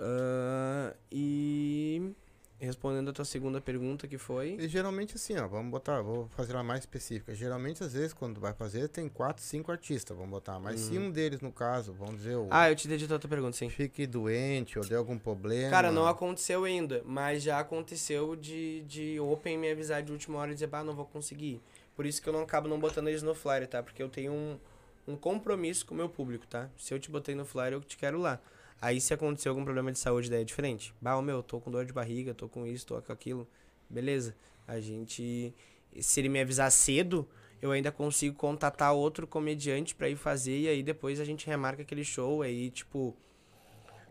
Ah, 0.00 0.94
e 1.12 2.12
respondendo 2.60 3.08
a 3.10 3.12
tua 3.12 3.24
segunda 3.24 3.60
pergunta, 3.60 4.06
que 4.06 4.18
foi. 4.18 4.56
E 4.60 4.68
geralmente 4.68 5.16
assim, 5.16 5.36
ó, 5.38 5.48
vamos 5.48 5.70
botar, 5.70 6.02
vou 6.02 6.28
fazer 6.28 6.52
ela 6.52 6.62
mais 6.62 6.80
específica. 6.80 7.34
Geralmente, 7.34 7.82
às 7.82 7.92
vezes, 7.94 8.12
quando 8.12 8.40
vai 8.40 8.52
fazer, 8.52 8.88
tem 8.88 9.08
quatro, 9.08 9.42
cinco 9.42 9.72
artistas, 9.72 10.16
vamos 10.16 10.30
botar. 10.30 10.58
Mas 10.60 10.80
se 10.80 10.96
Uhum. 10.98 11.06
um 11.06 11.10
deles, 11.10 11.40
no 11.40 11.50
caso, 11.50 11.92
vamos 11.92 12.16
dizer, 12.16 12.36
o 12.36 12.46
Ah, 12.50 12.70
eu 12.70 12.76
te 12.76 12.86
entendi 12.86 13.04
a 13.12 13.18
tua 13.18 13.28
pergunta, 13.30 13.56
sim. 13.56 13.68
fique 13.70 14.06
doente 14.06 14.78
ou 14.78 14.84
dê 14.84 14.94
algum 14.94 15.18
problema. 15.18 15.70
Cara, 15.70 15.90
não 15.90 16.06
aconteceu 16.06 16.64
ainda, 16.64 17.02
mas 17.04 17.42
já 17.42 17.58
aconteceu 17.58 18.36
de, 18.36 18.82
de 18.82 19.18
Open 19.20 19.56
me 19.58 19.70
avisar 19.70 20.02
de 20.02 20.12
última 20.12 20.38
hora 20.38 20.50
e 20.50 20.54
dizer, 20.54 20.66
bah, 20.66 20.84
não 20.84 20.94
vou 20.94 21.06
conseguir. 21.06 21.60
Por 21.96 22.06
isso 22.06 22.22
que 22.22 22.28
eu 22.28 22.32
não 22.32 22.42
acabo 22.42 22.68
não 22.68 22.78
botando 22.78 23.08
eles 23.08 23.22
no 23.22 23.34
flyer, 23.34 23.66
tá? 23.66 23.82
Porque 23.82 24.02
eu 24.02 24.08
tenho 24.08 24.32
um, 24.32 24.58
um 25.08 25.16
compromisso 25.16 25.84
com 25.86 25.94
o 25.94 25.96
meu 25.96 26.08
público, 26.08 26.46
tá? 26.46 26.68
Se 26.76 26.94
eu 26.94 26.98
te 26.98 27.10
botei 27.10 27.34
no 27.34 27.44
flyer, 27.44 27.72
eu 27.74 27.80
te 27.80 27.96
quero 27.96 28.18
lá. 28.18 28.38
Aí 28.80 29.00
se 29.00 29.12
acontecer 29.12 29.48
algum 29.48 29.62
problema 29.62 29.92
de 29.92 29.98
saúde, 29.98 30.30
daí 30.30 30.40
é 30.40 30.44
diferente. 30.44 30.94
Bah, 31.00 31.20
meu, 31.20 31.42
tô 31.42 31.60
com 31.60 31.70
dor 31.70 31.84
de 31.84 31.92
barriga, 31.92 32.32
tô 32.32 32.48
com 32.48 32.66
isso, 32.66 32.86
tô 32.86 33.00
com 33.02 33.12
aquilo. 33.12 33.46
Beleza. 33.88 34.34
A 34.66 34.80
gente. 34.80 35.54
Se 36.00 36.20
ele 36.20 36.28
me 36.28 36.40
avisar 36.40 36.70
cedo, 36.70 37.28
eu 37.60 37.72
ainda 37.72 37.92
consigo 37.92 38.36
contatar 38.36 38.92
outro 38.94 39.26
comediante 39.26 39.94
pra 39.94 40.08
ir 40.08 40.16
fazer 40.16 40.58
e 40.58 40.68
aí 40.68 40.82
depois 40.82 41.20
a 41.20 41.24
gente 41.24 41.46
remarca 41.46 41.82
aquele 41.82 42.04
show. 42.04 42.42
Aí, 42.42 42.70
tipo. 42.70 43.14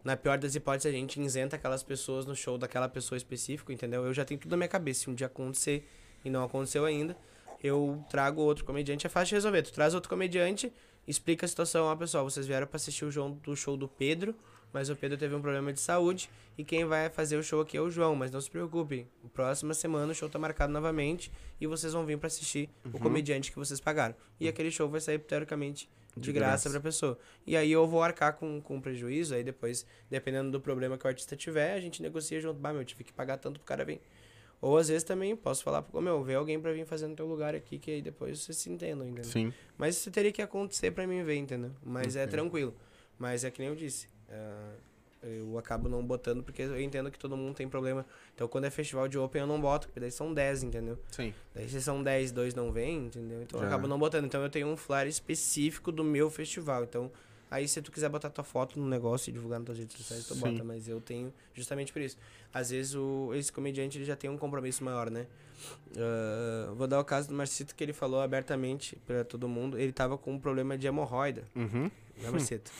Na 0.04 0.16
pior 0.16 0.38
das 0.38 0.56
hipóteses, 0.56 0.94
a 0.94 0.96
gente 0.96 1.20
isenta 1.20 1.58
aquelas 1.58 1.84
pessoas 1.84 2.26
no 2.26 2.34
show 2.36 2.58
daquela 2.58 2.88
pessoa 2.88 3.18
específica, 3.18 3.74
entendeu? 3.74 4.06
Eu 4.06 4.14
já 4.14 4.24
tenho 4.24 4.40
tudo 4.40 4.52
na 4.52 4.58
minha 4.58 4.70
cabeça. 4.70 5.02
Se 5.02 5.10
um 5.10 5.16
dia 5.16 5.28
acontecer 5.28 5.86
e 6.24 6.30
não 6.30 6.44
aconteceu 6.44 6.86
ainda, 6.86 7.18
eu 7.62 8.04
trago 8.10 8.41
outro 8.41 8.64
comediante. 8.64 9.06
É 9.06 9.10
fácil 9.10 9.30
de 9.30 9.36
resolver. 9.36 9.62
Tu 9.64 9.74
traz 9.74 9.94
outro 9.94 10.10
comediante, 10.10 10.72
explica 11.08 11.46
a 11.46 11.50
situação. 11.50 11.86
Ó, 11.86 11.96
pessoal, 11.96 12.24
vocês 12.24 12.48
vieram 12.48 12.68
pra 12.68 12.78
assistir 12.78 13.04
o 13.06 13.56
show 13.56 13.76
do 13.76 13.88
Pedro, 13.88 14.36
mas 14.74 14.90
o 14.90 14.96
Pedro 14.96 15.18
teve 15.18 15.34
um 15.36 15.41
problema 15.41 15.72
de 15.74 15.80
saúde 15.80 16.30
e 16.58 16.64
quem 16.64 16.86
vai 16.86 17.10
fazer 17.10 17.38
o 17.38 17.44
show 17.44 17.62
aqui 17.62 17.78
é 17.78 17.82
o 17.82 17.90
João. 17.90 18.16
Mas 18.16 18.32
não 18.32 18.40
se 18.41 18.50
preocupem, 18.50 19.08
próxima 19.34 19.74
semana 19.74 20.12
o 20.12 20.16
show 20.16 20.30
tá 20.30 20.38
marcado 20.40 20.72
novamente 20.74 21.32
e 21.60 21.66
vocês 21.68 21.94
vão 21.94 22.06
vir 22.06 22.18
pra 22.18 22.28
assistir 22.28 22.70
o 22.94 23.00
comediante 23.00 23.52
que 23.52 23.58
vocês 23.58 23.80
pagaram. 23.80 24.16
E 24.40 24.48
aquele 24.48 24.70
show 24.72 24.88
vai 24.90 25.00
sair, 25.02 25.20
teoricamente, 25.20 25.90
de, 26.16 26.22
De 26.24 26.32
graça, 26.34 26.70
graça. 26.70 26.70
pra 26.72 26.80
pessoa. 26.82 27.18
E 27.48 27.56
aí 27.56 27.72
eu 27.72 27.88
vou 27.88 28.02
arcar 28.04 28.34
com, 28.34 28.60
com 28.62 28.82
prejuízo, 28.82 29.34
aí 29.36 29.44
depois, 29.44 29.86
dependendo 30.10 30.52
do 30.52 30.60
problema 30.60 30.98
que 30.98 31.06
o 31.06 31.08
artista 31.08 31.36
tiver, 31.36 31.74
a 31.74 31.80
gente 31.80 32.02
negocia 32.02 32.40
junto. 32.41 32.60
Bah, 32.60 32.74
meu, 32.74 32.84
tive 32.84 33.04
que 33.04 33.14
pagar 33.14 33.38
tanto 33.38 33.60
pro 33.60 33.66
cara 33.68 33.86
vir. 33.86 34.02
Ou 34.62 34.78
às 34.78 34.90
vezes 34.90 35.04
também 35.06 35.34
posso 35.38 35.64
falar 35.64 35.82
pro 35.82 36.02
meu, 36.02 36.22
vê 36.22 36.36
alguém 36.36 36.60
pra 36.60 36.74
vir 36.74 36.86
fazer 36.86 37.08
no 37.08 37.16
teu 37.16 37.26
lugar 37.26 37.56
aqui, 37.56 37.80
que 37.80 37.91
aí 37.91 38.02
depois 38.02 38.40
vocês 38.41 38.58
se 38.58 38.70
entendam, 38.70 39.06
entendeu? 39.08 39.24
Sim. 39.24 39.54
Mas 39.78 39.96
isso 39.96 40.12
teria 40.12 40.34
que 40.34 40.41
acontecer 40.41 40.91
pra 40.91 41.08
mim 41.08 41.24
ver, 41.24 41.36
entendeu? 41.38 41.72
Mas 41.82 42.18
é 42.18 42.24
Ok. 42.24 42.32
tranquilo. 42.32 42.76
Mas 43.18 43.46
é 43.46 43.52
que 43.52 43.60
nem 43.60 43.70
eu 43.70 43.76
disse. 43.76 44.08
Ah, 44.32 44.74
eu 45.22 45.58
acabo 45.58 45.90
não 45.90 46.06
botando 46.06 46.42
porque 46.44 46.62
eu 46.62 46.80
entendo 46.82 47.12
que 47.12 47.20
todo 47.20 47.36
mundo 47.36 47.56
tem 47.56 47.68
problema. 47.68 48.06
Então 48.34 48.48
quando 48.48 48.66
é 48.66 48.70
festival 48.70 49.08
de 49.08 49.18
Open 49.18 49.42
eu 49.42 49.48
não 49.48 49.60
boto, 49.60 49.88
porque 49.88 50.00
daí 50.00 50.12
são 50.12 50.34
10, 50.34 50.64
entendeu? 50.64 50.98
Sim. 51.12 51.34
Daí 51.54 51.68
se 51.68 51.82
são 51.82 52.02
10, 52.02 52.32
dois 52.32 52.54
não 52.54 52.72
vêm, 52.72 53.08
entendeu? 53.08 53.42
Então 53.42 53.60
eu 53.60 53.64
Já. 53.64 53.68
acabo 53.68 53.88
não 53.88 54.00
botando. 54.00 54.26
Então 54.26 54.42
eu 54.42 54.50
tenho 54.50 54.68
um 54.68 54.78
flyer 54.78 55.08
específico 55.08 55.92
do 55.92 56.04
meu 56.04 56.30
festival. 56.30 56.84
Então, 56.84 57.12
aí 57.52 57.68
se 57.68 57.82
tu 57.82 57.92
quiser 57.92 58.10
botar 58.10 58.30
tua 58.30 58.44
foto 58.44 58.80
no 58.80 58.88
negócio 58.88 59.30
e 59.30 59.34
divulgar 59.34 59.60
nas 59.60 59.66
tuas 59.68 59.78
redes 59.80 59.98
sociais, 59.98 60.26
tu 60.26 60.34
Sim. 60.36 60.40
bota. 60.42 60.64
Mas 60.64 60.88
eu 60.88 61.00
tenho 61.02 61.34
justamente 61.54 61.92
por 61.94 62.02
isso. 62.02 62.18
Às 62.54 62.70
vezes 62.72 62.96
o, 62.96 63.32
esse 63.34 63.52
comediante 63.52 63.98
ele 63.98 64.06
já 64.06 64.16
tem 64.16 64.30
um 64.30 64.38
compromisso 64.38 64.84
maior, 64.84 65.10
né? 65.10 65.28
Ah, 65.98 66.72
vou 66.76 66.88
dar 66.88 67.00
o 67.00 67.04
caso 67.06 67.28
do 67.28 67.34
Marcito 67.34 67.76
que 67.76 67.84
ele 67.84 67.94
falou 67.94 68.22
abertamente 68.22 68.96
pra 69.06 69.24
todo 69.24 69.48
mundo. 69.48 69.78
Ele 69.78 69.92
tava 69.92 70.18
com 70.18 70.34
um 70.34 70.40
problema 70.40 70.78
de 70.78 70.88
hemorroida, 70.88 71.44
Uhum. 71.56 71.92
né, 72.18 72.30
Marcito? 72.32 72.72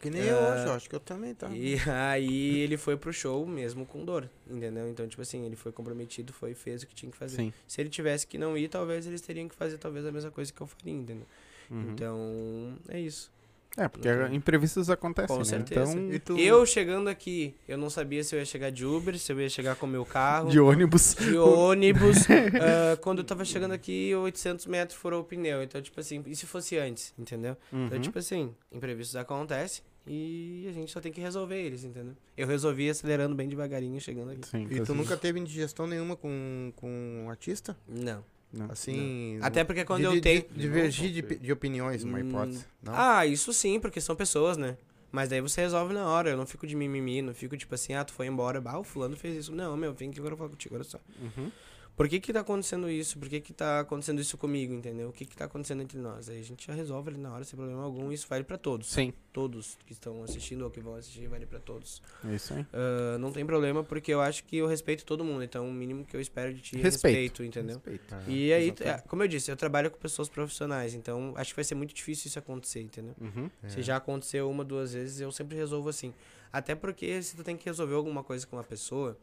Que 0.00 0.10
nem 0.10 0.22
É, 0.22 0.32
eu 0.32 0.36
hoje, 0.36 0.70
acho 0.70 0.88
que 0.90 0.94
eu 0.96 1.00
também 1.00 1.34
tá. 1.34 1.48
E 1.50 1.76
aí 1.88 2.58
ele 2.60 2.76
foi 2.76 2.96
pro 2.96 3.12
show 3.12 3.46
mesmo 3.46 3.86
com 3.86 4.04
dor, 4.04 4.28
entendeu? 4.48 4.88
Então, 4.88 5.06
tipo 5.08 5.22
assim, 5.22 5.44
ele 5.46 5.56
foi 5.56 5.72
comprometido, 5.72 6.32
foi 6.32 6.54
fez 6.54 6.82
o 6.82 6.86
que 6.86 6.94
tinha 6.94 7.10
que 7.10 7.16
fazer. 7.16 7.36
Sim. 7.36 7.52
Se 7.66 7.80
ele 7.80 7.88
tivesse 7.90 8.26
que 8.26 8.36
não 8.38 8.56
ir, 8.56 8.68
talvez 8.68 9.06
eles 9.06 9.20
teriam 9.20 9.48
que 9.48 9.54
fazer 9.54 9.78
talvez 9.78 10.04
a 10.06 10.12
mesma 10.12 10.30
coisa 10.30 10.52
que 10.52 10.60
eu 10.60 10.66
faria, 10.66 10.92
entendeu? 10.92 11.26
Uhum. 11.70 11.90
Então, 11.92 12.78
é 12.88 13.00
isso. 13.00 13.30
É, 13.76 13.88
porque 13.88 14.10
não 14.10 14.26
tem- 14.28 14.36
imprevistos 14.36 14.88
acontecem, 14.88 15.28
Com 15.28 15.38
né? 15.38 15.44
certeza. 15.44 15.92
Então, 15.92 16.12
E 16.12 16.18
tu, 16.18 16.38
Eu 16.38 16.64
chegando 16.64 17.08
aqui, 17.08 17.54
eu 17.68 17.76
não 17.76 17.90
sabia 17.90 18.24
se 18.24 18.34
eu 18.34 18.38
ia 18.38 18.44
chegar 18.46 18.70
de 18.70 18.86
Uber, 18.86 19.18
se 19.18 19.30
eu 19.30 19.40
ia 19.40 19.48
chegar 19.50 19.76
com 19.76 19.84
o 19.86 19.88
meu 19.88 20.04
carro, 20.04 20.48
de 20.50 20.58
ônibus. 20.58 21.14
de 21.14 21.36
ônibus. 21.36 22.26
Ah, 22.60 22.96
quando 23.02 23.18
eu 23.18 23.24
tava 23.24 23.44
chegando 23.44 23.72
aqui, 23.72 24.14
800 24.14 24.66
metros 24.66 24.98
furou 24.98 25.20
o 25.20 25.24
pneu. 25.24 25.62
Então, 25.62 25.80
tipo 25.82 25.98
assim, 26.00 26.22
e 26.26 26.34
se 26.34 26.46
fosse 26.46 26.78
antes, 26.78 27.12
entendeu? 27.18 27.56
Então, 27.72 27.96
Uhum. 27.96 28.02
tipo 28.02 28.18
assim, 28.18 28.54
imprevistos 28.72 29.14
acontecem 29.16 29.82
e 30.06 30.66
a 30.68 30.72
gente 30.72 30.90
só 30.92 31.00
tem 31.00 31.12
que 31.12 31.20
resolver 31.20 31.56
eles, 31.60 31.84
entendeu? 31.84 32.14
Eu 32.36 32.46
resolvi 32.46 32.88
acelerando 32.88 33.34
bem 33.34 33.48
devagarinho, 33.48 34.00
chegando 34.00 34.30
aqui. 34.32 34.46
Sim, 34.48 34.66
e 34.70 34.80
tu 34.80 34.94
nunca 34.94 35.16
teve 35.16 35.38
indigestão 35.38 35.86
nenhuma 35.86 36.16
com, 36.16 36.72
com 36.76 36.88
um 37.24 37.28
artista? 37.30 37.76
Não. 37.88 38.24
Não. 38.52 38.70
Assim. 38.70 39.38
Até 39.42 39.64
porque 39.64 39.84
quando 39.84 40.00
de- 40.00 40.16
eu 40.16 40.20
tenho... 40.20 40.42
de- 40.42 40.60
Divergir 40.60 41.10
de, 41.12 41.22
de 41.38 41.52
opiniões, 41.52 42.02
uma 42.04 42.18
Hum, 42.18 42.28
hipótese. 42.28 42.66
Não? 42.82 42.92
Ah, 42.94 43.26
isso 43.26 43.52
sim, 43.52 43.78
porque 43.80 44.00
são 44.00 44.14
pessoas, 44.16 44.56
né? 44.56 44.76
Mas 45.12 45.28
daí 45.28 45.40
você 45.40 45.60
resolve 45.62 45.94
na 45.94 46.06
hora. 46.06 46.30
Eu 46.30 46.36
não 46.36 46.46
fico 46.46 46.66
de 46.66 46.74
mimimi, 46.76 47.22
não 47.22 47.32
fico 47.34 47.56
tipo 47.56 47.74
assim, 47.74 47.94
ah, 47.94 48.04
tu 48.04 48.12
foi 48.12 48.26
embora, 48.26 48.60
bah, 48.60 48.78
o 48.78 48.84
fulano 48.84 49.16
fez 49.16 49.36
isso. 49.36 49.52
Não, 49.54 49.76
meu, 49.76 49.94
vem 49.94 50.10
aqui 50.10 50.18
agora 50.18 50.34
eu 50.34 50.38
falo 50.38 50.50
contigo, 50.50 50.74
olha 50.74 50.84
só. 50.84 50.98
Uhum. 51.20 51.50
Por 51.96 52.08
que 52.10 52.20
que 52.20 52.30
tá 52.30 52.40
acontecendo 52.40 52.90
isso? 52.90 53.18
Por 53.18 53.26
que 53.26 53.40
que 53.40 53.54
tá 53.54 53.80
acontecendo 53.80 54.20
isso 54.20 54.36
comigo, 54.36 54.74
entendeu? 54.74 55.08
O 55.08 55.12
que 55.12 55.24
que 55.24 55.34
tá 55.34 55.46
acontecendo 55.46 55.82
entre 55.82 55.98
nós? 55.98 56.28
Aí 56.28 56.38
a 56.38 56.42
gente 56.44 56.66
já 56.66 56.74
resolve 56.74 57.08
ali 57.08 57.18
na 57.18 57.32
hora, 57.32 57.42
sem 57.42 57.56
problema 57.56 57.82
algum. 57.82 58.12
Isso 58.12 58.26
vale 58.28 58.44
pra 58.44 58.58
todos. 58.58 58.88
Sim, 58.92 59.14
Todos 59.32 59.76
que 59.86 59.92
estão 59.92 60.22
assistindo 60.22 60.62
ou 60.62 60.70
que 60.70 60.78
vão 60.80 60.94
assistir, 60.94 61.26
vale 61.26 61.46
pra 61.46 61.58
todos. 61.58 62.02
é 62.24 62.34
isso 62.34 62.52
aí. 62.52 62.66
Ah, 62.72 63.16
não 63.18 63.32
tem 63.32 63.46
problema, 63.46 63.82
porque 63.82 64.12
eu 64.12 64.20
acho 64.20 64.44
que 64.44 64.58
eu 64.58 64.66
respeito 64.66 65.04
todo 65.06 65.24
mundo. 65.24 65.42
Então, 65.42 65.66
o 65.68 65.72
mínimo 65.72 66.04
que 66.04 66.14
eu 66.14 66.20
espero 66.20 66.52
de 66.52 66.60
ti 66.60 66.76
é 66.78 66.82
Respeito. 66.82 67.14
respeito, 67.14 67.44
entendeu? 67.44 67.76
Respeito. 67.76 68.14
Ah, 68.14 68.22
E 68.28 68.52
aí, 68.52 68.64
exatamente. 68.68 69.04
é, 69.04 69.08
como 69.08 69.22
eu 69.22 69.28
disse, 69.28 69.50
eu 69.50 69.56
trabalho 69.56 69.90
com 69.90 69.98
pessoas 69.98 70.28
profissionais, 70.28 70.92
então 70.94 71.32
acho 71.36 71.52
que 71.52 71.56
vai 71.56 71.64
ser 71.64 71.74
muito 71.74 71.94
difícil 71.94 72.28
isso 72.28 72.38
acontecer, 72.38 72.82
entendeu? 72.82 73.14
Uhum. 73.20 73.50
É. 73.62 73.68
Se 73.70 73.82
já 73.82 73.96
aconteceu 73.96 74.50
uma, 74.50 74.62
duas 74.64 74.92
vezes, 74.92 75.18
eu 75.20 75.32
sempre 75.32 75.56
resolvo 75.56 75.88
assim. 75.88 76.12
Até 76.52 76.74
porque 76.74 77.22
se 77.22 77.36
tu 77.36 77.42
tem 77.42 77.56
que 77.56 77.64
resolver 77.66 77.94
alguma 77.94 78.22
coisa 78.22 78.46
com 78.46 78.56
uma 78.56 78.64
pessoa, 78.64 79.16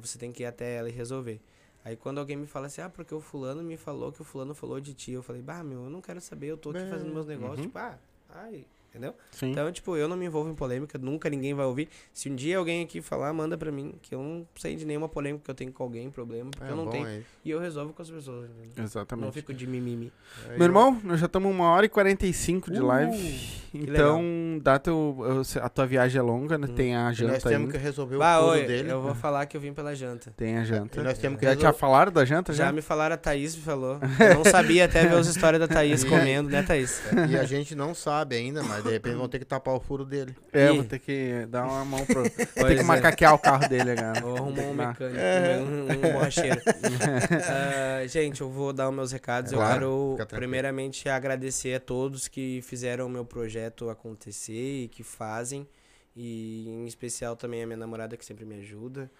você 0.00 0.18
tem 0.18 0.32
que 0.32 0.42
ir 0.42 0.46
até 0.46 0.76
ela 0.76 0.88
e 0.88 0.92
resolver. 0.92 1.40
Aí 1.84 1.96
quando 1.96 2.18
alguém 2.18 2.36
me 2.36 2.46
fala 2.46 2.66
assim, 2.66 2.82
ah, 2.82 2.90
porque 2.90 3.14
o 3.14 3.20
fulano 3.20 3.62
me 3.62 3.76
falou 3.76 4.12
que 4.12 4.20
o 4.20 4.24
fulano 4.24 4.54
falou 4.54 4.80
de 4.80 4.92
ti, 4.92 5.12
eu 5.12 5.22
falei, 5.22 5.40
bah, 5.40 5.64
meu, 5.64 5.84
eu 5.84 5.90
não 5.90 6.00
quero 6.02 6.20
saber, 6.20 6.48
eu 6.48 6.56
tô 6.58 6.70
aqui 6.70 6.80
fazendo 6.90 7.12
meus 7.12 7.26
negócios, 7.26 7.58
Uhum. 7.60 7.66
tipo, 7.66 7.78
ah, 7.78 7.98
ai, 8.28 8.66
entendeu? 8.90 9.14
Sim. 9.30 9.52
Então, 9.52 9.70
tipo, 9.72 9.96
eu 9.96 10.06
não 10.08 10.16
me 10.16 10.26
envolvo 10.26 10.50
em 10.50 10.54
polêmica, 10.54 10.98
nunca 10.98 11.30
ninguém 11.30 11.54
vai 11.54 11.64
ouvir. 11.64 11.88
Se 12.12 12.28
um 12.28 12.34
dia 12.34 12.58
alguém 12.58 12.82
aqui 12.84 13.00
falar, 13.00 13.32
manda 13.32 13.56
pra 13.56 13.70
mim, 13.72 13.94
que 14.02 14.14
eu 14.14 14.22
não 14.22 14.46
sei 14.56 14.76
de 14.76 14.84
nenhuma 14.84 15.08
polêmica 15.08 15.44
que 15.44 15.50
eu 15.50 15.54
tenho 15.54 15.72
com 15.72 15.82
alguém, 15.82 16.10
problema, 16.10 16.50
porque 16.50 16.66
É 16.68 16.72
eu 16.72 16.76
não 16.76 16.84
bom 16.84 16.90
tenho. 16.90 17.06
aí. 17.06 17.24
E 17.44 17.50
eu 17.50 17.58
resolvo 17.60 17.92
com 17.92 18.02
as 18.02 18.10
pessoas, 18.10 18.50
entendeu? 18.50 18.72
Não 18.76 18.84
Exatamente. 18.84 19.32
fico 19.32 19.54
de 19.54 19.66
mimimi. 19.66 20.12
Aí 20.44 20.50
Meu 20.50 20.58
eu- 20.58 20.64
irmão, 20.64 21.00
nós 21.04 21.18
já 21.20 21.26
estamos 21.26 21.50
uma 21.50 21.70
hora 21.70 21.86
e 21.86 21.88
45 21.88 22.70
de 22.70 22.80
Uh, 22.80 22.86
live. 22.86 23.60
Então, 23.72 24.58
dá 24.62 24.78
teu, 24.78 25.16
eu- 25.20 25.62
a 25.62 25.68
tua 25.68 25.86
viagem 25.86 26.18
é 26.18 26.22
longa, 26.22 26.58
né? 26.58 26.66
Hum. 26.68 26.74
Tem 26.74 26.94
a 26.96 27.00
E 27.00 27.02
nós 27.04 27.16
janta 27.16 27.48
temos 27.48 27.54
ainda. 27.66 27.72
que 27.72 27.78
resolver 27.78 28.16
o 28.16 28.18
Bah, 28.18 28.38
furo 28.38 28.50
oi, 28.52 28.66
dele. 28.66 28.90
eu 28.90 29.00
vou 29.00 29.14
falar 29.14 29.46
que 29.46 29.56
eu 29.56 29.60
vim 29.60 29.72
pela 29.72 29.94
janta. 29.94 30.32
Tem 30.36 30.58
a 30.58 30.62
E 30.62 30.64
janta. 30.64 31.02
nós 31.02 31.18
temos 31.18 31.38
que 31.38 31.44
Já 31.44 31.50
resolver. 31.50 31.70
tinha 31.70 31.72
falaram 31.72 32.12
da 32.12 32.24
janta 32.24 32.52
já? 32.52 32.66
Já 32.66 32.72
me 32.72 32.82
falaram, 32.82 33.14
a 33.14 33.18
Thaís 33.18 33.54
me 33.56 33.62
falou. 33.62 33.98
Eu 34.20 34.34
não 34.36 34.44
sabia 34.44 34.84
até 34.86 35.06
ver 35.06 35.14
as 35.16 35.26
histórias 35.26 35.60
da 35.60 35.68
Thaís 35.68 36.02
comendo, 36.04 36.50
né, 36.50 36.62
Thaís? 36.62 37.00
E 37.30 37.36
a 37.36 37.44
gente 37.44 37.74
não 37.74 37.94
sabe 37.94 38.36
ainda, 38.36 38.62
mas 38.62 38.79
de 38.82 38.90
repente 38.90 39.16
vão 39.16 39.28
ter 39.28 39.38
que 39.38 39.44
tapar 39.44 39.74
o 39.74 39.80
furo 39.80 40.04
dele. 40.04 40.34
É, 40.52 40.70
Ih. 40.70 40.76
vou 40.76 40.84
ter 40.84 40.98
que 40.98 41.46
dar 41.48 41.66
uma 41.66 41.84
mão 41.84 42.04
pro. 42.06 42.22
Vou 42.56 42.68
ter 42.68 42.74
que 42.74 42.80
é. 42.80 42.82
macaquear 42.82 43.34
o 43.34 43.38
carro 43.38 43.68
dele, 43.68 43.94
cara. 43.94 44.20
Vou 44.20 44.36
arrumar 44.36 44.62
um 44.62 44.74
mecânico, 44.74 45.20
um, 45.62 46.08
um 46.08 46.12
borracheiro. 46.12 46.60
Ah, 47.42 48.06
gente, 48.06 48.40
eu 48.40 48.50
vou 48.50 48.72
dar 48.72 48.88
os 48.88 48.94
meus 48.94 49.12
recados. 49.12 49.52
Claro, 49.52 49.72
eu 49.72 49.78
quero, 49.78 50.10
fica 50.12 50.26
tranquilo. 50.26 50.40
primeiramente, 50.40 51.08
agradecer 51.08 51.74
a 51.74 51.80
todos 51.80 52.28
que 52.28 52.60
fizeram 52.62 53.06
o 53.06 53.08
meu 53.08 53.24
projeto 53.24 53.88
acontecer 53.90 54.84
e 54.84 54.88
que 54.88 55.02
fazem. 55.02 55.66
E, 56.16 56.68
em 56.68 56.86
especial, 56.86 57.36
também 57.36 57.62
a 57.62 57.66
minha 57.66 57.76
namorada, 57.76 58.16
que 58.16 58.24
sempre 58.24 58.44
me 58.44 58.56
ajuda. 58.56 59.10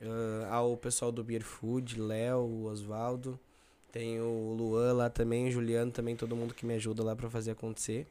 Ah, 0.00 0.54
ao 0.56 0.76
pessoal 0.76 1.10
do 1.10 1.22
Beer 1.24 1.42
Food, 1.42 2.00
Léo, 2.00 2.38
o 2.38 2.64
Osvaldo. 2.64 3.38
Tem 3.90 4.20
o 4.20 4.54
Luan 4.54 4.92
lá 4.92 5.10
também, 5.10 5.48
o 5.48 5.50
Juliano 5.50 5.90
também, 5.90 6.14
todo 6.14 6.36
mundo 6.36 6.54
que 6.54 6.66
me 6.66 6.74
ajuda 6.74 7.02
lá 7.02 7.16
pra 7.16 7.30
fazer 7.30 7.52
acontecer. 7.52 8.06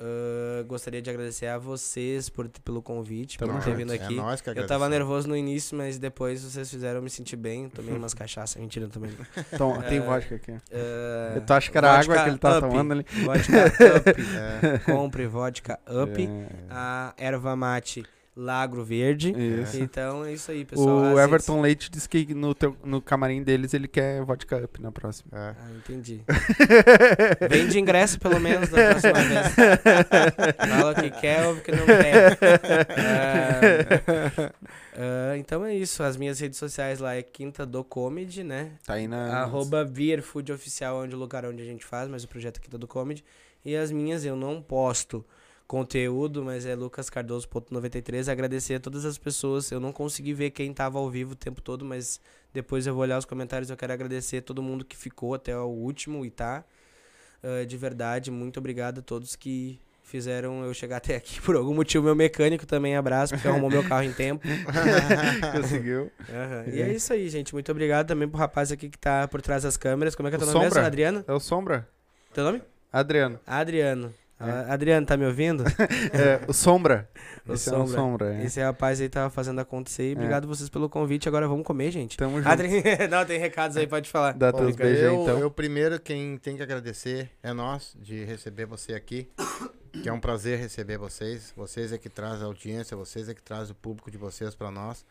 Ah, 0.00 0.62
gostaria 0.66 1.00
de 1.00 1.08
agradecer 1.10 1.46
a 1.46 1.58
vocês 1.58 2.28
por, 2.28 2.48
pelo 2.64 2.82
convite, 2.82 3.38
por 3.38 3.62
ter 3.62 3.74
vindo 3.74 3.92
É 3.92 3.96
aqui. 3.96 4.14
nós 4.14 4.40
que 4.40 4.50
Eu 4.50 4.66
tava 4.66 4.88
nervoso 4.88 5.28
no 5.28 5.36
início, 5.36 5.76
mas 5.76 5.98
depois 5.98 6.42
vocês 6.42 6.68
fizeram 6.70 6.96
eu 6.98 7.02
me 7.02 7.10
sentir 7.10 7.36
bem. 7.36 7.68
Tomei 7.68 7.94
umas 7.96 8.12
cachaças. 8.14 8.60
Mentira, 8.60 8.88
também. 8.88 9.10
Então, 9.52 9.80
tem 9.82 9.98
É. 9.98 10.00
vodka 10.00 10.34
aqui. 10.36 10.52
Uh, 10.52 11.42
Eu 11.48 11.56
acho 11.56 11.70
que 11.70 11.78
era 11.78 11.98
água 11.98 12.22
que 12.22 12.28
ele 12.30 12.38
tá 12.38 12.58
up. 12.58 12.60
tomando 12.68 12.92
ali. 12.92 13.06
Vodka 13.24 13.66
Up. 13.98 14.14
É, 14.64 14.78
Compre 14.92 15.26
vodka 15.26 15.78
Up. 15.86 16.22
É, 16.22 16.46
A 16.70 17.14
erva 17.16 17.54
mate 17.56 18.04
Lagro 18.36 18.84
Verde. 18.84 19.32
isso. 19.62 19.78
Então 19.78 20.24
é 20.24 20.32
isso 20.32 20.50
aí, 20.50 20.64
pessoal. 20.64 21.12
O 21.14 21.16
As 21.18 21.24
Everton 21.24 21.60
Leite 21.60 21.88
disse 21.88 22.08
que 22.08 22.34
no, 22.34 22.52
teu, 22.54 22.76
no 22.82 23.00
camarim 23.00 23.42
deles 23.42 23.72
ele 23.74 23.86
quer 23.86 24.22
vodka 24.24 24.56
up 24.64 24.82
na 24.82 24.90
próxima. 24.90 25.30
é. 25.32 25.54
Ah, 25.56 25.70
entendi. 25.76 26.20
Vende 27.48 27.78
ingresso 27.78 28.18
pelo 28.18 28.40
menos 28.40 28.68
da 28.70 28.90
próxima 28.90 29.12
vez. 29.22 29.46
Fala 30.68 30.94
que 30.94 31.10
quer 31.10 31.46
ou 31.46 31.56
que 31.56 31.70
não 31.70 31.86
quer. 31.86 32.38
Ah, 32.98 34.52
ah, 34.96 35.36
então 35.38 35.64
é 35.64 35.74
isso. 35.74 36.02
As 36.02 36.16
minhas 36.16 36.40
redes 36.40 36.58
sociais 36.58 36.98
lá 36.98 37.14
é 37.14 37.22
Quinta 37.22 37.64
do 37.64 37.84
Comedy, 37.84 38.42
né? 38.42 38.72
Tá 38.84 38.94
aí 38.94 39.06
na. 39.06 39.42
Arroba 39.42 39.84
Beer 39.84 40.22
Food 40.22 40.52
Oficial, 40.52 41.02
onde 41.02 41.14
é 41.14 41.16
o 41.16 41.20
lugar 41.20 41.44
onde 41.44 41.62
a 41.62 41.66
gente 41.66 41.84
faz, 41.84 42.08
mas 42.08 42.24
o 42.24 42.28
projeto 42.28 42.58
aqui 42.58 42.68
é 42.74 42.78
do 42.78 42.86
Comedy. 42.88 43.24
E 43.64 43.76
as 43.76 43.90
minhas 43.90 44.24
eu 44.24 44.36
não 44.36 44.60
posto 44.60 45.24
conteúdo, 45.66 46.44
mas 46.44 46.66
é 46.66 46.74
lucascardoso.93. 46.74 48.30
Agradecer 48.30 48.74
a 48.74 48.80
todas 48.80 49.04
as 49.04 49.18
pessoas. 49.18 49.70
Eu 49.70 49.80
não 49.80 49.92
consegui 49.92 50.32
ver 50.32 50.50
quem 50.50 50.72
tava 50.72 50.98
ao 50.98 51.10
vivo 51.10 51.32
o 51.32 51.36
tempo 51.36 51.60
todo, 51.60 51.84
mas 51.84 52.20
depois 52.52 52.86
eu 52.86 52.94
vou 52.94 53.02
olhar 53.02 53.18
os 53.18 53.24
comentários. 53.24 53.70
Eu 53.70 53.76
quero 53.76 53.92
agradecer 53.92 54.38
a 54.38 54.42
todo 54.42 54.62
mundo 54.62 54.84
que 54.84 54.96
ficou 54.96 55.34
até 55.34 55.56
o 55.56 55.66
último 55.66 56.24
e 56.24 56.30
tá. 56.30 56.64
Ah, 57.44 57.64
de 57.64 57.76
verdade, 57.76 58.30
muito 58.30 58.58
obrigado 58.58 59.00
a 59.00 59.02
todos 59.02 59.36
que 59.36 59.78
fizeram 60.02 60.64
eu 60.64 60.72
chegar 60.72 60.96
até 60.96 61.16
aqui. 61.16 61.40
Por 61.42 61.54
algum 61.54 61.74
motivo, 61.74 62.04
meu 62.04 62.14
mecânico 62.14 62.66
também 62.66 62.96
abraço, 62.96 63.34
porque 63.34 63.46
arrumou 63.46 63.70
meu 63.70 63.86
carro 63.86 64.02
em 64.02 64.12
tempo. 64.12 64.46
Conseguiu. 65.52 66.10
Aham. 66.28 66.64
E 66.72 66.80
é 66.80 66.92
isso 66.92 67.12
aí, 67.12 67.28
gente. 67.28 67.52
Muito 67.52 67.70
obrigado 67.70 68.06
também 68.06 68.26
pro 68.26 68.38
rapaz 68.38 68.72
aqui 68.72 68.88
que 68.88 68.98
tá 68.98 69.28
por 69.28 69.42
trás 69.42 69.62
das 69.62 69.76
câmeras. 69.76 70.14
Como 70.14 70.26
é 70.26 70.30
que 70.30 70.36
é 70.36 70.38
O 70.38 70.42
teu 70.42 70.52
nome 70.52 70.64
mesmo? 70.64 70.80
Adriano? 70.80 71.24
É 71.28 71.32
o 71.32 71.40
Sombra. 71.40 71.86
Teu 72.32 72.44
nome? 72.44 72.62
Adriano. 72.90 73.38
Adriano. 73.46 74.14
É. 74.40 74.72
Adriano, 74.72 75.06
tá 75.06 75.16
me 75.16 75.24
ouvindo? 75.24 75.64
É, 76.12 76.40
o 76.48 76.52
Sombra. 76.52 77.08
O 77.46 77.54
Esse 77.54 77.68
é 77.68 77.72
o 77.72 77.76
Sombra. 77.86 77.94
Sombra. 77.94 78.34
É. 78.34 78.44
Esse 78.44 78.60
rapaz 78.60 79.00
aí 79.00 79.08
tava 79.08 79.30
fazendo 79.30 79.60
acontecer. 79.60 80.10
E 80.10 80.14
obrigado 80.14 80.46
vocês 80.46 80.68
pelo 80.68 80.88
convite. 80.88 81.28
Agora 81.28 81.46
vamos 81.48 81.64
comer, 81.64 81.90
gente. 81.90 82.16
Tamo 82.16 82.36
junto. 82.42 82.48
Adri... 82.48 82.82
Não, 83.10 83.24
tem 83.24 83.38
recados 83.38 83.76
aí, 83.76 83.86
pode 83.86 84.10
falar. 84.10 84.32
Dá 84.32 84.52
Bom, 84.52 84.58
teus 84.58 84.76
beijos 84.76 84.98
aí, 84.98 85.06
eu, 85.06 85.22
então. 85.22 85.38
eu 85.38 85.50
primeiro, 85.50 86.00
quem 86.00 86.36
tem 86.38 86.56
que 86.56 86.62
agradecer 86.62 87.30
é 87.42 87.52
nós, 87.52 87.96
de 88.00 88.24
receber 88.24 88.66
você 88.66 88.94
aqui. 88.94 89.28
Que 90.02 90.08
é 90.08 90.12
um 90.12 90.20
prazer 90.20 90.58
receber 90.58 90.98
vocês. 90.98 91.52
Vocês 91.56 91.92
é 91.92 91.98
que 91.98 92.08
traz 92.08 92.42
a 92.42 92.46
audiência, 92.46 92.96
vocês 92.96 93.28
é 93.28 93.34
que 93.34 93.42
traz 93.42 93.70
o 93.70 93.74
público 93.74 94.10
de 94.10 94.18
vocês 94.18 94.54
pra 94.54 94.70
nós. 94.70 95.04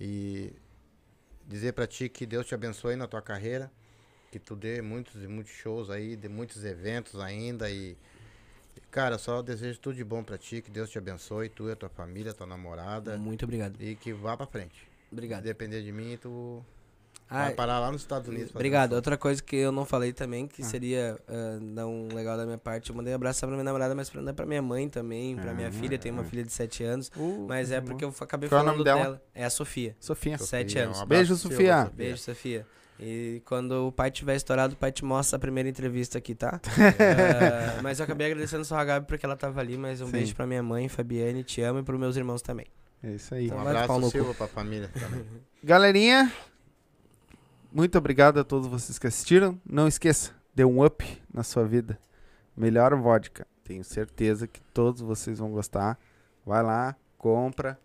E 0.00 0.52
dizer 1.46 1.72
pra 1.72 1.86
ti 1.86 2.08
que 2.08 2.26
Deus 2.26 2.46
te 2.46 2.54
abençoe 2.54 2.96
na 2.96 3.06
tua 3.06 3.22
carreira. 3.22 3.70
Que 4.30 4.38
tu 4.38 4.56
dê 4.56 4.82
muitos 4.82 5.22
e 5.22 5.28
muitos 5.28 5.52
shows 5.52 5.88
aí, 5.88 6.16
dê 6.16 6.28
muitos 6.28 6.64
eventos 6.64 7.20
ainda. 7.20 7.70
E, 7.70 7.96
cara, 8.90 9.18
só 9.18 9.42
desejo 9.42 9.78
tudo 9.80 9.96
de 9.96 10.04
bom 10.04 10.22
pra 10.22 10.38
ti. 10.38 10.62
Que 10.62 10.70
Deus 10.70 10.90
te 10.90 10.98
abençoe, 10.98 11.48
tu 11.48 11.68
e 11.68 11.72
a 11.72 11.76
tua 11.76 11.88
família, 11.88 12.32
tua 12.32 12.46
namorada. 12.46 13.16
Muito 13.16 13.44
obrigado. 13.44 13.80
E 13.80 13.94
que 13.96 14.12
vá 14.12 14.36
pra 14.36 14.46
frente. 14.46 14.74
Se 15.08 15.12
Obrigado. 15.14 15.42
depender 15.44 15.82
de 15.82 15.92
mim, 15.92 16.18
tu 16.20 16.64
Ah, 17.28 17.44
vai 17.46 17.54
parar 17.54 17.80
lá 17.80 17.90
nos 17.90 18.02
Estados 18.02 18.28
Unidos. 18.28 18.54
Obrigado. 18.54 18.92
um. 18.92 18.96
Outra 18.96 19.16
coisa 19.18 19.42
que 19.42 19.56
eu 19.56 19.72
não 19.72 19.84
falei 19.84 20.12
também, 20.12 20.46
que 20.46 20.62
Ah. 20.62 20.64
seria 20.64 21.18
ah, 21.26 21.58
não 21.60 22.06
legal 22.14 22.36
da 22.36 22.44
minha 22.46 22.58
parte, 22.58 22.90
eu 22.90 22.96
mandei 22.96 23.12
um 23.12 23.16
abraço 23.16 23.40
pra 23.40 23.48
minha 23.50 23.64
namorada, 23.64 23.94
mas 23.94 24.08
pra, 24.08 24.32
pra 24.32 24.46
minha 24.46 24.62
mãe 24.62 24.88
também, 24.88 25.34
pra 25.36 25.52
minha 25.52 25.68
Ah. 25.68 25.72
filha, 25.72 25.98
tem 25.98 26.12
uma 26.12 26.22
filha 26.24 26.44
de 26.44 26.52
7 26.52 26.84
anos. 26.84 27.10
Uh, 27.16 27.46
Mas 27.48 27.70
é 27.72 27.80
bom. 27.80 27.88
porque 27.88 28.04
eu 28.04 28.14
acabei 28.20 28.48
Qual 28.48 28.60
é 28.60 28.64
falando 28.64 28.74
nome 28.78 28.84
dela? 28.84 29.02
dela. 29.02 29.22
É 29.34 29.44
a 29.44 29.50
Sofia. 29.50 29.96
Sofia. 29.98 30.38
Sete 30.38 30.78
um 30.78 30.82
anos. 30.82 31.00
abraço 31.00 31.08
Beijo, 31.08 31.36
seu, 31.36 31.50
Sofia. 31.50 31.90
Beijo, 31.94 32.18
Sofia. 32.18 32.66
E 32.98 33.42
quando 33.44 33.88
o 33.88 33.92
pai 33.92 34.10
tiver 34.10 34.36
estourado, 34.36 34.72
o 34.72 34.76
pai 34.76 34.90
te 34.90 35.04
mostra 35.04 35.36
a 35.36 35.38
primeira 35.38 35.68
entrevista 35.68 36.16
aqui, 36.18 36.34
tá? 36.34 36.60
Ah, 37.76 37.80
mas 37.82 37.98
eu 37.98 38.04
acabei 38.04 38.28
agradecendo 38.28 38.64
só 38.64 38.78
a 38.78 38.84
Gabi 38.84 39.06
porque 39.06 39.26
ela 39.26 39.36
tava 39.36 39.60
ali, 39.60 39.76
mas 39.76 40.00
um 40.00 40.06
Sim. 40.06 40.12
beijo 40.12 40.34
pra 40.34 40.46
minha 40.46 40.62
mãe, 40.62 40.88
Fabiane, 40.88 41.42
te 41.44 41.60
amo, 41.60 41.80
e 41.80 41.82
pros 41.82 41.98
meus 42.00 42.16
irmãos 42.16 42.40
também. 42.40 42.66
É 43.02 43.10
isso 43.10 43.34
aí. 43.34 43.46
Então 43.46 43.58
Um 43.58 43.60
abraço. 43.68 44.10
Silva, 44.10 44.32
pra 44.32 44.46
família 44.46 44.88
também. 44.98 45.24
Galerinha, 45.62 46.32
muito 47.76 47.98
obrigado 47.98 48.40
a 48.40 48.44
todos 48.44 48.66
vocês 48.66 48.98
que 48.98 49.06
assistiram. 49.06 49.60
Não 49.68 49.86
esqueça, 49.86 50.32
dê 50.54 50.64
um 50.64 50.82
up 50.82 51.22
na 51.32 51.42
sua 51.42 51.66
vida. 51.66 51.98
Melhor 52.56 52.96
vodka. 52.96 53.46
Tenho 53.62 53.84
certeza 53.84 54.46
que 54.46 54.62
todos 54.72 55.02
vocês 55.02 55.38
vão 55.38 55.50
gostar. 55.50 55.98
Vai 56.44 56.62
lá, 56.62 56.96
compra, 57.18 57.78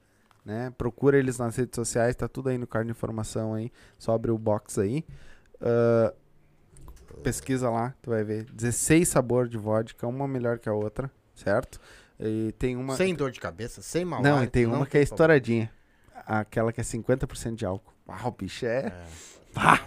né? 0.45 0.71
Procura 0.77 1.19
eles 1.19 1.37
nas 1.37 1.57
redes 1.57 1.75
sociais, 1.75 2.15
tá 2.15 2.25
tudo 2.29 2.47
aí 2.47 2.57
no 2.57 2.65
card 2.65 2.85
de 2.85 2.91
informação 2.91 3.53
aí. 3.53 3.69
Só 3.99 4.13
abre 4.13 4.31
o 4.31 4.37
box 4.37 4.79
aí. 4.79 5.03
Ah, 5.59 6.13
pesquisa 7.21 7.69
lá, 7.69 7.93
tu 8.01 8.11
vai 8.11 8.23
ver. 8.23 8.45
16 8.45 9.09
sabores 9.09 9.51
de 9.51 9.57
vodka, 9.57 10.07
uma 10.07 10.25
melhor 10.25 10.57
que 10.57 10.69
a 10.69 10.73
outra, 10.73 11.11
certo? 11.35 11.81
E 12.17 12.53
tem 12.57 12.77
uma. 12.77 12.95
Sem 12.95 13.13
dor 13.13 13.29
de 13.29 13.41
cabeça, 13.41 13.81
sem 13.81 14.05
mal. 14.05 14.21
Não, 14.21 14.41
e 14.41 14.47
tem 14.47 14.65
uma 14.65 14.85
que 14.85 14.97
é 14.97 15.01
estouradinha. 15.01 15.69
Aquela 16.25 16.71
que 16.71 16.79
é 16.79 16.83
50% 16.83 17.55
de 17.55 17.65
álcool. 17.65 17.91
Uau, 18.07 18.31
bicho 18.31 18.65
é. 18.65 18.85
É. 18.87 19.40
Bah! 19.53 19.79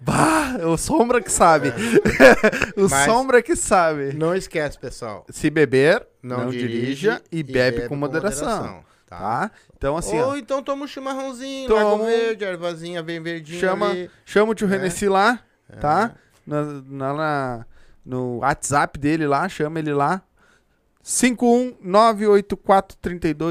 Bah! 0.00 0.56
O 0.66 0.76
sombra 0.76 1.20
que 1.20 1.30
sabe. 1.32 1.72
o 2.76 2.88
Mas- 2.88 3.04
sombra 3.06 3.42
que 3.42 3.56
sabe. 3.56 4.12
Não 4.12 4.34
esquece, 4.34 4.78
pessoal. 4.78 5.24
Se 5.30 5.50
beber, 5.50 6.06
Não, 6.22 6.44
não, 6.44 6.50
dirija 6.50 7.20
e, 7.32 7.42
bebe, 7.42 7.88
com 7.88 7.96
moderação. 7.96 8.82
tá? 9.06 9.18
tá? 9.18 9.50
Então, 9.76 9.96
assim, 9.96 10.18
Ou 10.20 10.30
ó, 10.30 10.36
então 10.36 10.62
toma 10.62 10.84
um 10.84 10.86
chimarrãozinho, 10.86 11.68
Toma 11.68 11.82
Lago 11.84 12.02
um- 12.02 12.06
verde, 12.06 12.44
ervazinha 12.44 13.02
bem 13.02 13.20
verdinha 13.22 13.60
Chama- 13.60 13.90
ali. 13.90 14.10
chama 14.24 14.52
o 14.52 14.54
tio 14.54 14.66
É. 14.66 14.70
Renessi 14.70 15.08
lá, 15.08 15.40
É. 15.70 15.76
tá? 15.76 16.14
Na, 16.46 16.62
na- 16.62 17.12
na- 17.14 17.66
no 18.04 18.38
WhatsApp 18.38 18.98
dele 18.98 19.26
lá, 19.26 19.48
chama 19.48 19.78
ele 19.78 19.92
lá. 19.92 20.22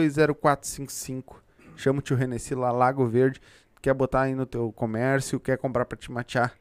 51984320455. 0.05 1.35
Chama 1.75 1.99
o 1.99 2.01
tio 2.01 2.15
Renessi 2.15 2.55
lá, 2.55 2.71
Lago 2.71 3.05
Verde. 3.05 3.41
Quer 3.85 3.93
botar 3.93 4.21
aí 4.21 4.33
no 4.33 4.47
teu 4.47 4.71
comércio, 4.71 5.39
quer 5.39 5.59
comprar 5.59 5.85
pra 5.85 5.95
te 5.95 6.11
matear 6.11 6.53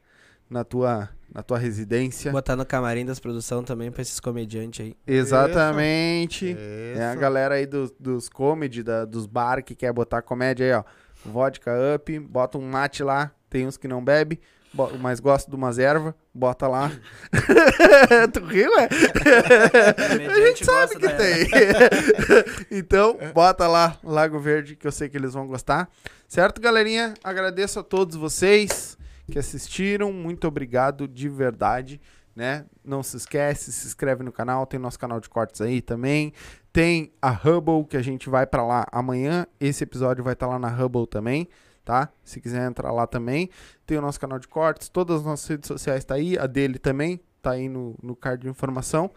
na 0.47 0.63
tua, 0.63 1.09
na 1.33 1.41
tua 1.41 1.57
residência. 1.57 2.31
Botar 2.31 2.55
no 2.55 2.63
camarim 2.63 3.03
das 3.03 3.19
produção 3.19 3.63
também 3.63 3.91
pra 3.91 4.03
esses 4.03 4.19
comediantes 4.19 4.85
aí. 4.85 4.95
Exatamente. 5.07 6.51
Isso. 6.51 7.01
É 7.01 7.03
a 7.03 7.15
galera 7.15 7.55
aí 7.55 7.65
dos, 7.65 7.89
dos 7.99 8.29
comedy, 8.29 8.83
da- 8.83 9.05
dos 9.05 9.25
bar 9.25 9.63
que 9.63 9.73
quer 9.73 9.91
botar 9.91 10.21
comédia 10.21 10.67
aí, 10.67 10.73
ó. 10.73 10.83
Vodka 11.27 11.71
up, 11.95 12.19
bota 12.19 12.59
um 12.59 12.69
mate 12.69 13.01
lá. 13.01 13.31
Tem 13.49 13.65
uns 13.65 13.75
que 13.75 13.87
não 13.87 14.03
bebe. 14.05 14.39
Mas 14.99 15.19
gosta 15.19 15.49
de 15.49 15.55
umas 15.55 15.79
ervas, 15.79 16.13
bota 16.33 16.67
lá. 16.67 16.91
tu 18.33 18.43
riu, 18.45 18.71
é? 18.79 18.89
A 20.27 20.47
gente 20.47 20.65
sabe 20.65 20.95
que 20.95 21.07
tem. 21.09 21.47
então, 22.79 23.17
bota 23.33 23.67
lá 23.67 23.97
Lago 24.03 24.39
Verde, 24.39 24.75
que 24.75 24.85
eu 24.85 24.91
sei 24.91 25.09
que 25.09 25.17
eles 25.17 25.33
vão 25.33 25.47
gostar. 25.47 25.89
Certo, 26.27 26.59
galerinha? 26.59 27.13
Agradeço 27.23 27.79
a 27.79 27.83
todos 27.83 28.15
vocês 28.15 28.97
que 29.31 29.39
assistiram. 29.39 30.11
Muito 30.11 30.47
obrigado 30.47 31.07
de 31.07 31.29
verdade, 31.29 32.01
né? 32.35 32.65
Não 32.83 33.01
se 33.01 33.17
esquece, 33.17 33.71
se 33.71 33.87
inscreve 33.87 34.23
no 34.23 34.31
canal, 34.31 34.65
tem 34.65 34.79
nosso 34.79 34.99
canal 34.99 35.19
de 35.19 35.29
cortes 35.29 35.61
aí 35.61 35.81
também. 35.81 36.33
Tem 36.73 37.13
a 37.21 37.29
Hubble, 37.29 37.85
que 37.85 37.95
a 37.95 38.01
gente 38.01 38.29
vai 38.29 38.45
pra 38.45 38.65
lá 38.65 38.85
amanhã. 38.91 39.47
Esse 39.59 39.83
episódio 39.83 40.23
vai 40.23 40.33
estar 40.33 40.47
lá 40.47 40.59
na 40.59 40.67
Hubble 40.67 41.07
também, 41.07 41.47
tá? 41.85 42.09
Se 42.23 42.41
quiser 42.41 42.67
entrar 42.67 42.91
lá 42.91 43.05
também. 43.07 43.49
Tem 43.85 43.97
o 43.97 44.01
nosso 44.01 44.19
canal 44.19 44.39
de 44.39 44.47
cortes, 44.47 44.89
todas 44.89 45.17
as 45.17 45.25
nossas 45.25 45.47
redes 45.47 45.67
sociais 45.67 46.03
tá 46.03 46.15
aí, 46.15 46.37
a 46.37 46.47
dele 46.47 46.79
também, 46.79 47.21
tá 47.41 47.51
aí 47.51 47.69
no, 47.69 47.95
no 48.01 48.15
card 48.15 48.41
de 48.43 48.49
informação. 48.49 49.11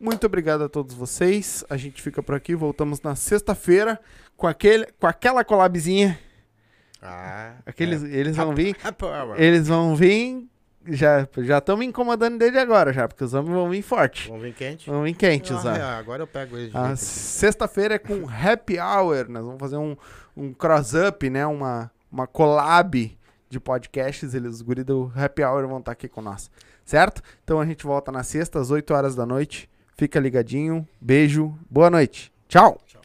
Muito 0.00 0.24
obrigado 0.26 0.64
a 0.64 0.68
todos 0.68 0.94
vocês. 0.94 1.64
A 1.68 1.76
gente 1.76 2.00
fica 2.00 2.22
por 2.22 2.34
aqui, 2.34 2.54
voltamos 2.54 3.02
na 3.02 3.14
sexta-feira 3.14 4.00
com 4.36 4.46
aquele 4.46 4.86
com 4.98 5.06
aquela 5.06 5.44
collabzinha. 5.44 6.18
Ah. 7.02 7.54
Aqueles 7.66 8.02
eles 8.02 8.36
vão 8.36 8.54
vir, 8.54 8.76
Ah, 8.82 8.94
eles 9.36 9.68
vão 9.68 9.94
vir 9.94 10.48
já 10.86 11.28
já 11.38 11.58
estão 11.58 11.76
me 11.76 11.84
incomodando 11.84 12.38
desde 12.38 12.58
agora 12.58 12.92
já, 12.92 13.06
porque 13.06 13.24
os 13.24 13.34
homens 13.34 13.54
vão 13.54 13.68
vir 13.68 13.82
forte. 13.82 14.28
Vamos 14.28 14.42
vir 14.44 14.54
quente? 14.54 14.88
Vão 14.88 15.02
vir 15.02 15.14
quentes, 15.14 15.52
Ah, 15.64 15.72
ó. 15.72 15.76
é, 15.76 15.82
agora 15.98 16.22
eu 16.22 16.26
pego 16.26 16.56
eles 16.56 16.72
sexta-feira 17.00 17.94
é 17.94 17.98
com 17.98 18.26
Happy 18.28 18.78
Hour. 18.78 19.28
Nós 19.28 19.44
vamos 19.44 19.58
fazer 19.60 19.76
um, 19.76 19.96
um 20.36 20.52
cross-up, 20.52 21.28
né? 21.28 21.46
Uma, 21.46 21.90
uma 22.10 22.26
collab 22.26 23.16
de 23.48 23.60
podcasts. 23.60 24.34
Eles, 24.34 24.56
os 24.56 24.62
guri 24.62 24.84
do 24.84 25.12
Happy 25.14 25.42
Hour 25.42 25.66
vão 25.66 25.78
estar 25.78 25.92
aqui 25.92 26.08
com 26.08 26.20
nós. 26.20 26.50
Certo? 26.84 27.22
Então 27.44 27.60
a 27.60 27.66
gente 27.66 27.84
volta 27.84 28.10
na 28.10 28.22
sexta, 28.22 28.58
às 28.60 28.70
8 28.70 28.94
horas 28.94 29.14
da 29.14 29.26
noite. 29.26 29.68
Fica 29.96 30.18
ligadinho. 30.20 30.86
Beijo. 31.00 31.54
Boa 31.68 31.90
noite. 31.90 32.32
Tchau. 32.48 32.80
Tchau. 32.86 32.97